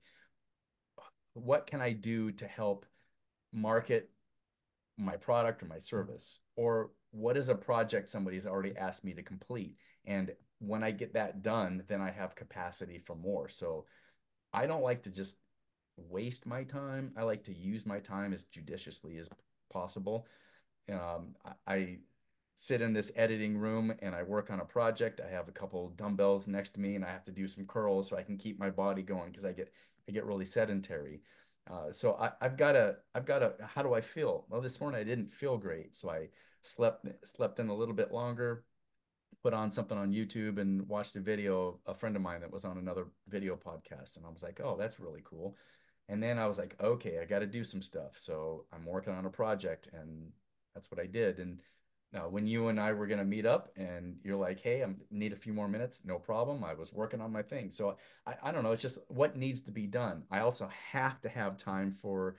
what 1.35 1.67
can 1.67 1.81
I 1.81 1.93
do 1.93 2.33
to 2.33 2.47
help 2.47 2.87
market 3.53 4.11
my 4.99 5.17
product 5.17 5.63
or 5.63 5.67
my 5.67 5.79
service? 5.79 6.41
Or 6.57 6.91
what 7.11 7.37
is 7.37 7.49
a 7.49 7.55
project 7.55 8.11
somebody's 8.11 8.47
already 8.47 8.77
asked 8.77 9.05
me 9.05 9.13
to 9.15 9.23
complete? 9.23 9.77
And 10.05 10.33
when 10.59 10.83
I 10.83 10.91
get 10.91 11.15
that 11.15 11.43
done, 11.43 11.85
then 11.89 12.01
I 12.01 12.11
have 12.11 12.35
capacity 12.35 12.99
for 12.99 13.17
more. 13.17 13.49
So 13.49 13.87
I 14.53 14.67
don't 14.67 14.83
like 14.83 15.03
to 15.03 15.11
just 15.11 15.39
waste 15.97 16.47
my 16.47 16.65
time. 16.65 17.13
I 17.17 17.23
like 17.23 17.45
to 17.45 17.55
use 17.55 17.87
my 17.87 17.99
time 17.99 18.33
as 18.33 18.45
judiciously 18.45 19.19
as 19.19 19.29
possible. 19.73 20.27
Um, 20.91 21.35
I, 21.67 21.75
I 21.75 21.99
sit 22.55 22.83
in 22.83 22.93
this 22.93 23.11
editing 23.17 23.57
room 23.57 23.95
and 24.01 24.15
I 24.15 24.23
work 24.23 24.51
on 24.51 24.61
a 24.61 24.65
project. 24.65 25.21
I 25.27 25.31
have 25.31 25.49
a 25.49 25.53
couple 25.53 25.89
dumbbells 25.97 26.47
next 26.47 26.71
to 26.75 26.81
me 26.81 26.95
and 26.95 27.05
I 27.05 27.09
have 27.09 27.25
to 27.25 27.33
do 27.33 27.49
some 27.49 27.67
curls 27.67 28.09
so 28.09 28.17
I 28.17 28.23
can 28.23 28.37
keep 28.37 28.59
my 28.59 28.71
body 28.71 29.03
going 29.03 29.31
because 29.31 29.45
I 29.45 29.53
get 29.53 29.73
I 30.09 30.13
get 30.13 30.25
really 30.25 30.45
sedentary. 30.45 31.23
Uh, 31.71 31.93
so 31.93 32.15
I, 32.15 32.33
I've 32.41 32.57
got 32.57 32.73
to 32.73 32.97
I've 33.15 33.27
got 33.27 33.39
to 33.41 33.55
how 33.65 33.83
do 33.83 33.95
I 33.95 34.01
feel? 34.01 34.47
Well, 34.49 34.61
this 34.61 34.81
morning 34.81 35.01
I 35.01 35.05
didn't 35.05 35.33
feel 35.33 35.59
great, 35.59 35.97
so 35.97 36.11
I 36.11 36.29
slept 36.63 37.07
slept 37.25 37.61
in 37.61 37.69
a 37.69 37.75
little 37.75 37.95
bit 37.95 38.13
longer, 38.13 38.65
put 39.43 39.55
on 39.55 39.71
something 39.71 39.97
on 39.97 40.13
YouTube 40.13 40.59
and 40.59 40.89
watched 40.89 41.17
a 41.17 41.21
video 41.21 41.79
a 41.87 41.95
friend 41.95 42.17
of 42.17 42.23
mine 42.23 42.41
that 42.41 42.53
was 42.53 42.65
on 42.65 42.79
another 42.79 43.07
video 43.29 43.57
podcast, 43.57 44.17
and 44.17 44.27
I 44.27 44.31
was 44.31 44.43
like, 44.43 44.61
oh, 44.63 44.77
that's 44.79 45.01
really 45.01 45.23
cool. 45.25 45.57
And 46.09 46.23
then 46.23 46.39
I 46.39 46.47
was 46.47 46.59
like, 46.59 46.77
okay, 46.81 47.21
I 47.21 47.25
got 47.25 47.39
to 47.39 47.47
do 47.47 47.63
some 47.63 47.81
stuff. 47.81 48.19
So 48.19 48.67
I'm 48.73 48.85
working 48.85 49.13
on 49.13 49.25
a 49.25 49.31
project, 49.31 49.89
and 49.93 50.33
that's 50.75 50.91
what 50.91 51.01
I 51.01 51.07
did. 51.07 51.39
And 51.39 51.61
now, 52.13 52.29
when 52.29 52.47
you 52.47 52.69
and 52.69 52.79
I 52.79 52.93
were 52.93 53.07
going 53.07 53.21
to 53.21 53.25
meet 53.25 53.47
up, 53.47 53.71
and 53.77 54.17
you're 54.23 54.37
like, 54.37 54.61
hey, 54.61 54.85
I 54.85 54.95
need 55.11 55.33
a 55.33 55.37
few 55.37 55.55
more 55.55 55.67
minutes, 55.67 56.03
no 56.05 56.19
problem. 56.19 56.63
I 56.63 56.75
was 56.75 56.93
working 56.93 57.23
on 57.23 57.33
my 57.33 57.43
thing. 57.43 57.71
So 57.71 57.97
I, 58.27 58.35
I 58.43 58.53
don't 58.53 58.63
know. 58.63 58.73
It's 58.73 58.83
just 58.83 58.99
what 59.09 59.37
needs 59.37 59.63
to 59.63 59.71
be 59.71 59.87
done. 59.87 60.25
I 60.31 60.41
also 60.41 60.69
have 60.93 61.21
to 61.23 61.31
have 61.31 61.57
time 61.57 61.91
for 61.91 62.37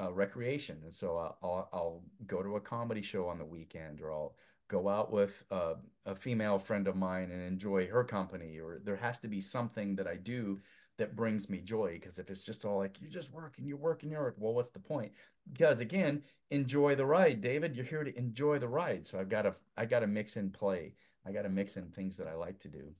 uh, 0.00 0.12
recreation. 0.12 0.78
And 0.82 0.92
so 0.92 1.16
uh, 1.16 1.32
I'll, 1.42 1.68
I'll 1.72 2.02
go 2.26 2.42
to 2.42 2.56
a 2.56 2.60
comedy 2.60 3.02
show 3.02 3.28
on 3.28 3.38
the 3.38 3.44
weekend, 3.44 4.00
or 4.00 4.12
I'll 4.12 4.34
go 4.66 4.88
out 4.88 5.12
with 5.12 5.44
uh, 5.52 5.74
a 6.04 6.16
female 6.16 6.58
friend 6.58 6.88
of 6.88 6.96
mine 6.96 7.30
and 7.30 7.42
enjoy 7.42 7.86
her 7.86 8.02
company, 8.02 8.58
or 8.58 8.80
there 8.82 8.96
has 8.96 9.18
to 9.18 9.28
be 9.28 9.40
something 9.40 9.96
that 9.96 10.08
I 10.08 10.16
do 10.16 10.60
that 10.98 11.16
brings 11.16 11.48
me 11.48 11.58
joy. 11.58 11.92
Because 11.94 12.18
if 12.18 12.30
it's 12.30 12.44
just 12.44 12.64
all 12.64 12.78
like 12.78 13.00
you 13.00 13.08
just 13.08 13.32
work 13.32 13.58
and 13.58 13.66
you 13.66 13.76
work 13.76 14.02
and 14.02 14.12
you 14.12 14.18
work, 14.18 14.36
well, 14.38 14.54
what's 14.54 14.70
the 14.70 14.78
point? 14.78 15.12
Because 15.52 15.80
again, 15.80 16.22
enjoy 16.50 16.94
the 16.94 17.06
ride, 17.06 17.40
David. 17.40 17.76
You're 17.76 17.84
here 17.84 18.04
to 18.04 18.16
enjoy 18.18 18.58
the 18.58 18.68
ride. 18.68 19.06
So 19.06 19.18
I've 19.18 19.28
got 19.28 19.42
to 19.42 19.54
I 19.76 19.86
got 19.86 20.00
to 20.00 20.06
mix 20.06 20.36
in 20.36 20.50
play. 20.50 20.94
I 21.26 21.32
got 21.32 21.42
to 21.42 21.48
mix 21.48 21.76
in 21.76 21.88
things 21.90 22.16
that 22.16 22.28
I 22.28 22.34
like 22.34 22.58
to 22.60 22.68
do. 22.68 22.94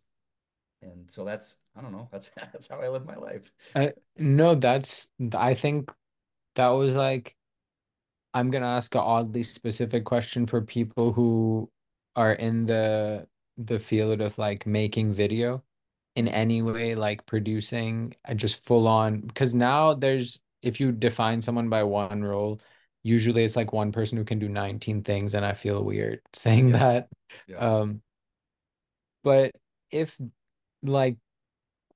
And 0.82 1.08
so 1.10 1.24
that's 1.24 1.56
I 1.76 1.80
don't 1.80 1.92
know. 1.92 2.08
That's 2.10 2.30
that's 2.36 2.68
how 2.68 2.80
I 2.80 2.88
live 2.88 3.06
my 3.06 3.16
life. 3.16 3.52
Uh, 3.74 3.88
no, 4.16 4.54
that's 4.54 5.10
I 5.34 5.54
think 5.54 5.92
that 6.56 6.68
was 6.68 6.94
like 6.94 7.36
I'm 8.34 8.50
gonna 8.50 8.66
ask 8.66 8.94
an 8.94 9.02
oddly 9.02 9.42
specific 9.42 10.04
question 10.04 10.46
for 10.46 10.62
people 10.62 11.12
who 11.12 11.70
are 12.16 12.32
in 12.32 12.66
the 12.66 13.26
the 13.58 13.78
field 13.78 14.20
of 14.20 14.38
like 14.38 14.66
making 14.66 15.12
video 15.12 15.62
in 16.16 16.28
any 16.28 16.62
way, 16.62 16.94
like 16.94 17.26
producing 17.26 18.14
and 18.24 18.38
just 18.38 18.64
full 18.66 18.86
on 18.88 19.20
because 19.22 19.54
now 19.54 19.94
there's 19.94 20.40
if 20.62 20.80
you 20.80 20.92
define 20.92 21.42
someone 21.42 21.68
by 21.68 21.82
one 21.84 22.22
role, 22.24 22.60
usually 23.02 23.44
it's 23.44 23.56
like 23.56 23.72
one 23.72 23.92
person 23.92 24.18
who 24.18 24.24
can 24.24 24.38
do 24.38 24.48
19 24.48 25.02
things, 25.04 25.34
and 25.34 25.44
I 25.44 25.54
feel 25.54 25.84
weird 25.84 26.20
saying 26.34 26.70
Yeah, 26.70 26.72
that. 26.72 27.08
yeah, 27.46 27.60
Um, 27.60 28.02
but 29.22 29.52
if 29.90 30.18
like 30.82 31.16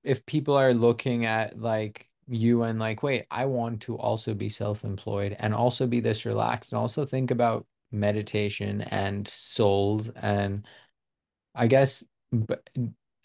if 0.04 0.26
people 0.26 0.56
are 0.56 0.74
looking 0.74 1.26
at 1.26 1.58
like 1.60 2.08
you 2.28 2.62
and 2.64 2.78
like, 2.78 3.02
wait, 3.02 3.26
I 3.30 3.46
want 3.46 3.82
to 3.82 3.96
also 3.98 4.34
be 4.34 4.48
self-employed 4.48 5.36
and 5.38 5.54
also 5.54 5.86
be 5.86 6.00
this 6.00 6.24
relaxed 6.26 6.72
and 6.72 6.80
also 6.80 7.06
think 7.06 7.30
about 7.30 7.66
meditation 7.92 8.82
and 8.82 9.28
souls 9.28 10.10
and 10.10 10.66
I 11.54 11.66
guess 11.68 12.04
but 12.32 12.68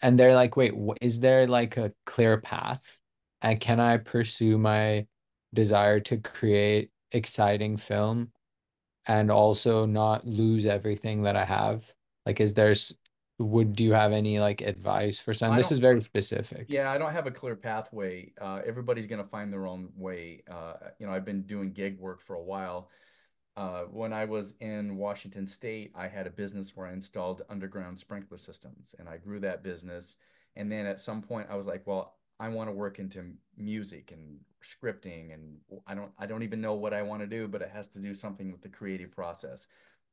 and 0.02 0.18
they're 0.18 0.34
like, 0.34 0.56
wait, 0.56 0.74
is 1.00 1.20
there 1.20 1.46
like 1.46 1.76
a 1.76 1.92
clear 2.04 2.40
path? 2.40 2.82
And 3.40 3.60
can 3.60 3.80
I 3.80 3.96
pursue 3.96 4.58
my 4.58 5.06
desire 5.54 6.00
to 6.00 6.16
create 6.18 6.90
exciting 7.12 7.76
film 7.76 8.32
and 9.06 9.30
also 9.30 9.86
not 9.86 10.26
lose 10.26 10.66
everything 10.66 11.22
that 11.22 11.36
I 11.36 11.44
have? 11.44 11.84
Like, 12.26 12.40
is 12.40 12.54
there's 12.54 12.96
would 13.38 13.74
do 13.74 13.82
you 13.82 13.92
have 13.92 14.12
any 14.12 14.38
like 14.38 14.60
advice 14.60 15.18
for 15.18 15.34
some? 15.34 15.56
This 15.56 15.72
is 15.72 15.78
very 15.78 16.00
specific. 16.00 16.66
Yeah, 16.68 16.90
I 16.90 16.98
don't 16.98 17.12
have 17.12 17.26
a 17.26 17.30
clear 17.30 17.56
pathway. 17.56 18.32
Uh, 18.40 18.60
everybody's 18.64 19.06
going 19.06 19.22
to 19.22 19.28
find 19.28 19.52
their 19.52 19.66
own 19.66 19.90
way. 19.96 20.42
Uh, 20.50 20.74
you 20.98 21.06
know, 21.06 21.12
I've 21.12 21.24
been 21.24 21.42
doing 21.42 21.72
gig 21.72 21.98
work 21.98 22.20
for 22.20 22.34
a 22.34 22.42
while. 22.42 22.88
Uh, 23.56 23.82
when 23.82 24.12
I 24.12 24.24
was 24.24 24.54
in 24.60 24.96
Washington 24.96 25.46
State, 25.46 25.92
I 25.94 26.08
had 26.08 26.26
a 26.26 26.30
business 26.30 26.74
where 26.74 26.86
I 26.86 26.92
installed 26.92 27.42
underground 27.50 27.98
sprinkler 27.98 28.38
systems, 28.38 28.94
and 28.98 29.08
I 29.08 29.18
grew 29.18 29.40
that 29.40 29.62
business. 29.62 30.16
And 30.56 30.70
then 30.70 30.86
at 30.86 31.00
some 31.00 31.22
point, 31.22 31.48
I 31.50 31.56
was 31.56 31.66
like, 31.66 31.86
well, 31.86 32.14
I 32.40 32.48
want 32.48 32.68
to 32.68 32.74
work 32.74 32.98
into 32.98 33.32
music 33.56 34.12
and 34.12 34.38
scripting, 34.64 35.34
and 35.34 35.58
I 35.86 35.94
don't, 35.94 36.10
I 36.18 36.26
don't 36.26 36.42
even 36.42 36.60
know 36.60 36.74
what 36.74 36.94
I 36.94 37.02
want 37.02 37.20
to 37.20 37.26
do, 37.26 37.46
but 37.46 37.62
it 37.62 37.70
has 37.72 37.86
to 37.88 38.00
do 38.00 38.14
something 38.14 38.50
with 38.50 38.62
the 38.62 38.68
creative 38.68 39.12
process. 39.12 39.66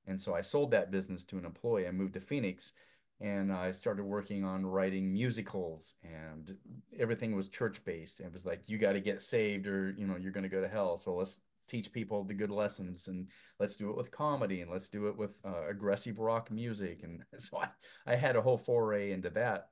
And 0.05 0.19
so 0.19 0.33
I 0.33 0.41
sold 0.41 0.71
that 0.71 0.91
business 0.91 1.23
to 1.25 1.37
an 1.37 1.45
employee. 1.45 1.87
I 1.87 1.91
moved 1.91 2.15
to 2.15 2.19
Phoenix 2.19 2.73
and 3.21 3.51
I 3.51 3.71
started 3.71 4.03
working 4.03 4.43
on 4.43 4.65
writing 4.65 5.11
musicals 5.11 5.95
and 6.03 6.55
everything 6.97 7.35
was 7.35 7.47
church 7.47 7.83
based. 7.83 8.21
It 8.21 8.31
was 8.31 8.45
like 8.45 8.63
you 8.67 8.77
got 8.77 8.93
to 8.93 9.01
get 9.01 9.21
saved 9.21 9.67
or 9.67 9.93
you 9.97 10.07
know 10.07 10.15
you're 10.15 10.31
going 10.31 10.43
to 10.43 10.49
go 10.49 10.61
to 10.61 10.67
hell. 10.67 10.97
So 10.97 11.15
let's 11.15 11.41
teach 11.69 11.91
people 11.91 12.23
the 12.23 12.33
good 12.33 12.51
lessons 12.51 13.07
and 13.07 13.27
let's 13.59 13.75
do 13.75 13.89
it 13.89 13.97
with 13.97 14.11
comedy 14.11 14.61
and 14.61 14.71
let's 14.71 14.89
do 14.89 15.07
it 15.07 15.17
with 15.17 15.35
uh, 15.45 15.67
aggressive 15.69 16.19
rock 16.19 16.51
music 16.51 17.01
and 17.03 17.23
so 17.37 17.57
I, 17.57 17.67
I 18.05 18.15
had 18.15 18.35
a 18.35 18.41
whole 18.41 18.57
foray 18.57 19.11
into 19.11 19.29
that 19.31 19.69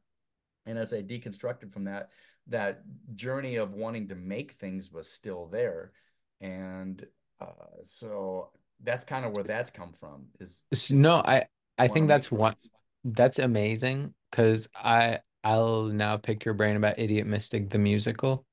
and 0.65 0.77
as 0.77 0.93
i 0.93 1.01
deconstructed 1.01 1.71
from 1.71 1.85
that 1.85 2.09
that 2.47 2.83
journey 3.15 3.57
of 3.57 3.73
wanting 3.73 4.07
to 4.07 4.15
make 4.15 4.53
things 4.53 4.91
was 4.91 5.09
still 5.09 5.47
there 5.47 5.91
and 6.39 7.05
uh, 7.41 7.45
so 7.83 8.49
that's 8.83 9.03
kind 9.03 9.25
of 9.25 9.35
where 9.35 9.43
that's 9.43 9.71
come 9.71 9.91
from 9.93 10.27
is 10.39 10.63
is 10.71 10.91
No, 10.91 11.15
I 11.15 11.45
I 11.77 11.87
think 11.87 12.07
that's 12.07 12.31
one 12.31 12.55
that's 13.03 13.39
amazing 13.39 14.13
because 14.31 14.67
I 14.75 15.19
I'll 15.43 15.85
now 15.85 16.17
pick 16.17 16.45
your 16.45 16.53
brain 16.53 16.75
about 16.75 16.99
Idiot 16.99 17.27
Mystic 17.27 17.69
the 17.69 17.77
musical. 17.77 18.45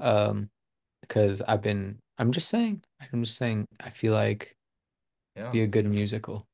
Um, 0.00 0.48
because 1.02 1.42
I've 1.42 1.62
been 1.62 1.98
I'm 2.20 2.30
just 2.32 2.48
saying 2.48 2.84
I'm 3.12 3.24
just 3.24 3.36
saying 3.36 3.66
I 3.80 3.90
feel 3.90 4.12
like 4.14 4.56
yeah 5.36 5.50
be 5.52 5.62
a 5.62 5.66
good 5.66 5.86
musical. 5.86 6.46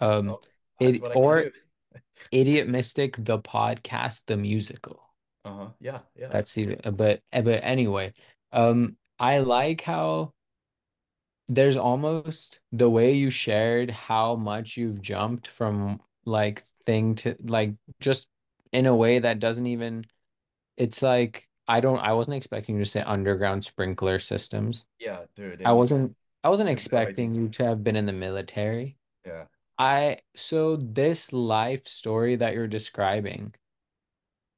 Um, 0.00 0.26
well 0.28 0.42
it 0.80 1.02
what 1.02 1.12
i 1.12 1.18
can 1.18 1.22
or 1.22 1.46
Idiot 2.32 2.68
Mystic 2.68 3.16
the 3.18 3.38
podcast 3.40 4.22
the 4.26 4.36
musical. 4.36 5.02
uh-huh 5.44 5.68
yeah 5.80 6.00
yeah 6.16 6.28
That's 6.30 6.58
even 6.58 6.80
but 6.96 7.20
but 7.32 7.60
anyway, 7.62 8.12
um, 8.52 8.96
I 9.18 9.38
like 9.38 9.82
how. 9.82 10.32
there's 11.48 11.76
almost 11.76 12.60
the 12.72 12.90
way 12.90 13.12
you 13.12 13.30
shared 13.30 13.90
how 13.90 14.34
much 14.36 14.76
you've 14.76 15.00
jumped 15.00 15.46
from 15.48 16.00
like 16.24 16.64
thing 16.84 17.14
to 17.14 17.36
like 17.44 17.74
just 18.00 18.28
in 18.72 18.86
a 18.86 18.96
way 18.96 19.18
that 19.20 19.38
doesn't 19.38 19.66
even 19.66 20.04
it's 20.76 21.02
like 21.02 21.45
I 21.68 21.80
don't 21.80 21.98
I 21.98 22.12
wasn't 22.12 22.36
expecting 22.36 22.76
you 22.76 22.84
to 22.84 22.90
say 22.90 23.02
underground 23.02 23.64
sprinkler 23.64 24.18
systems. 24.18 24.86
Yeah, 24.98 25.24
dude, 25.34 25.62
I 25.64 25.72
was 25.72 25.76
wasn't 25.90 26.16
I 26.44 26.48
wasn't 26.50 26.68
I 26.68 26.72
have 26.72 26.86
no 26.86 27.02
idea. 27.02 27.12
expecting 27.12 27.34
you 27.34 27.48
to 27.50 27.64
have 27.64 27.84
been 27.84 27.96
in 27.96 28.06
the 28.06 28.12
military. 28.12 28.98
Yeah. 29.24 29.46
I 29.78 30.20
so 30.34 30.76
this 30.76 31.32
life 31.32 31.86
story 31.88 32.36
that 32.36 32.54
you're 32.54 32.68
describing 32.68 33.54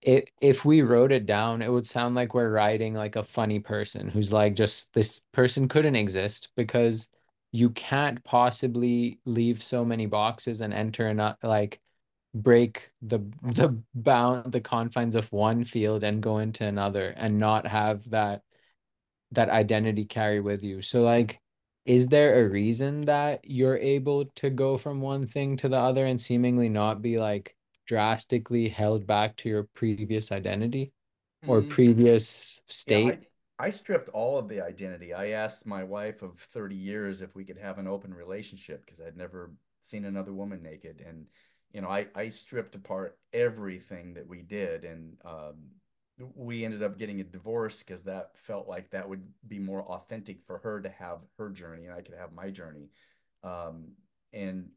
it 0.03 0.31
if 0.41 0.65
we 0.65 0.83
wrote 0.83 1.13
it 1.13 1.27
down, 1.27 1.63
it 1.63 1.71
would 1.73 1.87
sound 1.89 2.15
like 2.15 2.35
we're 2.35 2.51
writing 2.51 2.95
like 2.95 3.17
a 3.17 3.23
funny 3.25 3.59
person 3.61 4.09
who's 4.09 4.33
like 4.33 4.55
just 4.55 4.93
this 4.95 5.21
person 5.33 5.69
couldn't 5.69 5.97
exist 5.97 6.51
because 6.57 7.09
you 7.53 7.71
can't 7.71 8.23
possibly 8.25 9.19
leave 9.25 9.63
so 9.63 9.85
many 9.85 10.07
boxes 10.07 10.61
and 10.61 10.73
enter 10.75 11.09
and 11.09 11.17
not 11.19 11.39
like 11.43 11.81
break 12.35 12.91
the 13.03 13.19
the 13.43 13.77
bound 13.95 14.53
the 14.53 14.61
confines 14.61 15.15
of 15.15 15.31
one 15.33 15.65
field 15.65 16.05
and 16.05 16.23
go 16.23 16.39
into 16.39 16.65
another 16.65 17.09
and 17.17 17.39
not 17.39 17.67
have 17.67 18.09
that 18.11 18.43
that 19.33 19.51
identity 19.51 20.05
carry 20.05 20.41
with 20.41 20.63
you. 20.63 20.83
So 20.83 21.03
like 21.03 21.41
is 21.85 22.09
there 22.09 22.45
a 22.45 22.49
reason 22.49 23.03
that 23.03 23.41
you're 23.45 23.79
able 23.79 24.27
to 24.27 24.51
go 24.51 24.77
from 24.77 25.01
one 25.01 25.27
thing 25.27 25.57
to 25.59 25.69
the 25.71 25.79
other 25.79 26.05
and 26.07 26.21
seemingly 26.21 26.69
not 26.69 27.01
be 27.03 27.17
like 27.19 27.57
drastically 27.87 28.69
held 28.69 29.07
back 29.07 29.37
to 29.37 29.49
your 29.49 29.65
previous 29.75 30.31
identity 30.33 30.93
or 31.47 31.63
Mm, 31.63 31.63
previous 31.63 32.61
yeah, 32.87 33.01
I 33.01 33.19
state? 33.19 33.25
I 33.59 33.71
stripped 33.71 34.09
all 34.11 34.39
of 34.39 34.49
the 34.49 34.61
identity. 34.61 35.15
I 35.15 35.29
asked 35.31 35.67
my 35.67 35.85
wife 35.85 36.23
of 36.23 36.39
30 36.39 36.77
years 36.77 37.23
if 37.23 37.35
we 37.35 37.45
could 37.45 37.59
have 37.59 37.79
an 37.79 37.89
open 37.89 38.15
relationship 38.15 38.85
because 38.85 39.01
I'd 39.01 39.17
never 39.17 39.53
seen 39.83 40.05
another 40.05 40.33
woman 40.33 40.63
naked. 40.63 41.03
And, 41.07 41.27
you 41.73 41.81
know, 41.81 41.89
I, 41.89 42.07
I 42.15 42.29
stripped 42.29 42.75
apart 42.75 43.19
everything 43.33 44.15
that 44.15 44.27
we 44.27 44.43
did. 44.43 44.85
And 44.85 45.17
um, 45.25 45.57
we 46.35 46.65
ended 46.65 46.83
up 46.83 46.99
getting 46.99 47.21
a 47.21 47.25
divorce 47.25 47.83
because 47.83 48.03
that 48.03 48.31
felt 48.37 48.69
like 48.69 48.91
that 48.91 49.09
would 49.09 49.23
be 49.47 49.59
more 49.59 49.83
authentic 49.83 50.43
for 50.47 50.59
her 50.59 50.81
to 50.81 50.89
have 50.89 51.19
her 51.37 51.51
journey 51.51 51.85
and 51.85 51.95
I 51.95 52.01
could 52.01 52.17
have 52.19 52.33
my 52.33 52.51
journey. 52.51 52.91
Um, 53.45 53.93
and 54.33 54.71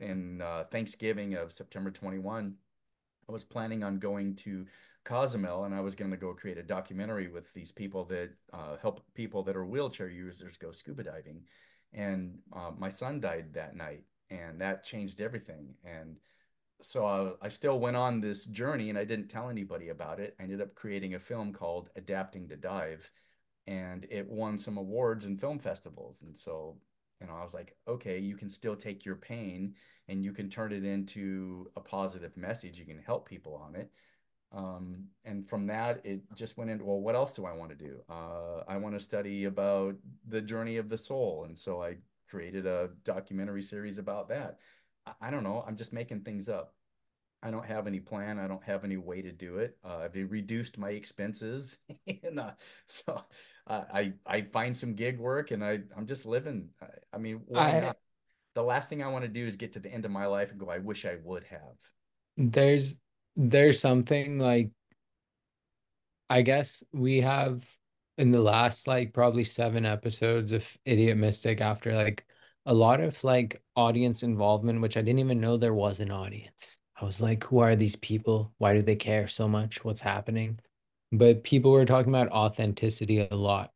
in 0.00 0.40
uh, 0.40 0.64
Thanksgiving 0.70 1.34
of 1.34 1.52
September 1.52 1.90
21, 1.90 2.54
I 3.28 3.32
was 3.32 3.44
planning 3.44 3.84
on 3.84 3.98
going 3.98 4.34
to 4.36 4.66
Cozumel 5.04 5.64
and 5.64 5.74
I 5.74 5.80
was 5.80 5.94
going 5.94 6.10
to 6.10 6.16
go 6.16 6.34
create 6.34 6.58
a 6.58 6.62
documentary 6.62 7.28
with 7.28 7.52
these 7.54 7.70
people 7.70 8.04
that 8.06 8.30
uh, 8.52 8.76
help 8.80 9.02
people 9.14 9.42
that 9.44 9.56
are 9.56 9.64
wheelchair 9.64 10.08
users 10.08 10.56
go 10.58 10.72
scuba 10.72 11.04
diving. 11.04 11.42
And 11.92 12.38
uh, 12.54 12.70
my 12.76 12.88
son 12.88 13.20
died 13.20 13.54
that 13.54 13.76
night, 13.76 14.04
and 14.30 14.60
that 14.60 14.84
changed 14.84 15.20
everything. 15.20 15.74
And 15.84 16.16
so 16.82 17.06
uh, 17.06 17.32
I 17.42 17.48
still 17.48 17.78
went 17.78 17.96
on 17.96 18.20
this 18.20 18.46
journey 18.46 18.88
and 18.88 18.98
I 18.98 19.04
didn't 19.04 19.28
tell 19.28 19.50
anybody 19.50 19.88
about 19.90 20.20
it. 20.20 20.34
I 20.38 20.44
ended 20.44 20.60
up 20.60 20.74
creating 20.74 21.14
a 21.14 21.20
film 21.20 21.52
called 21.52 21.90
Adapting 21.96 22.48
to 22.48 22.56
Dive, 22.56 23.10
and 23.66 24.06
it 24.10 24.28
won 24.28 24.56
some 24.56 24.78
awards 24.78 25.26
and 25.26 25.38
film 25.38 25.58
festivals. 25.58 26.22
And 26.22 26.36
so, 26.36 26.78
you 27.20 27.26
know, 27.26 27.34
I 27.34 27.44
was 27.44 27.54
like, 27.54 27.76
okay, 27.86 28.18
you 28.18 28.36
can 28.36 28.48
still 28.48 28.76
take 28.76 29.04
your 29.04 29.16
pain 29.16 29.74
and 30.08 30.24
you 30.24 30.32
can 30.32 30.48
turn 30.48 30.72
it 30.72 30.84
into 30.84 31.70
a 31.76 31.80
positive 31.80 32.36
message. 32.36 32.78
You 32.78 32.86
can 32.86 33.02
help 33.04 33.28
people 33.28 33.54
on 33.54 33.76
it. 33.76 33.90
Um, 34.52 35.04
and 35.24 35.46
from 35.46 35.66
that, 35.68 36.00
it 36.04 36.22
just 36.34 36.56
went 36.56 36.70
into, 36.70 36.84
well, 36.84 37.00
what 37.00 37.14
else 37.14 37.34
do 37.34 37.44
I 37.44 37.54
want 37.54 37.70
to 37.70 37.76
do? 37.76 38.00
Uh, 38.08 38.64
I 38.66 38.78
want 38.78 38.94
to 38.96 39.00
study 39.00 39.44
about 39.44 39.94
the 40.26 40.40
journey 40.40 40.78
of 40.78 40.88
the 40.88 40.98
soul. 40.98 41.44
And 41.44 41.56
so 41.56 41.82
I 41.82 41.98
created 42.30 42.66
a 42.66 42.90
documentary 43.04 43.62
series 43.62 43.98
about 43.98 44.28
that. 44.28 44.58
I, 45.06 45.28
I 45.28 45.30
don't 45.30 45.44
know. 45.44 45.64
I'm 45.66 45.76
just 45.76 45.92
making 45.92 46.22
things 46.22 46.48
up. 46.48 46.74
I 47.42 47.50
don't 47.50 47.66
have 47.66 47.86
any 47.86 48.00
plan. 48.00 48.38
I 48.38 48.46
don't 48.46 48.62
have 48.64 48.84
any 48.84 48.98
way 48.98 49.22
to 49.22 49.32
do 49.32 49.58
it. 49.58 49.78
Uh, 49.82 49.98
I've 50.04 50.14
reduced 50.14 50.76
my 50.76 50.90
expenses, 50.90 51.78
and 52.22 52.38
uh, 52.38 52.52
so 52.86 53.20
uh, 53.66 53.84
I 53.92 54.12
I 54.26 54.42
find 54.42 54.76
some 54.76 54.94
gig 54.94 55.18
work, 55.18 55.50
and 55.50 55.64
I 55.64 55.80
I'm 55.96 56.06
just 56.06 56.26
living. 56.26 56.68
I, 56.82 56.86
I 57.14 57.18
mean, 57.18 57.40
why 57.46 57.70
I 57.70 57.80
not? 57.80 57.96
The 58.54 58.62
last 58.62 58.90
thing 58.90 59.02
I 59.02 59.08
want 59.08 59.24
to 59.24 59.28
do 59.28 59.46
is 59.46 59.56
get 59.56 59.72
to 59.74 59.80
the 59.80 59.92
end 59.92 60.04
of 60.04 60.10
my 60.10 60.26
life 60.26 60.50
and 60.50 60.60
go, 60.60 60.68
I 60.68 60.78
wish 60.78 61.04
I 61.04 61.16
would 61.24 61.44
have. 61.44 61.76
there's 62.36 62.98
there's 63.36 63.78
something 63.80 64.38
like 64.38 64.70
I 66.28 66.42
guess 66.42 66.82
we 66.92 67.20
have 67.20 67.64
in 68.20 68.30
the 68.30 68.40
last 68.40 68.86
like 68.86 69.14
probably 69.14 69.44
seven 69.44 69.86
episodes 69.86 70.52
of 70.52 70.76
Idiot 70.84 71.16
Mystic 71.16 71.62
after 71.62 71.94
like 71.94 72.26
a 72.66 72.74
lot 72.74 73.00
of 73.00 73.22
like 73.24 73.62
audience 73.76 74.22
involvement, 74.22 74.82
which 74.82 74.98
I 74.98 75.00
didn't 75.00 75.20
even 75.20 75.40
know 75.40 75.56
there 75.56 75.72
was 75.72 76.00
an 76.00 76.10
audience. 76.10 76.78
I 77.00 77.06
was 77.06 77.22
like, 77.22 77.42
who 77.44 77.60
are 77.60 77.74
these 77.74 77.96
people? 77.96 78.52
Why 78.58 78.74
do 78.74 78.82
they 78.82 78.94
care 78.94 79.26
so 79.26 79.48
much? 79.48 79.86
What's 79.86 80.02
happening? 80.02 80.60
But 81.12 81.44
people 81.44 81.72
were 81.72 81.86
talking 81.86 82.14
about 82.14 82.28
authenticity 82.28 83.26
a 83.26 83.34
lot. 83.34 83.72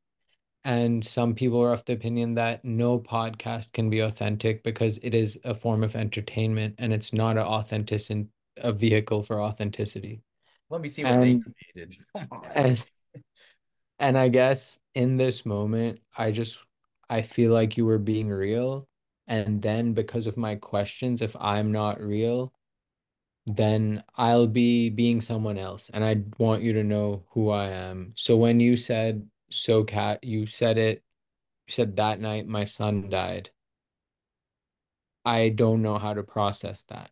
And 0.63 1.03
some 1.03 1.35
people 1.35 1.63
are 1.63 1.73
of 1.73 1.85
the 1.87 1.95
opinion 1.95 2.35
that 2.35 2.67
no 2.67 2.99
podcast 2.99 3.73
can 3.73 3.89
be 3.89 4.01
authentic 4.01 4.63
because 4.63 4.99
it 5.03 5.15
is 5.15 5.41
a 5.45 5.55
form 5.55 5.83
of 5.83 5.97
entertainment 5.97 6.75
and 6.77 6.93
it's 6.93 7.15
not 7.15 7.39
an 7.39 7.45
authentic 7.45 8.27
a 8.59 8.73
vehicle 8.73 9.23
for 9.23 9.41
authenticity. 9.41 10.21
Let 10.69 10.83
me 10.83 10.89
see 10.89 11.05
what 11.05 11.21
they 11.21 11.41
created. 11.75 11.97
And 12.55 12.83
And 13.99 14.19
I 14.19 14.29
guess 14.29 14.79
in 14.95 15.17
this 15.17 15.47
moment, 15.47 16.01
I 16.17 16.31
just 16.33 16.59
I 17.09 17.23
feel 17.23 17.53
like 17.53 17.77
you 17.77 17.87
were 17.87 17.99
being 17.99 18.29
real. 18.29 18.89
And 19.27 19.63
then 19.63 19.95
because 19.95 20.27
of 20.27 20.37
my 20.37 20.57
questions, 20.57 21.23
if 21.23 21.35
I'm 21.41 21.73
not 21.73 22.01
real, 22.01 22.53
then 23.47 24.03
I'll 24.17 24.47
be 24.47 24.91
being 24.91 25.21
someone 25.21 25.59
else. 25.59 25.91
And 25.93 26.05
I 26.05 26.23
want 26.39 26.63
you 26.63 26.73
to 26.75 26.85
know 26.85 27.25
who 27.31 27.51
I 27.51 27.69
am. 27.71 28.13
So 28.17 28.37
when 28.37 28.61
you 28.61 28.77
said 28.77 29.27
so 29.51 29.85
cat, 29.85 30.25
you 30.25 30.47
said 30.47 30.79
it, 30.79 31.03
you 31.67 31.73
said 31.73 31.97
that 31.97 32.21
night 32.21 32.47
my 32.47 32.65
son 32.65 33.09
died. 33.11 33.51
I 35.25 35.51
don't 35.51 35.83
know 35.83 35.99
how 35.99 36.15
to 36.15 36.23
process 36.23 36.85
that. 36.85 37.11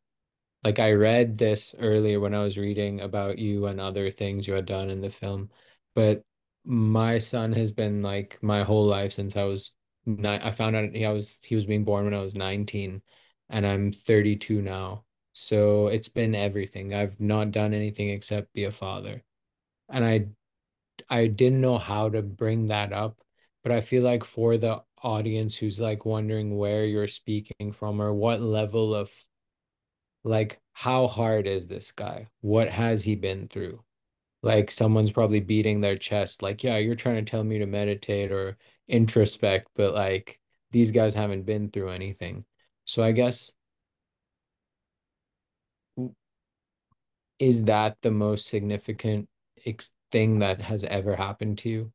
Like 0.65 0.79
I 0.79 0.93
read 0.93 1.39
this 1.39 1.75
earlier 1.79 2.21
when 2.21 2.35
I 2.35 2.43
was 2.43 2.59
reading 2.59 3.01
about 3.01 3.39
you 3.39 3.67
and 3.67 3.81
other 3.81 4.11
things 4.11 4.47
you 4.47 4.55
had 4.55 4.67
done 4.67 4.91
in 4.91 5.01
the 5.01 5.11
film, 5.11 5.51
but 5.95 6.25
my 6.65 7.19
son 7.19 7.53
has 7.53 7.73
been 7.73 8.03
like 8.03 8.39
my 8.43 8.63
whole 8.63 8.87
life 8.87 9.13
since 9.13 9.37
I 9.37 9.45
was 9.45 9.75
nine. 10.07 10.41
I 10.43 10.51
found 10.51 10.77
out 10.77 10.95
he 10.95 11.05
I 11.07 11.13
was 11.13 11.41
he 11.43 11.55
was 11.55 11.67
being 11.67 11.85
born 11.85 12.05
when 12.05 12.15
I 12.15 12.21
was 12.23 12.35
19 12.35 13.03
and 13.51 13.67
I'm 13.67 13.93
32 13.93 14.63
now. 14.63 15.05
So 15.33 15.89
it's 15.89 16.09
been 16.09 16.35
everything. 16.35 16.95
I've 16.95 17.19
not 17.21 17.53
done 17.53 17.75
anything 17.75 18.11
except 18.11 18.53
be 18.53 18.65
a 18.65 18.71
father. 18.71 19.23
And 19.89 20.05
I 20.05 20.29
I 21.11 21.27
didn't 21.29 21.61
know 21.61 21.79
how 21.79 22.09
to 22.11 22.23
bring 22.23 22.67
that 22.67 22.93
up, 22.93 23.21
but 23.63 23.73
I 23.73 23.81
feel 23.81 24.03
like 24.03 24.25
for 24.25 24.57
the 24.59 24.83
audience 25.03 25.57
who's 25.57 25.81
like 25.81 26.05
wondering 26.07 26.57
where 26.57 26.85
you're 26.87 27.09
speaking 27.09 27.73
from 27.73 28.01
or 28.01 28.13
what 28.15 28.41
level 28.41 28.95
of 28.95 29.11
like 30.25 30.61
how 30.73 31.07
hard 31.07 31.47
is 31.47 31.69
this 31.69 31.93
guy? 31.93 32.29
What 32.41 32.69
has 32.71 33.05
he 33.05 33.15
been 33.15 33.49
through? 33.49 33.83
Like 34.43 34.71
someone's 34.71 35.13
probably 35.13 35.41
beating 35.41 35.81
their 35.81 35.97
chest, 35.97 36.43
like, 36.43 36.65
yeah, 36.65 36.77
you're 36.79 36.97
trying 36.97 37.25
to 37.25 37.31
tell 37.31 37.45
me 37.45 37.59
to 37.59 37.67
meditate 37.67 38.33
or 38.33 38.57
introspect, 38.89 39.69
but 39.77 39.95
like 39.95 40.41
these 40.73 40.91
guys 40.91 41.15
haven't 41.15 41.45
been 41.45 41.71
through 41.71 41.91
anything. 41.91 42.45
So 42.85 43.03
I 43.05 43.13
guess 43.13 43.53
is 47.39 47.65
that 47.65 47.97
the 48.03 48.11
most 48.11 48.47
significant 48.49 49.29
thing 50.11 50.39
that 50.41 50.61
has 50.61 50.85
ever 50.85 51.17
happened 51.17 51.59
to 51.59 51.69
you? 51.69 51.93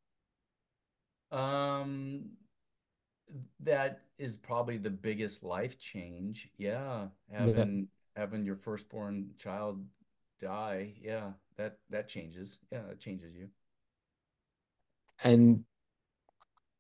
Um, 1.32 2.32
that 3.60 4.02
is 4.18 4.38
probably 4.38 4.78
the 4.78 4.90
biggest 4.90 5.44
life 5.44 5.78
change. 5.80 6.50
Yeah, 6.58 7.08
having 7.32 7.88
having 8.16 8.46
your 8.46 8.56
firstborn 8.56 9.32
child 9.38 9.84
die. 10.40 10.94
Yeah, 11.02 11.32
that 11.58 11.78
that 11.90 12.08
changes. 12.08 12.60
Yeah, 12.72 12.86
it 12.92 13.00
changes 13.00 13.34
you. 13.36 13.50
and 15.24 15.64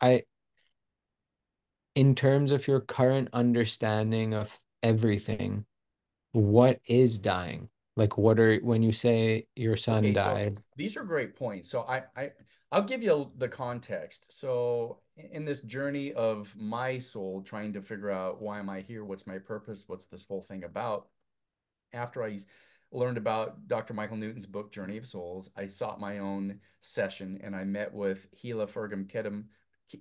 I 0.01 0.23
in 1.95 2.15
terms 2.15 2.51
of 2.51 2.67
your 2.67 2.81
current 2.81 3.29
understanding 3.33 4.33
of 4.33 4.59
everything, 4.83 5.65
what 6.31 6.79
is 6.85 7.19
dying? 7.19 7.69
Like 7.95 8.17
what 8.17 8.39
are 8.39 8.57
when 8.59 8.83
you 8.83 8.91
say 8.91 9.47
your 9.55 9.77
son 9.77 10.05
Okay, 10.05 10.13
so 10.13 10.23
died? 10.35 10.57
these 10.75 10.95
are 10.97 11.03
great 11.03 11.35
points. 11.35 11.69
So 11.69 11.81
I, 11.81 12.03
I 12.15 12.31
I'll 12.71 12.83
give 12.83 13.01
you 13.01 13.31
the 13.37 13.47
context. 13.47 14.37
So 14.39 14.99
in 15.15 15.45
this 15.45 15.61
journey 15.61 16.13
of 16.13 16.55
my 16.55 16.99
soul 16.99 17.41
trying 17.41 17.73
to 17.73 17.81
figure 17.81 18.11
out 18.11 18.41
why 18.41 18.59
am 18.59 18.69
I 18.69 18.81
here? 18.81 19.03
What's 19.03 19.25
my 19.25 19.39
purpose? 19.39 19.85
What's 19.87 20.07
this 20.07 20.25
whole 20.25 20.41
thing 20.43 20.63
about? 20.63 21.07
After 21.93 22.23
I 22.23 22.37
learned 22.97 23.17
about 23.17 23.67
Dr. 23.67 23.93
Michael 23.93 24.17
Newton's 24.17 24.45
book 24.45 24.71
Journey 24.71 24.97
of 24.97 25.07
Souls, 25.07 25.49
I 25.55 25.65
sought 25.65 25.99
my 25.99 26.17
own 26.19 26.59
session 26.81 27.39
and 27.43 27.55
I 27.55 27.63
met 27.63 27.93
with 27.93 28.27
Gila 28.41 28.67
Fergum 28.67 29.07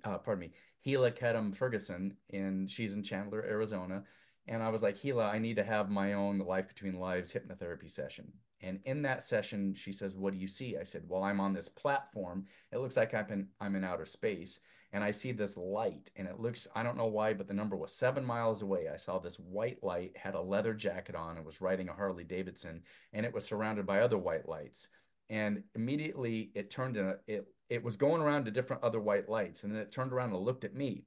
uh, 0.05 0.19
pardon 0.19 0.41
me, 0.41 0.53
Gila 0.85 1.13
Kedem 1.13 1.55
Ferguson, 1.55 2.17
and 2.33 2.71
she's 2.71 2.95
in 2.95 3.03
Chandler, 3.03 3.45
Arizona. 3.45 4.03
And 4.49 4.63
I 4.63 4.69
was 4.69 4.83
like, 4.83 5.01
Gila, 5.01 5.27
I 5.27 5.39
need 5.39 5.57
to 5.57 5.65
have 5.65 5.91
my 5.91 6.15
own 6.15 6.39
Life 6.39 6.69
Between 6.69 6.99
Lives 6.99 7.33
hypnotherapy 7.33 7.91
session. 7.91 8.33
And 8.61 8.81
in 8.85 9.03
that 9.03 9.23
session, 9.23 9.75
she 9.75 9.93
says, 9.93 10.17
What 10.17 10.33
do 10.33 10.39
you 10.39 10.47
see? 10.47 10.77
I 10.77 10.83
said, 10.83 11.03
Well, 11.07 11.23
I'm 11.23 11.41
on 11.41 11.53
this 11.53 11.69
platform. 11.69 12.47
It 12.73 12.79
looks 12.79 12.97
like 12.97 13.15
I'm 13.15 13.49
I'm 13.61 13.77
in 13.77 13.85
outer 13.85 14.07
space. 14.07 14.61
And 14.97 15.05
I 15.05 15.11
see 15.11 15.33
this 15.33 15.59
light, 15.59 16.11
and 16.17 16.27
it 16.27 16.41
looks, 16.41 16.67
I 16.75 16.83
don't 16.83 16.97
know 16.97 17.05
why, 17.05 17.35
but 17.35 17.47
the 17.47 17.53
number 17.53 17.77
was 17.77 17.95
seven 17.95 18.25
miles 18.25 18.63
away. 18.63 18.89
I 18.91 18.97
saw 18.97 19.19
this 19.19 19.37
white 19.37 19.85
light, 19.85 20.17
had 20.17 20.35
a 20.35 20.41
leather 20.41 20.73
jacket 20.73 21.15
on, 21.15 21.37
and 21.37 21.45
was 21.45 21.61
riding 21.61 21.91
a 21.91 21.93
Harley 21.93 22.25
Davidson, 22.25 22.81
and 23.13 23.27
it 23.27 23.35
was 23.35 23.45
surrounded 23.45 23.85
by 23.85 24.01
other 24.01 24.17
white 24.17 24.49
lights. 24.49 24.89
And 25.29 25.65
immediately 25.75 26.51
it 26.55 26.71
turned 26.71 26.97
in 26.97 27.09
a, 27.09 27.17
it, 27.27 27.47
it 27.69 27.85
was 27.85 27.99
going 27.99 28.23
around 28.23 28.47
to 28.47 28.51
different 28.51 28.85
other 28.85 28.99
white 28.99 29.29
lights. 29.29 29.65
And 29.65 29.75
then 29.75 29.83
it 29.83 29.93
turned 29.93 30.15
around 30.15 30.33
and 30.33 30.43
looked 30.43 30.65
at 30.65 30.75
me. 30.75 31.05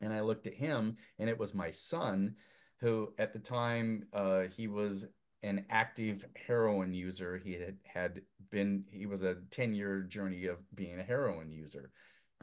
And 0.00 0.12
I 0.12 0.20
looked 0.20 0.46
at 0.46 0.54
him, 0.54 0.96
and 1.18 1.28
it 1.28 1.36
was 1.36 1.52
my 1.52 1.72
son, 1.72 2.36
who 2.78 3.12
at 3.18 3.32
the 3.32 3.40
time 3.40 4.04
uh, 4.12 4.42
he 4.56 4.68
was 4.68 5.04
an 5.42 5.64
active 5.68 6.24
heroin 6.46 6.94
user. 6.94 7.40
He 7.42 7.54
had, 7.54 7.76
had 7.92 8.20
been, 8.52 8.84
he 8.92 9.06
was 9.06 9.24
a 9.24 9.38
10 9.50 9.74
year 9.74 10.02
journey 10.02 10.46
of 10.46 10.58
being 10.76 11.00
a 11.00 11.02
heroin 11.02 11.50
user. 11.50 11.90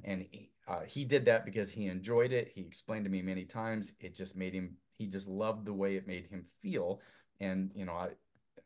And 0.03 0.25
he, 0.31 0.49
uh, 0.67 0.81
he 0.87 1.03
did 1.03 1.25
that 1.25 1.45
because 1.45 1.71
he 1.71 1.87
enjoyed 1.87 2.31
it. 2.31 2.51
He 2.53 2.61
explained 2.61 3.05
to 3.05 3.11
me 3.11 3.21
many 3.21 3.45
times. 3.45 3.93
It 3.99 4.15
just 4.15 4.35
made 4.35 4.53
him, 4.53 4.75
he 4.97 5.07
just 5.07 5.27
loved 5.27 5.65
the 5.65 5.73
way 5.73 5.95
it 5.95 6.07
made 6.07 6.27
him 6.27 6.45
feel. 6.61 7.01
And, 7.39 7.71
you 7.75 7.85
know, 7.85 7.93
I, 7.93 8.09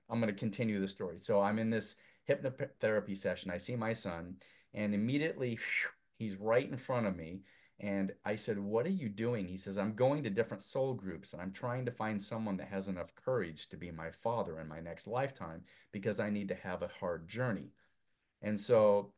I'm 0.10 0.20
going 0.20 0.34
to 0.34 0.40
continue 0.40 0.80
the 0.80 0.88
story. 0.88 1.18
So 1.18 1.42
I'm 1.42 1.60
in 1.60 1.70
this 1.70 1.96
hypnotherapy 2.28 3.16
session. 3.16 3.52
I 3.52 3.58
see 3.58 3.76
my 3.76 3.94
son, 3.94 4.36
and 4.74 4.94
immediately 4.94 5.58
he's 6.18 6.36
right 6.36 6.70
in 6.70 6.78
front 6.78 7.08
of 7.08 7.16
me. 7.16 7.42
And 7.80 8.14
I 8.26 8.36
said, 8.36 8.60
What 8.60 8.86
are 8.86 8.90
you 8.90 9.10
doing? 9.10 9.48
He 9.48 9.58
says, 9.58 9.78
I'm 9.78 9.96
going 9.96 10.22
to 10.24 10.30
different 10.30 10.62
soul 10.62 10.94
groups 10.94 11.34
and 11.34 11.42
I'm 11.42 11.52
trying 11.52 11.84
to 11.86 11.92
find 11.92 12.22
someone 12.22 12.56
that 12.58 12.68
has 12.68 12.88
enough 12.88 13.16
courage 13.16 13.70
to 13.70 13.78
be 13.78 13.90
my 13.90 14.12
father 14.12 14.60
in 14.60 14.68
my 14.68 14.80
next 14.80 15.08
lifetime 15.08 15.64
because 15.92 16.20
I 16.20 16.30
need 16.30 16.48
to 16.50 16.56
have 16.56 16.84
a 16.84 16.92
hard 17.00 17.28
journey. 17.28 17.72
And 18.44 18.60
so 18.60 19.14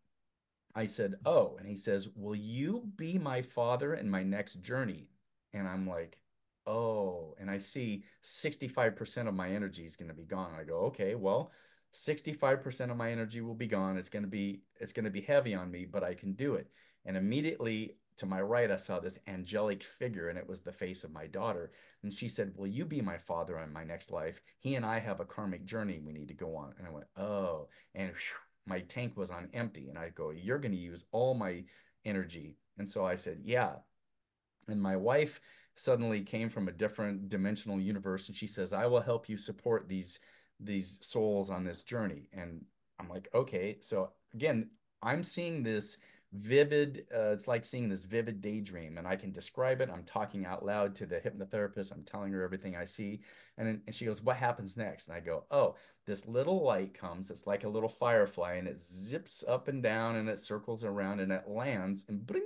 I 0.75 0.85
said, 0.85 1.15
Oh, 1.25 1.55
and 1.59 1.67
he 1.67 1.75
says, 1.75 2.09
Will 2.15 2.35
you 2.35 2.89
be 2.95 3.17
my 3.17 3.41
father 3.41 3.93
in 3.93 4.09
my 4.09 4.23
next 4.23 4.61
journey? 4.61 5.07
And 5.53 5.67
I'm 5.67 5.87
like, 5.87 6.17
Oh, 6.65 7.35
and 7.39 7.49
I 7.51 7.57
see 7.57 8.03
65% 8.23 9.27
of 9.27 9.33
my 9.33 9.49
energy 9.49 9.85
is 9.85 9.97
going 9.97 10.09
to 10.09 10.15
be 10.15 10.23
gone. 10.23 10.53
I 10.59 10.63
go, 10.63 10.77
Okay, 10.85 11.15
well, 11.15 11.51
65% 11.93 12.89
of 12.89 12.97
my 12.97 13.11
energy 13.11 13.41
will 13.41 13.53
be 13.53 13.67
gone. 13.67 13.97
It's 13.97 14.09
going 14.09 14.23
to 14.23 14.29
be 14.29 14.61
it's 14.79 14.93
going 14.93 15.05
to 15.05 15.11
be 15.11 15.21
heavy 15.21 15.53
on 15.53 15.69
me, 15.71 15.85
but 15.85 16.03
I 16.03 16.15
can 16.15 16.33
do 16.33 16.55
it. 16.55 16.67
And 17.05 17.15
immediately 17.15 17.95
to 18.17 18.25
my 18.25 18.41
right, 18.41 18.69
I 18.69 18.75
saw 18.77 18.99
this 18.99 19.19
angelic 19.27 19.83
figure, 19.83 20.29
and 20.29 20.37
it 20.37 20.47
was 20.47 20.61
the 20.61 20.71
face 20.71 21.03
of 21.03 21.11
my 21.11 21.27
daughter. 21.27 21.71
And 22.03 22.13
she 22.13 22.27
said, 22.27 22.53
Will 22.55 22.67
you 22.67 22.85
be 22.85 23.01
my 23.01 23.17
father 23.17 23.59
in 23.59 23.73
my 23.73 23.83
next 23.83 24.11
life? 24.11 24.41
He 24.59 24.75
and 24.75 24.85
I 24.85 24.99
have 24.99 25.19
a 25.19 25.25
karmic 25.25 25.65
journey 25.65 25.99
we 25.99 26.13
need 26.13 26.27
to 26.27 26.33
go 26.33 26.55
on. 26.55 26.73
And 26.77 26.87
I 26.87 26.91
went, 26.91 27.07
Oh, 27.17 27.67
and 27.95 28.09
whew, 28.09 28.39
my 28.65 28.81
tank 28.81 29.17
was 29.17 29.29
on 29.29 29.49
empty. 29.53 29.89
And 29.89 29.97
I 29.97 30.09
go, 30.09 30.31
You're 30.31 30.59
going 30.59 30.71
to 30.71 30.77
use 30.77 31.05
all 31.11 31.33
my 31.33 31.63
energy. 32.05 32.57
And 32.77 32.87
so 32.87 33.05
I 33.05 33.15
said, 33.15 33.39
Yeah. 33.43 33.73
And 34.67 34.81
my 34.81 34.95
wife 34.95 35.41
suddenly 35.75 36.21
came 36.21 36.49
from 36.49 36.67
a 36.67 36.71
different 36.71 37.29
dimensional 37.29 37.79
universe. 37.79 38.27
And 38.27 38.37
she 38.37 38.47
says, 38.47 38.73
I 38.73 38.85
will 38.85 39.01
help 39.01 39.27
you 39.27 39.37
support 39.37 39.87
these 39.87 40.19
these 40.59 40.99
souls 41.01 41.49
on 41.49 41.63
this 41.63 41.83
journey. 41.83 42.29
And 42.31 42.63
I'm 42.99 43.09
like, 43.09 43.27
okay. 43.33 43.77
So 43.81 44.11
again, 44.33 44.69
I'm 45.01 45.23
seeing 45.23 45.63
this 45.63 45.97
vivid, 46.33 47.05
uh, 47.13 47.31
it's 47.31 47.47
like 47.47 47.63
seeing 47.63 47.89
this 47.89 48.05
vivid 48.05 48.41
daydream 48.41 48.97
and 48.97 49.07
I 49.07 49.15
can 49.15 49.31
describe 49.31 49.81
it. 49.81 49.89
I'm 49.93 50.03
talking 50.03 50.45
out 50.45 50.65
loud 50.65 50.95
to 50.95 51.05
the 51.05 51.19
hypnotherapist. 51.19 51.91
I'm 51.91 52.03
telling 52.03 52.31
her 52.33 52.41
everything 52.41 52.75
I 52.75 52.85
see. 52.85 53.21
And, 53.57 53.81
and 53.85 53.95
she 53.95 54.05
goes, 54.05 54.21
what 54.21 54.37
happens 54.37 54.75
next? 54.75 55.07
And 55.07 55.15
I 55.15 55.19
go, 55.19 55.45
oh, 55.51 55.75
this 56.05 56.27
little 56.27 56.63
light 56.63 56.93
comes. 56.93 57.29
It's 57.29 57.45
like 57.45 57.63
a 57.63 57.69
little 57.69 57.89
firefly 57.89 58.53
and 58.53 58.67
it 58.67 58.79
zips 58.79 59.43
up 59.47 59.67
and 59.67 59.83
down 59.83 60.15
and 60.15 60.27
it 60.27 60.39
circles 60.39 60.83
around 60.83 61.19
and 61.19 61.31
it 61.31 61.47
lands 61.47 62.05
and 62.09 62.25
bring. 62.25 62.43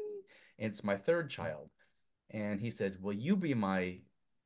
And 0.59 0.69
it's 0.69 0.83
my 0.83 0.97
third 0.97 1.29
child. 1.29 1.69
And 2.31 2.59
he 2.59 2.69
says, 2.69 2.99
will 2.99 3.13
you 3.13 3.37
be 3.37 3.53
my 3.53 3.99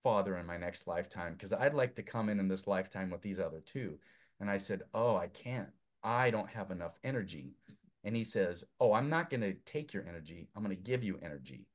father 0.04 0.38
in 0.38 0.46
my 0.46 0.58
next 0.58 0.88
lifetime? 0.88 1.34
Because 1.34 1.52
I'd 1.52 1.74
like 1.74 1.96
to 1.96 2.04
come 2.04 2.30
in 2.30 2.40
in 2.40 2.48
this 2.48 2.68
lifetime 2.68 3.10
with 3.10 3.22
these 3.22 3.40
other 3.40 3.62
two. 3.66 3.98
And 4.40 4.50
I 4.50 4.60
said, 4.60 4.84
oh, 4.94 5.16
I 5.16 5.28
can't. 5.28 5.70
I 6.04 6.32
don't 6.32 6.50
have 6.50 6.72
enough 6.72 6.98
energy. 7.04 7.54
And 8.04 8.16
he 8.16 8.24
says, 8.24 8.66
Oh, 8.80 8.94
I'm 8.94 9.10
not 9.10 9.30
going 9.30 9.42
to 9.42 9.54
take 9.66 9.94
your 9.94 10.06
energy. 10.08 10.50
I'm 10.56 10.64
going 10.64 10.76
to 10.76 10.82
give 10.82 11.04
you 11.04 11.20
energy. 11.22 11.68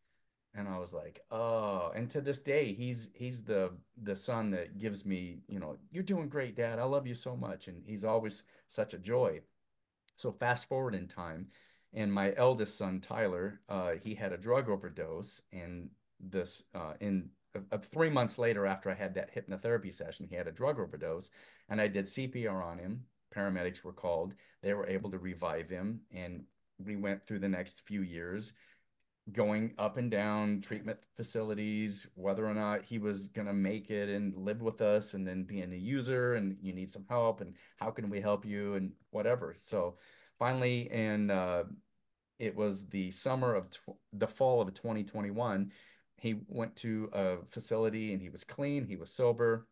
And 0.55 0.69
I 0.69 0.79
was 0.79 0.93
like, 0.93 1.21
Oh, 1.31 1.93
and 1.95 2.11
to 2.11 2.21
this 2.21 2.41
day, 2.41 2.73
he's 2.73 3.11
he's 3.15 3.45
the 3.45 3.73
the 4.03 4.17
son 4.17 4.51
that 4.53 4.79
gives 4.79 5.05
me, 5.05 5.39
you 5.49 5.59
know, 5.59 5.77
you're 5.91 6.03
doing 6.03 6.29
great, 6.29 6.57
Dad. 6.57 6.79
I 6.79 6.85
love 6.85 7.07
you 7.07 7.15
so 7.15 7.37
much. 7.37 7.69
And 7.69 7.83
he's 7.87 8.05
always 8.05 8.45
such 8.69 8.95
a 8.95 8.99
joy. 8.99 9.41
So 10.17 10.33
fast 10.33 10.69
forward 10.69 10.95
in 10.95 11.09
time, 11.09 11.49
and 11.93 12.13
my 12.13 12.33
eldest 12.37 12.79
son, 12.79 13.01
Tyler, 13.01 13.61
uh, 13.69 13.93
he 14.03 14.15
had 14.15 14.33
a 14.33 14.39
drug 14.39 14.69
overdose. 14.71 15.43
And 15.53 15.91
this 16.21 16.65
uh, 16.75 16.95
in 17.01 17.29
uh, 17.55 17.61
uh, 17.73 17.79
three 17.79 18.11
months 18.11 18.39
later, 18.39 18.67
after 18.67 18.91
I 18.91 18.95
had 18.95 19.15
that 19.15 19.35
hypnotherapy 19.35 19.93
session, 19.93 20.27
he 20.29 20.37
had 20.37 20.47
a 20.47 20.53
drug 20.53 20.79
overdose, 20.79 21.31
and 21.69 21.81
I 21.81 21.89
did 21.89 22.05
CPR 22.05 22.65
on 22.65 22.79
him. 22.79 23.05
Paramedics 23.37 23.85
were 23.85 23.93
called. 23.93 24.35
They 24.63 24.75
were 24.75 24.87
able 24.87 25.11
to 25.11 25.19
revive 25.19 25.69
him, 25.69 26.01
and 26.13 26.45
we 26.79 26.97
went 26.97 27.27
through 27.27 27.41
the 27.41 27.49
next 27.49 27.87
few 27.87 28.03
years 28.03 28.53
going 29.33 29.75
up 29.79 29.97
and 29.97 30.11
down 30.11 30.61
treatment 30.61 30.99
facilities, 31.17 32.07
whether 32.15 32.47
or 32.47 32.55
not 32.55 32.85
he 32.85 32.99
was 32.99 33.29
going 33.29 33.47
to 33.47 33.53
make 33.53 33.91
it 33.91 34.09
and 34.09 34.37
live 34.37 34.63
with 34.63 34.81
us 34.81 35.15
and 35.15 35.27
then 35.27 35.43
being 35.43 35.73
a 35.73 35.77
user 35.77 36.35
and 36.35 36.57
you 36.63 36.73
need 36.73 36.91
some 36.91 37.05
help 37.09 37.41
and 37.41 37.55
how 37.77 37.91
can 37.91 38.09
we 38.09 38.21
help 38.21 38.45
you 38.45 38.75
and 38.75 38.93
whatever. 39.11 39.57
So 39.59 39.97
finally, 40.39 40.89
and 40.91 41.31
uh, 41.31 41.65
it 42.39 42.55
was 42.55 42.87
the 42.87 43.11
summer 43.11 43.55
of 43.55 43.67
the 44.13 44.29
fall 44.29 44.61
of 44.61 44.73
2021, 44.75 45.73
he 46.19 46.37
went 46.47 46.77
to 46.77 47.11
a 47.13 47.37
facility 47.47 48.13
and 48.13 48.23
he 48.23 48.29
was 48.29 48.45
clean, 48.45 48.87
he 48.87 48.97
was 48.97 49.13
sober. 49.13 49.67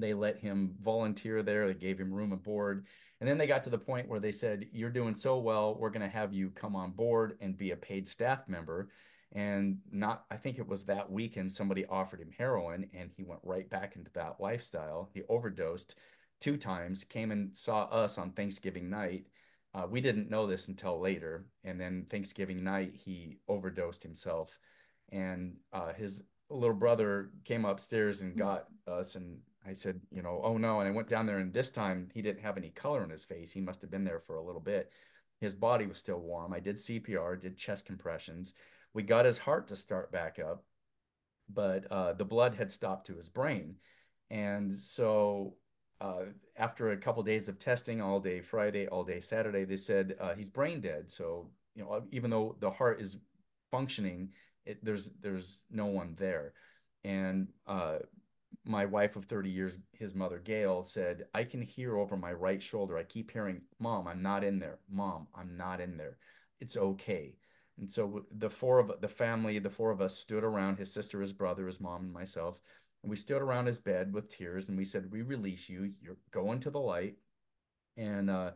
They 0.00 0.14
let 0.14 0.38
him 0.38 0.74
volunteer 0.82 1.42
there. 1.42 1.66
They 1.66 1.74
gave 1.74 1.98
him 1.98 2.12
room 2.12 2.32
and 2.32 2.42
board. 2.42 2.86
And 3.20 3.28
then 3.28 3.38
they 3.38 3.46
got 3.46 3.64
to 3.64 3.70
the 3.70 3.78
point 3.78 4.08
where 4.08 4.20
they 4.20 4.32
said, 4.32 4.66
You're 4.72 4.90
doing 4.90 5.14
so 5.14 5.38
well, 5.38 5.76
we're 5.78 5.90
going 5.90 6.02
to 6.02 6.08
have 6.08 6.32
you 6.32 6.50
come 6.50 6.76
on 6.76 6.92
board 6.92 7.36
and 7.40 7.56
be 7.56 7.72
a 7.72 7.76
paid 7.76 8.06
staff 8.06 8.48
member. 8.48 8.90
And 9.32 9.78
not, 9.90 10.24
I 10.30 10.36
think 10.36 10.58
it 10.58 10.66
was 10.66 10.84
that 10.84 11.10
weekend 11.10 11.52
somebody 11.52 11.84
offered 11.86 12.20
him 12.20 12.32
heroin 12.36 12.88
and 12.94 13.10
he 13.14 13.24
went 13.24 13.40
right 13.42 13.68
back 13.68 13.96
into 13.96 14.10
that 14.12 14.36
lifestyle. 14.40 15.10
He 15.12 15.22
overdosed 15.28 15.96
two 16.40 16.56
times, 16.56 17.04
came 17.04 17.30
and 17.30 17.54
saw 17.56 17.84
us 17.84 18.16
on 18.16 18.30
Thanksgiving 18.32 18.88
night. 18.88 19.26
Uh, 19.74 19.86
we 19.88 20.00
didn't 20.00 20.30
know 20.30 20.46
this 20.46 20.68
until 20.68 20.98
later. 20.98 21.44
And 21.64 21.78
then 21.78 22.06
Thanksgiving 22.08 22.64
night, 22.64 22.94
he 22.94 23.38
overdosed 23.48 24.02
himself. 24.02 24.58
And 25.10 25.56
uh, 25.72 25.92
his 25.92 26.22
little 26.48 26.74
brother 26.74 27.30
came 27.44 27.64
upstairs 27.64 28.22
and 28.22 28.36
got 28.36 28.64
us. 28.86 29.14
And 29.14 29.38
I 29.68 29.72
said, 29.74 30.00
you 30.10 30.22
know, 30.22 30.40
oh 30.42 30.56
no. 30.56 30.80
And 30.80 30.88
I 30.88 30.92
went 30.92 31.08
down 31.08 31.26
there, 31.26 31.38
and 31.38 31.52
this 31.52 31.70
time 31.70 32.08
he 32.14 32.22
didn't 32.22 32.42
have 32.42 32.56
any 32.56 32.70
color 32.70 33.04
in 33.04 33.10
his 33.10 33.24
face. 33.24 33.52
He 33.52 33.60
must 33.60 33.82
have 33.82 33.90
been 33.90 34.04
there 34.04 34.20
for 34.20 34.36
a 34.36 34.42
little 34.42 34.60
bit. 34.60 34.90
His 35.40 35.52
body 35.52 35.86
was 35.86 35.98
still 35.98 36.20
warm. 36.20 36.52
I 36.52 36.60
did 36.60 36.76
CPR, 36.76 37.40
did 37.40 37.56
chest 37.56 37.84
compressions. 37.86 38.54
We 38.94 39.02
got 39.02 39.24
his 39.24 39.38
heart 39.38 39.68
to 39.68 39.76
start 39.76 40.10
back 40.10 40.38
up, 40.38 40.64
but 41.52 41.86
uh, 41.92 42.14
the 42.14 42.24
blood 42.24 42.54
had 42.54 42.72
stopped 42.72 43.06
to 43.08 43.16
his 43.16 43.28
brain. 43.28 43.76
And 44.30 44.72
so 44.72 45.54
uh, 46.00 46.24
after 46.56 46.90
a 46.90 46.96
couple 46.96 47.22
days 47.22 47.48
of 47.48 47.58
testing, 47.58 48.00
all 48.00 48.20
day 48.20 48.40
Friday, 48.40 48.88
all 48.88 49.04
day 49.04 49.20
Saturday, 49.20 49.64
they 49.64 49.76
said 49.76 50.16
uh, 50.20 50.34
he's 50.34 50.50
brain 50.50 50.80
dead. 50.80 51.10
So 51.10 51.50
you 51.74 51.84
know, 51.84 52.02
even 52.10 52.30
though 52.30 52.56
the 52.58 52.70
heart 52.70 53.00
is 53.00 53.18
functioning, 53.70 54.30
it, 54.66 54.84
there's 54.84 55.10
there's 55.20 55.62
no 55.70 55.86
one 55.86 56.14
there. 56.18 56.54
And 57.04 57.48
uh, 57.66 57.98
my 58.68 58.84
wife 58.84 59.16
of 59.16 59.24
30 59.24 59.50
years, 59.50 59.78
his 59.92 60.14
mother 60.14 60.38
Gail, 60.38 60.84
said, 60.84 61.24
I 61.34 61.44
can 61.44 61.62
hear 61.62 61.96
over 61.96 62.16
my 62.16 62.32
right 62.32 62.62
shoulder. 62.62 62.98
I 62.98 63.02
keep 63.02 63.30
hearing, 63.30 63.62
Mom, 63.78 64.06
I'm 64.06 64.22
not 64.22 64.44
in 64.44 64.58
there. 64.58 64.78
Mom, 64.90 65.26
I'm 65.34 65.56
not 65.56 65.80
in 65.80 65.96
there. 65.96 66.18
It's 66.60 66.76
okay. 66.76 67.36
And 67.78 67.90
so 67.90 68.26
the 68.30 68.50
four 68.50 68.78
of 68.78 68.92
the 69.00 69.08
family, 69.08 69.58
the 69.58 69.70
four 69.70 69.90
of 69.90 70.00
us 70.00 70.16
stood 70.16 70.44
around 70.44 70.78
his 70.78 70.92
sister, 70.92 71.20
his 71.20 71.32
brother, 71.32 71.66
his 71.66 71.80
mom, 71.80 72.02
and 72.02 72.12
myself. 72.12 72.60
And 73.02 73.10
we 73.10 73.16
stood 73.16 73.40
around 73.40 73.66
his 73.66 73.78
bed 73.78 74.12
with 74.12 74.28
tears 74.28 74.68
and 74.68 74.76
we 74.76 74.84
said, 74.84 75.10
We 75.10 75.22
release 75.22 75.68
you. 75.68 75.92
You're 76.02 76.16
going 76.30 76.60
to 76.60 76.70
the 76.70 76.80
light. 76.80 77.16
And 77.96 78.28
uh, 78.28 78.52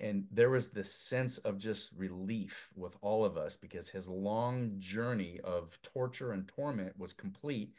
and 0.00 0.26
there 0.30 0.50
was 0.50 0.68
this 0.68 0.92
sense 0.92 1.38
of 1.38 1.58
just 1.58 1.92
relief 1.96 2.68
with 2.76 2.96
all 3.00 3.24
of 3.24 3.36
us 3.36 3.56
because 3.56 3.88
his 3.88 4.08
long 4.08 4.74
journey 4.78 5.40
of 5.42 5.78
torture 5.82 6.32
and 6.32 6.46
torment 6.46 6.96
was 6.98 7.12
complete 7.12 7.72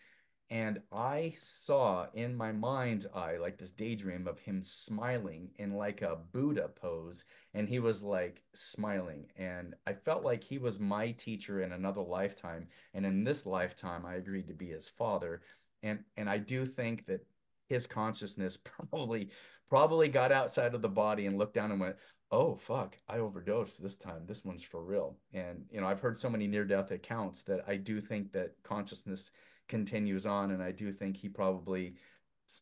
and 0.52 0.82
I 0.92 1.34
saw 1.36 2.08
in 2.16 2.36
my 2.36 2.52
mind's 2.52 3.06
eye 3.14 3.38
like 3.38 3.60
this 3.60 3.70
daydream 3.70 4.28
of 4.28 4.40
him 4.40 4.64
smiling 4.64 5.52
in 5.58 5.76
like 5.76 6.02
a 6.02 6.18
Buddha 6.32 6.70
pose. 6.70 7.26
And 7.54 7.70
he 7.70 7.80
was 7.80 8.02
like 8.02 8.42
smiling. 8.54 9.28
And 9.38 9.76
I 9.86 9.94
felt 9.94 10.24
like 10.24 10.44
he 10.44 10.58
was 10.58 10.80
my 10.80 11.12
teacher 11.12 11.62
in 11.62 11.72
another 11.72 12.02
lifetime. 12.02 12.68
And 12.96 13.06
in 13.06 13.24
this 13.24 13.46
lifetime, 13.46 14.06
I 14.08 14.16
agreed 14.16 14.48
to 14.48 14.56
be 14.56 14.70
his 14.70 14.90
father. 14.90 15.42
And 15.84 16.00
and 16.18 16.28
I 16.28 16.40
do 16.40 16.66
think 16.66 17.06
that 17.06 17.26
his 17.68 17.86
consciousness 17.86 18.58
probably 18.64 19.30
probably 19.70 20.08
got 20.08 20.32
outside 20.32 20.74
of 20.74 20.82
the 20.82 20.90
body 20.90 21.28
and 21.28 21.38
looked 21.38 21.54
down 21.54 21.72
and 21.72 21.80
went, 21.80 21.96
oh 22.32 22.54
fuck 22.56 22.96
i 23.08 23.18
overdosed 23.18 23.82
this 23.82 23.96
time 23.96 24.22
this 24.28 24.46
one's 24.46 24.64
for 24.64 24.84
real 24.84 25.18
and 25.34 25.66
you 25.72 25.82
know 25.82 25.88
i've 25.88 26.00
heard 26.00 26.16
so 26.16 26.30
many 26.30 26.46
near 26.46 26.64
death 26.64 26.92
accounts 26.92 27.42
that 27.42 27.62
i 27.68 27.76
do 27.76 28.00
think 28.00 28.32
that 28.32 28.54
consciousness 28.62 29.32
continues 29.70 30.26
on 30.26 30.52
and 30.52 30.62
i 30.62 30.72
do 30.72 30.92
think 30.92 31.16
he 31.16 31.30
probably 31.30 31.96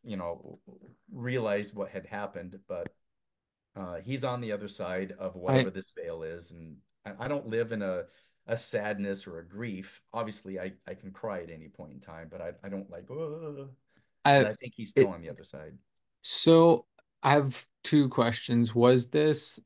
you 0.03 0.17
know 0.17 0.59
realized 1.11 1.73
what 1.73 1.89
had 1.89 2.05
happened 2.05 2.59
but 2.67 2.93
uh, 3.75 3.97
he's 4.03 4.23
on 4.23 4.41
the 4.41 4.51
other 4.51 4.67
side 4.67 5.13
of 5.19 5.35
whatever 5.35 5.69
this 5.69 5.91
veil 5.95 6.23
is 6.23 6.51
and 6.51 6.77
I, 7.05 7.25
I 7.25 7.27
don't 7.27 7.47
live 7.47 7.71
in 7.71 7.81
a 7.81 8.03
a 8.47 8.57
sadness 8.57 9.27
or 9.27 9.39
a 9.39 9.45
grief 9.45 10.01
obviously 10.13 10.59
i 10.59 10.71
i 10.87 10.93
can 10.93 11.11
cry 11.11 11.41
at 11.41 11.49
any 11.49 11.67
point 11.67 11.93
in 11.93 11.99
time 11.99 12.27
but 12.29 12.41
i, 12.41 12.51
I 12.63 12.69
don't 12.69 12.89
like 12.89 13.09
oh, 13.09 13.69
I 14.25 14.39
i 14.39 14.53
think 14.55 14.73
he's 14.75 14.89
still 14.89 15.09
it 15.09 15.13
on 15.13 15.21
the 15.21 15.29
other 15.29 15.43
side 15.43 15.73
so 16.21 16.85
I 17.23 17.31
have 17.31 17.65
two 17.83 18.09
questions. 18.09 18.75
Was 18.75 19.09
this 19.09 19.59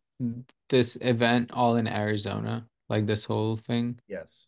this 0.69 0.97
event 1.01 1.51
all 1.53 1.75
in 1.75 1.87
Arizona? 1.87 2.67
Like 2.89 3.05
this 3.05 3.23
whole 3.23 3.57
thing? 3.57 3.99
yes 4.07 4.47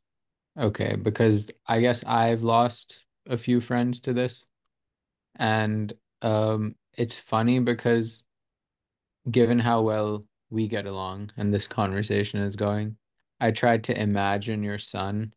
Okay, 0.57 0.95
because 0.95 1.49
I 1.67 1.79
guess 1.81 2.03
I've 2.05 2.43
lost 2.43 3.05
a 3.25 3.37
few 3.37 3.59
friends 3.59 3.99
to 4.01 4.13
this. 4.13 4.45
And 5.35 5.93
um 6.21 6.75
it's 6.95 7.17
funny 7.17 7.59
because 7.59 8.23
given 9.29 9.59
how 9.59 9.81
well 9.81 10.25
we 10.49 10.67
get 10.67 10.85
along 10.85 11.31
and 11.37 11.53
this 11.53 11.67
conversation 11.67 12.41
is 12.41 12.55
going, 12.55 12.97
I 13.39 13.51
tried 13.51 13.83
to 13.85 13.99
imagine 13.99 14.63
your 14.63 14.77
son 14.77 15.33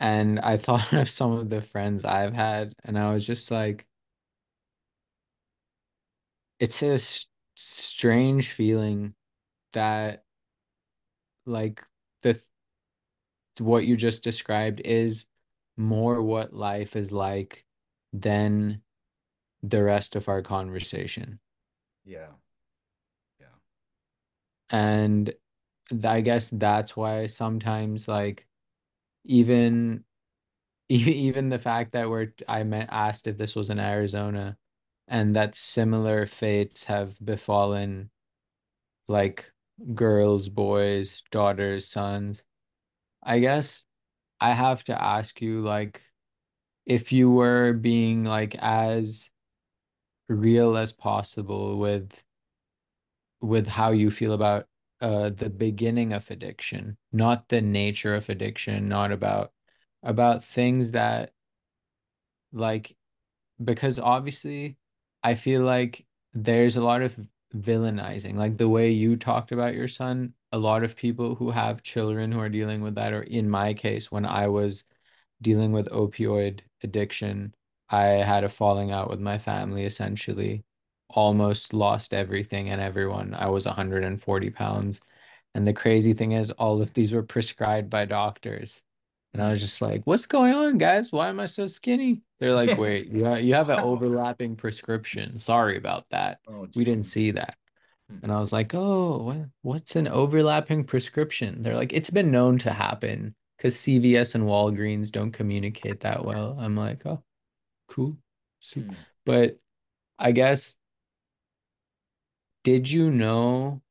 and 0.00 0.40
I 0.40 0.56
thought 0.58 0.92
of 0.94 1.10
some 1.10 1.32
of 1.32 1.50
the 1.50 1.62
friends 1.62 2.04
I've 2.04 2.34
had 2.34 2.74
and 2.84 2.98
I 2.98 3.12
was 3.12 3.26
just 3.26 3.50
like 3.50 3.86
it's 6.58 6.82
a 6.82 6.94
s- 6.94 7.28
strange 7.56 8.50
feeling 8.50 9.14
that 9.74 10.24
like 11.46 11.82
the 12.22 12.40
what 13.60 13.86
you 13.86 13.96
just 13.96 14.24
described 14.24 14.80
is 14.84 15.26
more 15.76 16.22
what 16.22 16.52
life 16.54 16.96
is 16.96 17.12
like 17.12 17.64
than 18.12 18.82
the 19.62 19.82
rest 19.82 20.16
of 20.16 20.28
our 20.28 20.42
conversation. 20.42 21.40
yeah 22.04 22.32
yeah 23.40 23.56
And 24.70 25.34
th- 25.90 26.04
I 26.04 26.20
guess 26.20 26.50
that's 26.50 26.96
why 26.96 27.26
sometimes 27.26 28.08
like 28.08 28.46
even 29.24 30.04
even 30.90 31.48
the 31.50 31.58
fact 31.58 31.92
that 31.92 32.10
we're 32.10 32.32
I 32.48 32.64
meant 32.64 32.90
asked 32.92 33.26
if 33.26 33.38
this 33.38 33.56
was 33.56 33.70
in 33.70 33.80
Arizona 33.80 34.58
and 35.08 35.36
that 35.36 35.56
similar 35.56 36.26
fates 36.26 36.84
have 36.84 37.18
befallen 37.24 38.10
like 39.08 39.52
girls, 39.94 40.48
boys, 40.48 41.22
daughters, 41.30 41.88
sons. 41.88 42.42
I 43.22 43.38
guess 43.40 43.86
I 44.40 44.52
have 44.54 44.84
to 44.84 45.02
ask 45.02 45.40
you 45.40 45.60
like 45.60 46.02
if 46.86 47.12
you 47.12 47.30
were 47.30 47.72
being 47.74 48.24
like 48.24 48.54
as 48.56 49.30
real 50.28 50.76
as 50.76 50.92
possible 50.92 51.78
with 51.78 52.22
with 53.40 53.66
how 53.66 53.90
you 53.90 54.10
feel 54.10 54.32
about 54.32 54.66
uh 55.00 55.30
the 55.30 55.50
beginning 55.50 56.12
of 56.12 56.30
addiction, 56.30 56.96
not 57.12 57.48
the 57.48 57.60
nature 57.60 58.14
of 58.14 58.28
addiction, 58.28 58.88
not 58.88 59.12
about 59.12 59.52
about 60.02 60.44
things 60.44 60.92
that 60.92 61.32
like 62.52 62.96
because 63.62 63.98
obviously 63.98 64.76
I 65.22 65.34
feel 65.34 65.62
like 65.62 66.06
there's 66.34 66.76
a 66.76 66.84
lot 66.84 67.02
of 67.02 67.18
villainizing, 67.56 68.36
like 68.36 68.56
the 68.56 68.68
way 68.68 68.90
you 68.92 69.16
talked 69.16 69.52
about 69.52 69.74
your 69.74 69.88
son, 69.88 70.34
a 70.52 70.58
lot 70.58 70.84
of 70.84 70.96
people 70.96 71.34
who 71.34 71.50
have 71.50 71.82
children 71.82 72.32
who 72.32 72.40
are 72.40 72.48
dealing 72.48 72.82
with 72.82 72.96
that, 72.96 73.12
or 73.12 73.22
in 73.22 73.48
my 73.48 73.74
case, 73.74 74.10
when 74.10 74.26
I 74.26 74.48
was 74.48 74.84
dealing 75.42 75.72
with 75.72 75.88
opioid 75.88 76.60
addiction. 76.82 77.54
I 77.88 78.04
had 78.04 78.44
a 78.44 78.48
falling 78.48 78.92
out 78.92 79.10
with 79.10 79.20
my 79.20 79.38
family 79.38 79.84
essentially, 79.84 80.64
almost 81.08 81.74
lost 81.74 82.14
everything 82.14 82.70
and 82.70 82.80
everyone. 82.80 83.34
I 83.34 83.48
was 83.48 83.66
140 83.66 84.50
pounds. 84.50 85.00
And 85.54 85.66
the 85.66 85.72
crazy 85.72 86.12
thing 86.12 86.32
is, 86.32 86.52
all 86.52 86.80
of 86.80 86.94
these 86.94 87.12
were 87.12 87.24
prescribed 87.24 87.90
by 87.90 88.04
doctors. 88.04 88.82
And 89.32 89.42
I 89.42 89.50
was 89.50 89.60
just 89.60 89.82
like, 89.82 90.02
what's 90.04 90.26
going 90.26 90.54
on, 90.54 90.78
guys? 90.78 91.10
Why 91.10 91.28
am 91.28 91.40
I 91.40 91.46
so 91.46 91.66
skinny? 91.66 92.22
They're 92.38 92.54
like, 92.54 92.78
wait, 92.78 93.08
you, 93.08 93.24
ha 93.24 93.34
you 93.34 93.54
have 93.54 93.68
an 93.68 93.80
overlapping 93.80 94.54
prescription. 94.54 95.36
Sorry 95.36 95.76
about 95.76 96.06
that. 96.10 96.40
oh 96.48 96.68
We 96.74 96.84
didn't 96.84 97.06
see 97.06 97.32
that. 97.32 97.56
And 98.22 98.30
hmm 98.30 98.32
I 98.32 98.40
was 98.40 98.52
like, 98.52 98.74
oh, 98.74 99.46
what's 99.62 99.96
an 99.96 100.08
overlapping 100.08 100.84
prescription? 100.84 101.62
They're 101.62 101.76
like, 101.76 101.92
it's 101.92 102.10
been 102.10 102.30
known 102.30 102.58
to 102.60 102.72
happen 102.72 103.34
because 103.56 103.78
CVS 103.78 104.34
and 104.34 104.44
Walgreens 104.44 105.10
don't 105.10 105.32
communicate 105.32 106.00
that 106.00 106.24
well. 106.24 106.56
I'm 106.60 106.76
like, 106.76 107.04
oh, 107.06 107.22
cool. 107.88 108.18
Hmm 108.74 109.04
But 109.24 109.58
I 110.18 110.32
guess, 110.32 110.76
did 112.64 112.90
you 112.90 113.10
know, 113.10 113.82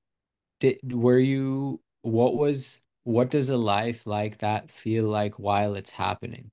did 0.59 0.93
were 0.93 1.19
you, 1.19 1.81
what 2.03 2.35
was, 2.37 2.81
what 3.05 3.29
does 3.31 3.49
a 3.49 3.57
life 3.57 4.07
like 4.07 4.39
that 4.39 4.71
feel 4.71 5.05
like 5.07 5.39
while 5.39 5.75
it's 5.75 5.91
happening? 5.91 6.51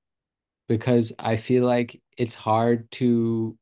Because 0.68 1.12
I 1.18 1.36
feel 1.36 1.64
like 1.66 2.00
it's 2.18 2.34
hard 2.34 2.90
to 2.92 3.58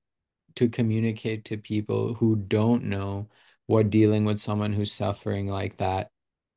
to 0.57 0.69
communicate 0.69 1.45
to 1.47 1.57
people 1.59 2.15
who 2.15 2.37
don't 2.37 2.85
know 2.85 3.29
what 3.67 3.91
dealing 3.91 4.25
with 4.25 4.41
someone 4.41 4.73
who's 4.73 4.93
suffering 4.93 5.47
like 5.47 5.77
that 5.77 6.11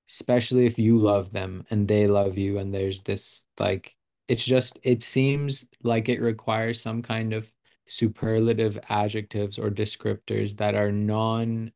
especially 0.10 0.66
if 0.66 0.80
you 0.80 0.98
love 0.98 1.32
them 1.32 1.66
and 1.70 1.88
they 1.88 2.08
love 2.08 2.38
you 2.38 2.58
and 2.58 2.74
there's 2.74 3.02
this 3.02 3.46
like 3.60 3.96
it's 4.28 4.46
just 4.46 4.80
it 4.84 5.04
seems 5.04 5.66
like 5.84 6.10
it 6.10 6.22
requires 6.22 6.82
some 6.82 7.02
kind 7.02 7.34
of 7.34 7.52
superlative 7.88 8.78
adjectives 8.90 9.58
or 9.58 9.70
descriptors 9.70 10.56
that 10.58 10.76
are 10.76 10.92
non 10.92 11.72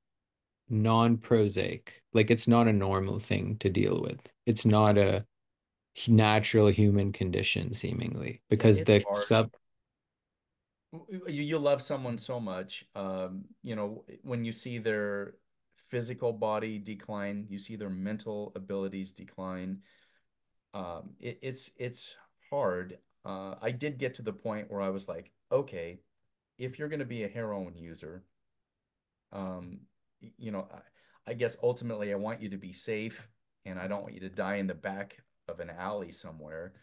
non 0.69 1.17
prosaic 1.17 2.01
like 2.13 2.31
it's 2.31 2.47
not 2.47 2.67
a 2.67 2.73
normal 2.73 3.19
thing 3.19 3.57
to 3.57 3.69
deal 3.69 4.01
with 4.01 4.31
it's 4.45 4.65
not 4.65 4.97
a 4.97 5.25
natural 6.07 6.67
human 6.67 7.11
condition 7.11 7.73
seemingly 7.73 8.41
because 8.49 8.79
it's 8.79 8.87
the 8.87 9.03
hard. 9.05 9.25
sub 9.25 9.51
You, 10.91 11.23
you 11.27 11.57
love 11.57 11.81
someone 11.81 12.18
so 12.18 12.39
much. 12.39 12.85
Um, 12.95 13.45
you 13.63 13.76
know, 13.76 14.03
when 14.23 14.43
you 14.43 14.51
see 14.51 14.77
their 14.77 15.35
physical 15.89 16.34
body 16.34 16.77
decline, 16.77 17.45
you 17.49 17.57
see 17.57 17.76
their 17.76 17.89
mental 17.89 18.51
abilities 18.55 19.11
decline. 19.11 19.80
Um, 20.73 21.11
it, 21.19 21.39
it's 21.41 21.72
it's 21.77 22.15
hard. 22.49 22.97
Uh, 23.23 23.55
I 23.61 23.72
did 23.72 23.99
get 23.99 24.15
to 24.15 24.22
the 24.22 24.34
point 24.34 24.72
where 24.72 24.81
I 24.81 24.89
was 24.89 25.07
like, 25.07 25.31
okay, 25.51 25.99
if 26.57 26.77
you're 26.77 26.89
going 26.89 26.99
to 26.99 27.05
be 27.05 27.23
a 27.23 27.27
heroin 27.27 27.76
user, 27.77 28.23
um, 29.31 29.81
you 30.38 30.51
know, 30.51 30.68
I, 30.73 31.31
I 31.31 31.34
guess 31.34 31.55
ultimately 31.61 32.11
I 32.11 32.15
want 32.15 32.41
you 32.41 32.49
to 32.49 32.57
be 32.57 32.73
safe 32.73 33.27
and 33.65 33.80
I 33.80 33.88
don't 33.88 34.01
want 34.01 34.13
you 34.13 34.22
to 34.22 34.30
die 34.30 34.55
in 34.55 34.68
the 34.68 34.73
back 34.73 35.18
of 35.47 35.59
an 35.59 35.69
alley 35.69 36.11
somewhere. 36.11 36.73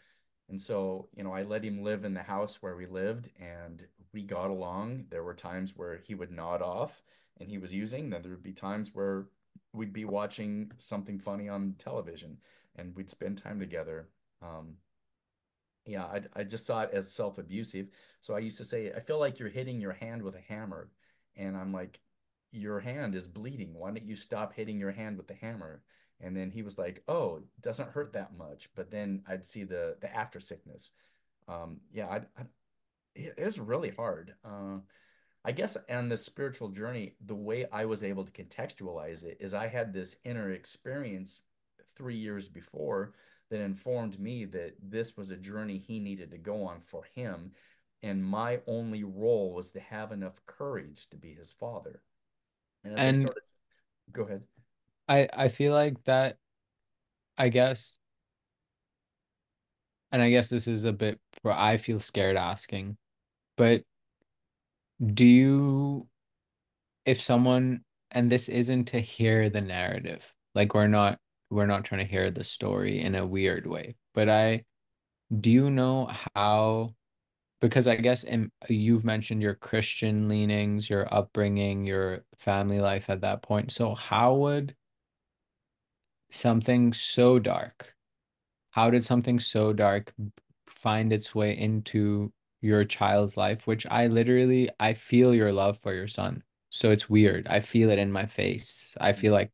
And 0.49 0.61
so, 0.61 1.09
you 1.15 1.23
know, 1.23 1.31
I 1.31 1.43
let 1.43 1.63
him 1.63 1.83
live 1.83 2.05
in 2.05 2.13
the 2.13 2.23
house 2.23 2.61
where 2.61 2.75
we 2.75 2.87
lived 2.87 3.29
and 3.39 3.85
we 4.13 4.23
got 4.23 4.49
along. 4.49 5.05
There 5.09 5.23
were 5.23 5.33
times 5.33 5.73
where 5.75 6.01
he 6.05 6.15
would 6.15 6.31
nod 6.31 6.61
off 6.61 7.01
and 7.37 7.49
he 7.49 7.57
was 7.57 7.73
using, 7.73 8.09
then 8.09 8.21
there 8.21 8.31
would 8.31 8.43
be 8.43 8.53
times 8.53 8.91
where 8.93 9.27
we'd 9.73 9.93
be 9.93 10.05
watching 10.05 10.71
something 10.77 11.19
funny 11.19 11.47
on 11.47 11.75
television 11.77 12.37
and 12.75 12.95
we'd 12.95 13.09
spend 13.09 13.37
time 13.37 13.59
together. 13.59 14.09
Um, 14.41 14.75
yeah, 15.85 16.05
I, 16.05 16.21
I 16.35 16.43
just 16.43 16.65
saw 16.65 16.81
it 16.81 16.91
as 16.93 17.11
self-abusive. 17.11 17.87
So 18.21 18.35
I 18.35 18.39
used 18.39 18.57
to 18.57 18.65
say, 18.65 18.91
I 18.91 18.99
feel 18.99 19.19
like 19.19 19.39
you're 19.39 19.49
hitting 19.49 19.81
your 19.81 19.93
hand 19.93 20.21
with 20.21 20.35
a 20.35 20.53
hammer. 20.53 20.89
And 21.35 21.57
I'm 21.57 21.71
like, 21.71 21.99
your 22.51 22.79
hand 22.79 23.15
is 23.15 23.27
bleeding. 23.27 23.73
Why 23.73 23.91
don't 23.91 24.07
you 24.07 24.15
stop 24.15 24.53
hitting 24.53 24.79
your 24.79 24.91
hand 24.91 25.17
with 25.17 25.27
the 25.27 25.35
hammer? 25.35 25.81
And 26.21 26.35
then 26.35 26.51
he 26.51 26.63
was 26.63 26.77
like, 26.77 27.03
oh, 27.07 27.37
it 27.37 27.61
doesn't 27.61 27.91
hurt 27.91 28.13
that 28.13 28.37
much. 28.37 28.69
But 28.75 28.91
then 28.91 29.23
I'd 29.27 29.45
see 29.45 29.63
the 29.63 29.95
the 30.01 30.13
after 30.13 30.39
sickness. 30.39 30.91
Um, 31.47 31.79
yeah, 31.91 32.07
I, 32.07 32.15
I, 32.37 32.43
it 33.15 33.45
was 33.45 33.59
really 33.59 33.89
hard. 33.89 34.33
Uh, 34.43 34.79
I 35.45 35.51
guess 35.51 35.77
on 35.89 36.09
the 36.09 36.17
spiritual 36.17 36.69
journey, 36.69 37.15
the 37.25 37.35
way 37.35 37.65
I 37.71 37.85
was 37.85 38.03
able 38.03 38.25
to 38.25 38.31
contextualize 38.31 39.23
it 39.23 39.37
is 39.39 39.53
I 39.53 39.67
had 39.67 39.93
this 39.93 40.17
inner 40.25 40.51
experience 40.51 41.41
three 41.95 42.17
years 42.17 42.49
before 42.49 43.13
that 43.49 43.61
informed 43.61 44.19
me 44.19 44.45
that 44.45 44.75
this 44.81 45.17
was 45.17 45.29
a 45.31 45.37
journey 45.37 45.77
he 45.77 45.99
needed 45.99 46.31
to 46.31 46.37
go 46.37 46.65
on 46.65 46.81
for 46.81 47.03
him. 47.15 47.51
And 48.03 48.23
my 48.23 48.59
only 48.67 49.03
role 49.03 49.53
was 49.53 49.71
to 49.71 49.79
have 49.79 50.11
enough 50.11 50.39
courage 50.45 51.09
to 51.09 51.17
be 51.17 51.33
his 51.33 51.51
father. 51.51 52.01
And 52.83 52.97
and 52.97 53.17
started, 53.17 53.43
go 54.11 54.23
ahead. 54.23 54.43
I 55.07 55.27
I 55.33 55.47
feel 55.49 55.73
like 55.73 56.01
that 56.03 56.37
I 57.37 57.49
guess 57.49 57.97
and 60.11 60.21
I 60.21 60.29
guess 60.29 60.49
this 60.49 60.67
is 60.67 60.85
a 60.85 60.93
bit 60.93 61.19
where 61.41 61.53
I 61.53 61.77
feel 61.77 61.99
scared 61.99 62.35
asking, 62.35 62.97
but 63.57 63.83
do 65.13 65.25
you 65.25 66.07
if 67.05 67.21
someone 67.21 67.81
and 68.11 68.31
this 68.31 68.49
isn't 68.49 68.85
to 68.85 68.99
hear 68.99 69.49
the 69.49 69.61
narrative, 69.61 70.33
like 70.55 70.73
we're 70.73 70.87
not 70.87 71.19
we're 71.49 71.65
not 71.65 71.83
trying 71.83 72.05
to 72.05 72.11
hear 72.11 72.29
the 72.29 72.43
story 72.43 73.01
in 73.01 73.15
a 73.15 73.25
weird 73.25 73.65
way, 73.65 73.95
but 74.13 74.29
I 74.29 74.65
do 75.39 75.51
you 75.51 75.69
know 75.69 76.11
how 76.35 76.93
because 77.61 77.87
I 77.87 77.97
guess 77.97 78.23
in, 78.23 78.51
you've 78.69 79.03
mentioned 79.03 79.41
your 79.41 79.55
Christian 79.55 80.29
leanings, 80.29 80.89
your 80.89 81.13
upbringing, 81.13 81.83
your 81.85 82.23
family 82.37 82.79
life 82.79 83.09
at 83.09 83.21
that 83.21 83.41
point. 83.41 83.71
So 83.71 83.95
how 83.95 84.35
would 84.35 84.75
something 86.29 86.93
so 86.93 87.39
dark, 87.39 87.93
how 88.71 88.89
did 88.89 89.03
something 89.03 89.39
so 89.39 89.73
dark 89.73 90.13
find 90.79 91.13
its 91.13 91.35
way 91.35 91.57
into 91.57 92.33
your 92.61 92.85
child's 92.85 93.37
life, 93.37 93.67
which 93.67 93.85
I 93.87 94.07
literally 94.07 94.69
I 94.79 94.93
feel 94.93 95.33
your 95.35 95.51
love 95.53 95.79
for 95.79 95.93
your 95.93 96.07
son. 96.07 96.43
So 96.69 96.91
it's 96.91 97.09
weird. 97.09 97.47
I 97.47 97.59
feel 97.61 97.89
it 97.89 97.99
in 97.99 98.11
my 98.11 98.25
face. 98.25 98.95
I 99.01 99.13
feel 99.13 99.31
Mhm. 99.31 99.33
like 99.33 99.51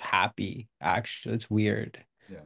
happy. 0.00 0.68
Actually, 0.80 1.36
it's 1.36 1.50
weird. 1.50 2.04
Yeah. 2.28 2.44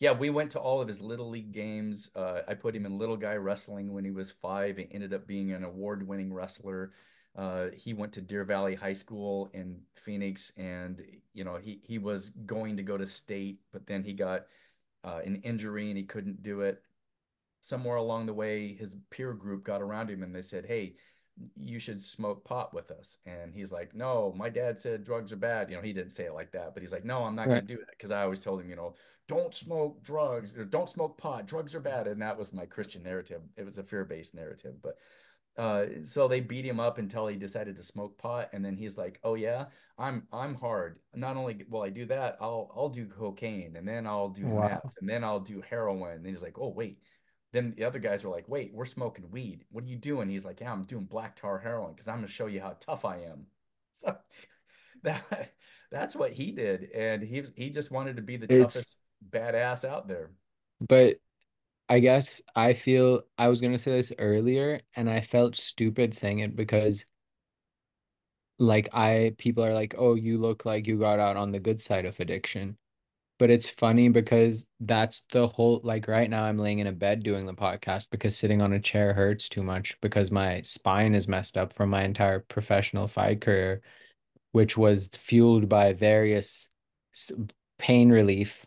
Yeah, 0.00 0.12
we 0.12 0.30
went 0.30 0.52
to 0.52 0.60
all 0.60 0.80
of 0.80 0.88
his 0.88 1.00
little 1.00 1.28
league 1.28 1.52
games. 1.52 2.10
Uh, 2.14 2.42
I 2.46 2.54
put 2.54 2.74
him 2.76 2.86
in 2.86 2.98
little 2.98 3.16
guy 3.16 3.34
wrestling 3.34 3.92
when 3.92 4.04
he 4.04 4.12
was 4.12 4.30
five. 4.30 4.76
He 4.76 4.86
ended 4.92 5.12
up 5.12 5.26
being 5.26 5.52
an 5.52 5.64
award-winning 5.64 6.32
wrestler. 6.32 6.92
Uh, 7.34 7.68
he 7.76 7.94
went 7.94 8.12
to 8.14 8.20
Deer 8.20 8.44
Valley 8.44 8.74
High 8.76 8.92
School 8.92 9.50
in 9.54 9.82
Phoenix, 9.96 10.52
and 10.56 11.04
you 11.34 11.44
know 11.44 11.56
he 11.56 11.80
he 11.84 11.98
was 11.98 12.30
going 12.30 12.76
to 12.76 12.82
go 12.82 12.96
to 12.96 13.06
state, 13.06 13.60
but 13.72 13.86
then 13.86 14.04
he 14.04 14.12
got 14.12 14.46
uh, 15.04 15.20
an 15.24 15.36
injury 15.36 15.88
and 15.90 15.98
he 15.98 16.04
couldn't 16.04 16.42
do 16.42 16.62
it. 16.62 16.82
Somewhere 17.60 17.96
along 17.96 18.26
the 18.26 18.34
way, 18.34 18.74
his 18.74 18.96
peer 19.10 19.34
group 19.34 19.64
got 19.64 19.82
around 19.82 20.10
him 20.10 20.22
and 20.22 20.34
they 20.34 20.42
said, 20.42 20.64
"Hey, 20.66 20.96
you 21.56 21.78
should 21.78 22.00
smoke 22.00 22.44
pot 22.44 22.72
with 22.74 22.90
us." 22.90 23.18
And 23.26 23.52
he's 23.54 23.72
like, 23.72 23.94
"No, 23.94 24.32
my 24.36 24.48
dad 24.48 24.78
said 24.78 25.04
drugs 25.04 25.32
are 25.32 25.36
bad." 25.36 25.70
You 25.70 25.76
know, 25.76 25.82
he 25.82 25.92
didn't 25.92 26.12
say 26.12 26.24
it 26.26 26.34
like 26.34 26.52
that, 26.52 26.74
but 26.74 26.82
he's 26.82 26.92
like, 26.92 27.04
"No, 27.04 27.24
I'm 27.24 27.34
not 27.36 27.50
going 27.50 27.60
to 27.60 27.66
do 27.66 27.76
that." 27.78 27.90
Because 27.90 28.10
I 28.10 28.22
always 28.22 28.42
told 28.42 28.60
him, 28.60 28.70
you 28.70 28.76
know, 28.76 28.94
don't 29.28 29.54
smoke 29.54 30.02
drugs 30.02 30.52
or 30.56 30.64
don't 30.64 30.88
smoke 30.88 31.18
pot. 31.18 31.46
Drugs 31.46 31.74
are 31.74 31.80
bad, 31.80 32.06
and 32.06 32.20
that 32.22 32.38
was 32.38 32.52
my 32.52 32.66
Christian 32.66 33.02
narrative. 33.02 33.42
It 33.56 33.64
was 33.64 33.78
a 33.78 33.82
fear-based 33.84 34.34
narrative, 34.34 34.80
but 34.82 34.98
uh, 35.56 35.86
so 36.04 36.28
they 36.28 36.40
beat 36.40 36.64
him 36.64 36.78
up 36.78 36.98
until 36.98 37.26
he 37.26 37.36
decided 37.36 37.74
to 37.76 37.82
smoke 37.82 38.16
pot, 38.18 38.48
and 38.52 38.64
then 38.64 38.76
he's 38.76 38.96
like, 38.96 39.18
"Oh 39.24 39.34
yeah, 39.34 39.66
I'm 39.98 40.26
I'm 40.32 40.54
hard. 40.54 41.00
Not 41.14 41.36
only 41.36 41.64
will 41.68 41.82
I 41.82 41.90
do 41.90 42.06
that, 42.06 42.36
I'll 42.40 42.70
I'll 42.76 42.88
do 42.88 43.06
cocaine, 43.06 43.76
and 43.76 43.86
then 43.86 44.06
I'll 44.06 44.28
do 44.28 44.46
Wow. 44.46 44.68
meth, 44.68 44.84
and 45.00 45.08
then 45.08 45.24
I'll 45.24 45.40
do 45.40 45.60
heroin." 45.60 46.18
And 46.18 46.26
he's 46.26 46.42
like, 46.42 46.58
"Oh 46.58 46.68
wait." 46.68 47.00
Then 47.52 47.74
the 47.76 47.84
other 47.84 47.98
guys 47.98 48.24
are 48.24 48.28
like, 48.30 48.48
"Wait, 48.48 48.72
we're 48.74 48.84
smoking 48.84 49.30
weed. 49.30 49.64
What 49.70 49.84
are 49.84 49.88
you 49.88 49.96
doing?" 49.96 50.28
He's 50.30 50.44
like, 50.44 50.60
"Yeah, 50.60 50.72
I'm 50.72 50.84
doing 50.84 51.04
black 51.06 51.36
tar 51.36 51.58
heroin 51.58 51.92
because 51.94 52.08
I'm 52.08 52.16
gonna 52.16 52.28
show 52.28 52.46
you 52.46 52.60
how 52.60 52.76
tough 52.80 53.04
I 53.04 53.18
am." 53.22 53.46
So 54.00 54.16
that 55.02 55.52
that's 55.90 56.16
what 56.16 56.32
he 56.32 56.52
did, 56.52 56.90
and 56.92 57.22
he 57.22 57.42
he 57.56 57.70
just 57.70 57.90
wanted 57.90 58.16
to 58.16 58.22
be 58.22 58.36
the 58.36 58.46
It's 58.48 58.86
toughest 58.86 58.96
badass 59.30 59.84
out 59.88 60.08
there. 60.08 60.30
but 60.80 61.16
I 61.88 62.00
guess 62.00 62.42
I 62.56 62.74
feel 62.74 63.22
I 63.38 63.48
was 63.48 63.60
gonna 63.60 63.78
say 63.78 63.92
this 63.92 64.12
earlier 64.18 64.80
and 64.96 65.10
I 65.10 65.20
felt 65.22 65.56
stupid 65.56 66.14
saying 66.14 66.40
it 66.40 66.56
because 66.56 67.06
like 68.58 68.88
I 68.92 69.34
people 69.38 69.64
are 69.64 69.74
like, 69.74 69.94
"Oh, 69.98 70.14
you 70.14 70.38
look 70.38 70.64
like 70.64 70.86
you 70.86 70.98
got 70.98 71.18
out 71.20 71.36
on 71.36 71.52
the 71.52 71.60
good 71.60 71.80
side 71.80 72.04
of 72.04 72.18
addiction." 72.20 72.78
But 73.38 73.50
it's 73.50 73.68
funny 73.68 74.08
because 74.08 74.66
that's 74.80 75.22
the 75.30 75.46
whole 75.46 75.80
like 75.84 76.08
right 76.08 76.28
now 76.28 76.44
I'm 76.44 76.58
laying 76.58 76.80
in 76.80 76.88
a 76.88 76.92
bed 76.92 77.22
doing 77.22 77.46
the 77.46 77.54
podcast 77.54 78.08
because 78.10 78.36
sitting 78.36 78.60
on 78.60 78.72
a 78.72 78.80
chair 78.80 79.14
hurts 79.14 79.48
too 79.48 79.62
much 79.62 80.00
because 80.00 80.30
my 80.30 80.62
spine 80.62 81.14
is 81.14 81.28
messed 81.28 81.56
up 81.56 81.72
from 81.72 81.90
my 81.90 82.02
entire 82.02 82.40
professional 82.40 83.06
fight 83.06 83.40
career, 83.40 83.80
which 84.52 84.76
was 84.76 85.08
fueled 85.12 85.68
by 85.68 85.92
various 85.92 86.68
pain 87.78 88.10
relief 88.10 88.66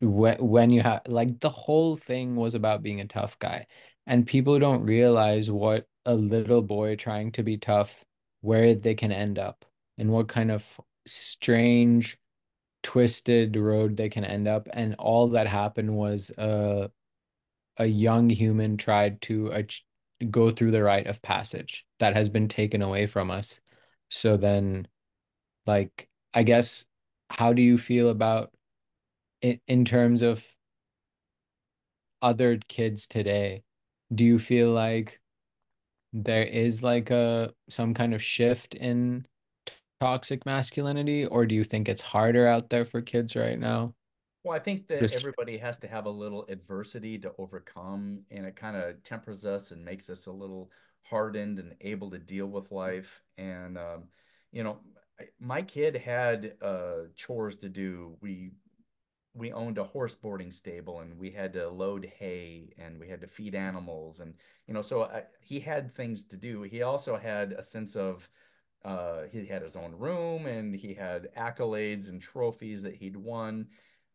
when 0.00 0.36
when 0.38 0.70
you 0.70 0.80
have 0.82 1.02
like 1.06 1.40
the 1.40 1.50
whole 1.50 1.96
thing 1.96 2.36
was 2.36 2.54
about 2.54 2.82
being 2.82 3.00
a 3.00 3.06
tough 3.06 3.38
guy. 3.38 3.66
And 4.06 4.26
people 4.26 4.58
don't 4.58 4.84
realize 4.86 5.50
what 5.50 5.86
a 6.06 6.14
little 6.14 6.62
boy 6.62 6.96
trying 6.96 7.32
to 7.32 7.42
be 7.42 7.58
tough, 7.58 8.04
where 8.40 8.74
they 8.74 8.94
can 8.94 9.12
end 9.12 9.38
up 9.38 9.66
and 9.98 10.10
what 10.10 10.28
kind 10.28 10.50
of 10.50 10.64
strange 11.06 12.18
twisted 12.88 13.54
road 13.54 13.98
they 13.98 14.08
can 14.08 14.24
end 14.24 14.48
up. 14.48 14.66
And 14.72 14.94
all 14.98 15.28
that 15.28 15.46
happened 15.46 15.94
was 15.94 16.30
uh, 16.38 16.88
a 17.76 17.84
young 17.84 18.30
human 18.30 18.78
tried 18.78 19.20
to 19.22 19.52
ach 19.52 19.84
go 20.30 20.48
through 20.48 20.70
the 20.70 20.82
rite 20.82 21.06
of 21.06 21.20
passage 21.20 21.84
that 21.98 22.16
has 22.16 22.30
been 22.30 22.48
taken 22.48 22.80
away 22.80 23.04
from 23.04 23.30
us. 23.30 23.60
So 24.08 24.38
then, 24.38 24.88
like, 25.66 26.08
I 26.32 26.44
guess, 26.44 26.86
how 27.28 27.52
do 27.52 27.60
you 27.60 27.76
feel 27.76 28.08
about 28.08 28.52
in, 29.42 29.60
in 29.68 29.84
terms 29.84 30.22
of 30.22 30.42
other 32.22 32.58
kids 32.68 33.06
today? 33.06 33.64
Do 34.14 34.24
you 34.24 34.38
feel 34.38 34.70
like 34.70 35.20
there 36.14 36.44
is 36.44 36.82
like 36.82 37.10
a 37.10 37.52
some 37.68 37.92
kind 37.92 38.14
of 38.14 38.22
shift 38.22 38.74
in 38.74 39.26
toxic 40.00 40.44
masculinity, 40.46 41.26
or 41.26 41.46
do 41.46 41.54
you 41.54 41.64
think 41.64 41.88
it's 41.88 42.02
harder 42.02 42.46
out 42.46 42.70
there 42.70 42.84
for 42.84 43.02
kids 43.02 43.36
right 43.36 43.58
now? 43.58 43.94
Well, 44.44 44.56
I 44.56 44.60
think 44.60 44.86
that 44.88 45.08
Just 45.08 45.14
everybody 45.14 45.58
has 45.58 45.76
to 45.78 45.88
have 45.88 46.06
a 46.06 46.10
little 46.10 46.46
adversity 46.48 47.18
to 47.18 47.32
overcome, 47.38 48.24
and 48.30 48.46
it 48.46 48.56
kind 48.56 48.76
of 48.76 49.02
tempers 49.02 49.44
us 49.44 49.72
and 49.72 49.84
makes 49.84 50.08
us 50.08 50.26
a 50.26 50.32
little 50.32 50.70
hardened 51.02 51.58
and 51.58 51.74
able 51.80 52.10
to 52.10 52.18
deal 52.18 52.46
with 52.46 52.70
life. 52.70 53.22
And 53.36 53.76
um, 53.76 54.04
you 54.52 54.62
know, 54.62 54.78
my 55.40 55.62
kid 55.62 55.96
had 55.96 56.54
uh, 56.62 57.08
chores 57.16 57.56
to 57.58 57.68
do. 57.68 58.16
We 58.20 58.52
we 59.34 59.52
owned 59.52 59.78
a 59.78 59.84
horse 59.84 60.14
boarding 60.14 60.52
stable, 60.52 61.00
and 61.00 61.18
we 61.18 61.30
had 61.30 61.52
to 61.54 61.68
load 61.68 62.06
hay, 62.18 62.74
and 62.78 62.98
we 63.00 63.08
had 63.08 63.20
to 63.22 63.26
feed 63.28 63.54
animals, 63.54 64.20
and 64.20 64.34
you 64.66 64.74
know, 64.74 64.82
so 64.82 65.04
I, 65.04 65.24
he 65.40 65.60
had 65.60 65.94
things 65.94 66.24
to 66.24 66.36
do. 66.36 66.62
He 66.62 66.82
also 66.82 67.16
had 67.16 67.52
a 67.52 67.64
sense 67.64 67.96
of 67.96 68.28
uh, 68.90 69.18
he 69.32 69.46
had 69.46 69.62
his 69.62 69.76
own 69.76 69.92
room, 70.06 70.46
and 70.46 70.74
he 70.74 70.94
had 70.94 71.28
accolades 71.36 72.08
and 72.10 72.20
trophies 72.22 72.82
that 72.82 72.96
he'd 72.96 73.16
won 73.16 73.68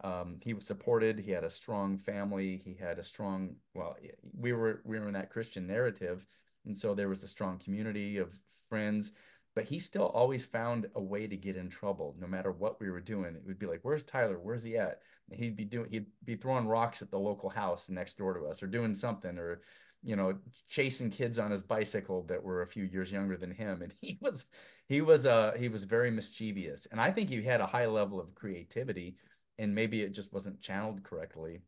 Um, 0.03 0.39
he 0.41 0.53
was 0.53 0.65
supported. 0.67 1.19
He 1.19 1.31
had 1.31 1.43
a 1.45 1.49
strong 1.49 1.97
family. 1.97 2.61
He 2.65 2.73
had 2.75 2.99
a 2.99 3.03
strong, 3.03 3.55
well, 3.73 3.95
we 4.37 4.51
were 4.53 4.81
we 4.83 4.99
were 4.99 5.07
in 5.07 5.13
that 5.13 5.29
Christian 5.29 5.65
narrative, 5.67 6.25
and 6.65 6.75
so 6.77 6.93
there 6.93 7.09
was 7.09 7.23
a 7.23 7.27
strong 7.27 7.59
community 7.59 8.17
of 8.17 8.29
friends. 8.69 9.13
But 9.55 9.65
he 9.65 9.79
still 9.79 10.07
always 10.07 10.43
found 10.45 10.87
a 10.95 11.01
way 11.01 11.27
to 11.27 11.37
get 11.37 11.55
in 11.55 11.69
trouble, 11.69 12.15
no 12.19 12.27
matter 12.27 12.51
what 12.51 12.79
we 12.81 12.89
were 12.89 12.99
doing. 13.01 13.35
It 13.35 13.45
would 13.45 13.59
be 13.59 13.67
like, 13.67 13.81
"Where's 13.83 14.03
Tyler? 14.03 14.39
Where's 14.39 14.63
he 14.63 14.77
at?" 14.77 15.01
And 15.29 15.39
he'd 15.39 15.55
be 15.55 15.65
doing, 15.65 15.89
he'd 15.91 16.07
be 16.25 16.35
throwing 16.35 16.67
rocks 16.67 17.01
at 17.01 17.11
the 17.11 17.19
local 17.19 17.49
house 17.49 17.89
next 17.89 18.17
door 18.17 18.33
to 18.33 18.47
us, 18.47 18.63
or 18.63 18.67
doing 18.67 18.95
something, 18.95 19.37
or 19.37 19.61
you 20.03 20.15
know, 20.15 20.37
chasing 20.69 21.09
kids 21.09 21.39
on 21.39 21.51
his 21.51 21.63
bicycle 21.63 22.23
that 22.23 22.43
were 22.43 22.61
a 22.61 22.67
few 22.67 22.83
years 22.83 23.11
younger 23.11 23.37
than 23.37 23.51
him. 23.51 23.81
And 23.81 23.93
he 24.01 24.17
was, 24.21 24.45
he 24.87 25.01
was, 25.01 25.25
uh, 25.25 25.53
he 25.57 25.69
was 25.69 25.85
very 25.85 26.11
mischievous. 26.11 26.87
And 26.91 26.99
I 26.99 27.11
think 27.11 27.29
he 27.29 27.41
had 27.41 27.61
a 27.61 27.65
high 27.65 27.87
level 27.87 28.19
of 28.19 28.35
creativity 28.35 29.15
and 29.57 29.73
maybe 29.73 30.01
it 30.01 30.13
just 30.13 30.33
wasn't 30.33 30.61
channeled 30.61 31.03
correctly. 31.03 31.61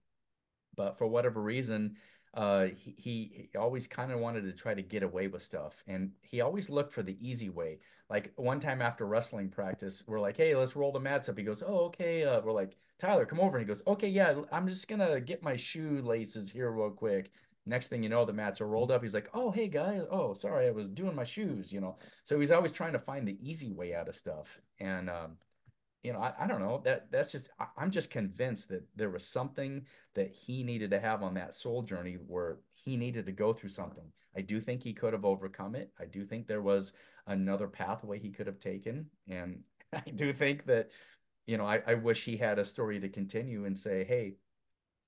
But 0.76 0.98
for 0.98 1.08
whatever 1.08 1.42
reason, 1.42 1.96
uh, 2.34 2.68
he, 2.76 2.96
he, 2.98 3.58
always 3.58 3.88
kind 3.88 4.12
of 4.12 4.20
wanted 4.20 4.42
to 4.42 4.52
try 4.52 4.74
to 4.74 4.82
get 4.82 5.04
away 5.04 5.28
with 5.28 5.42
stuff. 5.42 5.84
And 5.88 6.12
he 6.22 6.42
always 6.42 6.70
looked 6.70 6.92
for 6.92 7.02
the 7.02 7.18
easy 7.26 7.50
way. 7.50 7.80
Like 8.10 8.34
one 8.36 8.60
time 8.60 8.82
after 8.82 9.06
wrestling 9.06 9.50
practice, 9.50 10.04
we're 10.06 10.20
like, 10.20 10.36
hey, 10.36 10.54
let's 10.54 10.76
roll 10.76 10.92
the 10.92 11.00
mats 11.00 11.30
up. 11.30 11.38
He 11.38 11.44
goes, 11.44 11.64
oh, 11.66 11.86
okay. 11.86 12.26
Uh, 12.26 12.42
we're 12.42 12.52
like, 12.52 12.76
Tyler, 13.00 13.26
come 13.26 13.40
over. 13.40 13.58
And 13.58 13.66
he 13.66 13.74
goes, 13.74 13.82
okay, 13.88 14.10
yeah, 14.10 14.36
I'm 14.52 14.68
just 14.68 14.88
to 14.90 15.22
get 15.22 15.44
my 15.44 15.56
shoelaces 15.56 16.52
here 16.52 16.72
real 16.72 16.92
quick. 16.92 17.32
Next 17.66 17.88
thing 17.88 18.04
you 18.04 18.10
know, 18.10 18.26
the 18.26 18.34
mats 18.34 18.62
are 18.62 18.68
rolled 18.68 18.92
up. 18.92 19.02
He's 19.02 19.14
like, 19.14 19.30
"Oh, 19.34 19.52
hey 19.52 19.68
guys, 19.68 20.04
oh 20.12 20.34
sorry, 20.34 20.68
I 20.68 20.72
was 20.72 20.88
doing 20.88 21.16
my 21.16 21.24
shoes," 21.24 21.74
you 21.74 21.82
know. 21.82 21.98
So 22.24 22.40
he's 22.40 22.52
always 22.52 22.72
trying 22.72 22.94
to 22.94 23.00
find 23.00 23.28
the 23.28 23.38
easy 23.42 23.72
way 23.72 23.96
out 23.96 24.08
of 24.08 24.16
stuff, 24.16 24.60
and 24.80 25.10
um, 25.10 25.38
you 26.04 26.14
know, 26.14 26.20
I, 26.20 26.34
I 26.42 26.48
don't 26.48 26.62
know 26.62 26.82
that 26.86 27.12
that's 27.12 27.32
just 27.32 27.50
I, 27.60 27.66
I'm 27.78 27.90
just 27.90 28.12
convinced 28.12 28.70
that 28.70 28.84
there 28.96 29.10
was 29.10 29.28
something 29.28 29.86
that 30.14 30.32
he 30.36 30.64
needed 30.64 30.92
to 30.92 31.00
have 31.00 31.24
on 31.24 31.34
that 31.34 31.56
soul 31.56 31.82
journey 31.82 32.18
where 32.28 32.60
he 32.86 32.96
needed 32.96 33.26
to 33.26 33.32
go 33.32 33.54
through 33.54 33.70
something. 33.70 34.12
I 34.38 34.42
do 34.42 34.60
think 34.60 34.84
he 34.84 34.94
could 34.94 35.14
have 35.14 35.26
overcome 35.26 35.74
it. 35.74 35.92
I 36.00 36.06
do 36.06 36.24
think 36.24 36.46
there 36.46 36.62
was 36.62 36.94
another 37.26 37.68
pathway 37.68 38.20
he 38.20 38.30
could 38.30 38.46
have 38.46 38.60
taken, 38.60 39.08
and 39.28 39.64
I 39.94 40.04
do 40.14 40.32
think 40.32 40.66
that 40.68 40.92
you 41.48 41.58
know 41.58 41.66
I, 41.66 41.82
I 41.88 41.96
wish 41.96 42.24
he 42.24 42.38
had 42.38 42.60
a 42.60 42.66
story 42.66 43.00
to 43.00 43.10
continue 43.10 43.66
and 43.66 43.78
say, 43.78 44.04
"Hey, 44.04 44.36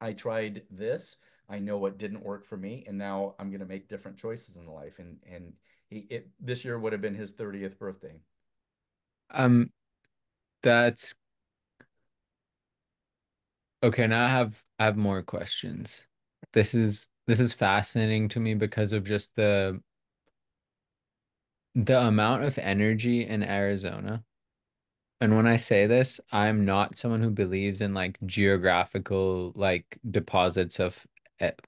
I 0.01 0.13
tried 0.13 0.63
this." 0.71 1.17
I 1.49 1.59
know 1.59 1.77
what 1.77 1.97
didn't 1.97 2.23
work 2.23 2.45
for 2.45 2.57
me, 2.57 2.83
and 2.87 2.97
now 2.97 3.35
I'm 3.39 3.49
going 3.49 3.61
to 3.61 3.65
make 3.65 3.87
different 3.87 4.17
choices 4.17 4.57
in 4.57 4.67
life. 4.67 4.99
And 4.99 5.17
and 5.29 5.53
he 5.89 5.99
it 6.09 6.29
this 6.39 6.65
year 6.65 6.77
would 6.77 6.93
have 6.93 7.01
been 7.01 7.15
his 7.15 7.33
30th 7.33 7.77
birthday. 7.77 8.19
Um, 9.31 9.71
that's 10.61 11.15
okay. 13.83 14.07
Now 14.07 14.25
I 14.25 14.29
have 14.29 14.61
I 14.79 14.85
have 14.85 14.97
more 14.97 15.21
questions. 15.21 16.07
This 16.53 16.73
is 16.73 17.07
this 17.27 17.39
is 17.39 17.53
fascinating 17.53 18.29
to 18.29 18.39
me 18.39 18.53
because 18.53 18.93
of 18.93 19.03
just 19.03 19.35
the 19.35 19.79
the 21.75 21.99
amount 21.99 22.43
of 22.43 22.57
energy 22.57 23.25
in 23.25 23.43
Arizona. 23.43 24.23
And 25.21 25.35
when 25.35 25.47
I 25.47 25.57
say 25.57 25.87
this, 25.87 26.19
I'm 26.31 26.65
not 26.65 26.97
someone 26.97 27.21
who 27.21 27.29
believes 27.31 27.81
in 27.81 27.93
like 27.93 28.17
geographical 28.25 29.51
like 29.55 29.97
deposits 30.09 30.79
of 30.79 31.05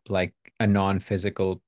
like 0.07 0.33
a 0.59 0.67
non-physical 0.67 1.61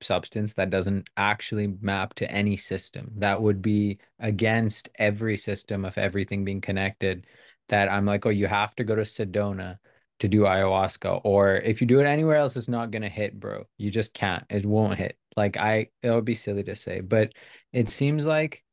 substance 0.00 0.54
that 0.54 0.70
doesn't 0.70 1.08
actually 1.16 1.74
map 1.80 2.14
to 2.14 2.30
any 2.30 2.56
system. 2.56 3.10
That 3.16 3.42
would 3.42 3.60
be 3.62 3.98
against 4.20 4.88
every 4.96 5.36
system 5.36 5.84
of 5.84 5.98
everything 5.98 6.44
being 6.44 6.60
connected. 6.60 7.26
That 7.68 7.88
I'm 7.88 8.06
like, 8.06 8.24
oh, 8.24 8.30
you 8.30 8.46
have 8.46 8.74
to 8.76 8.84
go 8.84 8.94
to 8.94 9.02
Sedona 9.02 9.78
to 10.20 10.28
do 10.28 10.42
ayahuasca, 10.42 11.20
or 11.24 11.56
if 11.56 11.80
you 11.80 11.86
do 11.86 12.00
it 12.00 12.06
anywhere 12.06 12.36
else, 12.36 12.56
it's 12.56 12.68
not 12.68 12.90
gonna 12.90 13.08
hit, 13.08 13.38
bro. 13.38 13.64
You 13.76 13.90
just 13.90 14.12
can't. 14.14 14.44
It 14.50 14.66
won't 14.66 14.98
hit. 14.98 15.16
Like 15.36 15.56
I, 15.56 15.88
it 16.02 16.10
would 16.10 16.24
be 16.24 16.34
silly 16.34 16.64
to 16.64 16.74
say, 16.74 17.00
but 17.00 17.32
it 17.72 17.88
seems 17.88 18.26
like 18.26 18.64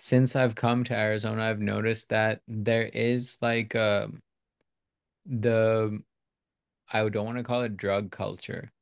since 0.00 0.34
I've 0.36 0.54
come 0.54 0.84
to 0.84 0.96
Arizona, 0.96 1.42
I've 1.42 1.60
noticed 1.60 2.08
that 2.10 2.40
there 2.48 2.84
is 2.84 3.36
like 3.40 3.74
um 3.76 4.22
the 5.26 6.00
I 6.92 7.08
don't 7.08 7.26
want 7.26 7.38
to 7.38 7.44
call 7.44 7.62
it 7.62 7.76
drug 7.76 8.10
culture, 8.10 8.72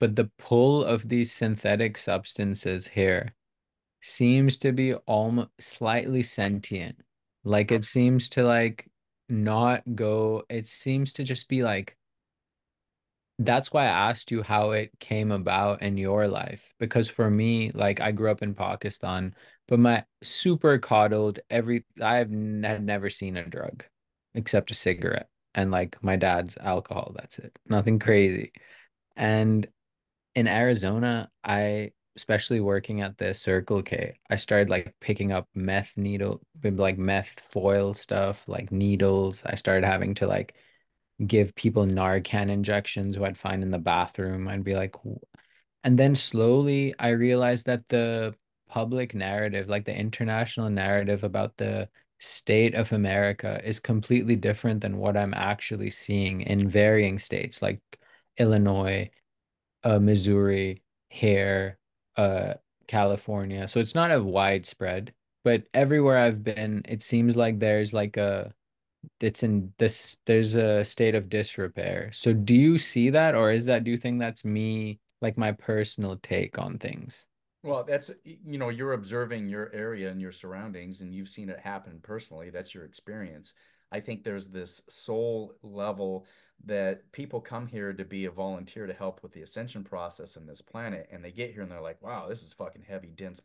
but 0.00 0.16
the 0.16 0.30
pull 0.38 0.84
of 0.84 1.08
these 1.08 1.32
synthetic 1.32 1.96
substances 1.98 2.86
here 2.88 3.34
seems 4.00 4.56
to 4.58 4.72
be 4.72 4.94
almost 4.94 5.50
slightly 5.60 6.22
sentient. 6.22 7.00
Like 7.44 7.72
it 7.72 7.84
seems 7.84 8.28
to 8.30 8.44
like 8.44 8.88
not 9.28 9.82
go, 9.94 10.44
it 10.48 10.66
seems 10.66 11.12
to 11.14 11.24
just 11.24 11.48
be 11.48 11.62
like 11.62 11.96
that's 13.38 13.72
why 13.72 13.84
I 13.84 14.10
asked 14.10 14.30
you 14.30 14.42
how 14.42 14.72
it 14.72 14.90
came 14.98 15.30
about 15.30 15.82
in 15.82 15.96
your 15.96 16.26
life. 16.26 16.74
Because 16.80 17.08
for 17.08 17.30
me, 17.30 17.70
like 17.72 18.00
I 18.00 18.10
grew 18.12 18.30
up 18.30 18.42
in 18.42 18.54
Pakistan, 18.54 19.34
but 19.68 19.78
my 19.78 20.04
super 20.22 20.78
coddled 20.78 21.38
every 21.50 21.84
I've 22.00 22.32
n 22.32 22.60
never 22.84 23.10
seen 23.10 23.36
a 23.36 23.46
drug 23.46 23.84
except 24.34 24.70
a 24.70 24.74
cigarette 24.74 25.28
and 25.58 25.72
like 25.72 26.02
my 26.04 26.14
dad's 26.14 26.56
alcohol. 26.60 27.12
That's 27.16 27.40
it. 27.40 27.52
Nothing 27.66 27.98
crazy. 27.98 28.52
And 29.16 29.66
in 30.36 30.46
Arizona, 30.46 31.30
I 31.42 31.90
especially 32.14 32.60
working 32.60 33.00
at 33.00 33.18
the 33.18 33.34
Circle 33.34 33.82
K, 33.82 34.18
I 34.30 34.36
started 34.36 34.70
like 34.70 34.94
picking 35.00 35.32
up 35.32 35.48
meth 35.54 35.96
needle, 35.96 36.40
like 36.62 36.96
meth 36.96 37.40
foil 37.40 37.92
stuff, 37.92 38.48
like 38.48 38.70
needles. 38.70 39.42
I 39.44 39.56
started 39.56 39.84
having 39.84 40.14
to 40.14 40.28
like 40.28 40.54
give 41.26 41.56
people 41.56 41.86
Narcan 41.86 42.50
injections 42.50 43.16
who 43.16 43.24
I'd 43.24 43.36
find 43.36 43.64
in 43.64 43.72
the 43.72 43.78
bathroom. 43.78 44.46
I'd 44.46 44.62
be 44.62 44.76
like, 44.76 44.94
and 45.82 45.98
then 45.98 46.14
slowly 46.14 46.94
I 47.00 47.08
realized 47.08 47.66
that 47.66 47.88
the 47.88 48.32
public 48.68 49.12
narrative, 49.12 49.68
like 49.68 49.86
the 49.86 49.96
international 49.96 50.70
narrative 50.70 51.24
about 51.24 51.56
the 51.56 51.88
state 52.18 52.74
of 52.74 52.92
America, 52.92 53.60
is 53.64 53.80
completely 53.80 54.36
different 54.36 54.80
than 54.80 54.98
what 54.98 55.16
I'm 55.16 55.34
actually 55.34 55.90
seeing 55.90 56.42
in 56.42 56.68
varying 56.68 57.18
states 57.18 57.62
like 57.62 57.80
Illinois 58.38 59.10
uh, 59.84 59.98
Missouri, 59.98 60.82
here, 61.08 61.78
uh, 62.16 62.54
California. 62.86 63.68
So 63.68 63.80
it's 63.80 63.94
not 63.94 64.12
a 64.12 64.22
widespread, 64.22 65.14
but 65.44 65.64
everywhere 65.74 66.18
I've 66.18 66.42
been, 66.42 66.82
it 66.88 67.02
seems 67.02 67.36
like 67.36 67.58
there's 67.58 67.92
like 67.94 68.16
a 68.16 68.54
it's 69.20 69.42
in 69.44 69.72
this 69.78 70.18
there's 70.26 70.54
a 70.56 70.84
state 70.84 71.14
of 71.14 71.28
disrepair. 71.28 72.10
So 72.12 72.32
do 72.32 72.54
you 72.54 72.78
see 72.78 73.10
that 73.10 73.34
or 73.34 73.52
is 73.52 73.66
that 73.66 73.84
do 73.84 73.90
you 73.90 73.98
think 73.98 74.18
that's 74.18 74.44
me 74.44 75.00
like 75.22 75.38
my 75.38 75.52
personal 75.52 76.16
take 76.18 76.58
on 76.58 76.78
things? 76.78 77.26
Well, 77.62 77.84
that's, 77.84 78.10
you 78.24 78.56
know, 78.58 78.68
you're 78.68 78.92
observing 78.92 79.48
your 79.48 79.70
area 79.74 80.10
and 80.10 80.20
your 80.20 80.32
surroundings 80.32 81.00
and 81.00 81.12
you've 81.12 81.28
seen 81.28 81.48
it 81.48 81.58
happen 81.58 81.98
personally. 82.02 82.50
That's 82.50 82.74
your 82.74 82.84
experience. 82.84 83.52
I 83.90 84.00
think 84.00 84.22
there's 84.22 84.48
this 84.48 84.82
soul 84.88 85.54
level 85.62 86.26
that 86.66 87.10
people 87.12 87.40
come 87.40 87.66
here 87.66 87.92
to 87.92 88.04
be 88.04 88.26
a 88.26 88.30
volunteer 88.30 88.86
to 88.86 88.92
help 88.92 89.22
with 89.22 89.32
the 89.32 89.42
ascension 89.42 89.82
process 89.82 90.36
in 90.36 90.46
this 90.46 90.62
planet. 90.62 91.08
And 91.10 91.24
they 91.24 91.32
get 91.32 91.52
here 91.52 91.62
and 91.62 91.70
they're 91.70 91.80
like, 91.80 92.00
wow, 92.02 92.28
this 92.28 92.42
is 92.42 92.52
fucking 92.52 92.84
heavy, 92.86 93.08
dense 93.08 93.40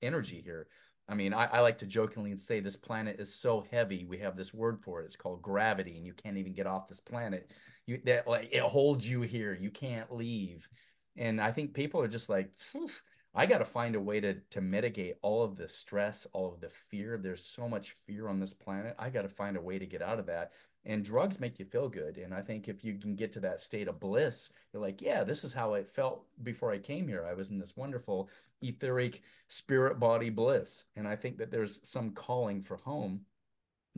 energy 0.00 0.40
here. 0.44 0.68
I 1.08 1.14
mean, 1.14 1.32
I, 1.32 1.46
I 1.46 1.60
like 1.60 1.78
to 1.78 1.86
jokingly 1.86 2.36
say 2.36 2.60
this 2.60 2.76
planet 2.76 3.20
is 3.20 3.32
so 3.32 3.64
heavy. 3.70 4.04
We 4.04 4.18
have 4.18 4.36
this 4.36 4.52
word 4.52 4.80
for 4.80 5.00
it. 5.00 5.06
It's 5.06 5.16
called 5.16 5.40
gravity, 5.40 5.96
and 5.96 6.04
you 6.04 6.12
can't 6.12 6.36
even 6.36 6.52
get 6.52 6.66
off 6.66 6.88
this 6.88 6.98
planet. 6.98 7.50
You 7.86 8.00
that 8.06 8.26
like 8.26 8.48
it 8.50 8.62
holds 8.62 9.08
you 9.08 9.20
here. 9.20 9.56
You 9.58 9.70
can't 9.70 10.12
leave. 10.12 10.68
And 11.16 11.40
I 11.40 11.52
think 11.52 11.74
people 11.74 12.02
are 12.02 12.08
just 12.08 12.28
like, 12.28 12.50
I 13.36 13.44
got 13.44 13.58
to 13.58 13.66
find 13.66 13.94
a 13.94 14.00
way 14.00 14.18
to 14.20 14.34
to 14.34 14.60
mitigate 14.62 15.16
all 15.20 15.42
of 15.42 15.56
the 15.56 15.68
stress, 15.68 16.26
all 16.32 16.52
of 16.52 16.60
the 16.60 16.70
fear. 16.70 17.18
There's 17.18 17.44
so 17.44 17.68
much 17.68 17.92
fear 17.92 18.28
on 18.28 18.40
this 18.40 18.54
planet. 18.54 18.96
I 18.98 19.10
got 19.10 19.22
to 19.22 19.28
find 19.28 19.56
a 19.56 19.60
way 19.60 19.78
to 19.78 19.86
get 19.86 20.00
out 20.00 20.18
of 20.18 20.26
that. 20.26 20.52
And 20.86 21.04
drugs 21.04 21.38
make 21.38 21.58
you 21.58 21.64
feel 21.66 21.88
good. 21.88 22.16
And 22.16 22.32
I 22.32 22.40
think 22.40 22.68
if 22.68 22.82
you 22.84 22.94
can 22.94 23.14
get 23.14 23.32
to 23.34 23.40
that 23.40 23.60
state 23.60 23.88
of 23.88 24.00
bliss, 24.00 24.50
you're 24.72 24.80
like, 24.80 25.02
yeah, 25.02 25.22
this 25.22 25.44
is 25.44 25.52
how 25.52 25.74
it 25.74 25.88
felt 25.88 26.24
before 26.44 26.72
I 26.72 26.78
came 26.78 27.08
here. 27.08 27.26
I 27.28 27.34
was 27.34 27.50
in 27.50 27.58
this 27.58 27.76
wonderful 27.76 28.30
etheric 28.62 29.22
spirit 29.48 30.00
body 30.00 30.30
bliss. 30.30 30.84
And 30.94 31.06
I 31.06 31.16
think 31.16 31.38
that 31.38 31.50
there's 31.50 31.86
some 31.86 32.12
calling 32.12 32.62
for 32.62 32.76
home 32.76 33.22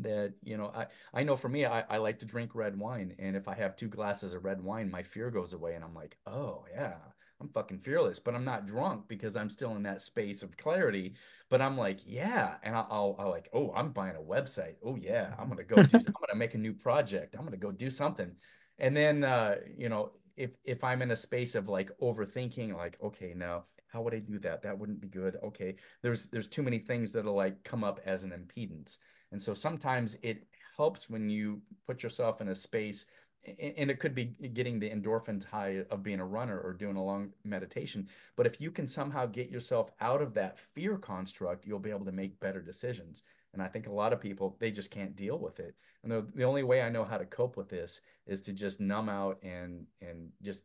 that 0.00 0.32
you 0.44 0.56
know 0.56 0.70
i 0.76 0.86
i 1.12 1.24
know 1.24 1.34
for 1.34 1.48
me 1.48 1.66
I, 1.66 1.80
I 1.90 1.96
like 1.98 2.20
to 2.20 2.24
drink 2.24 2.54
red 2.54 2.78
wine 2.78 3.16
and 3.18 3.34
if 3.36 3.48
i 3.48 3.54
have 3.54 3.74
two 3.74 3.88
glasses 3.88 4.32
of 4.32 4.44
red 4.44 4.62
wine 4.62 4.90
my 4.90 5.02
fear 5.02 5.28
goes 5.30 5.54
away 5.54 5.74
and 5.74 5.84
i'm 5.84 5.94
like 5.94 6.16
oh 6.24 6.64
yeah 6.72 6.94
I'm 7.40 7.48
fucking 7.48 7.78
fearless, 7.80 8.18
but 8.18 8.34
I'm 8.34 8.44
not 8.44 8.66
drunk 8.66 9.04
because 9.08 9.36
I'm 9.36 9.48
still 9.48 9.76
in 9.76 9.82
that 9.84 10.00
space 10.00 10.42
of 10.42 10.56
clarity. 10.56 11.14
But 11.50 11.62
I'm 11.62 11.78
like, 11.78 12.00
yeah, 12.04 12.56
and 12.62 12.74
I'll, 12.74 12.86
I'll, 12.90 13.16
I'll 13.18 13.30
like, 13.30 13.48
oh, 13.52 13.72
I'm 13.74 13.90
buying 13.90 14.16
a 14.16 14.20
website. 14.20 14.74
Oh 14.84 14.96
yeah, 14.96 15.34
I'm 15.38 15.48
gonna 15.48 15.64
go. 15.64 15.76
Do, 15.76 15.98
I'm 15.98 16.12
gonna 16.20 16.36
make 16.36 16.54
a 16.54 16.58
new 16.58 16.74
project. 16.74 17.36
I'm 17.36 17.44
gonna 17.44 17.56
go 17.56 17.70
do 17.72 17.90
something. 17.90 18.32
And 18.78 18.96
then, 18.96 19.24
uh, 19.24 19.56
you 19.76 19.88
know, 19.88 20.12
if 20.36 20.50
if 20.64 20.84
I'm 20.84 21.02
in 21.02 21.10
a 21.10 21.16
space 21.16 21.54
of 21.54 21.68
like 21.68 21.90
overthinking, 22.00 22.76
like, 22.76 22.98
okay, 23.02 23.34
now 23.34 23.64
how 23.88 24.02
would 24.02 24.14
I 24.14 24.18
do 24.18 24.38
that? 24.40 24.62
That 24.62 24.78
wouldn't 24.78 25.00
be 25.00 25.08
good. 25.08 25.36
Okay. 25.42 25.76
There's 26.02 26.28
there's 26.28 26.48
too 26.48 26.62
many 26.62 26.78
things 26.78 27.12
that'll 27.12 27.34
like 27.34 27.62
come 27.64 27.84
up 27.84 28.00
as 28.04 28.24
an 28.24 28.30
impedance. 28.30 28.98
And 29.32 29.40
so 29.40 29.54
sometimes 29.54 30.16
it 30.22 30.46
helps 30.76 31.10
when 31.10 31.28
you 31.28 31.60
put 31.86 32.02
yourself 32.02 32.40
in 32.40 32.48
a 32.48 32.54
space 32.54 33.06
and 33.46 33.90
it 33.90 33.98
could 33.98 34.14
be 34.14 34.24
getting 34.52 34.78
the 34.78 34.90
endorphins 34.90 35.44
high 35.44 35.84
of 35.90 36.02
being 36.02 36.20
a 36.20 36.26
runner 36.26 36.58
or 36.60 36.72
doing 36.72 36.96
a 36.96 37.04
long 37.04 37.32
meditation. 37.44 38.08
But 38.36 38.46
if 38.46 38.60
you 38.60 38.70
can 38.70 38.86
somehow 38.86 39.26
get 39.26 39.48
yourself 39.48 39.90
out 40.00 40.20
of 40.20 40.34
that 40.34 40.58
fear 40.58 40.98
construct, 40.98 41.66
you'll 41.66 41.78
be 41.78 41.90
able 41.90 42.04
to 42.06 42.12
make 42.12 42.40
better 42.40 42.60
decisions. 42.60 43.22
And 43.54 43.62
I 43.62 43.68
think 43.68 43.86
a 43.86 43.92
lot 43.92 44.12
of 44.12 44.20
people, 44.20 44.56
they 44.60 44.70
just 44.70 44.90
can't 44.90 45.16
deal 45.16 45.38
with 45.38 45.60
it. 45.60 45.74
And 46.02 46.12
the, 46.12 46.26
the 46.34 46.44
only 46.44 46.62
way 46.62 46.82
I 46.82 46.90
know 46.90 47.04
how 47.04 47.16
to 47.18 47.24
cope 47.26 47.56
with 47.56 47.68
this 47.68 48.02
is 48.26 48.42
to 48.42 48.52
just 48.52 48.80
numb 48.80 49.08
out 49.08 49.38
and 49.42 49.86
and 50.00 50.30
just, 50.42 50.64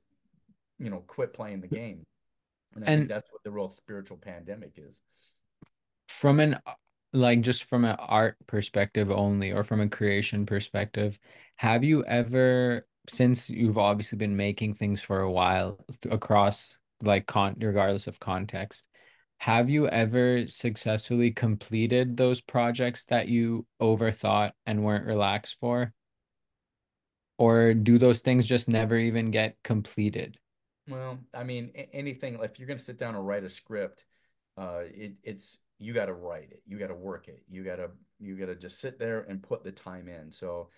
you 0.80 0.90
know, 0.90 1.04
quit 1.08 1.34
playing 1.34 1.62
the 1.62 1.68
game. 1.68 2.04
And 2.76 2.84
I 2.84 2.90
think 2.92 3.00
And 3.02 3.10
that's 3.10 3.32
what 3.32 3.44
the 3.44 3.52
real 3.52 3.70
spiritual 3.70 4.18
pandemic 4.18 4.74
is. 4.78 5.02
from 6.08 6.40
an 6.40 6.58
like 7.14 7.42
just 7.42 7.66
from 7.66 7.86
an 7.86 7.96
art 8.00 8.38
perspective 8.48 9.12
only 9.12 9.52
or 9.52 9.64
from 9.64 9.80
a 9.82 9.90
creation 9.90 10.46
perspective, 10.46 11.20
have 11.56 11.84
you 11.84 12.04
ever, 12.06 12.88
since 13.08 13.50
you've 13.50 13.78
obviously 13.78 14.18
been 14.18 14.36
making 14.36 14.74
things 14.74 15.02
for 15.02 15.22
a 15.22 15.32
while 15.32 15.86
across 16.10 16.78
like 17.02 17.28
con 17.28 17.56
regardless 17.60 18.08
of 18.08 18.20
context, 18.20 18.88
have 19.38 19.70
you 19.70 19.88
ever 19.90 20.48
successfully 20.48 21.32
completed 21.32 22.16
those 22.18 22.42
projects 22.42 23.04
that 23.06 23.28
you 23.28 23.66
overthought 23.82 24.52
and 24.66 24.84
weren't 24.84 25.06
relaxed 25.06 25.58
for? 25.60 25.94
Or 27.38 27.74
do 27.74 27.98
those 27.98 28.22
things 28.22 28.46
just 28.46 28.70
never 28.70 28.96
even 28.96 29.32
get 29.32 29.58
completed? 29.64 30.38
Well, 30.88 31.20
I 31.34 31.44
mean, 31.44 31.72
anything, 31.92 32.40
if 32.42 32.58
you're 32.58 32.68
going 32.68 32.78
to 32.78 32.84
sit 32.84 32.98
down 32.98 33.16
and 33.16 33.28
write 33.28 33.44
a 33.44 33.50
script, 33.50 34.06
uh, 34.58 34.82
it, 34.86 35.14
it's, 35.24 35.58
you 35.84 35.94
got 35.94 36.06
to 36.06 36.14
write 36.14 36.50
it. 36.52 36.62
You 36.66 36.78
got 36.78 36.88
to 36.88 36.96
work 36.96 37.28
it. 37.28 37.44
You 37.50 37.64
got 37.64 37.78
to, 37.78 37.90
you 38.20 38.36
got 38.36 38.48
to 38.48 38.56
just 38.56 38.80
sit 38.80 39.00
there 39.00 39.22
and 39.28 39.42
put 39.42 39.64
the 39.64 39.72
time 39.72 40.08
in. 40.08 40.32
So 40.32 40.70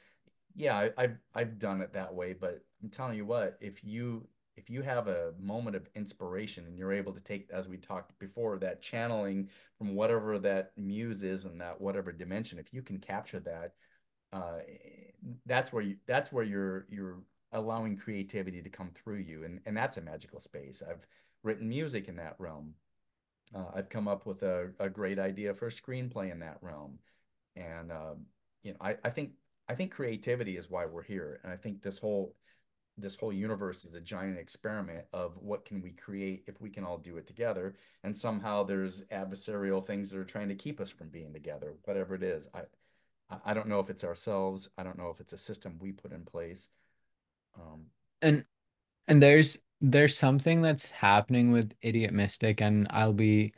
yeah, 0.55 0.75
I, 0.77 0.91
I've, 0.97 1.17
I've 1.33 1.59
done 1.59 1.81
it 1.81 1.93
that 1.93 2.13
way, 2.13 2.33
but 2.33 2.61
I'm 2.81 2.89
telling 2.89 3.17
you 3.17 3.25
what, 3.25 3.57
if 3.59 3.83
you, 3.83 4.27
if 4.55 4.69
you 4.69 4.81
have 4.81 5.07
a 5.09 5.33
moment 5.39 5.75
of 5.75 5.89
inspiration 5.95 6.65
and 6.65 6.77
you're 6.77 6.93
able 6.93 7.11
to 7.11 7.19
take, 7.19 7.49
as 7.51 7.67
we 7.67 7.77
talked 7.77 8.17
before, 8.19 8.57
that 8.59 8.81
channeling 8.81 9.49
from 9.77 9.95
whatever 9.95 10.39
that 10.39 10.71
muse 10.77 11.23
is 11.23 11.45
and 11.45 11.59
that 11.59 11.81
whatever 11.81 12.11
dimension, 12.13 12.57
if 12.57 12.73
you 12.73 12.81
can 12.81 12.97
capture 12.97 13.41
that, 13.41 13.73
uh, 14.31 14.59
that's 15.45 15.71
where 15.71 15.83
you 15.83 15.95
that's 16.07 16.31
where 16.31 16.43
you're 16.43 16.85
you're 16.89 17.19
allowing 17.51 17.97
creativity 17.97 18.61
to 18.61 18.69
come 18.69 18.91
through 18.91 19.17
you 19.17 19.43
and 19.43 19.59
and 19.65 19.75
that's 19.75 19.97
a 19.97 20.01
magical 20.01 20.39
space 20.39 20.83
i've 20.87 21.05
written 21.43 21.69
music 21.69 22.07
in 22.07 22.15
that 22.15 22.35
realm 22.37 22.73
uh, 23.53 23.65
i've 23.75 23.89
come 23.89 24.07
up 24.07 24.25
with 24.25 24.43
a, 24.43 24.71
a 24.79 24.89
great 24.89 25.19
idea 25.19 25.53
for 25.53 25.67
a 25.67 25.71
screenplay 25.71 26.31
in 26.31 26.39
that 26.39 26.57
realm 26.61 26.97
and 27.55 27.91
uh, 27.91 28.13
you 28.63 28.71
know 28.71 28.77
I, 28.81 28.95
I 29.03 29.09
think 29.09 29.31
i 29.67 29.75
think 29.75 29.91
creativity 29.91 30.57
is 30.57 30.69
why 30.69 30.85
we're 30.85 31.03
here 31.03 31.39
and 31.43 31.51
i 31.51 31.57
think 31.57 31.81
this 31.81 31.99
whole 31.99 32.35
this 32.97 33.17
whole 33.17 33.33
universe 33.33 33.83
is 33.83 33.95
a 33.95 34.01
giant 34.01 34.39
experiment 34.39 35.03
of 35.11 35.37
what 35.37 35.65
can 35.65 35.81
we 35.81 35.91
create 35.91 36.45
if 36.47 36.61
we 36.61 36.69
can 36.69 36.85
all 36.85 36.97
do 36.97 37.17
it 37.17 37.27
together 37.27 37.75
and 38.03 38.17
somehow 38.17 38.63
there's 38.63 39.03
adversarial 39.11 39.85
things 39.85 40.09
that 40.09 40.17
are 40.17 40.23
trying 40.23 40.47
to 40.47 40.55
keep 40.55 40.79
us 40.79 40.89
from 40.89 41.09
being 41.09 41.33
together 41.33 41.75
whatever 41.83 42.15
it 42.15 42.23
is 42.23 42.47
i 42.53 42.61
I 43.43 43.53
don't 43.53 43.67
know 43.67 43.79
if 43.79 43.89
it's 43.89 44.03
ourselves. 44.03 44.69
I 44.77 44.83
don't 44.83 44.97
know 44.97 45.09
if 45.09 45.19
it's 45.19 45.33
a 45.33 45.37
system 45.37 45.77
we 45.79 45.91
put 45.91 46.11
in 46.11 46.25
place. 46.25 46.69
Um, 47.59 47.87
And 48.21 48.45
and 49.07 49.21
there's 49.21 49.59
there's 49.81 50.17
something 50.17 50.61
that's 50.61 50.91
happening 50.91 51.51
with 51.51 51.73
Idiot 51.81 52.13
Mystic, 52.13 52.61
and 52.61 52.87
I'll 52.89 53.13
be 53.13 53.53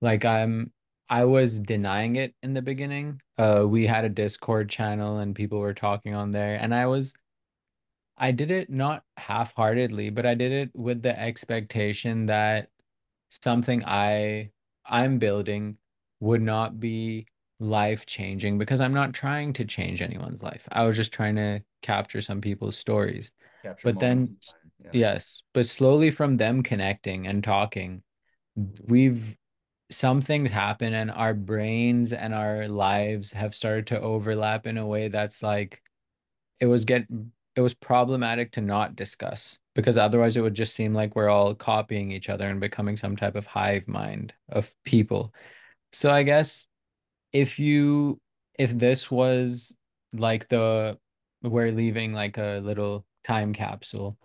like 0.00 0.24
I'm 0.24 0.72
I 1.08 1.24
was 1.24 1.58
denying 1.60 2.16
it 2.16 2.34
in 2.42 2.54
the 2.54 2.62
beginning. 2.62 3.20
Uh, 3.38 3.64
we 3.68 3.86
had 3.86 4.04
a 4.04 4.08
Discord 4.08 4.68
channel 4.70 5.18
and 5.18 5.34
people 5.34 5.58
were 5.60 5.74
talking 5.74 6.14
on 6.14 6.30
there, 6.30 6.56
and 6.56 6.74
I 6.74 6.86
was 6.86 7.12
I 8.16 8.30
did 8.32 8.50
it 8.50 8.70
not 8.70 9.04
half-heartedly, 9.16 10.10
but 10.10 10.26
I 10.26 10.34
did 10.34 10.52
it 10.52 10.70
with 10.74 11.02
the 11.02 11.18
expectation 11.18 12.26
that 12.26 12.68
something 13.30 13.84
I 13.84 14.50
I'm 14.84 15.18
building 15.18 15.78
would 16.20 16.42
not 16.42 16.78
be 16.80 17.26
life-changing 17.60 18.58
because 18.58 18.80
I'm 18.80 18.94
not 18.94 19.14
trying 19.14 19.52
to 19.54 19.64
change 19.64 20.02
anyone's 20.02 20.42
life. 20.42 20.68
I 20.70 20.84
was 20.84 20.96
just 20.96 21.12
trying 21.12 21.36
to 21.36 21.62
capture 21.80 22.20
some 22.20 22.40
people's 22.40 22.76
stories. 22.76 23.32
capture 23.62 23.92
But 23.92 24.02
moments 24.02 24.30
then. 24.52 24.61
Yeah. 24.84 24.90
yes, 24.92 25.42
but 25.54 25.66
slowly 25.66 26.10
from 26.10 26.36
them 26.36 26.62
connecting 26.62 27.26
and 27.26 27.42
talking, 27.42 28.02
we've 28.86 29.36
some 29.90 30.20
things 30.20 30.50
happen 30.50 30.94
and 30.94 31.10
our 31.10 31.34
brains 31.34 32.12
and 32.12 32.34
our 32.34 32.66
lives 32.66 33.32
have 33.32 33.54
started 33.54 33.86
to 33.88 34.00
overlap 34.00 34.66
in 34.66 34.78
a 34.78 34.86
way 34.86 35.08
that's 35.08 35.42
like 35.42 35.82
it 36.60 36.66
was 36.66 36.84
get 36.84 37.06
it 37.54 37.60
was 37.60 37.74
problematic 37.74 38.52
to 38.52 38.60
not 38.62 38.96
discuss 38.96 39.58
because 39.74 39.98
otherwise 39.98 40.36
it 40.36 40.40
would 40.40 40.54
just 40.54 40.74
seem 40.74 40.94
like 40.94 41.14
we're 41.14 41.28
all 41.28 41.54
copying 41.54 42.10
each 42.10 42.30
other 42.30 42.48
and 42.48 42.60
becoming 42.60 42.96
some 42.96 43.16
type 43.16 43.34
of 43.34 43.46
hive 43.46 43.86
mind 43.86 44.32
of 44.48 44.72
people. 44.84 45.34
So 45.92 46.10
I 46.10 46.22
guess 46.22 46.66
if 47.32 47.58
you 47.58 48.18
if 48.58 48.76
this 48.76 49.10
was 49.10 49.74
like 50.14 50.48
the 50.48 50.98
we're 51.42 51.72
leaving 51.72 52.12
like 52.12 52.38
a 52.38 52.60
little 52.62 53.04
time 53.24 53.52
capsule 53.52 54.16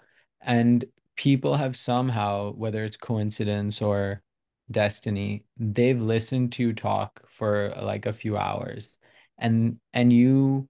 and 0.47 0.85
people 1.17 1.57
have 1.57 1.77
somehow, 1.77 2.53
whether 2.53 2.85
it's 2.85 2.97
coincidence 2.97 3.81
or 3.83 4.23
destiny, 4.71 5.45
they've 5.57 6.01
listened 6.01 6.53
to 6.53 6.63
you 6.63 6.73
talk 6.73 7.21
for 7.29 7.73
like 7.81 8.07
a 8.07 8.13
few 8.13 8.37
hours 8.37 8.97
and 9.37 9.79
and 9.93 10.11
you 10.13 10.67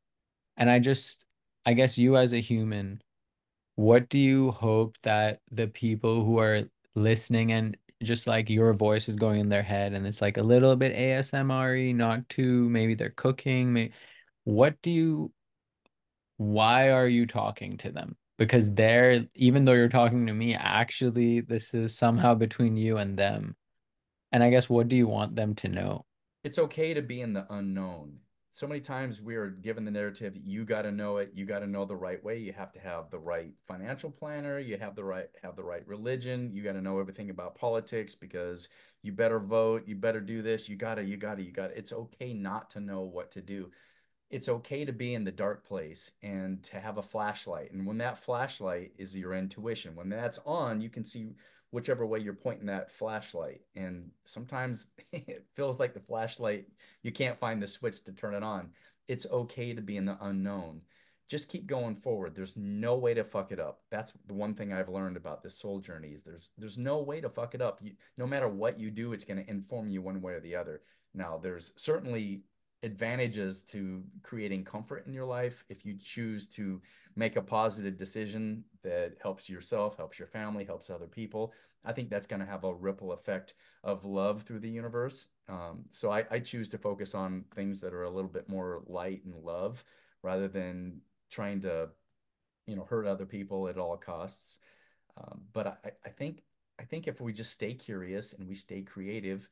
and 0.57 0.69
I 0.69 0.79
just, 0.79 1.25
I 1.65 1.73
guess 1.73 1.97
you 1.97 2.17
as 2.17 2.33
a 2.33 2.41
human, 2.41 3.01
what 3.75 4.09
do 4.09 4.19
you 4.19 4.51
hope 4.51 4.97
that 5.03 5.41
the 5.51 5.67
people 5.67 6.25
who 6.25 6.39
are 6.39 6.63
listening 6.95 7.51
and 7.53 7.77
just 8.03 8.27
like 8.27 8.49
your 8.49 8.73
voice 8.73 9.09
is 9.09 9.15
going 9.15 9.39
in 9.39 9.49
their 9.49 9.63
head 9.63 9.93
and 9.93 10.07
it's 10.07 10.21
like 10.21 10.37
a 10.37 10.43
little 10.43 10.75
bit 10.75 10.93
ASMR-y, 10.93 11.91
not 11.93 12.27
too, 12.29 12.69
maybe 12.69 12.95
they're 12.95 13.11
cooking, 13.11 13.73
maybe 13.73 13.93
what 14.45 14.81
do 14.81 14.91
you, 14.91 15.31
why 16.37 16.91
are 16.91 17.07
you 17.07 17.25
talking 17.27 17.77
to 17.77 17.91
them? 17.91 18.15
Because 18.37 18.71
they're, 18.71 19.25
even 19.33 19.65
though 19.65 19.73
you're 19.73 19.89
talking 19.89 20.27
to 20.27 20.33
me, 20.33 20.53
actually, 20.53 21.41
this 21.41 21.73
is 21.73 21.97
somehow 21.97 22.35
between 22.35 22.77
you 22.77 22.97
and 22.97 23.17
them. 23.17 23.55
And 24.31 24.43
I 24.43 24.49
guess 24.49 24.69
what 24.69 24.89
do 24.89 24.95
you 24.95 25.07
want 25.07 25.35
them 25.35 25.55
to 25.55 25.67
know? 25.67 26.05
It's 26.43 26.59
okay 26.59 26.93
to 26.93 27.01
be 27.01 27.21
in 27.21 27.33
the 27.33 27.47
unknown. 27.49 28.19
So 28.57 28.65
many 28.65 28.81
times 28.81 29.21
we 29.21 29.35
are 29.35 29.49
given 29.49 29.85
the 29.85 29.91
narrative 29.91 30.33
that 30.33 30.43
you 30.43 30.65
got 30.65 30.81
to 30.81 30.91
know 30.91 31.17
it, 31.17 31.31
you 31.35 31.45
got 31.45 31.59
to 31.59 31.67
know 31.67 31.85
the 31.85 31.95
right 31.95 32.23
way, 32.23 32.39
you 32.39 32.53
have 32.53 32.71
to 32.71 32.79
have 32.79 33.11
the 33.11 33.19
right 33.19 33.51
financial 33.67 34.09
planner, 34.09 34.57
you 34.57 34.77
have 34.77 34.95
the 34.95 35.03
right 35.03 35.27
have 35.43 35.55
the 35.55 35.63
right 35.63 35.87
religion, 35.87 36.49
you 36.51 36.63
got 36.63 36.73
to 36.73 36.81
know 36.81 36.99
everything 36.99 37.29
about 37.29 37.53
politics 37.53 38.15
because 38.15 38.69
you 39.03 39.11
better 39.11 39.39
vote, 39.39 39.83
you 39.85 39.95
better 39.95 40.21
do 40.21 40.41
this, 40.41 40.67
you 40.67 40.75
got 40.75 40.95
to 40.95 41.03
you 41.03 41.17
got 41.17 41.35
to 41.35 41.43
you 41.43 41.51
got. 41.51 41.69
It's 41.75 41.93
okay 41.93 42.33
not 42.33 42.71
to 42.71 42.79
know 42.79 43.01
what 43.01 43.29
to 43.33 43.41
do 43.41 43.69
it's 44.29 44.49
okay 44.49 44.83
to 44.83 44.91
be 44.91 45.13
in 45.13 45.23
the 45.23 45.31
dark 45.31 45.65
place 45.65 46.11
and 46.21 46.61
to 46.63 46.79
have 46.79 46.97
a 46.97 47.03
flashlight. 47.03 47.71
And 47.71 47.85
when 47.85 47.97
that 47.99 48.17
flashlight 48.17 48.91
is 48.97 49.15
your 49.15 49.33
intuition, 49.33 49.95
when 49.95 50.09
that's 50.09 50.39
on, 50.45 50.81
you 50.81 50.89
can 50.89 51.05
see 51.05 51.35
whichever 51.71 52.05
way 52.05 52.19
you're 52.19 52.33
pointing 52.33 52.67
that 52.67 52.91
flashlight. 52.91 53.61
And 53.75 54.09
sometimes 54.25 54.87
it 55.13 55.45
feels 55.55 55.79
like 55.79 55.93
the 55.93 55.99
flashlight, 56.01 56.67
you 57.03 57.11
can't 57.11 57.37
find 57.37 57.61
the 57.61 57.67
switch 57.67 58.03
to 58.03 58.11
turn 58.11 58.33
it 58.33 58.43
on. 58.43 58.69
It's 59.07 59.27
okay 59.31 59.73
to 59.73 59.81
be 59.81 59.95
in 59.95 60.05
the 60.05 60.17
unknown. 60.21 60.81
Just 61.29 61.49
keep 61.49 61.67
going 61.67 61.95
forward. 61.95 62.35
There's 62.35 62.55
no 62.55 62.95
way 62.95 63.13
to 63.13 63.23
fuck 63.23 63.51
it 63.51 63.59
up. 63.59 63.81
That's 63.91 64.13
the 64.27 64.33
one 64.33 64.55
thing 64.55 64.71
I've 64.71 64.89
learned 64.89 65.17
about 65.17 65.43
this 65.43 65.57
soul 65.57 65.79
journey 65.79 66.09
is 66.09 66.23
there's 66.23 66.51
there's 66.57 66.77
no 66.77 67.01
way 67.01 67.19
to 67.19 67.29
fuck 67.29 67.53
it 67.53 67.61
up. 67.61 67.79
You, 67.81 67.93
no 68.17 68.25
matter 68.25 68.47
what 68.47 68.79
you 68.79 68.89
do, 68.89 69.11
it's 69.11 69.25
going 69.25 69.43
to 69.43 69.49
inform 69.49 69.89
you 69.89 70.01
one 70.01 70.21
way 70.21 70.33
or 70.33 70.39
the 70.39 70.55
other. 70.55 70.81
Now, 71.13 71.37
there's 71.37 71.73
certainly 71.75 72.43
advantages 72.83 73.63
to 73.63 74.03
creating 74.21 74.63
comfort 74.63 75.05
in 75.07 75.13
your 75.13 75.25
life 75.25 75.63
if 75.69 75.85
you 75.85 75.95
choose 75.99 76.47
to 76.47 76.81
make 77.15 77.35
a 77.35 77.41
positive 77.41 77.97
decision 77.97 78.63
that 78.83 79.15
helps 79.21 79.49
yourself, 79.49 79.97
helps 79.97 80.19
your 80.19 80.27
family, 80.27 80.63
helps 80.63 80.89
other 80.89 81.07
people. 81.07 81.53
I 81.83 81.93
think 81.93 82.09
that's 82.09 82.27
going 82.27 82.39
to 82.41 82.45
have 82.45 82.63
a 82.63 82.73
ripple 82.73 83.13
effect 83.13 83.55
of 83.83 84.05
love 84.05 84.43
through 84.43 84.59
the 84.59 84.69
universe. 84.69 85.27
Um, 85.49 85.85
so 85.89 86.11
I, 86.11 86.25
I 86.29 86.39
choose 86.39 86.69
to 86.69 86.77
focus 86.77 87.15
on 87.15 87.45
things 87.55 87.81
that 87.81 87.93
are 87.93 88.03
a 88.03 88.09
little 88.09 88.29
bit 88.29 88.49
more 88.49 88.83
light 88.87 89.23
and 89.25 89.35
love 89.35 89.83
rather 90.21 90.47
than 90.47 91.01
trying 91.31 91.61
to, 91.61 91.89
you 92.67 92.75
know, 92.75 92.85
hurt 92.89 93.07
other 93.07 93.25
people 93.25 93.67
at 93.67 93.77
all 93.77 93.97
costs. 93.97 94.59
Um, 95.17 95.41
but 95.53 95.67
I, 95.83 95.91
I 96.05 96.09
think 96.09 96.43
I 96.79 96.83
think 96.83 97.07
if 97.07 97.19
we 97.19 97.33
just 97.33 97.51
stay 97.51 97.73
curious 97.73 98.33
and 98.33 98.47
we 98.47 98.53
stay 98.53 98.81
creative, 98.81 99.49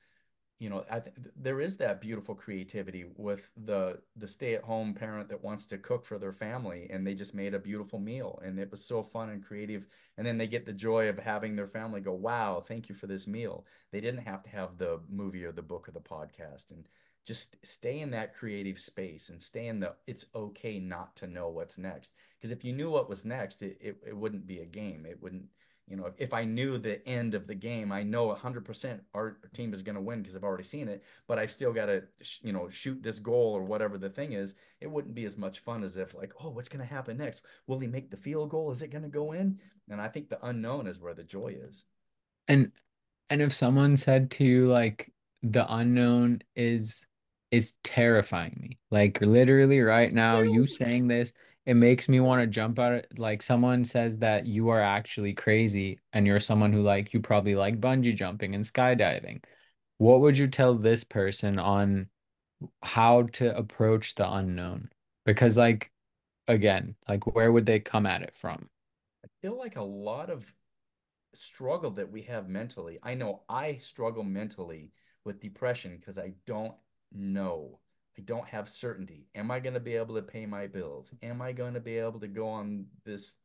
you 0.60 0.70
know, 0.70 0.86
I 0.90 1.00
th 1.02 1.14
there 1.36 1.60
is 1.60 1.78
that 1.78 2.00
beautiful 2.02 2.34
creativity 2.36 3.06
with 3.18 3.52
the 3.66 4.00
the 4.16 4.28
stay-at-home 4.28 4.94
parent 4.94 5.28
that 5.30 5.44
wants 5.44 5.66
to 5.68 5.78
cook 5.78 6.06
for 6.06 6.18
their 6.18 6.32
family 6.32 6.88
and 6.90 7.06
they 7.06 7.14
just 7.14 7.36
made 7.36 7.54
a 7.54 7.60
beautiful 7.60 8.00
meal 8.00 8.40
and 8.44 8.58
it 8.60 8.72
was 8.72 8.84
so 8.86 9.04
fun 9.04 9.30
and 9.30 9.44
creative. 9.44 9.86
And 10.18 10.26
then 10.26 10.38
they 10.38 10.48
get 10.48 10.66
the 10.66 10.74
joy 10.74 11.10
of 11.10 11.20
having 11.20 11.56
their 11.56 11.68
family 11.68 12.00
go, 12.02 12.14
"Wow, 12.14 12.62
thank 12.66 12.88
you 12.90 12.96
for 12.96 13.08
this 13.08 13.28
meal." 13.28 13.66
They 13.92 14.00
didn't 14.02 14.26
have 14.26 14.44
to 14.44 14.50
have 14.50 14.78
the 14.78 15.02
movie 15.10 15.44
or 15.46 15.52
the 15.52 15.62
book 15.62 15.90
or 15.90 15.92
the 15.92 16.00
podcast 16.00 16.72
and 16.72 16.88
just 17.26 17.58
stay 17.66 18.00
in 18.02 18.12
that 18.12 18.36
creative 18.36 18.80
space 18.80 19.30
and 19.30 19.42
stay 19.42 19.68
in 19.68 19.80
the 19.80 19.96
it's 20.08 20.26
okay 20.36 20.80
not 20.80 21.16
to 21.18 21.28
know 21.28 21.50
what's 21.50 21.78
next. 21.78 22.14
Because 22.38 22.52
if 22.52 22.64
you 22.64 22.72
knew 22.74 22.90
what 22.92 23.10
was 23.10 23.26
next, 23.26 23.62
it, 23.62 23.78
it, 23.82 23.98
it 24.08 24.16
wouldn't 24.18 24.46
be 24.46 24.60
a 24.60 24.66
game. 24.66 25.06
It 25.06 25.22
wouldn't 25.22 25.46
you 25.88 25.96
know, 25.96 26.08
if, 26.08 26.14
if 26.18 26.34
I 26.34 26.44
knew 26.46 26.78
the 26.78 27.06
end 27.08 27.36
of 27.36 27.46
the 27.46 27.56
game, 27.56 27.92
I 27.92 28.02
know 28.02 28.34
100% 28.34 29.00
our 29.14 29.38
team 29.54 29.74
is 29.74 29.84
going 29.84 29.96
to 29.96 30.02
win 30.02 30.22
because 30.22 30.36
I've 30.36 30.44
already 30.44 30.64
seen 30.64 30.88
it, 30.88 31.04
but 31.28 31.38
I've 31.38 31.52
still 31.52 31.72
got 31.72 31.86
to, 31.86 32.04
you 32.42 32.54
know, 32.54 32.70
shoot 32.70 33.04
this 33.04 33.20
goal 33.20 33.54
or 33.54 33.64
whatever 33.64 33.98
the 33.98 34.10
thing 34.10 34.34
is. 34.34 34.56
It 34.82 34.90
wouldn't 34.90 35.14
be 35.14 35.26
as 35.26 35.38
much 35.38 35.60
fun 35.60 35.84
as 35.84 35.96
if, 35.98 36.16
like, 36.16 36.34
oh, 36.44 36.50
what's 36.50 36.70
going 36.70 36.86
to 36.86 36.94
happen 36.94 37.18
next? 37.18 37.46
Will 37.68 37.80
he 37.80 37.88
make 37.88 38.10
the 38.10 38.18
field 38.18 38.50
goal? 38.50 38.72
Is 38.72 38.82
it 38.82 38.92
going 38.92 39.04
to 39.04 39.10
go 39.10 39.34
in? 39.34 39.60
And 39.90 40.02
I 40.02 40.08
think 40.08 40.30
the 40.30 40.44
unknown 40.46 40.88
is 40.88 41.00
where 41.00 41.14
the 41.14 41.24
joy 41.24 41.56
is. 41.68 41.86
And 42.48 42.72
and 43.30 43.42
if 43.42 43.54
someone 43.54 43.98
said 43.98 44.32
to 44.32 44.44
you 44.44 44.68
like 44.68 45.12
the 45.42 45.72
unknown 45.74 46.42
is 46.56 47.06
is 47.52 47.74
terrifying 47.84 48.58
me. 48.60 48.80
Like 48.92 49.22
literally 49.22 49.82
right 49.82 50.12
now, 50.12 50.40
you 50.42 50.66
saying 50.66 51.08
this, 51.08 51.32
it 51.66 51.74
makes 51.76 52.08
me 52.08 52.20
want 52.20 52.42
to 52.42 52.48
jump 52.48 52.80
out. 52.80 52.94
of- 52.94 53.06
Like 53.18 53.42
someone 53.42 53.84
says 53.84 54.18
that 54.20 54.46
you 54.46 54.70
are 54.70 54.82
actually 54.82 55.34
crazy 55.34 56.00
and 56.14 56.28
you're 56.28 56.40
someone 56.40 56.74
who 56.74 56.82
like 56.82 57.14
you 57.14 57.20
probably 57.22 57.56
like 57.56 57.82
bungee 57.82 58.16
jumping 58.16 58.56
and 58.56 58.64
skydiving. 58.64 59.44
What 59.98 60.22
would 60.22 60.38
you 60.38 60.48
tell 60.48 60.76
this 60.76 61.04
person 61.04 61.58
on 61.60 62.10
how 62.84 63.24
to 63.24 63.56
approach 63.58 64.16
the 64.16 64.32
unknown? 64.32 64.90
Because 65.26 65.58
like 65.58 65.92
again, 66.48 66.96
like 67.08 67.26
where 67.26 67.52
would 67.52 67.66
they 67.66 67.80
come 67.80 68.06
at 68.06 68.22
it 68.22 68.36
from? 68.36 68.70
I 69.24 69.28
feel 69.42 69.58
like 69.58 69.76
a 69.76 69.82
lot 69.84 70.30
of 70.30 70.54
struggle 71.34 71.92
that 71.92 72.12
we 72.12 72.24
have 72.24 72.48
mentally. 72.48 73.00
I 73.04 73.16
know 73.16 73.42
I 73.50 73.78
struggle 73.78 74.24
mentally 74.24 74.92
with 75.24 75.40
depression 75.40 75.98
because 75.98 76.18
I 76.18 76.34
don't 76.46 76.76
know. 77.12 77.80
I 78.18 78.22
don't 78.22 78.48
have 78.48 78.70
certainty. 78.70 79.28
Am 79.36 79.52
I 79.52 79.60
going 79.60 79.74
to 79.74 79.80
be 79.80 79.96
able 79.96 80.16
to 80.16 80.22
pay 80.22 80.46
my 80.46 80.68
bills? 80.68 81.14
Am 81.22 81.42
I 81.42 81.52
going 81.52 81.74
to 81.74 81.80
be 81.80 81.98
able 81.98 82.20
to 82.20 82.28
go 82.28 82.48
on 82.48 82.86
this 83.04 83.36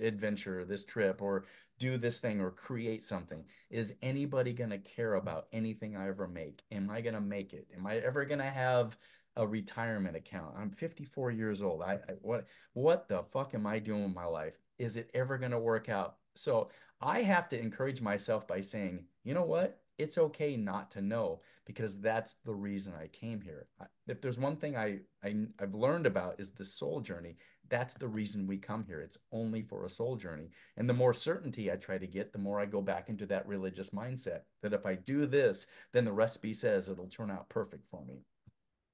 adventure, 0.00 0.64
this 0.64 0.84
trip, 0.84 1.22
or 1.22 1.44
do 1.78 1.96
this 1.96 2.18
thing 2.20 2.40
or 2.40 2.50
create 2.50 3.04
something? 3.04 3.44
Is 3.70 3.94
anybody 4.02 4.52
going 4.52 4.70
to 4.70 4.78
care 4.78 5.14
about 5.14 5.46
anything 5.52 5.96
I 5.96 6.08
ever 6.08 6.26
make? 6.26 6.62
Am 6.72 6.90
I 6.90 7.00
going 7.00 7.14
to 7.14 7.20
make 7.20 7.52
it? 7.52 7.68
Am 7.76 7.86
I 7.86 7.96
ever 7.96 8.24
going 8.24 8.40
to 8.40 8.44
have 8.44 8.96
a 9.36 9.46
retirement 9.46 10.16
account? 10.16 10.54
I'm 10.58 10.70
54 10.70 11.30
years 11.30 11.62
old. 11.62 11.82
I, 11.82 11.94
I 11.94 12.12
what 12.20 12.46
what 12.72 13.08
the 13.08 13.22
fuck 13.32 13.54
am 13.54 13.66
I 13.66 13.78
doing 13.78 14.04
with 14.04 14.14
my 14.14 14.26
life? 14.26 14.54
Is 14.78 14.96
it 14.96 15.10
ever 15.14 15.38
going 15.38 15.52
to 15.52 15.58
work 15.58 15.88
out? 15.88 16.16
So 16.34 16.70
I 17.00 17.22
have 17.22 17.48
to 17.50 17.60
encourage 17.60 18.00
myself 18.00 18.48
by 18.48 18.60
saying, 18.60 19.04
you 19.24 19.34
know 19.34 19.44
what? 19.44 19.80
It's 19.98 20.18
okay 20.18 20.56
not 20.56 20.90
to 20.92 21.00
know 21.00 21.40
because 21.66 22.00
that's 22.00 22.36
the 22.44 22.54
reason 22.54 22.94
I 22.94 23.08
came 23.08 23.40
here. 23.40 23.66
If 24.06 24.20
there's 24.20 24.38
one 24.38 24.56
thing 24.56 24.76
I, 24.76 25.00
I 25.22 25.34
I've 25.60 25.74
learned 25.74 26.06
about 26.06 26.38
is 26.38 26.52
the 26.52 26.64
soul 26.64 27.00
journey. 27.00 27.36
That's 27.68 27.94
the 27.94 28.08
reason 28.08 28.46
we 28.46 28.56
come 28.56 28.84
here. 28.84 29.00
It's 29.00 29.18
only 29.32 29.60
for 29.60 29.84
a 29.84 29.90
soul 29.90 30.16
journey. 30.16 30.50
And 30.76 30.88
the 30.88 30.94
more 30.94 31.12
certainty 31.12 31.70
I 31.70 31.76
try 31.76 31.98
to 31.98 32.06
get, 32.06 32.32
the 32.32 32.38
more 32.38 32.58
I 32.60 32.64
go 32.64 32.80
back 32.80 33.10
into 33.10 33.26
that 33.26 33.46
religious 33.46 33.90
mindset 33.90 34.40
that 34.62 34.72
if 34.72 34.86
I 34.86 34.94
do 34.94 35.26
this, 35.26 35.66
then 35.92 36.04
the 36.04 36.12
recipe 36.12 36.54
says 36.54 36.88
it'll 36.88 37.08
turn 37.08 37.30
out 37.30 37.50
perfect 37.50 37.86
for 37.90 38.02
me. 38.06 38.22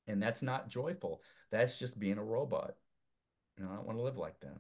And 0.08 0.22
that's 0.22 0.42
not 0.42 0.68
joyful. 0.68 1.22
That's 1.52 1.78
just 1.78 2.00
being 2.00 2.18
a 2.18 2.24
robot. 2.24 2.74
And 3.56 3.68
I 3.68 3.74
don't 3.74 3.86
want 3.86 3.98
to 3.98 4.02
live 4.02 4.18
like 4.18 4.40
that. 4.40 4.58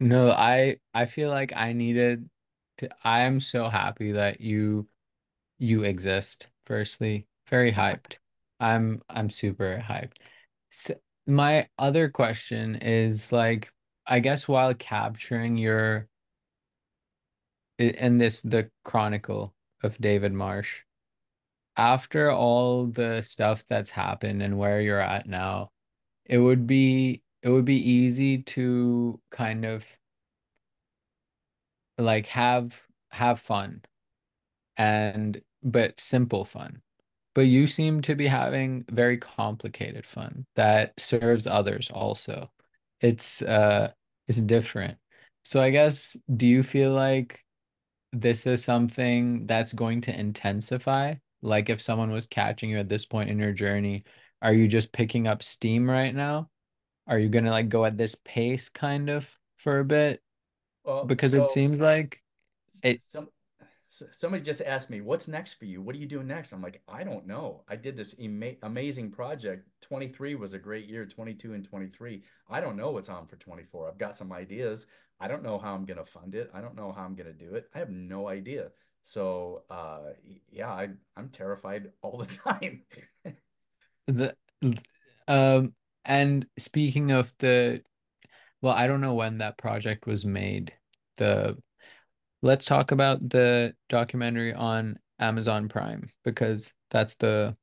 No, 0.00 0.30
I 0.30 0.78
I 0.92 1.04
feel 1.04 1.30
like 1.30 1.52
I 1.54 1.72
needed 1.72 2.28
to 2.78 2.88
I 3.04 3.20
am 3.20 3.38
so 3.38 3.68
happy 3.68 4.12
that 4.12 4.40
you 4.40 4.88
you 5.62 5.84
exist, 5.84 6.48
firstly. 6.66 7.26
Very 7.48 7.72
hyped. 7.72 8.16
I'm 8.58 9.00
I'm 9.08 9.30
super 9.30 9.82
hyped. 9.86 10.16
So, 10.70 10.94
my 11.26 11.68
other 11.78 12.08
question 12.08 12.76
is 12.76 13.30
like, 13.30 13.72
I 14.06 14.18
guess 14.18 14.48
while 14.48 14.74
capturing 14.74 15.56
your 15.56 16.08
in 17.78 18.18
this 18.18 18.42
the 18.42 18.70
Chronicle 18.84 19.54
of 19.84 19.96
David 19.98 20.32
Marsh, 20.32 20.82
after 21.76 22.30
all 22.32 22.86
the 22.86 23.22
stuff 23.22 23.64
that's 23.68 23.90
happened 23.90 24.42
and 24.42 24.58
where 24.58 24.80
you're 24.80 25.00
at 25.00 25.28
now, 25.28 25.70
it 26.26 26.38
would 26.38 26.66
be 26.66 27.22
it 27.42 27.50
would 27.50 27.64
be 27.64 27.88
easy 27.88 28.42
to 28.42 29.20
kind 29.30 29.64
of 29.64 29.84
like 31.98 32.26
have 32.26 32.74
have 33.10 33.40
fun 33.40 33.82
and 34.76 35.40
but 35.62 35.98
simple 36.00 36.44
fun. 36.44 36.82
But 37.34 37.42
you 37.42 37.66
seem 37.66 38.02
to 38.02 38.14
be 38.14 38.26
having 38.26 38.84
very 38.90 39.16
complicated 39.18 40.06
fun 40.06 40.46
that 40.54 40.92
serves 40.98 41.46
others 41.46 41.90
also. 41.90 42.50
It's 43.00 43.42
uh 43.42 43.92
it's 44.28 44.40
different. 44.40 44.98
So 45.44 45.60
I 45.62 45.70
guess 45.70 46.16
do 46.34 46.46
you 46.46 46.62
feel 46.62 46.92
like 46.92 47.44
this 48.12 48.46
is 48.46 48.62
something 48.64 49.46
that's 49.46 49.72
going 49.72 50.02
to 50.02 50.18
intensify? 50.18 51.14
Like 51.42 51.70
if 51.70 51.80
someone 51.80 52.10
was 52.10 52.26
catching 52.26 52.70
you 52.70 52.78
at 52.78 52.88
this 52.88 53.06
point 53.06 53.30
in 53.30 53.38
your 53.38 53.52
journey, 53.52 54.04
are 54.42 54.52
you 54.52 54.68
just 54.68 54.92
picking 54.92 55.26
up 55.26 55.42
steam 55.42 55.88
right 55.88 56.14
now? 56.14 56.50
Are 57.06 57.18
you 57.18 57.28
gonna 57.28 57.50
like 57.50 57.68
go 57.68 57.84
at 57.84 57.96
this 57.96 58.14
pace 58.24 58.68
kind 58.68 59.10
of 59.10 59.28
for 59.56 59.80
a 59.80 59.84
bit? 59.84 60.22
Well, 60.84 61.04
Because 61.04 61.34
it 61.34 61.46
seems 61.46 61.80
like 61.80 62.22
it 62.82 63.02
some 63.02 63.28
somebody 63.92 64.42
just 64.42 64.62
asked 64.62 64.90
me, 64.90 65.00
"What's 65.00 65.28
next 65.28 65.54
for 65.54 65.66
you? 65.66 65.82
What 65.82 65.94
are 65.94 65.98
you 65.98 66.06
doing 66.06 66.26
next?" 66.26 66.52
I'm 66.52 66.62
like, 66.62 66.82
"I 66.88 67.04
don't 67.04 67.26
know. 67.26 67.64
I 67.68 67.76
did 67.76 67.96
this 67.96 68.14
ama 68.18 68.52
amazing 68.62 69.10
project. 69.10 69.68
23 69.82 70.34
was 70.34 70.54
a 70.54 70.58
great 70.58 70.86
year, 70.86 71.04
22 71.04 71.54
and 71.54 71.64
23. 71.64 72.22
I 72.48 72.60
don't 72.60 72.76
know 72.76 72.90
what's 72.90 73.08
on 73.08 73.26
for 73.26 73.36
24. 73.36 73.88
I've 73.88 73.98
got 73.98 74.16
some 74.16 74.32
ideas. 74.32 74.86
I 75.20 75.28
don't 75.28 75.42
know 75.42 75.58
how 75.58 75.74
I'm 75.74 75.84
going 75.84 75.98
to 75.98 76.06
fund 76.06 76.34
it. 76.34 76.50
I 76.54 76.60
don't 76.60 76.74
know 76.74 76.90
how 76.90 77.04
I'm 77.04 77.14
going 77.14 77.26
to 77.26 77.32
do 77.32 77.54
it. 77.54 77.68
I 77.74 77.78
have 77.78 77.90
no 77.90 78.28
idea. 78.28 78.70
So, 79.04 79.64
uh, 79.70 80.14
yeah, 80.50 80.70
I 80.70 80.88
I'm 81.16 81.28
terrified 81.28 81.92
all 82.02 82.16
the 82.16 82.26
time. 82.26 82.82
the 84.06 84.34
um 85.28 85.74
and 86.04 86.46
speaking 86.58 87.10
of 87.10 87.32
the 87.38 87.82
well, 88.62 88.74
I 88.74 88.86
don't 88.86 89.00
know 89.00 89.14
when 89.14 89.38
that 89.38 89.58
project 89.58 90.06
was 90.06 90.24
made. 90.24 90.72
The 91.18 91.58
let's 92.42 92.64
talk 92.64 92.90
about 92.90 93.28
the 93.28 93.74
documentary 93.88 94.52
on 94.52 94.98
Amazon 95.18 95.68
Prime 95.68 96.08
because 96.24 96.72
that's 96.90 97.14
the 97.16 97.56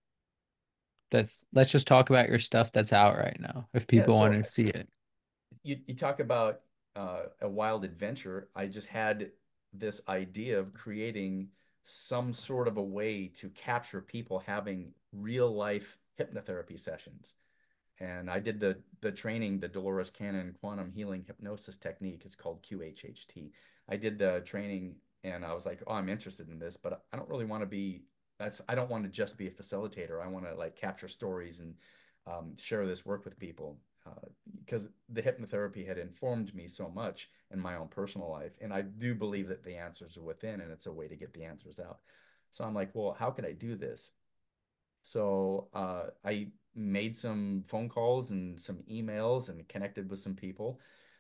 that's 1.11 1.43
let's 1.53 1.71
just 1.71 1.87
talk 1.87 2.09
about 2.09 2.29
your 2.29 2.39
stuff 2.39 2.71
that's 2.71 2.93
out 2.93 3.17
right 3.17 3.37
now 3.39 3.67
if 3.73 3.87
Yeah, 3.91 4.07
people 4.07 4.15
want 4.17 4.33
to 4.33 4.43
see 4.43 4.65
it. 4.67 4.89
you 5.63 5.77
you 5.87 5.95
talk 5.95 6.19
about 6.19 6.61
uh, 6.95 7.23
a 7.41 7.49
wild 7.49 7.85
adventure. 7.85 8.49
I 8.55 8.67
just 8.67 8.87
had 8.87 9.31
this 9.73 10.01
idea 10.07 10.59
of 10.59 10.73
creating 10.73 11.49
some 11.83 12.33
sort 12.33 12.67
of 12.67 12.77
a 12.77 12.83
way 12.83 13.27
to 13.27 13.49
capture 13.49 14.01
people 14.01 14.39
having 14.39 14.93
real 15.13 15.51
life 15.51 15.97
hypnotherapy 16.19 16.79
sessions. 16.79 17.35
And 17.99 18.29
I 18.29 18.39
did 18.39 18.59
the 18.59 18.81
the 19.01 19.11
training, 19.11 19.59
the 19.59 19.67
Dolores 19.67 20.09
Cannon 20.11 20.55
quantum 20.59 20.91
healing 20.91 21.23
hypnosis 21.25 21.77
technique. 21.77 22.23
It's 22.25 22.35
called 22.35 22.63
QHHT. 22.63 23.51
I 23.89 23.97
did 23.97 24.19
the 24.19 24.41
training 24.45 24.95
and 25.23 25.43
I 25.43 25.53
was 25.53 25.65
like, 25.65 25.81
oh, 25.87 25.93
I'm 25.93 26.09
interested 26.09 26.49
in 26.49 26.59
this, 26.59 26.77
but 26.77 27.03
I 27.11 27.17
don't 27.17 27.29
really 27.29 27.45
want 27.45 27.61
to 27.63 27.67
be 27.67 28.03
that's 28.39 28.61
I 28.69 28.75
don't 28.75 28.89
want 28.89 29.03
to 29.03 29.09
just 29.09 29.37
be 29.37 29.47
a 29.47 29.51
facilitator. 29.51 30.23
I 30.23 30.27
want 30.27 30.45
to 30.45 30.55
like 30.55 30.75
capture 30.75 31.07
stories 31.09 31.59
and 31.59 31.75
um, 32.25 32.55
share 32.57 32.85
this 32.85 33.05
work 33.05 33.25
with 33.25 33.37
people 33.37 33.77
uh, 34.07 34.27
because 34.63 34.87
the 35.09 35.21
hypnotherapy 35.21 35.85
had 35.85 35.97
informed 35.97 36.53
me 36.55 36.67
so 36.67 36.89
much 36.89 37.29
in 37.51 37.59
my 37.59 37.75
own 37.75 37.87
personal 37.89 38.29
life. 38.29 38.53
And 38.61 38.73
I 38.73 38.81
do 38.81 39.13
believe 39.13 39.49
that 39.49 39.63
the 39.63 39.75
answers 39.75 40.17
are 40.17 40.23
within 40.23 40.61
and 40.61 40.71
it's 40.71 40.85
a 40.85 40.91
way 40.91 41.07
to 41.07 41.15
get 41.15 41.33
the 41.33 41.43
answers 41.43 41.79
out. 41.79 41.99
So 42.51 42.63
I'm 42.63 42.73
like, 42.73 42.91
well, 42.93 43.15
how 43.17 43.29
could 43.31 43.45
I 43.45 43.51
do 43.51 43.75
this? 43.75 44.11
So 45.01 45.67
uh, 45.73 46.07
I 46.25 46.49
made 46.75 47.15
some 47.15 47.63
phone 47.65 47.89
calls 47.89 48.31
and 48.31 48.59
some 48.59 48.83
emails 48.91 49.49
and 49.49 49.67
connected 49.67 50.09
with 50.09 50.19
some 50.19 50.35
people. 50.35 50.79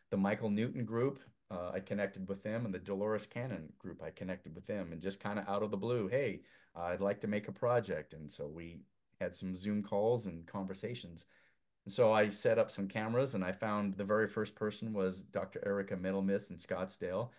The 0.09 0.17
Michael 0.17 0.49
Newton 0.49 0.85
group, 0.85 1.19
uh, 1.51 1.71
I 1.73 1.79
connected 1.79 2.27
with 2.27 2.43
them, 2.43 2.65
and 2.65 2.73
the 2.73 2.79
Dolores 2.79 3.25
Cannon 3.25 3.71
group, 3.79 4.01
I 4.03 4.11
connected 4.11 4.53
with 4.53 4.67
them, 4.67 4.91
and 4.91 5.01
just 5.01 5.19
kind 5.19 5.39
of 5.39 5.47
out 5.47 5.63
of 5.63 5.71
the 5.71 5.77
blue, 5.77 6.07
hey, 6.07 6.41
I'd 6.75 7.01
like 7.01 7.21
to 7.21 7.27
make 7.27 7.47
a 7.47 7.51
project. 7.51 8.13
And 8.13 8.31
so 8.31 8.47
we 8.47 8.81
had 9.19 9.35
some 9.35 9.55
Zoom 9.55 9.81
calls 9.81 10.27
and 10.27 10.45
conversations. 10.45 11.25
And 11.85 11.93
so 11.93 12.13
I 12.13 12.27
set 12.27 12.59
up 12.59 12.69
some 12.69 12.87
cameras, 12.87 13.35
and 13.35 13.43
I 13.43 13.51
found 13.51 13.95
the 13.95 14.03
very 14.03 14.27
first 14.27 14.55
person 14.55 14.93
was 14.93 15.23
Dr. 15.23 15.61
Erica 15.65 15.95
Middlemiss 15.95 16.51
in 16.51 16.57
Scottsdale. 16.57 17.29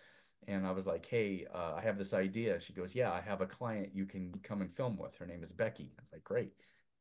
And 0.47 0.65
I 0.65 0.71
was 0.71 0.87
like, 0.87 1.05
hey, 1.05 1.45
uh, 1.53 1.75
I 1.77 1.81
have 1.81 1.97
this 1.97 2.13
idea. 2.13 2.59
She 2.59 2.73
goes, 2.73 2.95
yeah, 2.95 3.11
I 3.11 3.21
have 3.21 3.41
a 3.41 3.45
client 3.45 3.91
you 3.93 4.05
can 4.05 4.33
come 4.43 4.61
and 4.61 4.73
film 4.73 4.97
with. 4.97 5.15
Her 5.15 5.25
name 5.25 5.43
is 5.43 5.51
Becky. 5.51 5.91
I 5.97 6.01
was 6.01 6.11
like, 6.11 6.23
great. 6.23 6.51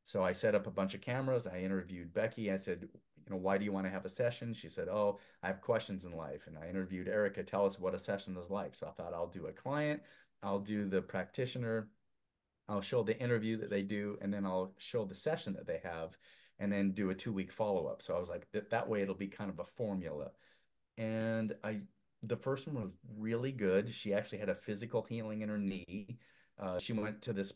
So 0.05 0.23
I 0.23 0.33
set 0.33 0.55
up 0.55 0.67
a 0.67 0.71
bunch 0.71 0.95
of 0.95 1.01
cameras. 1.01 1.47
I 1.47 1.61
interviewed 1.61 2.13
Becky. 2.13 2.53
I 2.53 2.57
said, 2.57 2.89
you 3.31 3.37
know, 3.37 3.43
why 3.43 3.59
do 3.59 3.65
you 3.65 3.73
want 3.73 3.87
to 3.87 3.93
have 3.93 4.05
a 4.05 4.09
session? 4.09 4.53
She 4.53 4.69
said, 4.69 4.89
oh, 4.89 5.21
I 5.43 5.47
have 5.47 5.61
questions 5.61 6.05
in 6.05 6.13
life. 6.13 6.47
And 6.47 6.59
I 6.59 6.69
interviewed 6.69 7.07
Erica. 7.07 7.45
Tell 7.45 7.65
us 7.65 7.79
what 7.79 7.95
a 7.95 7.99
session 7.99 8.37
is 8.37 8.51
like. 8.51 8.75
So 8.75 8.89
I 8.89 8.91
thought 8.91 9.15
I'll 9.15 9.29
do 9.29 9.47
a 9.47 9.53
client, 9.53 10.03
I'll 10.43 10.59
do 10.59 10.89
the 10.89 11.01
practitioner, 11.01 11.89
I'll 12.69 12.81
show 12.81 13.03
the 13.03 13.21
interview 13.21 13.57
that 13.59 13.71
they 13.71 13.83
do, 13.83 14.19
and 14.21 14.33
then 14.33 14.45
I'll 14.45 14.73
show 14.79 15.05
the 15.05 15.15
session 15.15 15.53
that 15.55 15.67
they 15.67 15.81
have, 15.85 16.17
and 16.59 16.73
then 16.73 16.91
do 16.91 17.11
a 17.11 17.15
two 17.15 17.33
week 17.33 17.53
follow 17.53 17.87
up. 17.87 18.03
So 18.03 18.17
I 18.17 18.19
was 18.19 18.29
like, 18.29 18.49
that, 18.53 18.71
that 18.71 18.89
way 18.89 19.03
it'll 19.03 19.15
be 19.15 19.29
kind 19.29 19.51
of 19.51 19.61
a 19.61 19.65
formula. 19.65 20.31
And 20.99 21.55
I, 21.63 21.81
the 22.23 22.37
first 22.37 22.67
one 22.67 22.83
was 22.83 22.91
really 23.17 23.53
good. 23.53 23.95
She 23.95 24.13
actually 24.13 24.39
had 24.39 24.49
a 24.49 24.55
physical 24.55 25.03
healing 25.03 25.43
in 25.43 25.49
her 25.49 25.59
knee. 25.59 26.19
Uh, 26.59 26.79
she 26.79 26.93
went 26.93 27.23
to 27.23 27.33
this 27.33 27.53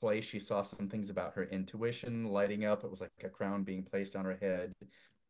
place. 0.00 0.24
She 0.24 0.38
saw 0.38 0.62
some 0.62 0.88
things 0.88 1.10
about 1.10 1.34
her 1.34 1.44
intuition 1.44 2.30
lighting 2.30 2.64
up. 2.64 2.84
It 2.84 2.90
was 2.90 3.00
like 3.00 3.10
a 3.24 3.28
crown 3.28 3.62
being 3.62 3.82
placed 3.82 4.16
on 4.16 4.24
her 4.24 4.38
head, 4.40 4.72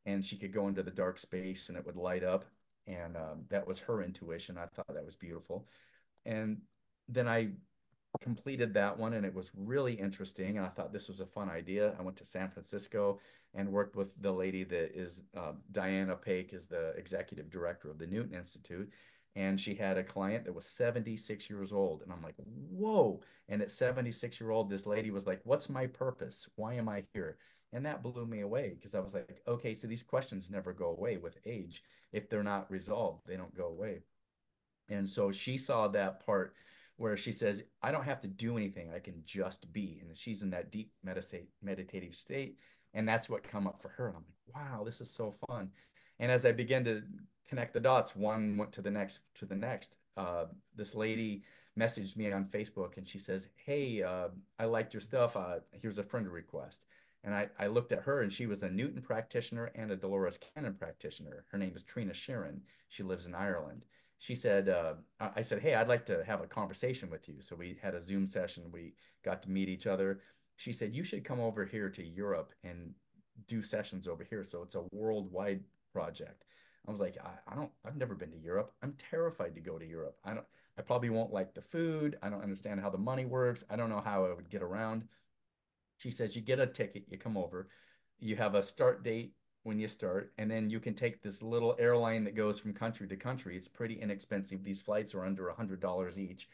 and 0.06 0.24
she 0.24 0.36
could 0.36 0.52
go 0.52 0.68
into 0.68 0.82
the 0.82 0.90
dark 0.90 1.18
space 1.18 1.68
and 1.68 1.76
it 1.76 1.84
would 1.84 1.96
light 1.96 2.24
up. 2.24 2.44
And 2.86 3.16
um, 3.16 3.44
that 3.50 3.66
was 3.66 3.80
her 3.80 4.02
intuition. 4.02 4.56
I 4.56 4.66
thought 4.66 4.94
that 4.94 5.04
was 5.04 5.16
beautiful. 5.16 5.66
And 6.24 6.62
then 7.08 7.26
I 7.26 7.50
completed 8.20 8.72
that 8.74 8.96
one 8.96 9.14
and 9.14 9.26
it 9.26 9.34
was 9.34 9.50
really 9.56 9.94
interesting. 9.94 10.56
And 10.56 10.64
I 10.64 10.70
thought 10.70 10.92
this 10.92 11.08
was 11.08 11.20
a 11.20 11.26
fun 11.26 11.50
idea. 11.50 11.94
I 11.98 12.02
went 12.02 12.16
to 12.18 12.24
San 12.24 12.48
Francisco 12.48 13.18
and 13.54 13.70
worked 13.70 13.96
with 13.96 14.08
the 14.22 14.32
lady 14.32 14.62
that 14.64 14.96
is 14.96 15.24
uh, 15.36 15.52
Diana 15.72 16.14
Paik 16.16 16.54
is 16.54 16.68
the 16.68 16.90
executive 16.96 17.50
director 17.50 17.90
of 17.90 17.98
the 17.98 18.06
Newton 18.06 18.34
Institute. 18.34 18.90
And 19.34 19.60
she 19.60 19.74
had 19.74 19.98
a 19.98 20.04
client 20.04 20.44
that 20.44 20.54
was 20.54 20.66
76 20.66 21.50
years 21.50 21.72
old. 21.72 22.02
And 22.02 22.12
I'm 22.12 22.22
like, 22.22 22.36
whoa. 22.70 23.20
And 23.48 23.60
at 23.60 23.70
76 23.70 24.40
year 24.40 24.50
old, 24.50 24.70
this 24.70 24.86
lady 24.86 25.10
was 25.10 25.26
like, 25.26 25.40
what's 25.44 25.68
my 25.68 25.86
purpose? 25.86 26.48
Why 26.54 26.74
am 26.74 26.88
I 26.88 27.04
here? 27.12 27.36
And 27.72 27.84
that 27.84 28.02
blew 28.02 28.26
me 28.26 28.40
away 28.40 28.74
because 28.76 28.94
I 28.94 29.00
was 29.00 29.14
like, 29.14 29.42
okay, 29.46 29.74
so 29.74 29.86
these 29.86 30.02
questions 30.02 30.50
never 30.50 30.72
go 30.72 30.90
away 30.90 31.16
with 31.16 31.38
age. 31.44 31.82
If 32.12 32.30
they're 32.30 32.42
not 32.42 32.70
resolved, 32.70 33.26
they 33.26 33.36
don't 33.36 33.56
go 33.56 33.66
away. 33.66 34.02
And 34.88 35.08
so 35.08 35.32
she 35.32 35.58
saw 35.58 35.88
that 35.88 36.24
part 36.24 36.54
where 36.96 37.16
she 37.16 37.32
says, 37.32 37.62
I 37.82 37.90
don't 37.90 38.04
have 38.04 38.20
to 38.22 38.28
do 38.28 38.56
anything. 38.56 38.90
I 38.94 39.00
can 39.00 39.22
just 39.24 39.70
be. 39.72 40.00
And 40.00 40.16
she's 40.16 40.42
in 40.42 40.50
that 40.50 40.70
deep 40.70 40.92
meditate, 41.02 41.50
meditative 41.62 42.14
state. 42.14 42.56
And 42.94 43.06
that's 43.06 43.28
what 43.28 43.42
come 43.42 43.66
up 43.66 43.82
for 43.82 43.88
her. 43.90 44.08
And 44.08 44.16
I'm 44.16 44.24
like, 44.24 44.70
wow, 44.70 44.84
this 44.84 45.00
is 45.00 45.10
so 45.10 45.34
fun. 45.48 45.70
And 46.18 46.32
as 46.32 46.46
I 46.46 46.52
began 46.52 46.84
to 46.84 47.02
connect 47.48 47.74
the 47.74 47.80
dots, 47.80 48.16
one 48.16 48.56
went 48.56 48.72
to 48.72 48.82
the 48.82 48.90
next, 48.90 49.20
to 49.34 49.44
the 49.44 49.56
next. 49.56 49.98
Uh, 50.16 50.46
this 50.74 50.94
lady 50.94 51.42
messaged 51.78 52.16
me 52.16 52.32
on 52.32 52.46
Facebook 52.46 52.96
and 52.96 53.06
she 53.06 53.18
says, 53.18 53.50
Hey, 53.56 54.02
uh, 54.02 54.28
I 54.58 54.64
liked 54.64 54.94
your 54.94 55.00
stuff. 55.00 55.36
Uh, 55.36 55.56
here's 55.72 55.98
a 55.98 56.02
friend 56.02 56.26
request. 56.26 56.86
And 57.26 57.34
I, 57.34 57.48
I 57.58 57.66
looked 57.66 57.92
at 57.92 58.04
her 58.04 58.22
and 58.22 58.32
she 58.32 58.46
was 58.46 58.62
a 58.62 58.70
Newton 58.70 59.02
practitioner 59.02 59.70
and 59.74 59.90
a 59.90 59.96
Dolores 59.96 60.38
Cannon 60.38 60.74
practitioner. 60.74 61.44
Her 61.50 61.58
name 61.58 61.72
is 61.76 61.82
Trina 61.82 62.12
Sheeran. 62.12 62.60
She 62.88 63.02
lives 63.02 63.26
in 63.26 63.34
Ireland 63.34 63.84
she 64.18 64.34
said, 64.34 64.68
uh, 64.68 64.94
I 65.20 65.42
said, 65.42 65.60
hey, 65.60 65.74
I'd 65.74 65.88
like 65.88 66.06
to 66.06 66.24
have 66.24 66.40
a 66.40 66.46
conversation 66.46 67.10
with 67.10 67.28
you. 67.28 67.36
So 67.40 67.54
we 67.54 67.78
had 67.82 67.94
a 67.94 68.00
Zoom 68.00 68.26
session. 68.26 68.64
We 68.72 68.94
got 69.22 69.42
to 69.42 69.50
meet 69.50 69.68
each 69.68 69.86
other. 69.86 70.20
She 70.56 70.72
said, 70.72 70.94
you 70.94 71.04
should 71.04 71.24
come 71.24 71.40
over 71.40 71.64
here 71.64 71.90
to 71.90 72.04
Europe 72.04 72.54
and 72.64 72.94
do 73.46 73.62
sessions 73.62 74.08
over 74.08 74.24
here. 74.24 74.42
So 74.44 74.62
it's 74.62 74.74
a 74.74 74.84
worldwide 74.90 75.62
project. 75.92 76.44
I 76.88 76.90
was 76.90 77.00
like, 77.00 77.18
I, 77.22 77.52
I 77.52 77.56
don't, 77.56 77.70
I've 77.84 77.96
never 77.96 78.14
been 78.14 78.30
to 78.30 78.38
Europe. 78.38 78.72
I'm 78.82 78.94
terrified 78.94 79.54
to 79.54 79.60
go 79.60 79.78
to 79.78 79.86
Europe. 79.86 80.16
I 80.24 80.34
don't, 80.34 80.46
I 80.78 80.82
probably 80.82 81.10
won't 81.10 81.32
like 81.32 81.54
the 81.54 81.62
food. 81.62 82.16
I 82.22 82.30
don't 82.30 82.42
understand 82.42 82.80
how 82.80 82.90
the 82.90 82.98
money 82.98 83.24
works. 83.24 83.64
I 83.68 83.76
don't 83.76 83.90
know 83.90 84.02
how 84.02 84.24
I 84.24 84.32
would 84.32 84.48
get 84.48 84.62
around. 84.62 85.04
She 85.96 86.10
says, 86.10 86.36
you 86.36 86.42
get 86.42 86.60
a 86.60 86.66
ticket, 86.66 87.04
you 87.08 87.18
come 87.18 87.36
over, 87.36 87.68
you 88.18 88.36
have 88.36 88.54
a 88.54 88.62
start 88.62 89.02
date 89.02 89.32
when 89.62 89.78
you 89.78 89.88
start. 89.88 90.32
And 90.38 90.50
then 90.50 90.70
you 90.70 90.80
can 90.80 90.94
take 90.94 91.22
this 91.22 91.42
little 91.42 91.74
airline 91.78 92.24
that 92.24 92.36
goes 92.36 92.58
from 92.58 92.72
country 92.72 93.08
to 93.08 93.16
country. 93.16 93.56
It's 93.56 93.68
pretty 93.68 94.00
inexpensive. 94.00 94.62
These 94.62 94.82
flights 94.82 95.14
are 95.14 95.24
under 95.24 95.48
a 95.48 95.54
$100 95.54 96.18
each. 96.18 96.48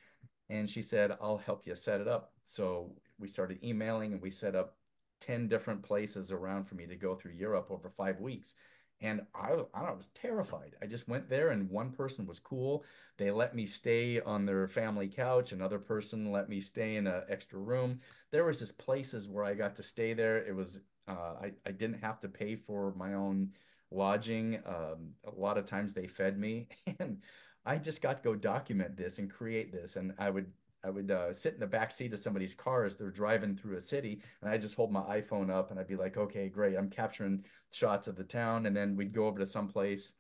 And 0.49 0.69
she 0.69 0.83
said, 0.83 1.17
I'll 1.21 1.39
help 1.39 1.67
you 1.67 1.75
set 1.75 2.01
it 2.01 2.09
up. 2.09 2.33
So 2.45 2.95
we 3.19 3.29
started 3.29 3.63
emailing 3.63 4.13
and 4.13 4.23
we 4.23 4.31
set 4.31 4.55
up 4.55 4.77
10 5.21 5.49
different 5.49 5.83
places 5.83 6.33
around 6.33 6.65
for 6.65 6.75
me 6.75 6.87
to 6.87 6.97
go 6.97 7.15
through 7.15 7.33
Europe 7.33 7.69
over 7.71 7.89
five 7.89 8.21
weeks. 8.21 8.55
And 9.03 9.23
I, 9.35 9.57
I 9.75 9.91
was 9.93 10.07
terrified. 10.15 10.77
I 10.81 10.87
just 10.87 11.09
went 11.09 11.29
there, 11.29 11.51
and 11.51 11.69
one 11.69 11.91
person 11.91 12.25
was 12.27 12.39
cool. 12.39 12.85
They 13.19 13.31
let 13.33 13.55
me 13.55 13.67
stay 13.67 14.21
on 14.21 14.47
their 14.47 14.69
family 14.69 15.09
couch. 15.09 15.53
Another 15.53 15.79
person 15.79 16.31
let 16.31 16.49
me 16.49 16.61
stay 16.61 16.97
in 16.97 17.09
an 17.09 17.23
extra 17.29 17.59
room. 17.59 18.01
There 18.31 18.45
was 18.45 18.61
just 18.61 18.79
places 18.79 19.29
where 19.29 19.45
I 19.45 19.55
got 19.55 19.75
to 19.77 19.83
stay 19.83 20.15
there. 20.15 20.39
It 20.45 20.55
was 20.55 20.81
uh, 21.09 21.35
I, 21.43 21.53
I 21.67 21.73
didn't 21.73 22.01
have 22.01 22.21
to 22.21 22.29
pay 22.29 22.55
for 22.55 22.95
my 22.97 23.15
own 23.15 23.51
lodging. 23.91 24.61
Um, 24.65 25.15
a 25.27 25.37
lot 25.37 25.59
of 25.59 25.67
times 25.67 25.93
they 25.93 26.07
fed 26.07 26.39
me, 26.39 26.69
and 27.01 27.19
I 27.67 27.79
just 27.79 28.03
got 28.03 28.19
to 28.19 28.23
go 28.23 28.35
document 28.35 28.97
this 28.97 29.19
and 29.19 29.31
create 29.31 29.73
this. 29.73 29.97
And 29.97 30.15
I 30.19 30.31
would 30.31 30.47
I 30.85 30.91
would 30.91 31.11
uh, 31.11 31.33
sit 31.33 31.55
in 31.55 31.61
the 31.61 31.67
back 31.67 31.93
seat 31.93 32.13
of 32.13 32.19
somebody's 32.19 32.55
car 32.55 32.85
as 32.85 32.97
they're 32.97 33.11
driving 33.11 33.57
through 33.57 33.77
a 33.77 33.81
city, 33.81 34.21
and 34.41 34.51
I 34.51 34.59
just 34.59 34.75
hold 34.75 34.91
my 34.93 35.03
iPhone 35.03 35.51
up 35.51 35.71
and 35.71 35.79
I'd 35.79 35.87
be 35.87 35.97
like, 35.97 36.17
okay, 36.17 36.49
great, 36.49 36.77
I'm 36.77 36.91
capturing 36.91 37.45
shots 37.71 38.09
of 38.09 38.17
the 38.17 38.25
town, 38.25 38.67
and 38.67 38.77
then 38.77 38.97
we'd 38.97 39.15
go 39.15 39.27
over 39.27 39.39
to 39.39 39.47
some 39.47 39.69
place 39.69 40.15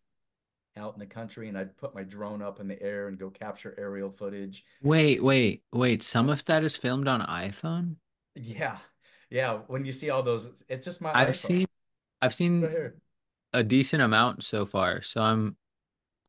out 0.76 0.94
in 0.94 1.00
the 1.00 1.06
country, 1.06 1.48
and 1.48 1.58
I'd 1.58 1.76
put 1.76 1.94
my 1.94 2.02
drone 2.02 2.42
up 2.42 2.60
in 2.60 2.68
the 2.68 2.80
air 2.80 3.08
and 3.08 3.18
go 3.18 3.28
capture 3.28 3.74
aerial 3.76 4.10
footage. 4.10 4.64
Wait, 4.82 5.22
wait, 5.22 5.62
wait. 5.72 6.02
Some 6.02 6.30
of 6.30 6.44
that 6.46 6.64
is 6.64 6.76
filmed 6.76 7.08
on 7.08 7.20
iPhone? 7.22 7.96
Yeah, 8.34 8.78
yeah. 9.30 9.60
When 9.66 9.84
you 9.84 9.92
see 9.92 10.10
all 10.10 10.22
those, 10.22 10.64
it's 10.68 10.84
just 10.84 11.00
my 11.00 11.12
I've 11.12 11.28
iPhone 11.28 11.36
seen 11.36 11.66
I've 12.22 12.34
seen 12.34 12.60
here. 12.60 12.94
a 13.52 13.62
decent 13.62 14.02
amount 14.02 14.44
so 14.44 14.64
far, 14.64 15.02
so 15.02 15.20
I'm 15.20 15.56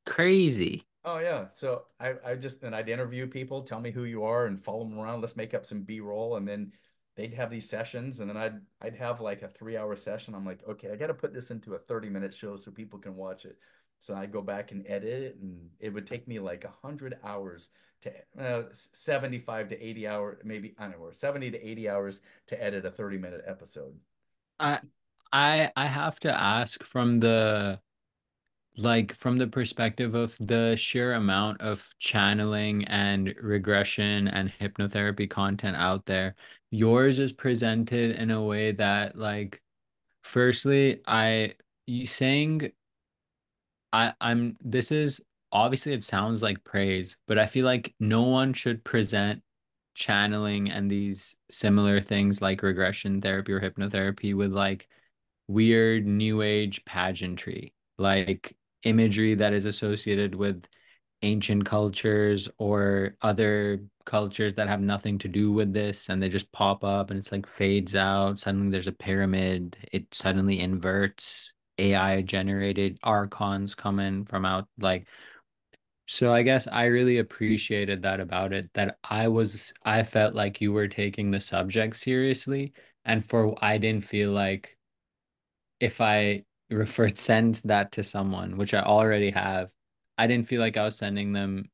crazy. 0.05 0.85
Oh 1.05 1.19
yeah. 1.19 1.47
So 1.51 1.83
I, 1.99 2.13
I 2.25 2.35
just 2.35 2.63
and 2.63 2.75
I'd 2.75 2.89
interview 2.89 3.27
people, 3.27 3.61
tell 3.61 3.79
me 3.79 3.91
who 3.91 4.05
you 4.05 4.23
are, 4.23 4.45
and 4.45 4.61
follow 4.61 4.85
them 4.85 4.97
around. 4.99 5.21
Let's 5.21 5.35
make 5.35 5.53
up 5.53 5.65
some 5.65 5.83
B-roll, 5.83 6.37
and 6.37 6.47
then 6.47 6.71
they'd 7.15 7.33
have 7.33 7.49
these 7.49 7.69
sessions, 7.69 8.19
and 8.19 8.29
then 8.29 8.37
I'd 8.37 8.61
I'd 8.81 8.95
have 8.95 9.19
like 9.19 9.41
a 9.41 9.49
three-hour 9.49 9.95
session. 9.97 10.33
I'm 10.33 10.45
like, 10.45 10.61
okay, 10.67 10.91
I 10.91 10.95
got 10.95 11.07
to 11.07 11.13
put 11.13 11.33
this 11.33 11.51
into 11.51 11.73
a 11.73 11.79
30-minute 11.79 12.33
show 12.33 12.55
so 12.57 12.71
people 12.71 12.99
can 12.99 13.15
watch 13.15 13.45
it. 13.45 13.57
So 13.99 14.15
I'd 14.15 14.31
go 14.31 14.41
back 14.41 14.71
and 14.71 14.85
edit 14.87 15.23
it, 15.23 15.37
and 15.41 15.69
it 15.79 15.89
would 15.89 16.07
take 16.07 16.27
me 16.27 16.39
like 16.39 16.63
a 16.63 16.73
hundred 16.87 17.17
hours 17.23 17.69
to 18.01 18.11
uh, 18.39 18.63
75 18.71 19.69
to 19.69 19.81
80 19.81 20.07
hour, 20.07 20.39
maybe 20.43 20.73
I 20.77 20.87
don't 20.87 20.99
know, 20.99 21.11
70 21.11 21.51
to 21.51 21.67
80 21.67 21.89
hours 21.89 22.21
to 22.47 22.61
edit 22.63 22.85
a 22.85 22.91
30-minute 22.91 23.43
episode. 23.45 23.93
I 24.59 24.79
I 25.33 25.71
I 25.75 25.87
have 25.87 26.19
to 26.21 26.33
ask 26.33 26.83
from 26.83 27.19
the 27.19 27.79
like 28.77 29.13
from 29.15 29.37
the 29.37 29.47
perspective 29.47 30.15
of 30.15 30.35
the 30.39 30.75
sheer 30.75 31.13
amount 31.13 31.61
of 31.61 31.87
channeling 31.99 32.85
and 32.85 33.35
regression 33.41 34.27
and 34.27 34.51
hypnotherapy 34.59 35.29
content 35.29 35.77
out 35.77 36.05
there, 36.05 36.35
yours 36.71 37.19
is 37.19 37.33
presented 37.33 38.15
in 38.15 38.31
a 38.31 38.41
way 38.43 38.71
that 38.71 39.17
like 39.17 39.61
firstly, 40.23 41.01
I 41.07 41.53
you 41.87 42.07
saying 42.07 42.71
I 43.91 44.13
I'm 44.21 44.57
this 44.61 44.91
is 44.91 45.21
obviously 45.51 45.93
it 45.93 46.03
sounds 46.03 46.41
like 46.43 46.63
praise, 46.63 47.17
but 47.27 47.37
I 47.37 47.45
feel 47.45 47.65
like 47.65 47.93
no 47.99 48.23
one 48.23 48.53
should 48.53 48.83
present 48.83 49.41
channeling 49.95 50.71
and 50.71 50.89
these 50.89 51.35
similar 51.51 52.01
things 52.01 52.41
like 52.41 52.63
regression 52.63 53.21
therapy 53.21 53.53
or 53.53 53.61
hypnotherapy 53.61 54.35
with 54.35 54.51
like 54.51 54.87
weird 55.47 56.05
new 56.07 56.41
age 56.41 56.83
pageantry, 56.85 57.73
like 57.97 58.55
imagery 58.83 59.35
that 59.35 59.53
is 59.53 59.65
associated 59.65 60.35
with 60.35 60.65
ancient 61.21 61.65
cultures 61.65 62.49
or 62.57 63.15
other 63.21 63.83
cultures 64.05 64.53
that 64.55 64.67
have 64.67 64.81
nothing 64.81 65.17
to 65.17 65.27
do 65.29 65.51
with 65.53 65.73
this 65.73 66.09
and 66.09 66.21
they 66.21 66.29
just 66.29 66.51
pop 66.51 66.83
up 66.83 67.09
and 67.09 67.17
it's 67.19 67.31
like 67.31 67.47
fades 67.47 67.95
out. 67.95 68.39
Suddenly 68.39 68.69
there's 68.71 68.87
a 68.87 68.91
pyramid, 68.91 69.77
it 69.91 70.13
suddenly 70.13 70.59
inverts. 70.59 71.53
AI 71.79 72.21
generated 72.21 72.99
archons 73.03 73.73
come 73.73 73.99
in 73.99 74.25
from 74.25 74.45
out 74.45 74.67
like 74.79 75.07
so 76.05 76.33
I 76.33 76.43
guess 76.43 76.67
I 76.67 76.85
really 76.85 77.17
appreciated 77.19 78.01
that 78.03 78.19
about 78.19 78.53
it 78.53 78.71
that 78.73 78.97
I 79.03 79.27
was 79.27 79.73
I 79.83 80.03
felt 80.03 80.35
like 80.35 80.61
you 80.61 80.71
were 80.73 80.87
taking 80.87 81.31
the 81.31 81.39
subject 81.39 81.95
seriously 81.95 82.73
and 83.05 83.23
for 83.23 83.55
I 83.63 83.77
didn't 83.77 84.05
feel 84.05 84.31
like 84.31 84.77
if 85.79 86.01
I 86.01 86.43
refer 86.77 87.09
send 87.09 87.55
that 87.65 87.91
to 87.93 88.03
someone, 88.03 88.57
which 88.57 88.73
I 88.73 88.81
already 88.81 89.31
have, 89.31 89.69
I 90.17 90.27
didn't 90.27 90.47
feel 90.47 90.61
like 90.61 90.77
I 90.77 90.85
was 90.85 90.97
sending 90.97 91.33
them 91.33 91.69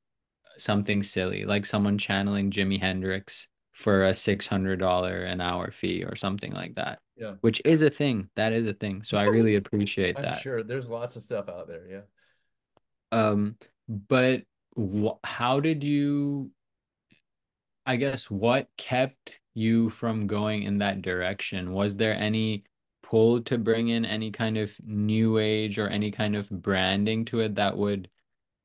something 0.58 1.04
silly, 1.04 1.46
like 1.46 1.66
someone 1.66 1.98
channeling 1.98 2.52
Jimi 2.52 2.80
Hendrix 2.80 3.48
for 3.74 4.06
a 4.06 4.14
$600 4.14 5.24
an 5.26 5.42
hour 5.42 5.72
fee 5.72 6.04
or 6.04 6.16
something 6.16 6.52
like 6.54 6.76
that, 6.76 7.00
Yeah. 7.16 7.36
which 7.42 7.62
is 7.66 7.82
a 7.82 7.90
thing. 7.90 8.30
That 8.36 8.54
is 8.54 8.68
a 8.68 8.74
thing. 8.74 9.04
So 9.04 9.18
I 9.18 9.24
really 9.24 9.56
appreciate 9.62 10.18
I'm 10.18 10.24
that. 10.24 10.40
sure 10.40 10.64
there's 10.64 10.90
lots 10.90 11.16
of 11.16 11.24
stuff 11.24 11.48
out 11.50 11.68
there. 11.68 11.86
Yeah. 11.90 12.02
Um, 13.12 13.58
but 13.88 14.44
wh 14.78 15.10
how 15.24 15.60
did 15.60 15.84
you, 15.84 16.52
I 17.86 17.96
guess, 17.96 18.30
what 18.30 18.68
kept 18.78 19.40
you 19.54 19.90
from 19.90 20.28
going 20.28 20.64
in 20.64 20.78
that 20.80 21.02
direction? 21.02 21.72
Was 21.74 21.96
there 21.96 22.14
any 22.14 22.64
pull 23.10 23.42
to 23.42 23.58
bring 23.58 23.88
in 23.90 24.06
any 24.06 24.32
kind 24.32 24.58
of 24.58 24.72
new 24.86 25.40
age 25.40 25.80
or 25.80 25.88
any 25.88 26.12
kind 26.12 26.36
of 26.36 26.50
branding 26.50 27.26
to 27.26 27.40
it 27.40 27.56
that 27.56 27.76
would 27.76 28.10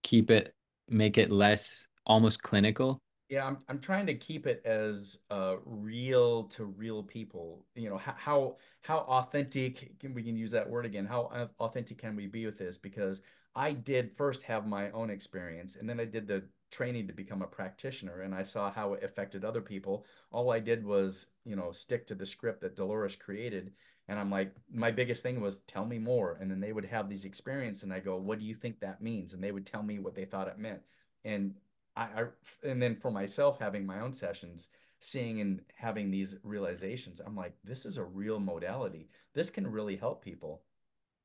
keep 0.02 0.30
it, 0.30 0.54
make 0.88 1.16
it 1.16 1.30
less 1.30 1.86
almost 2.04 2.42
clinical? 2.42 3.00
Yeah, 3.30 3.46
I'm 3.46 3.56
I'm 3.68 3.78
trying 3.78 4.06
to 4.06 4.14
keep 4.14 4.46
it 4.46 4.60
as 4.66 5.18
uh, 5.30 5.56
real 5.64 6.44
to 6.44 6.66
real 6.66 7.02
people. 7.02 7.64
You 7.74 7.88
know, 7.88 7.96
how 7.96 8.14
how 8.16 8.56
how 8.82 8.98
authentic 8.98 9.98
can 9.98 10.12
we 10.12 10.22
can 10.22 10.36
use 10.36 10.50
that 10.50 10.68
word 10.68 10.84
again? 10.84 11.06
How 11.06 11.48
authentic 11.58 11.96
can 11.96 12.14
we 12.14 12.26
be 12.26 12.44
with 12.44 12.58
this? 12.58 12.76
Because 12.76 13.22
I 13.56 13.72
did 13.72 14.12
first 14.14 14.42
have 14.42 14.66
my 14.66 14.90
own 14.90 15.08
experience, 15.08 15.76
and 15.76 15.88
then 15.88 15.98
I 15.98 16.04
did 16.04 16.26
the 16.26 16.44
training 16.70 17.06
to 17.06 17.14
become 17.14 17.40
a 17.40 17.46
practitioner, 17.46 18.22
and 18.22 18.34
I 18.34 18.42
saw 18.42 18.70
how 18.70 18.92
it 18.92 19.02
affected 19.02 19.44
other 19.44 19.62
people. 19.62 20.04
All 20.30 20.50
I 20.50 20.58
did 20.58 20.84
was, 20.84 21.28
you 21.44 21.56
know, 21.56 21.72
stick 21.72 22.06
to 22.08 22.14
the 22.14 22.26
script 22.26 22.60
that 22.60 22.76
Dolores 22.76 23.16
created, 23.16 23.72
and 24.08 24.18
I'm 24.18 24.30
like, 24.30 24.54
my 24.72 24.90
biggest 24.90 25.22
thing 25.22 25.40
was 25.40 25.60
tell 25.60 25.86
me 25.86 25.98
more, 25.98 26.36
and 26.40 26.50
then 26.50 26.60
they 26.60 26.72
would 26.72 26.84
have 26.84 27.08
these 27.08 27.24
experiences, 27.24 27.84
and 27.84 27.92
I 27.92 28.00
go, 28.00 28.16
what 28.16 28.38
do 28.38 28.44
you 28.44 28.54
think 28.54 28.80
that 28.80 29.02
means? 29.02 29.34
And 29.34 29.42
they 29.42 29.52
would 29.52 29.66
tell 29.66 29.82
me 29.82 29.98
what 29.98 30.14
they 30.14 30.24
thought 30.24 30.48
it 30.48 30.58
meant. 30.58 30.80
And 31.24 31.54
I, 31.96 32.02
I 32.02 32.24
and 32.62 32.82
then 32.82 32.94
for 32.94 33.10
myself 33.10 33.58
having 33.58 33.86
my 33.86 34.00
own 34.00 34.12
sessions 34.12 34.68
seeing 35.00 35.40
and 35.40 35.60
having 35.74 36.10
these 36.10 36.36
realizations 36.42 37.20
i'm 37.20 37.36
like 37.36 37.54
this 37.62 37.84
is 37.84 37.98
a 37.98 38.04
real 38.04 38.40
modality 38.40 39.08
this 39.34 39.50
can 39.50 39.66
really 39.66 39.96
help 39.96 40.24
people 40.24 40.62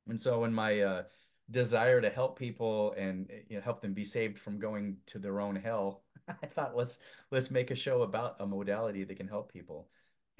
and 0.08 0.20
so 0.20 0.44
in 0.44 0.52
my 0.52 0.80
uh, 0.80 1.02
desire 1.50 2.00
to 2.00 2.10
help 2.10 2.38
people 2.38 2.92
and 2.96 3.30
you 3.48 3.56
know, 3.56 3.62
help 3.62 3.80
them 3.80 3.94
be 3.94 4.04
saved 4.04 4.38
from 4.38 4.58
going 4.58 4.96
to 5.06 5.18
their 5.18 5.40
own 5.40 5.56
hell 5.56 6.02
i 6.42 6.46
thought 6.46 6.76
let's 6.76 6.98
let's 7.30 7.50
make 7.50 7.70
a 7.70 7.74
show 7.74 8.02
about 8.02 8.36
a 8.40 8.46
modality 8.46 9.04
that 9.04 9.16
can 9.16 9.28
help 9.28 9.52
people 9.52 9.88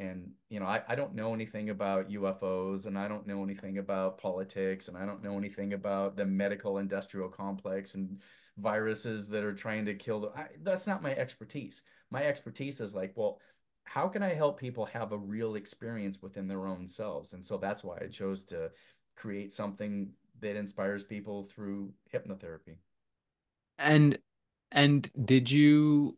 and 0.01 0.31
you 0.49 0.59
know 0.59 0.67
I, 0.67 0.83
I 0.89 0.95
don't 0.95 1.15
know 1.15 1.35
anything 1.35 1.71
about 1.71 2.09
ufos 2.09 2.87
and 2.87 2.99
i 2.99 3.07
don't 3.07 3.27
know 3.27 3.45
anything 3.45 3.79
about 3.79 4.19
politics 4.19 4.89
and 4.89 4.97
i 4.97 5.05
don't 5.05 5.23
know 5.23 5.37
anything 5.39 5.75
about 5.75 6.17
the 6.17 6.25
medical 6.25 6.79
industrial 6.79 7.29
complex 7.29 7.95
and 7.95 8.19
viruses 8.59 9.29
that 9.29 9.45
are 9.45 9.55
trying 9.55 9.85
to 9.87 9.95
kill 9.95 10.21
the, 10.21 10.29
I, 10.29 10.49
that's 10.63 10.87
not 10.87 11.03
my 11.03 11.15
expertise. 11.15 11.83
My 12.11 12.25
expertise 12.25 12.81
is 12.81 12.95
like 12.95 13.13
well 13.15 13.41
how 13.85 14.09
can 14.09 14.23
i 14.23 14.35
help 14.35 14.59
people 14.59 14.85
have 14.87 15.13
a 15.13 15.19
real 15.19 15.55
experience 15.55 16.21
within 16.23 16.47
their 16.49 16.67
own 16.67 16.87
selves? 16.87 17.33
And 17.33 17.45
so 17.45 17.57
that's 17.57 17.85
why 17.85 17.99
i 18.01 18.07
chose 18.07 18.45
to 18.47 18.71
create 19.17 19.53
something 19.53 20.11
that 20.41 20.57
inspires 20.57 21.05
people 21.05 21.45
through 21.45 21.93
hypnotherapy. 22.13 22.77
And 23.79 24.19
and 24.73 25.11
did 25.25 25.51
you 25.51 26.17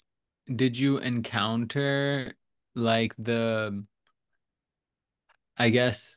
did 0.55 0.79
you 0.79 0.99
encounter 0.99 2.35
like 2.75 3.15
the 3.19 3.85
I 5.57 5.71
guess 5.71 6.17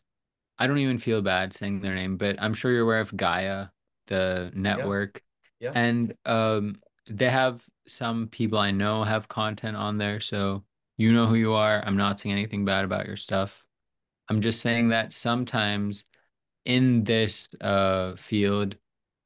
I 0.57 0.67
don't 0.67 0.77
even 0.77 0.97
feel 0.97 1.21
bad 1.21 1.53
saying 1.53 1.81
their 1.81 1.95
name, 1.95 2.17
but 2.17 2.41
I'm 2.41 2.53
sure 2.53 2.71
you're 2.71 2.83
aware 2.83 3.01
of 3.01 3.15
Gaia, 3.15 3.67
the 4.07 4.51
yeah 4.53 4.59
network. 4.61 5.21
yeah 5.59 5.71
And 5.75 6.15
um 6.25 6.75
they 7.09 7.29
have 7.29 7.63
some 7.87 8.27
people 8.27 8.57
I 8.57 8.71
know 8.71 9.03
have 9.03 9.27
content 9.27 9.77
on 9.77 9.97
there, 9.97 10.19
so 10.19 10.63
you 10.97 11.13
know 11.13 11.27
who 11.27 11.35
you 11.35 11.53
are. 11.53 11.83
I'm 11.85 11.97
not 11.97 12.19
saying 12.19 12.33
anything 12.33 12.65
bad 12.65 12.85
about 12.85 13.05
your 13.05 13.17
stuff. 13.17 13.63
I'm 14.29 14.41
just 14.41 14.61
saying 14.61 14.89
that 14.89 15.13
sometimes 15.13 16.05
in 16.65 17.03
this 17.03 17.49
uh 17.61 18.15
field, 18.15 18.75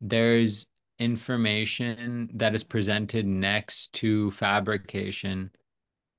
there's 0.02 0.68
information 0.98 2.30
that 2.34 2.54
is 2.56 2.64
presented 2.64 3.26
next 3.26 3.94
to 3.94 4.32
fabrication 4.32 5.52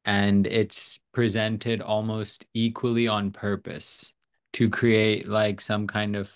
and 0.04 0.46
it's 0.46 1.00
presented 1.12 1.80
almost 1.80 2.46
equally 2.54 3.06
on 3.08 3.30
purpose 3.30 4.12
to 4.54 4.68
create 4.68 5.28
like 5.28 5.60
some 5.60 5.86
kind 5.86 6.16
of 6.16 6.32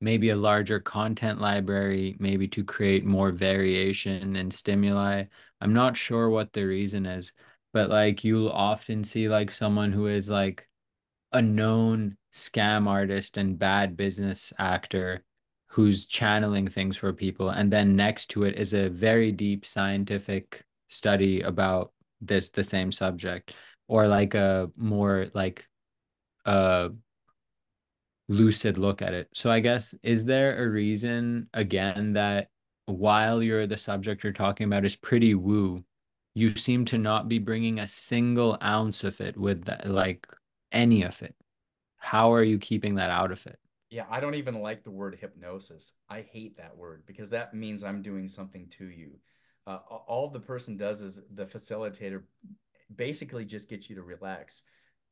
maybe 0.00 0.30
a 0.30 0.36
larger 0.36 0.78
content 0.78 1.40
library, 1.40 2.16
maybe 2.20 2.46
to 2.48 2.64
create 2.64 3.04
more 3.04 3.32
variation 3.32 4.36
and 4.36 4.52
stimuli. 4.52 5.24
I'm 5.60 5.72
not 5.72 5.96
sure 5.96 6.30
what 6.30 6.52
the 6.52 6.64
reason 6.64 7.06
is, 7.06 7.32
but 7.72 7.90
like 7.90 8.22
you'll 8.22 8.50
often 8.50 9.02
see 9.02 9.28
like 9.28 9.50
someone 9.50 9.92
who 9.92 10.06
is 10.06 10.28
like 10.28 10.68
a 11.32 11.42
known 11.42 12.16
scam 12.32 12.86
artist 12.86 13.36
and 13.36 13.58
bad 13.58 13.96
business 13.96 14.52
actor 14.58 15.24
who's 15.66 16.06
channeling 16.06 16.68
things 16.68 16.96
for 16.96 17.12
people. 17.12 17.50
And 17.50 17.72
then 17.72 17.96
next 17.96 18.28
to 18.30 18.44
it 18.44 18.56
is 18.56 18.74
a 18.74 18.88
very 18.88 19.32
deep 19.32 19.66
scientific 19.66 20.64
study 20.86 21.42
about 21.42 21.92
this, 22.20 22.50
the 22.50 22.64
same 22.64 22.92
subject, 22.92 23.52
or 23.86 24.08
like 24.08 24.34
a 24.34 24.70
more 24.76 25.26
like 25.34 25.66
a 26.44 26.90
lucid 28.28 28.78
look 28.78 29.02
at 29.02 29.14
it. 29.14 29.28
So 29.34 29.50
I 29.50 29.60
guess, 29.60 29.94
is 30.02 30.24
there 30.24 30.62
a 30.62 30.68
reason 30.68 31.48
again 31.54 32.12
that 32.14 32.48
while 32.86 33.42
you're 33.42 33.66
the 33.66 33.76
subject 33.76 34.24
you're 34.24 34.32
talking 34.32 34.66
about 34.66 34.84
is 34.84 34.96
pretty 34.96 35.34
woo, 35.34 35.84
you 36.34 36.54
seem 36.54 36.84
to 36.86 36.98
not 36.98 37.28
be 37.28 37.38
bringing 37.38 37.78
a 37.78 37.86
single 37.86 38.58
ounce 38.62 39.04
of 39.04 39.20
it 39.20 39.36
with 39.36 39.64
that, 39.64 39.88
like 39.88 40.26
any 40.72 41.02
of 41.02 41.20
it? 41.22 41.34
How 41.96 42.32
are 42.32 42.44
you 42.44 42.58
keeping 42.58 42.94
that 42.96 43.10
out 43.10 43.32
of 43.32 43.44
it? 43.46 43.58
Yeah, 43.90 44.04
I 44.10 44.20
don't 44.20 44.34
even 44.34 44.60
like 44.60 44.84
the 44.84 44.90
word 44.90 45.16
hypnosis. 45.20 45.94
I 46.08 46.20
hate 46.20 46.58
that 46.58 46.76
word 46.76 47.04
because 47.06 47.30
that 47.30 47.54
means 47.54 47.82
I'm 47.82 48.02
doing 48.02 48.28
something 48.28 48.68
to 48.78 48.86
you. 48.86 49.18
Uh, 49.68 49.80
all 50.06 50.28
the 50.28 50.40
person 50.40 50.78
does 50.78 51.02
is 51.02 51.20
the 51.34 51.44
facilitator 51.44 52.22
basically 52.96 53.44
just 53.44 53.68
gets 53.68 53.90
you 53.90 53.94
to 53.94 54.02
relax. 54.02 54.62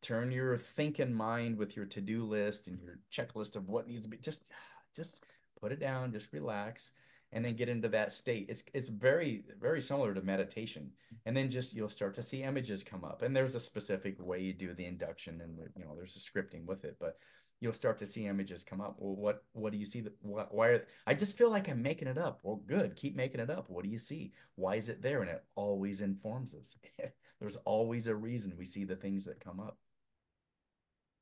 Turn 0.00 0.32
your 0.32 0.56
thinking 0.56 1.12
mind 1.12 1.58
with 1.58 1.76
your 1.76 1.84
to-do 1.84 2.24
list 2.24 2.66
and 2.66 2.80
your 2.80 2.98
checklist 3.12 3.56
of 3.56 3.68
what 3.68 3.86
needs 3.86 4.04
to 4.04 4.08
be 4.08 4.16
just 4.16 4.50
just 4.94 5.24
put 5.60 5.72
it 5.72 5.78
down, 5.78 6.10
just 6.10 6.32
relax 6.32 6.92
and 7.32 7.44
then 7.44 7.54
get 7.54 7.68
into 7.68 7.88
that 7.90 8.12
state. 8.12 8.46
It's 8.48 8.64
it's 8.72 8.88
very 8.88 9.44
very 9.60 9.82
similar 9.82 10.14
to 10.14 10.22
meditation. 10.22 10.90
And 11.26 11.36
then 11.36 11.50
just 11.50 11.74
you'll 11.74 11.90
start 11.90 12.14
to 12.14 12.22
see 12.22 12.42
images 12.42 12.82
come 12.82 13.04
up. 13.04 13.20
And 13.20 13.36
there's 13.36 13.56
a 13.56 13.60
specific 13.60 14.16
way 14.18 14.40
you 14.40 14.54
do 14.54 14.72
the 14.72 14.86
induction 14.86 15.42
and 15.42 15.58
you 15.76 15.84
know 15.84 15.94
there's 15.94 16.16
a 16.16 16.18
scripting 16.18 16.64
with 16.64 16.86
it, 16.86 16.96
but 16.98 17.18
you'll 17.66 17.72
start 17.72 17.98
to 17.98 18.06
see 18.06 18.26
images 18.26 18.62
come 18.62 18.80
up. 18.80 18.94
Well, 18.98 19.16
what 19.16 19.42
what 19.52 19.72
do 19.72 19.78
you 19.78 19.84
see? 19.84 20.00
That 20.00 20.14
why, 20.22 20.46
why 20.50 20.68
are 20.68 20.86
I 21.04 21.14
just 21.14 21.36
feel 21.36 21.50
like 21.50 21.68
I'm 21.68 21.82
making 21.82 22.06
it 22.06 22.16
up. 22.16 22.38
Well, 22.44 22.62
good, 22.64 22.94
keep 22.94 23.16
making 23.16 23.40
it 23.40 23.50
up. 23.50 23.68
What 23.68 23.82
do 23.82 23.90
you 23.90 23.98
see? 23.98 24.32
Why 24.54 24.76
is 24.76 24.88
it 24.88 25.02
there? 25.02 25.22
And 25.22 25.30
it 25.30 25.42
always 25.56 26.00
informs 26.00 26.54
us. 26.54 26.76
There's 27.40 27.56
always 27.64 28.06
a 28.06 28.14
reason 28.14 28.54
we 28.56 28.64
see 28.64 28.84
the 28.84 28.94
things 28.94 29.24
that 29.24 29.40
come 29.40 29.58
up. 29.58 29.76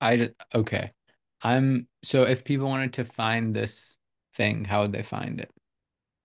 I 0.03 0.19
just, 0.19 0.33
okay. 0.55 0.93
I'm 1.41 1.89
so 2.03 2.25
if 2.25 2.45
people 2.45 2.69
wanted 2.69 2.93
to 2.95 3.07
find 3.07 3.55
this 3.55 3.97
thing, 4.35 4.67
how 4.67 4.83
would 4.83 4.93
they 4.93 5.03
find 5.03 5.41
it? 5.41 5.51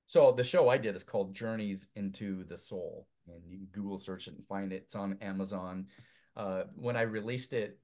So 0.05 0.33
the 0.33 0.43
show 0.43 0.67
I 0.67 0.77
did 0.77 0.97
is 0.97 1.03
called 1.03 1.33
Journeys 1.33 1.87
into 1.95 2.43
the 2.43 2.57
Soul, 2.57 3.07
and 3.27 3.41
you 3.47 3.57
can 3.57 3.67
Google 3.71 3.99
search 3.99 4.27
it 4.27 4.33
and 4.33 4.45
find 4.45 4.73
it. 4.73 4.83
It's 4.83 4.95
on 4.95 5.17
Amazon. 5.21 5.87
Uh, 6.35 6.63
when 6.75 6.97
I 6.97 7.03
released 7.03 7.53
it, 7.53 7.79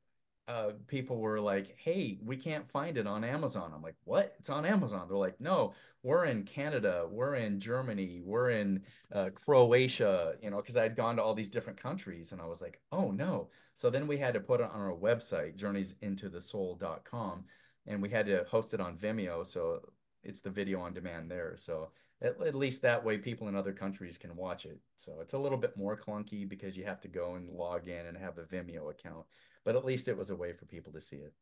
uh, 0.47 0.71
people 0.87 1.17
were 1.17 1.39
like, 1.39 1.75
"Hey, 1.77 2.19
we 2.23 2.37
can't 2.37 2.69
find 2.69 2.97
it 2.97 3.07
on 3.07 3.23
Amazon." 3.23 3.71
I'm 3.73 3.81
like, 3.81 3.95
"What? 4.03 4.35
It's 4.39 4.49
on 4.49 4.65
Amazon?" 4.65 5.07
They're 5.07 5.17
like, 5.17 5.41
"No, 5.41 5.73
we're 6.03 6.25
in 6.25 6.43
Canada, 6.43 7.07
we're 7.09 7.35
in 7.35 7.59
Germany, 7.59 8.21
we're 8.23 8.51
in 8.51 8.83
uh, 9.11 9.31
Croatia," 9.33 10.35
you 10.41 10.51
know, 10.51 10.57
because 10.57 10.77
I 10.77 10.83
had 10.83 10.95
gone 10.95 11.15
to 11.15 11.23
all 11.23 11.33
these 11.33 11.49
different 11.49 11.81
countries, 11.81 12.31
and 12.31 12.41
I 12.41 12.45
was 12.45 12.61
like, 12.61 12.79
"Oh 12.91 13.11
no!" 13.11 13.49
So 13.73 13.89
then 13.89 14.07
we 14.07 14.17
had 14.17 14.33
to 14.35 14.39
put 14.39 14.61
it 14.61 14.69
on 14.71 14.79
our 14.81 14.95
website, 14.95 15.57
journeysintothesoul.com, 15.57 17.45
and 17.87 18.01
we 18.01 18.09
had 18.09 18.27
to 18.27 18.45
host 18.49 18.73
it 18.73 18.79
on 18.81 18.97
Vimeo, 18.97 19.45
so 19.45 19.81
it's 20.23 20.41
the 20.41 20.49
video 20.49 20.79
on 20.81 20.93
demand 20.93 21.29
there. 21.31 21.55
So 21.57 21.91
at, 22.21 22.41
at 22.41 22.55
least 22.55 22.81
that 22.81 23.03
way 23.03 23.17
people 23.17 23.47
in 23.47 23.55
other 23.55 23.73
countries 23.73 24.17
can 24.17 24.35
watch 24.35 24.65
it. 24.65 24.79
So 24.95 25.19
it's 25.21 25.33
a 25.33 25.37
little 25.39 25.57
bit 25.57 25.77
more 25.77 25.97
clunky 25.97 26.47
because 26.47 26.77
you 26.77 26.85
have 26.85 27.01
to 27.01 27.07
go 27.07 27.35
and 27.35 27.49
log 27.49 27.87
in 27.87 28.05
and 28.05 28.17
have 28.17 28.37
a 28.37 28.43
Vimeo 28.43 28.89
account, 28.89 29.25
but 29.63 29.75
at 29.75 29.85
least 29.85 30.07
it 30.07 30.17
was 30.17 30.29
a 30.29 30.35
way 30.35 30.53
for 30.53 30.65
people 30.65 30.93
to 30.93 31.01
see 31.01 31.17
it. 31.17 31.33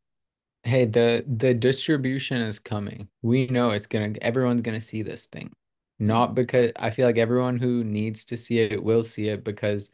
Hey, 0.64 0.86
the 0.86 1.26
the 1.28 1.54
distribution 1.54 2.42
is 2.42 2.58
coming. 2.58 3.10
We 3.22 3.48
know 3.48 3.72
it's 3.72 3.88
gonna 3.88 4.14
everyone's 4.22 4.62
gonna 4.62 4.82
see 4.82 5.02
this 5.02 5.26
thing. 5.26 5.52
Not 6.00 6.36
because 6.36 6.72
I 6.78 6.90
feel 6.90 7.06
like 7.06 7.18
everyone 7.18 7.58
who 7.58 7.84
needs 7.84 8.26
to 8.26 8.38
see 8.38 8.60
it 8.60 8.82
will 8.84 9.04
see 9.04 9.28
it 9.28 9.44
because 9.44 9.90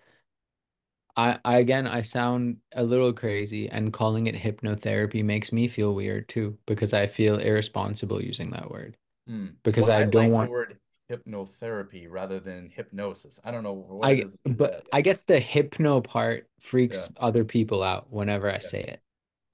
I, 1.18 1.39
I 1.43 1.57
again 1.57 1.88
I 1.88 2.01
sound 2.01 2.57
a 2.73 2.84
little 2.84 3.14
crazy 3.14 3.68
and 3.69 3.91
calling 3.91 4.27
it 4.27 4.35
hypnotherapy 4.35 5.23
makes 5.23 5.51
me 5.51 5.68
feel 5.68 5.93
weird 5.95 6.30
too 6.30 6.57
because 6.68 6.93
I 6.93 7.07
feel 7.07 7.38
irresponsible 7.39 8.23
using 8.23 8.51
that 8.51 8.69
word 8.72 8.95
Hmm. 9.30 9.47
because 9.64 9.88
Well, 9.88 9.93
I 9.99 10.03
I 10.03 10.06
don't 10.06 10.14
like 10.15 10.38
the 10.38 10.45
want 10.45 10.47
word 10.47 10.80
hypnotherapy 11.10 12.07
rather 12.10 12.39
than 12.39 12.69
hypnosis. 12.69 13.39
I 13.43 13.51
don't 13.51 13.64
know 13.64 13.73
what 13.73 14.11
I 14.11 14.26
is 14.26 14.38
but. 14.45 14.88
I 14.91 15.01
guess 15.01 15.23
the 15.23 15.39
hypno 15.39 16.01
part 16.01 16.47
Yeah. 16.89 17.07
freaks 17.07 17.10
other 17.18 17.43
people 17.45 17.84
out 17.84 18.11
whenever 18.11 18.49
I 18.51 18.60
Yeah. 18.61 18.69
say 18.69 18.81
it. 18.84 19.01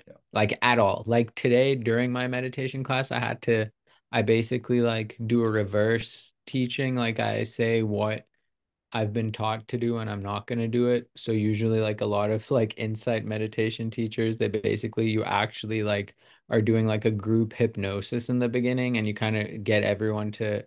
Yeah. 0.07 0.14
Like 0.34 0.57
at 0.61 0.80
all. 0.80 1.03
Like 1.07 1.35
today 1.35 1.76
during 1.76 2.11
my 2.11 2.27
meditation 2.27 2.84
class, 2.84 3.11
I 3.11 3.19
had 3.19 3.41
to 3.43 3.72
I 4.11 4.23
basically 4.23 4.81
like 4.81 5.18
do 5.26 5.43
a 5.43 5.49
reverse 5.49 6.34
teaching. 6.47 6.95
Like 6.95 7.19
I 7.19 7.43
say 7.43 7.84
what 7.84 8.26
I've 8.95 9.11
been 9.13 9.34
taught 9.34 9.67
to 9.69 9.77
do 9.77 9.97
and 9.97 10.09
I'm 10.09 10.23
not 10.23 10.47
going 10.47 10.59
to 10.59 10.69
do 10.69 10.88
it. 10.88 11.09
So 11.17 11.34
usually 11.34 11.81
like 11.81 11.99
a 12.01 12.05
lot 12.05 12.31
of 12.31 12.49
like 12.49 12.80
insight 12.80 13.26
meditation 13.26 13.91
teachers, 13.91 14.38
they 14.38 14.47
basically 14.47 15.09
you 15.09 15.23
actually 15.26 15.84
like 15.84 16.15
are 16.49 16.61
doing 16.61 16.88
like 16.88 17.03
a 17.05 17.11
group 17.11 17.51
hypnosis 17.53 18.30
in 18.30 18.39
the 18.39 18.47
beginning 18.47 18.97
and 18.97 19.05
you 19.05 19.13
kind 19.13 19.35
of 19.38 19.65
get 19.65 19.84
everyone 19.84 20.31
to 20.34 20.65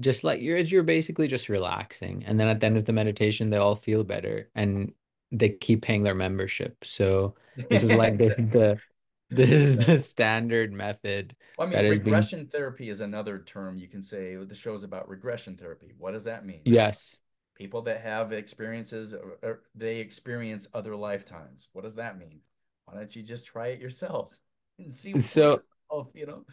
just 0.00 0.24
like 0.24 0.40
you're 0.40 0.58
you're 0.58 0.82
basically 0.82 1.28
just 1.28 1.48
relaxing. 1.48 2.24
And 2.26 2.40
then 2.40 2.48
at 2.48 2.60
the 2.60 2.66
end 2.66 2.76
of 2.78 2.86
the 2.86 2.92
meditation, 2.92 3.50
they 3.50 3.58
all 3.58 3.76
feel 3.76 4.04
better 4.04 4.50
and 4.56 4.92
they 5.32 5.50
keep 5.50 5.82
paying 5.82 6.02
their 6.02 6.14
membership. 6.14 6.76
So 6.84 7.36
this 7.70 7.82
is 7.84 7.94
like 7.94 8.18
this 8.18 8.36
the 8.36 8.80
this 9.30 9.50
is 9.50 9.86
the 9.86 9.98
standard 9.98 10.72
method 10.72 11.36
Well, 11.56 11.68
I 11.68 11.70
mean, 11.70 11.84
is 11.84 12.00
being 12.00 12.00
regression 12.14 12.46
therapy 12.48 12.88
is 12.90 13.00
another 13.00 13.40
term 13.40 13.78
you 13.78 13.88
can 13.88 14.02
say 14.02 14.36
the 14.36 14.54
show 14.54 14.74
is 14.74 14.84
about 14.84 15.08
regression 15.08 15.56
therapy. 15.56 15.92
What 15.98 16.12
does 16.12 16.24
that 16.24 16.44
mean? 16.44 16.62
yes. 16.64 17.20
People 17.54 17.82
that 17.82 18.00
have 18.00 18.32
experiences, 18.32 19.14
or, 19.14 19.38
or 19.42 19.62
they 19.74 19.98
experience 19.98 20.68
other 20.74 20.96
lifetimes. 20.96 21.68
What 21.72 21.84
does 21.84 21.94
that 21.96 22.18
mean? 22.18 22.40
Why 22.86 22.94
don't 22.94 23.14
you 23.14 23.22
just 23.22 23.46
try 23.46 23.68
it 23.68 23.80
yourself 23.80 24.36
and 24.78 24.92
see 24.92 25.12
So 25.20 25.62
yourself, 25.90 26.10
you 26.14 26.26
know? 26.26 26.44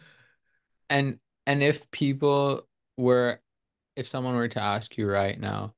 and 0.88 1.18
and 1.46 1.62
if 1.62 1.90
people 1.90 2.66
were 2.96 3.40
if 3.96 4.08
someone 4.08 4.34
were 4.36 4.48
to 4.48 4.60
ask 4.60 4.96
you 4.96 5.08
right 5.08 5.38
now, 5.38 5.74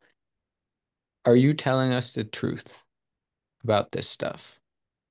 are 1.24 1.36
you 1.36 1.54
telling 1.54 1.92
us 1.92 2.12
the 2.12 2.24
truth 2.24 2.84
about 3.62 3.92
this 3.92 4.08
stuff? 4.08 4.60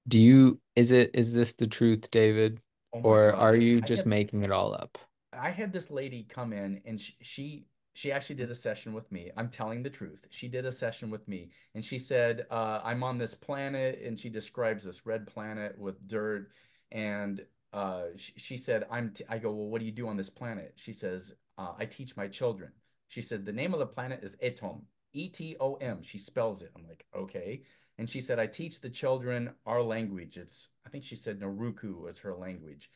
Do 0.07 0.19
you 0.19 0.59
is 0.75 0.91
it 0.91 1.11
is 1.13 1.33
this 1.33 1.53
the 1.53 1.67
truth, 1.67 2.11
David? 2.11 2.59
Oh 2.93 3.01
Or 3.01 3.31
God. 3.31 3.41
are 3.41 3.55
you 3.55 3.81
just 3.81 4.01
had 4.01 4.07
making 4.07 4.43
it 4.43 4.51
all 4.51 4.73
up? 4.73 4.97
I 5.33 5.49
had 5.49 5.73
this 5.73 5.89
lady 5.89 6.25
come 6.29 6.53
in 6.53 6.81
and 6.85 6.99
she, 7.01 7.15
she 7.21 7.65
she 7.93 8.11
actually 8.11 8.35
did 8.35 8.49
a 8.49 8.55
session 8.55 8.93
with 8.93 9.11
me. 9.11 9.31
I'm 9.37 9.49
telling 9.49 9.83
the 9.83 9.89
truth. 9.89 10.25
She 10.31 10.47
did 10.47 10.65
a 10.65 10.71
session 10.71 11.09
with 11.09 11.27
me 11.27 11.51
and 11.75 11.85
she 11.85 11.99
said, 11.99 12.45
uh, 12.49 12.81
I'm 12.83 13.03
on 13.03 13.17
this 13.17 13.35
planet 13.35 14.01
and 14.03 14.19
she 14.19 14.29
describes 14.29 14.83
this 14.83 15.05
red 15.05 15.27
planet 15.27 15.77
with 15.77 16.07
dirt. 16.07 16.51
And 16.91 17.45
uh, 17.71 18.05
she, 18.15 18.33
she 18.37 18.57
said, 18.57 18.85
I'm 18.89 19.11
t 19.11 19.23
I 19.29 19.37
go, 19.37 19.51
well, 19.51 19.67
what 19.67 19.79
do 19.79 19.85
you 19.85 19.91
do 19.91 20.07
on 20.07 20.17
this 20.17 20.29
planet? 20.29 20.73
She 20.75 20.93
says, 20.93 21.33
uh, 21.57 21.73
I 21.77 21.85
teach 21.85 22.17
my 22.17 22.27
children. 22.27 22.71
She 23.09 23.21
said, 23.21 23.45
the 23.45 23.53
name 23.53 23.73
of 23.73 23.79
the 23.79 23.85
planet 23.85 24.23
is 24.23 24.37
Etom, 24.37 24.81
E-T-O-M. 25.13 26.01
She 26.01 26.17
spells 26.17 26.63
it. 26.63 26.71
I'm 26.75 26.87
like, 26.87 27.05
okay. 27.15 27.61
And 27.99 28.09
she 28.09 28.21
said, 28.21 28.39
I 28.39 28.47
teach 28.47 28.81
the 28.81 28.89
children 28.89 29.53
our 29.67 29.83
language. 29.83 30.37
It's, 30.37 30.69
I 30.85 30.89
think 30.89 31.03
she 31.03 31.15
said 31.15 31.39
Naruku 31.39 32.01
was 32.01 32.17
her 32.19 32.33
language. 32.33 32.89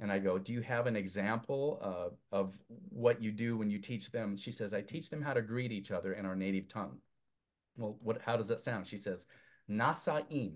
And 0.00 0.10
I 0.10 0.18
go, 0.18 0.38
Do 0.38 0.52
you 0.52 0.60
have 0.62 0.86
an 0.86 0.96
example 0.96 1.78
uh, 1.82 2.36
of 2.36 2.60
what 2.90 3.22
you 3.22 3.30
do 3.30 3.56
when 3.56 3.70
you 3.70 3.78
teach 3.78 4.10
them? 4.10 4.36
She 4.36 4.52
says, 4.52 4.74
I 4.74 4.80
teach 4.80 5.10
them 5.10 5.22
how 5.22 5.34
to 5.34 5.42
greet 5.42 5.72
each 5.72 5.90
other 5.90 6.14
in 6.14 6.26
our 6.26 6.36
native 6.36 6.68
tongue. 6.68 6.98
Well, 7.76 7.96
what, 8.02 8.20
how 8.22 8.36
does 8.36 8.48
that 8.48 8.60
sound? 8.60 8.86
She 8.86 8.96
says, 8.96 9.26
Nasaim. 9.70 10.54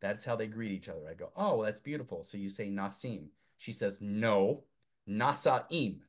That's 0.00 0.24
how 0.24 0.34
they 0.34 0.46
greet 0.46 0.72
each 0.72 0.88
other. 0.88 1.08
I 1.08 1.14
go, 1.14 1.30
Oh, 1.36 1.56
well, 1.56 1.66
that's 1.66 1.80
beautiful. 1.80 2.24
So 2.24 2.38
you 2.38 2.48
say 2.48 2.68
Nasim. 2.68 3.26
She 3.58 3.72
says, 3.72 3.98
No, 4.00 4.64
Nasaim. 5.08 6.00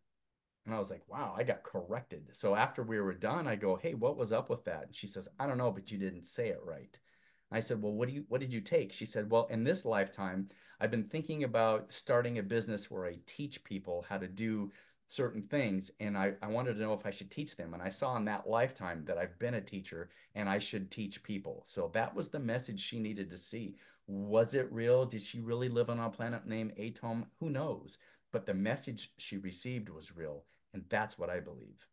And 0.65 0.75
I 0.75 0.79
was 0.79 0.91
like, 0.91 1.01
wow, 1.07 1.33
I 1.35 1.43
got 1.43 1.63
corrected. 1.63 2.29
So 2.33 2.55
after 2.55 2.83
we 2.83 2.99
were 2.99 3.13
done, 3.13 3.47
I 3.47 3.55
go, 3.55 3.75
hey, 3.75 3.95
what 3.95 4.15
was 4.15 4.31
up 4.31 4.49
with 4.49 4.63
that? 4.65 4.83
And 4.87 4.95
she 4.95 5.07
says, 5.07 5.27
I 5.39 5.47
don't 5.47 5.57
know, 5.57 5.71
but 5.71 5.89
you 5.89 5.97
didn't 5.97 6.25
say 6.25 6.49
it 6.49 6.59
right. 6.63 6.99
I 7.51 7.59
said, 7.59 7.81
well, 7.81 7.93
what 7.93 8.07
do 8.07 8.13
you 8.13 8.23
what 8.29 8.39
did 8.39 8.53
you 8.53 8.61
take? 8.61 8.93
She 8.93 9.05
said, 9.05 9.29
well, 9.29 9.47
in 9.49 9.63
this 9.63 9.83
lifetime, 9.83 10.47
I've 10.81 10.91
been 10.91 11.03
thinking 11.03 11.43
about 11.43 11.93
starting 11.93 12.39
a 12.39 12.43
business 12.43 12.89
where 12.89 13.05
I 13.05 13.17
teach 13.27 13.63
people 13.63 14.03
how 14.09 14.17
to 14.17 14.27
do 14.27 14.71
certain 15.05 15.43
things 15.43 15.91
and 15.99 16.17
I, 16.17 16.33
I 16.41 16.47
wanted 16.47 16.73
to 16.73 16.81
know 16.81 16.93
if 16.93 17.05
I 17.05 17.11
should 17.11 17.29
teach 17.29 17.55
them. 17.55 17.73
And 17.75 17.83
I 17.83 17.89
saw 17.89 18.17
in 18.17 18.25
that 18.25 18.49
lifetime 18.49 19.03
that 19.05 19.17
I've 19.17 19.37
been 19.37 19.53
a 19.53 19.61
teacher 19.61 20.09
and 20.33 20.49
I 20.49 20.57
should 20.57 20.89
teach 20.89 21.21
people. 21.21 21.63
So 21.67 21.91
that 21.93 22.15
was 22.15 22.29
the 22.29 22.39
message 22.39 22.79
she 22.79 22.99
needed 22.99 23.29
to 23.29 23.37
see. 23.37 23.75
Was 24.07 24.55
it 24.55 24.71
real? 24.71 25.05
Did 25.05 25.21
she 25.21 25.39
really 25.39 25.69
live 25.69 25.91
on 25.91 25.99
a 25.99 26.09
planet 26.09 26.47
named 26.47 26.73
Atom? 26.79 27.27
Who 27.39 27.51
knows? 27.51 27.99
But 28.31 28.47
the 28.47 28.53
message 28.55 29.11
she 29.17 29.37
received 29.37 29.89
was 29.89 30.15
real. 30.15 30.45
And 30.73 30.83
that's 30.89 31.19
what 31.19 31.29
I 31.29 31.41
believe. 31.41 31.85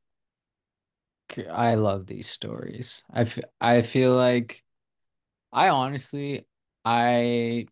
I 1.50 1.74
love 1.74 2.06
these 2.06 2.28
stories. 2.28 3.04
I 3.12 3.26
I 3.60 3.82
feel 3.82 4.16
like 4.16 4.64
I 5.52 5.68
honestly 5.68 6.46
I 6.84 7.66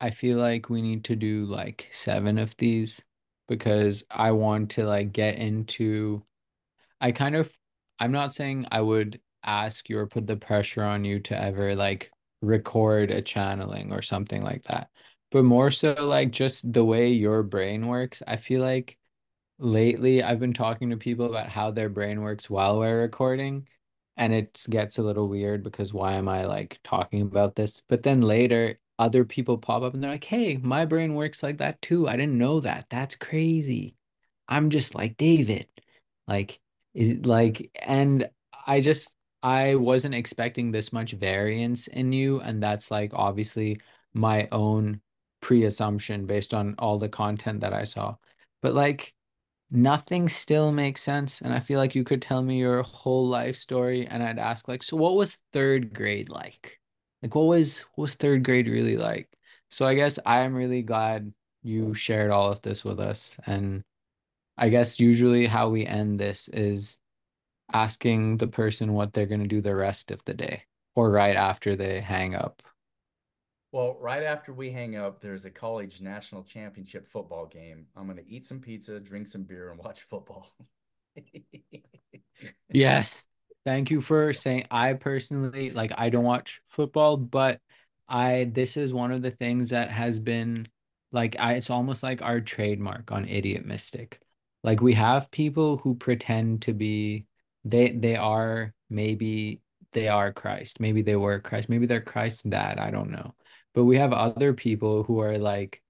I 0.00 0.10
feel 0.10 0.38
like 0.38 0.68
we 0.70 0.82
need 0.82 1.04
to 1.04 1.16
do 1.16 1.46
like 1.46 1.88
seven 1.92 2.38
of 2.38 2.56
these 2.56 3.00
because 3.48 4.04
I 4.10 4.32
want 4.32 4.70
to 4.72 4.84
like 4.86 5.12
get 5.12 5.36
into 5.36 6.24
I 7.00 7.12
kind 7.12 7.36
of 7.36 7.52
I'm 7.98 8.12
not 8.12 8.34
saying 8.34 8.66
I 8.72 8.80
would 8.80 9.20
ask 9.44 9.88
you 9.88 9.98
or 9.98 10.06
put 10.06 10.26
the 10.26 10.36
pressure 10.36 10.82
on 10.82 11.04
you 11.04 11.20
to 11.20 11.40
ever 11.40 11.74
like 11.74 12.10
record 12.42 13.10
a 13.10 13.22
channeling 13.22 13.92
or 13.92 14.02
something 14.02 14.42
like 14.42 14.64
that. 14.64 14.90
But 15.30 15.44
more 15.44 15.70
so 15.70 15.94
like 16.06 16.30
just 16.32 16.72
the 16.72 16.84
way 16.84 17.10
your 17.10 17.42
brain 17.42 17.86
works. 17.86 18.22
I 18.26 18.36
feel 18.36 18.62
like 18.62 18.98
Lately, 19.58 20.22
I've 20.22 20.40
been 20.40 20.52
talking 20.52 20.90
to 20.90 20.96
people 20.96 21.26
about 21.26 21.48
how 21.48 21.70
their 21.70 21.88
brain 21.88 22.20
works 22.22 22.50
while 22.50 22.78
we're 22.78 23.00
recording, 23.00 23.68
and 24.16 24.32
it 24.34 24.64
gets 24.68 24.98
a 24.98 25.02
little 25.02 25.28
weird 25.28 25.62
because 25.62 25.92
why 25.94 26.14
am 26.14 26.28
I 26.28 26.44
like 26.46 26.78
talking 26.84 27.22
about 27.22 27.54
this? 27.56 27.80
But 27.88 28.02
then 28.02 28.20
later, 28.20 28.78
other 28.98 29.24
people 29.24 29.58
pop 29.58 29.82
up 29.82 29.94
and 29.94 30.02
they're 30.02 30.10
like, 30.12 30.24
"Hey, 30.24 30.56
my 30.58 30.84
brain 30.84 31.14
works 31.14 31.42
like 31.42 31.58
that 31.58 31.80
too. 31.82 32.08
I 32.08 32.16
didn't 32.16 32.38
know 32.38 32.60
that. 32.60 32.86
That's 32.90 33.16
crazy. 33.16 33.96
I'm 34.48 34.70
just 34.70 34.94
like 34.94 35.16
David." 35.16 35.68
Like, 36.28 36.60
is 36.94 37.10
it 37.10 37.26
like, 37.26 37.70
and 37.82 38.28
I 38.66 38.80
just 38.80 39.16
I 39.42 39.76
wasn't 39.76 40.14
expecting 40.14 40.70
this 40.72 40.92
much 40.92 41.12
variance 41.12 41.86
in 41.88 42.12
you, 42.12 42.40
and 42.40 42.62
that's 42.62 42.90
like 42.90 43.12
obviously 43.14 43.78
my 44.14 44.48
own 44.52 45.00
pre-assumption 45.40 46.26
based 46.26 46.54
on 46.54 46.74
all 46.78 46.98
the 46.98 47.08
content 47.08 47.60
that 47.60 47.72
I 47.72 47.84
saw. 47.84 48.16
But 48.62 48.74
like 48.74 49.14
nothing 49.70 50.28
still 50.28 50.72
makes 50.72 51.02
sense. 51.02 51.40
And 51.40 51.52
I 51.52 51.60
feel 51.60 51.78
like 51.78 51.94
you 51.94 52.04
could 52.04 52.22
tell 52.22 52.42
me 52.42 52.58
your 52.58 52.82
whole 52.82 53.28
life 53.28 53.56
story 53.56 54.06
and 54.06 54.22
I'd 54.22 54.38
ask 54.38 54.68
like, 54.68 54.82
so 54.82 54.96
what 54.96 55.16
was 55.16 55.42
third 55.52 55.94
grade 55.94 56.28
like? 56.28 56.80
Like 57.22 57.34
what 57.34 57.46
was 57.46 57.80
what 57.94 58.02
was 58.02 58.14
third 58.14 58.44
grade 58.44 58.68
really 58.68 58.96
like? 58.96 59.28
So 59.70 59.86
I 59.86 59.94
guess 59.94 60.18
I 60.24 60.40
am 60.40 60.54
really 60.54 60.82
glad 60.82 61.32
you 61.62 61.94
shared 61.94 62.30
all 62.30 62.50
of 62.50 62.62
this 62.62 62.84
with 62.84 63.00
us. 63.00 63.38
And 63.46 63.82
I 64.56 64.68
guess 64.68 65.00
usually 65.00 65.46
how 65.46 65.68
we 65.68 65.84
end 65.86 66.20
this 66.20 66.48
is 66.48 66.98
asking 67.72 68.36
the 68.36 68.46
person 68.46 68.92
what 68.92 69.12
they're 69.12 69.26
going 69.26 69.42
to 69.42 69.48
do 69.48 69.60
the 69.60 69.74
rest 69.74 70.10
of 70.10 70.24
the 70.24 70.34
day 70.34 70.64
or 70.94 71.10
right 71.10 71.36
after 71.36 71.76
they 71.76 72.00
hang 72.00 72.34
up. 72.34 72.62
Well, 73.72 73.98
right 74.00 74.22
after 74.22 74.52
we 74.52 74.70
hang 74.70 74.96
up, 74.96 75.20
there's 75.20 75.44
a 75.44 75.50
college 75.50 76.00
national 76.00 76.44
championship 76.44 77.06
football 77.06 77.46
game. 77.46 77.86
I'm 77.96 78.06
going 78.06 78.16
to 78.16 78.28
eat 78.28 78.44
some 78.44 78.60
pizza, 78.60 79.00
drink 79.00 79.26
some 79.26 79.42
beer, 79.42 79.70
and 79.70 79.78
watch 79.78 80.02
football. 80.02 80.48
Yes. 82.68 83.26
Thank 83.66 83.90
you 83.90 84.00
for 84.00 84.32
saying 84.32 84.66
I 84.70 84.92
personally 84.94 85.70
like 85.70 85.92
I 85.98 86.08
don't 86.08 86.22
watch 86.22 86.60
football, 86.68 87.16
but 87.16 87.60
I 88.08 88.48
this 88.52 88.76
is 88.76 88.92
one 88.92 89.10
of 89.10 89.22
the 89.22 89.32
things 89.32 89.70
that 89.70 89.90
has 89.90 90.20
been 90.20 90.68
like 91.10 91.34
I 91.40 91.54
it's 91.54 91.68
almost 91.68 92.04
like 92.04 92.22
our 92.22 92.40
trademark 92.40 93.10
on 93.10 93.28
Idiot 93.28 93.66
Mystic. 93.66 94.20
Like 94.62 94.80
we 94.80 94.94
have 94.94 95.32
people 95.32 95.78
who 95.78 95.96
pretend 95.96 96.62
to 96.62 96.74
be 96.74 97.26
they 97.64 97.90
they 97.90 98.14
are 98.14 98.72
maybe 98.88 99.62
they 99.90 100.06
are 100.06 100.32
Christ. 100.32 100.78
Maybe 100.78 101.02
they 101.02 101.16
were 101.16 101.40
Christ. 101.40 101.68
Maybe 101.68 101.86
they're 101.86 102.00
Christ's 102.00 102.44
dad. 102.44 102.78
I 102.78 102.92
don't 102.92 103.10
know. 103.10 103.34
But 103.74 103.84
we 103.84 103.96
have 103.98 104.12
other 104.12 104.54
people 104.54 105.02
who 105.02 105.18
are 105.18 105.38
like 105.38 105.82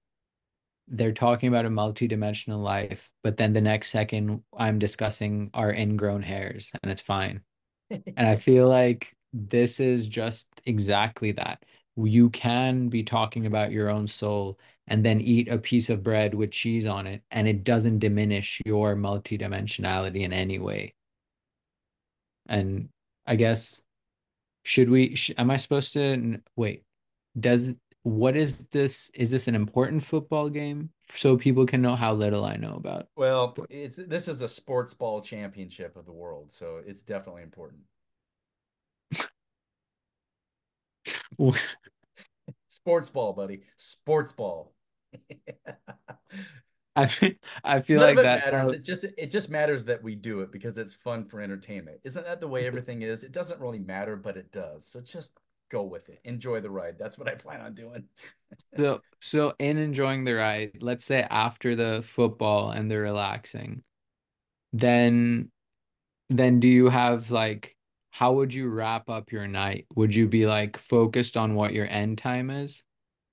they're 0.87 1.11
talking 1.13 1.49
about 1.49 1.65
a 1.65 1.69
multi-dimensional 1.69 2.59
life, 2.59 3.11
but 3.21 3.37
then 3.37 3.53
the 3.53 3.61
next 3.61 3.89
second 3.91 4.43
I'm 4.57 4.79
discussing 4.79 5.51
our 5.53 5.71
ingrown 5.71 6.23
hairs 6.23 6.71
and 6.81 6.91
it's 6.91 7.01
fine. 7.01 7.41
And 7.89 8.27
I 8.27 8.35
feel 8.35 8.67
like 8.67 9.13
this 9.33 9.79
is 9.79 10.07
just 10.07 10.49
exactly 10.65 11.31
that. 11.33 11.63
You 11.95 12.29
can 12.29 12.89
be 12.89 13.03
talking 13.03 13.45
about 13.45 13.71
your 13.71 13.89
own 13.89 14.07
soul 14.07 14.59
and 14.87 15.05
then 15.05 15.19
eat 15.21 15.47
a 15.47 15.57
piece 15.57 15.89
of 15.89 16.03
bread 16.03 16.33
with 16.33 16.51
cheese 16.51 16.85
on 16.85 17.07
it, 17.07 17.21
and 17.31 17.47
it 17.47 17.63
doesn't 17.63 17.99
diminish 17.99 18.61
your 18.65 18.95
multidimensionality 18.95 20.21
in 20.21 20.31
any 20.31 20.59
way. 20.59 20.93
And 22.47 22.89
I 23.25 23.35
guess 23.35 23.83
should 24.63 24.89
we, 24.89 25.15
sh 25.15 25.31
am 25.37 25.51
I 25.51 25.57
supposed 25.57 25.93
to 25.93 26.41
wait? 26.55 26.83
Does 27.39 27.73
what 28.07 28.37
is 28.37 28.65
this? 28.71 29.11
Is 29.13 29.31
this 29.31 29.47
an 29.47 29.55
important 29.55 30.03
football 30.03 30.49
game 30.49 30.89
so 31.13 31.37
people 31.37 31.65
can 31.65 31.81
know 31.81 31.95
how 31.95 32.13
little 32.13 32.45
I 32.45 32.55
know 32.55 32.75
about? 32.75 33.07
Well, 33.15 33.55
it's 33.69 33.97
this 33.97 34.27
is 34.27 34.41
a 34.41 34.47
sports 34.47 34.93
ball 34.93 35.21
championship 35.21 35.95
of 35.97 36.05
the 36.05 36.13
world, 36.13 36.51
so 36.51 36.81
it's 36.85 37.01
definitely 37.01 37.43
important. 37.43 37.81
Sports 42.67 43.09
ball, 43.09 43.33
buddy. 43.33 43.61
Sports 43.75 44.31
ball. 44.31 44.73
I 46.95 47.05
feel, 47.05 47.31
I 47.63 47.79
feel 47.81 47.99
None 47.99 48.15
like 48.15 48.23
that 48.23 48.51
matters. 48.51 48.69
uh, 48.69 48.73
It 48.73 48.83
just 48.83 49.05
it 49.17 49.29
just 49.31 49.49
matters 49.49 49.85
that 49.85 50.01
we 50.01 50.15
do 50.15 50.41
it 50.41 50.51
because 50.51 50.77
it's 50.77 50.95
fun 50.95 51.23
for 51.25 51.41
entertainment. 51.41 51.99
Isn't 52.03 52.25
that 52.25 52.39
the 52.41 52.47
way 52.47 52.65
everything 52.65 53.03
is? 53.03 53.23
It 53.23 53.31
doesn't 53.31 53.61
really 53.61 53.79
matter, 53.79 54.15
but 54.15 54.35
it 54.37 54.51
does. 54.51 54.87
So 54.87 55.01
just 55.01 55.33
go 55.69 55.83
with 55.83 56.09
it. 56.09 56.19
Enjoy 56.23 56.59
the 56.59 56.69
ride. 56.69 56.97
That's 56.97 57.17
what 57.17 57.27
I 57.27 57.35
plan 57.35 57.61
on 57.61 57.73
doing. 57.73 58.05
so 58.77 59.01
so 59.19 59.53
in 59.59 59.77
enjoying 59.77 60.23
the 60.23 60.33
ride, 60.33 60.77
let's 60.81 61.05
say 61.05 61.25
after 61.29 61.75
the 61.75 62.03
football 62.05 62.71
and 62.71 62.89
the 62.89 62.97
relaxing, 62.97 63.83
then 64.73 65.51
then 66.29 66.59
do 66.59 66.67
you 66.67 66.89
have 66.89 67.31
like 67.31 67.75
how 68.17 68.33
would 68.33 68.51
you 68.53 68.67
wrap 68.67 69.09
up 69.09 69.31
your 69.31 69.47
night? 69.47 69.85
Would 69.95 70.15
you 70.15 70.27
be 70.27 70.47
like 70.47 70.77
focused 70.77 71.37
on 71.37 71.53
what 71.53 71.73
your 71.73 71.87
end 71.87 72.17
time 72.17 72.49
is? 72.49 72.81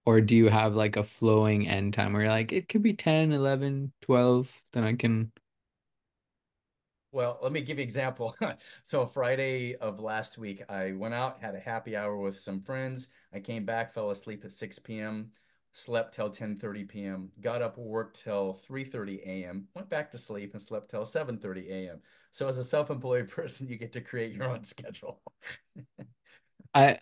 Or 0.05 0.21
do 0.21 0.37
you 0.37 0.49
have 0.49 0.75
like 0.75 0.97
a 0.97 1.03
flowing 1.03 1.67
end 1.67 1.95
time 1.95 2.13
where 2.13 2.23
you're 2.23 2.31
like, 2.31 2.53
it 2.53 2.69
could 2.69 2.83
be 2.83 2.93
10, 2.93 3.33
11, 3.33 3.93
12, 4.03 4.53
then 4.75 4.85
I 4.85 4.95
can. 4.95 5.33
Well, 7.15 7.39
let 7.43 7.53
me 7.53 7.61
give 7.61 7.79
you 7.79 7.85
example. 7.85 8.35
So 8.83 9.07
Friday 9.07 9.77
of 9.77 10.01
last 10.01 10.37
week, 10.37 10.63
I 10.69 10.93
went 10.93 11.15
out, 11.15 11.41
had 11.41 11.55
a 11.55 11.61
happy 11.61 11.97
hour 11.97 12.17
with 12.17 12.39
some 12.41 12.61
friends. 12.61 13.09
I 13.33 13.39
came 13.41 13.65
back, 13.65 13.93
fell 13.93 14.11
asleep 14.11 14.45
at 14.45 14.51
6 14.53 14.99
p.m., 14.99 15.31
slept 15.73 16.15
till 16.15 16.29
10:30 16.29 16.85
p.m., 16.85 17.31
got 17.41 17.63
up, 17.63 17.79
worked 17.79 18.21
till 18.25 18.55
3:30 18.55 19.21
a.m., 19.25 19.69
went 19.77 19.89
back 19.89 20.11
to 20.11 20.19
sleep 20.19 20.55
and 20.55 20.63
slept 20.63 20.91
till 20.91 21.07
7:30 21.07 21.71
a.m. 21.71 22.01
So 22.33 22.49
as 22.49 22.59
a 22.59 22.65
self-employed 22.65 23.29
person, 23.39 23.69
you 23.69 23.77
get 23.77 23.93
to 23.93 24.01
create 24.01 24.35
your 24.35 24.49
own 24.51 24.65
schedule. 24.65 25.21
I 26.75 26.99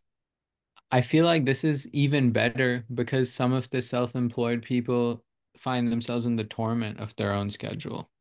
I 0.93 1.03
feel 1.03 1.27
like 1.27 1.47
this 1.47 1.65
is 1.65 1.89
even 1.91 2.33
better 2.33 2.87
because 2.95 3.33
some 3.33 3.53
of 3.55 3.71
the 3.71 3.83
self-employed 3.83 4.63
people 4.63 5.25
find 5.59 5.93
themselves 5.93 6.27
in 6.27 6.37
the 6.37 6.45
torment 6.45 7.01
of 7.01 7.17
their 7.17 7.35
own 7.35 7.51
schedule. 7.51 8.12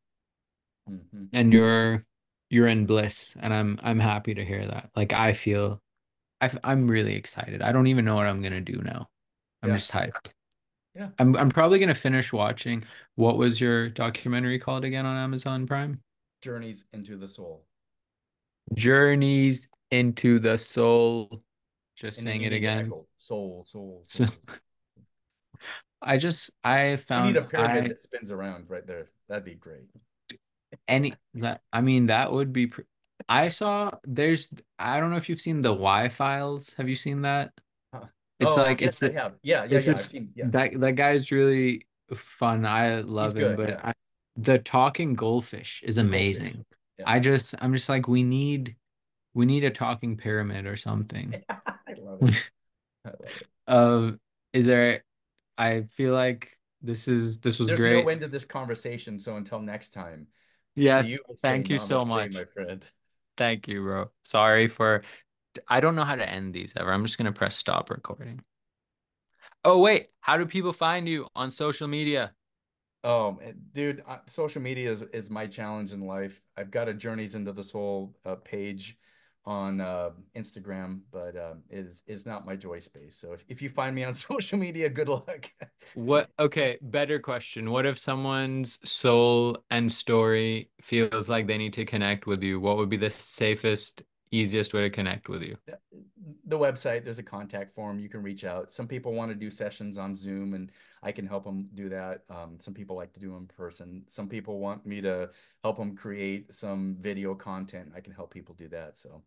Mhm. 0.88 1.28
And 1.32 1.52
you're 1.52 2.04
you're 2.50 2.68
in 2.68 2.86
bliss, 2.86 3.36
and 3.40 3.52
I'm 3.54 3.78
I'm 3.82 3.98
happy 4.00 4.34
to 4.34 4.44
hear 4.44 4.64
that. 4.64 4.90
Like 4.94 5.12
I 5.12 5.32
feel 5.32 5.80
I 6.40 6.50
I'm 6.64 6.88
really 6.88 7.14
excited. 7.14 7.62
I 7.62 7.72
don't 7.72 7.86
even 7.86 8.04
know 8.04 8.14
what 8.14 8.26
I'm 8.26 8.42
gonna 8.42 8.60
do 8.60 8.80
now. 8.82 9.08
I'm 9.62 9.70
Yeah. 9.70 9.76
just 9.76 9.92
hyped. 9.92 10.32
Yeah. 10.94 11.08
I'm 11.18 11.36
I'm 11.36 11.50
probably 11.50 11.78
gonna 11.78 11.94
finish 11.94 12.32
watching. 12.32 12.84
What 13.14 13.38
was 13.38 13.60
your 13.60 13.88
documentary 13.88 14.58
called 14.58 14.84
again 14.84 15.06
on 15.06 15.16
Amazon 15.16 15.66
Prime? 15.66 16.02
Journeys 16.42 16.84
into 16.92 17.16
the 17.16 17.28
soul. 17.28 17.64
Journeys 18.74 19.68
into 19.90 20.38
the 20.38 20.58
Soul. 20.58 21.42
Just 21.94 22.18
And 22.18 22.26
saying 22.26 22.42
it 22.42 22.52
again. 22.52 22.86
soul, 23.16 23.64
soul, 23.64 24.04
So 24.08 24.26
soul. 24.26 24.34
I 26.00 26.16
just 26.18 26.50
I 26.64 26.82
We 26.84 26.90
need 26.90 26.96
found 26.96 27.36
a 27.36 27.42
pyramid 27.42 27.84
I 27.84 27.88
that 27.88 28.00
spins 28.00 28.30
around 28.30 28.68
right 28.68 28.86
there. 28.86 29.10
That'd 29.28 29.44
be 29.44 29.54
great. 29.54 29.84
Any 30.88 31.14
that 31.34 31.62
I 31.72 31.80
mean 31.80 32.06
that 32.06 32.32
would 32.32 32.52
be 32.52 32.66
pr 32.68 32.82
I 33.28 33.48
saw 33.50 33.92
there's 34.04 34.48
I 34.78 35.00
don't 35.00 35.10
know 35.10 35.16
if 35.16 35.28
you've 35.28 35.40
seen 35.40 35.62
the 35.62 35.72
Why 35.72 36.08
Files. 36.08 36.74
Have 36.74 36.88
you 36.88 36.96
seen 36.96 37.22
that? 37.22 37.52
It's 38.40 38.56
Oh, 38.56 38.62
like 38.62 38.80
yes, 38.80 39.00
it's 39.00 39.02
I 39.02 39.10
have. 39.12 39.34
Yeah, 39.42 39.64
yeah, 39.64 39.78
it's 39.78 39.86
yeah. 39.86 39.94
Seen, 39.94 40.32
yeah. 40.34 40.46
that 40.48 40.78
that 40.80 40.92
guy's 40.96 41.30
really 41.30 41.86
fun. 42.14 42.66
I 42.66 43.00
He's 43.18 43.34
love 43.34 43.36
him, 43.36 43.54
good. 43.56 43.56
but 43.56 43.68
Yeah. 43.68 43.80
I, 43.84 43.92
the 44.36 44.58
talking 44.58 45.14
goldfish 45.14 45.82
is 45.86 45.98
The 45.98 46.04
goldfish. 46.04 46.08
amazing. 46.08 46.64
Yeah. 46.98 47.04
I 47.06 47.20
just 47.20 47.54
I'm 47.60 47.72
just 47.74 47.88
like 47.88 48.08
we 48.08 48.22
need 48.22 48.76
we 49.34 49.46
need 49.46 49.64
a 49.64 49.70
talking 49.70 50.16
pyramid 50.16 50.66
or 50.66 50.76
something. 50.76 51.34
I 51.48 51.94
love 51.98 52.22
it. 52.22 52.34
I 53.04 53.10
love 53.10 53.20
it. 53.36 53.48
Uh, 53.66 54.12
is 54.52 54.66
there 54.66 55.04
I 55.58 55.82
feel 55.92 56.14
like 56.14 56.58
this 56.82 57.08
is 57.08 57.40
this 57.40 57.58
was 57.58 57.68
There's 57.68 57.80
no 57.80 57.84
great. 57.84 58.08
end 58.08 58.20
to 58.22 58.28
this 58.28 58.44
conversation, 58.44 59.18
so 59.18 59.36
until 59.36 59.60
next 59.60 59.90
time, 59.90 60.26
Yes, 60.74 61.08
you, 61.08 61.18
thank 61.40 61.68
you 61.68 61.78
so 61.78 62.04
much, 62.04 62.32
my 62.32 62.44
friend. 62.44 62.86
Thank 63.36 63.68
you, 63.68 63.82
bro. 63.82 64.10
Sorry 64.22 64.68
for 64.68 65.02
I 65.68 65.80
don't 65.80 65.96
know 65.96 66.04
how 66.04 66.16
to 66.16 66.28
end 66.28 66.54
these 66.54 66.72
ever. 66.76 66.92
I'm 66.92 67.04
just 67.04 67.18
gonna 67.18 67.32
press 67.32 67.56
stop 67.56 67.90
recording. 67.90 68.40
Oh 69.64 69.78
wait, 69.78 70.08
how 70.20 70.36
do 70.36 70.46
people 70.46 70.72
find 70.72 71.08
you 71.08 71.28
on 71.36 71.50
social 71.50 71.88
media? 71.88 72.32
Oh, 73.04 73.38
dude, 73.72 74.02
social 74.28 74.62
media 74.62 74.90
is 74.90 75.02
is 75.02 75.28
my 75.28 75.46
challenge 75.46 75.92
in 75.92 76.06
life. 76.06 76.40
I've 76.56 76.70
got 76.70 76.88
a 76.88 76.94
Journeys 76.94 77.34
into 77.34 77.52
the 77.52 77.64
Soul 77.64 78.14
uh, 78.24 78.36
page 78.36 78.96
on 79.44 79.80
uh, 79.80 80.10
Instagram, 80.36 81.00
but 81.10 81.36
um, 81.36 81.62
it 81.68 81.86
is 81.86 82.02
is 82.06 82.26
not 82.26 82.46
my 82.46 82.54
joy 82.56 82.78
space. 82.78 83.16
So 83.16 83.32
if, 83.32 83.44
if 83.48 83.62
you 83.62 83.68
find 83.68 83.94
me 83.94 84.04
on 84.04 84.14
social 84.28 84.58
media, 84.58 84.88
good 84.88 85.08
luck. 85.08 85.50
What, 85.94 86.30
okay, 86.38 86.78
better 86.80 87.18
question. 87.18 87.70
What 87.70 87.86
if 87.86 87.98
someone's 87.98 88.78
soul 88.88 89.64
and 89.70 89.90
story 89.90 90.70
feels 90.80 91.28
like 91.28 91.46
they 91.46 91.58
need 91.58 91.72
to 91.74 91.84
connect 91.84 92.26
with 92.26 92.42
you? 92.42 92.60
What 92.60 92.76
would 92.76 92.88
be 92.88 92.96
the 92.96 93.10
safest, 93.10 94.02
easiest 94.30 94.74
way 94.74 94.82
to 94.82 94.90
connect 94.90 95.28
with 95.28 95.42
you? 95.42 95.56
the 96.46 96.58
website, 96.58 97.04
there's 97.04 97.18
a 97.18 97.22
contact 97.22 97.72
form. 97.72 97.98
You 97.98 98.08
can 98.08 98.22
reach 98.22 98.44
out. 98.44 98.72
Some 98.72 98.86
people 98.86 99.12
want 99.12 99.30
to 99.30 99.34
do 99.34 99.50
sessions 99.50 99.98
on 99.98 100.14
Zoom, 100.14 100.54
and 100.54 100.70
I 101.02 101.12
can 101.12 101.26
help 101.26 101.44
them 101.44 101.68
do 101.74 101.88
that. 101.90 102.24
Um, 102.30 102.58
some 102.60 102.74
people 102.74 102.96
like 102.96 103.12
to 103.14 103.20
do 103.20 103.36
in 103.36 103.46
person. 103.46 104.04
Some 104.08 104.28
people 104.28 104.60
want 104.60 104.86
me 104.86 105.00
to 105.02 105.30
help 105.62 105.76
them 105.78 105.96
create 105.96 106.54
some 106.54 106.96
video 107.00 107.34
content. 107.34 107.92
I 107.96 108.00
can 108.00 108.12
help 108.12 108.32
people 108.32 108.54
do 108.54 108.68
that. 108.68 108.98
So 108.98 109.22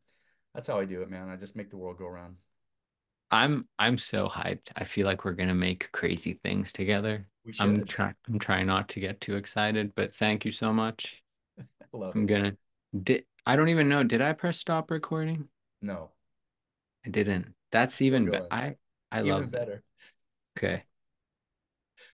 that's 0.53 0.67
how 0.67 0.79
I 0.79 0.85
do 0.85 1.01
it, 1.01 1.09
man. 1.09 1.29
I 1.29 1.35
just 1.37 1.55
make 1.55 1.69
the 1.71 1.77
world 1.77 1.97
go 1.97 2.07
around. 2.07 2.37
I'm 3.31 3.67
I'm 3.79 3.97
so 3.97 4.27
hyped. 4.29 4.69
I 4.75 4.83
feel 4.83 5.05
like 5.05 5.25
we're 5.25 5.33
gonna 5.33 5.55
make 5.55 5.91
crazy 5.91 6.33
things 6.43 6.71
together. 6.71 7.27
We 7.45 7.53
I'm 7.59 7.83
trying 7.85 8.15
I'm 8.27 8.39
trying 8.39 8.67
not 8.67 8.89
to 8.89 8.99
get 8.99 9.21
too 9.21 9.35
excited, 9.35 9.93
but 9.95 10.13
thank 10.13 10.45
you 10.45 10.51
so 10.51 10.71
much. 10.73 11.23
I 11.59 11.63
love 11.97 12.15
I'm 12.15 12.25
it. 12.25 12.27
gonna 12.27 12.57
did 13.03 13.25
I 13.45 13.55
don't 13.55 13.69
even 13.69 13.89
know. 13.89 14.03
Did 14.03 14.21
I 14.21 14.33
press 14.33 14.59
stop 14.59 14.91
recording? 14.91 15.49
No, 15.81 16.11
I 17.05 17.09
didn't. 17.09 17.55
That's 17.71 18.01
even 18.01 18.29
better. 18.29 18.51
I 18.51 18.77
I 19.11 19.21
Even 19.21 19.21
love 19.21 19.51
that. 19.51 19.69
better. 19.69 19.83
Okay. 20.57 20.85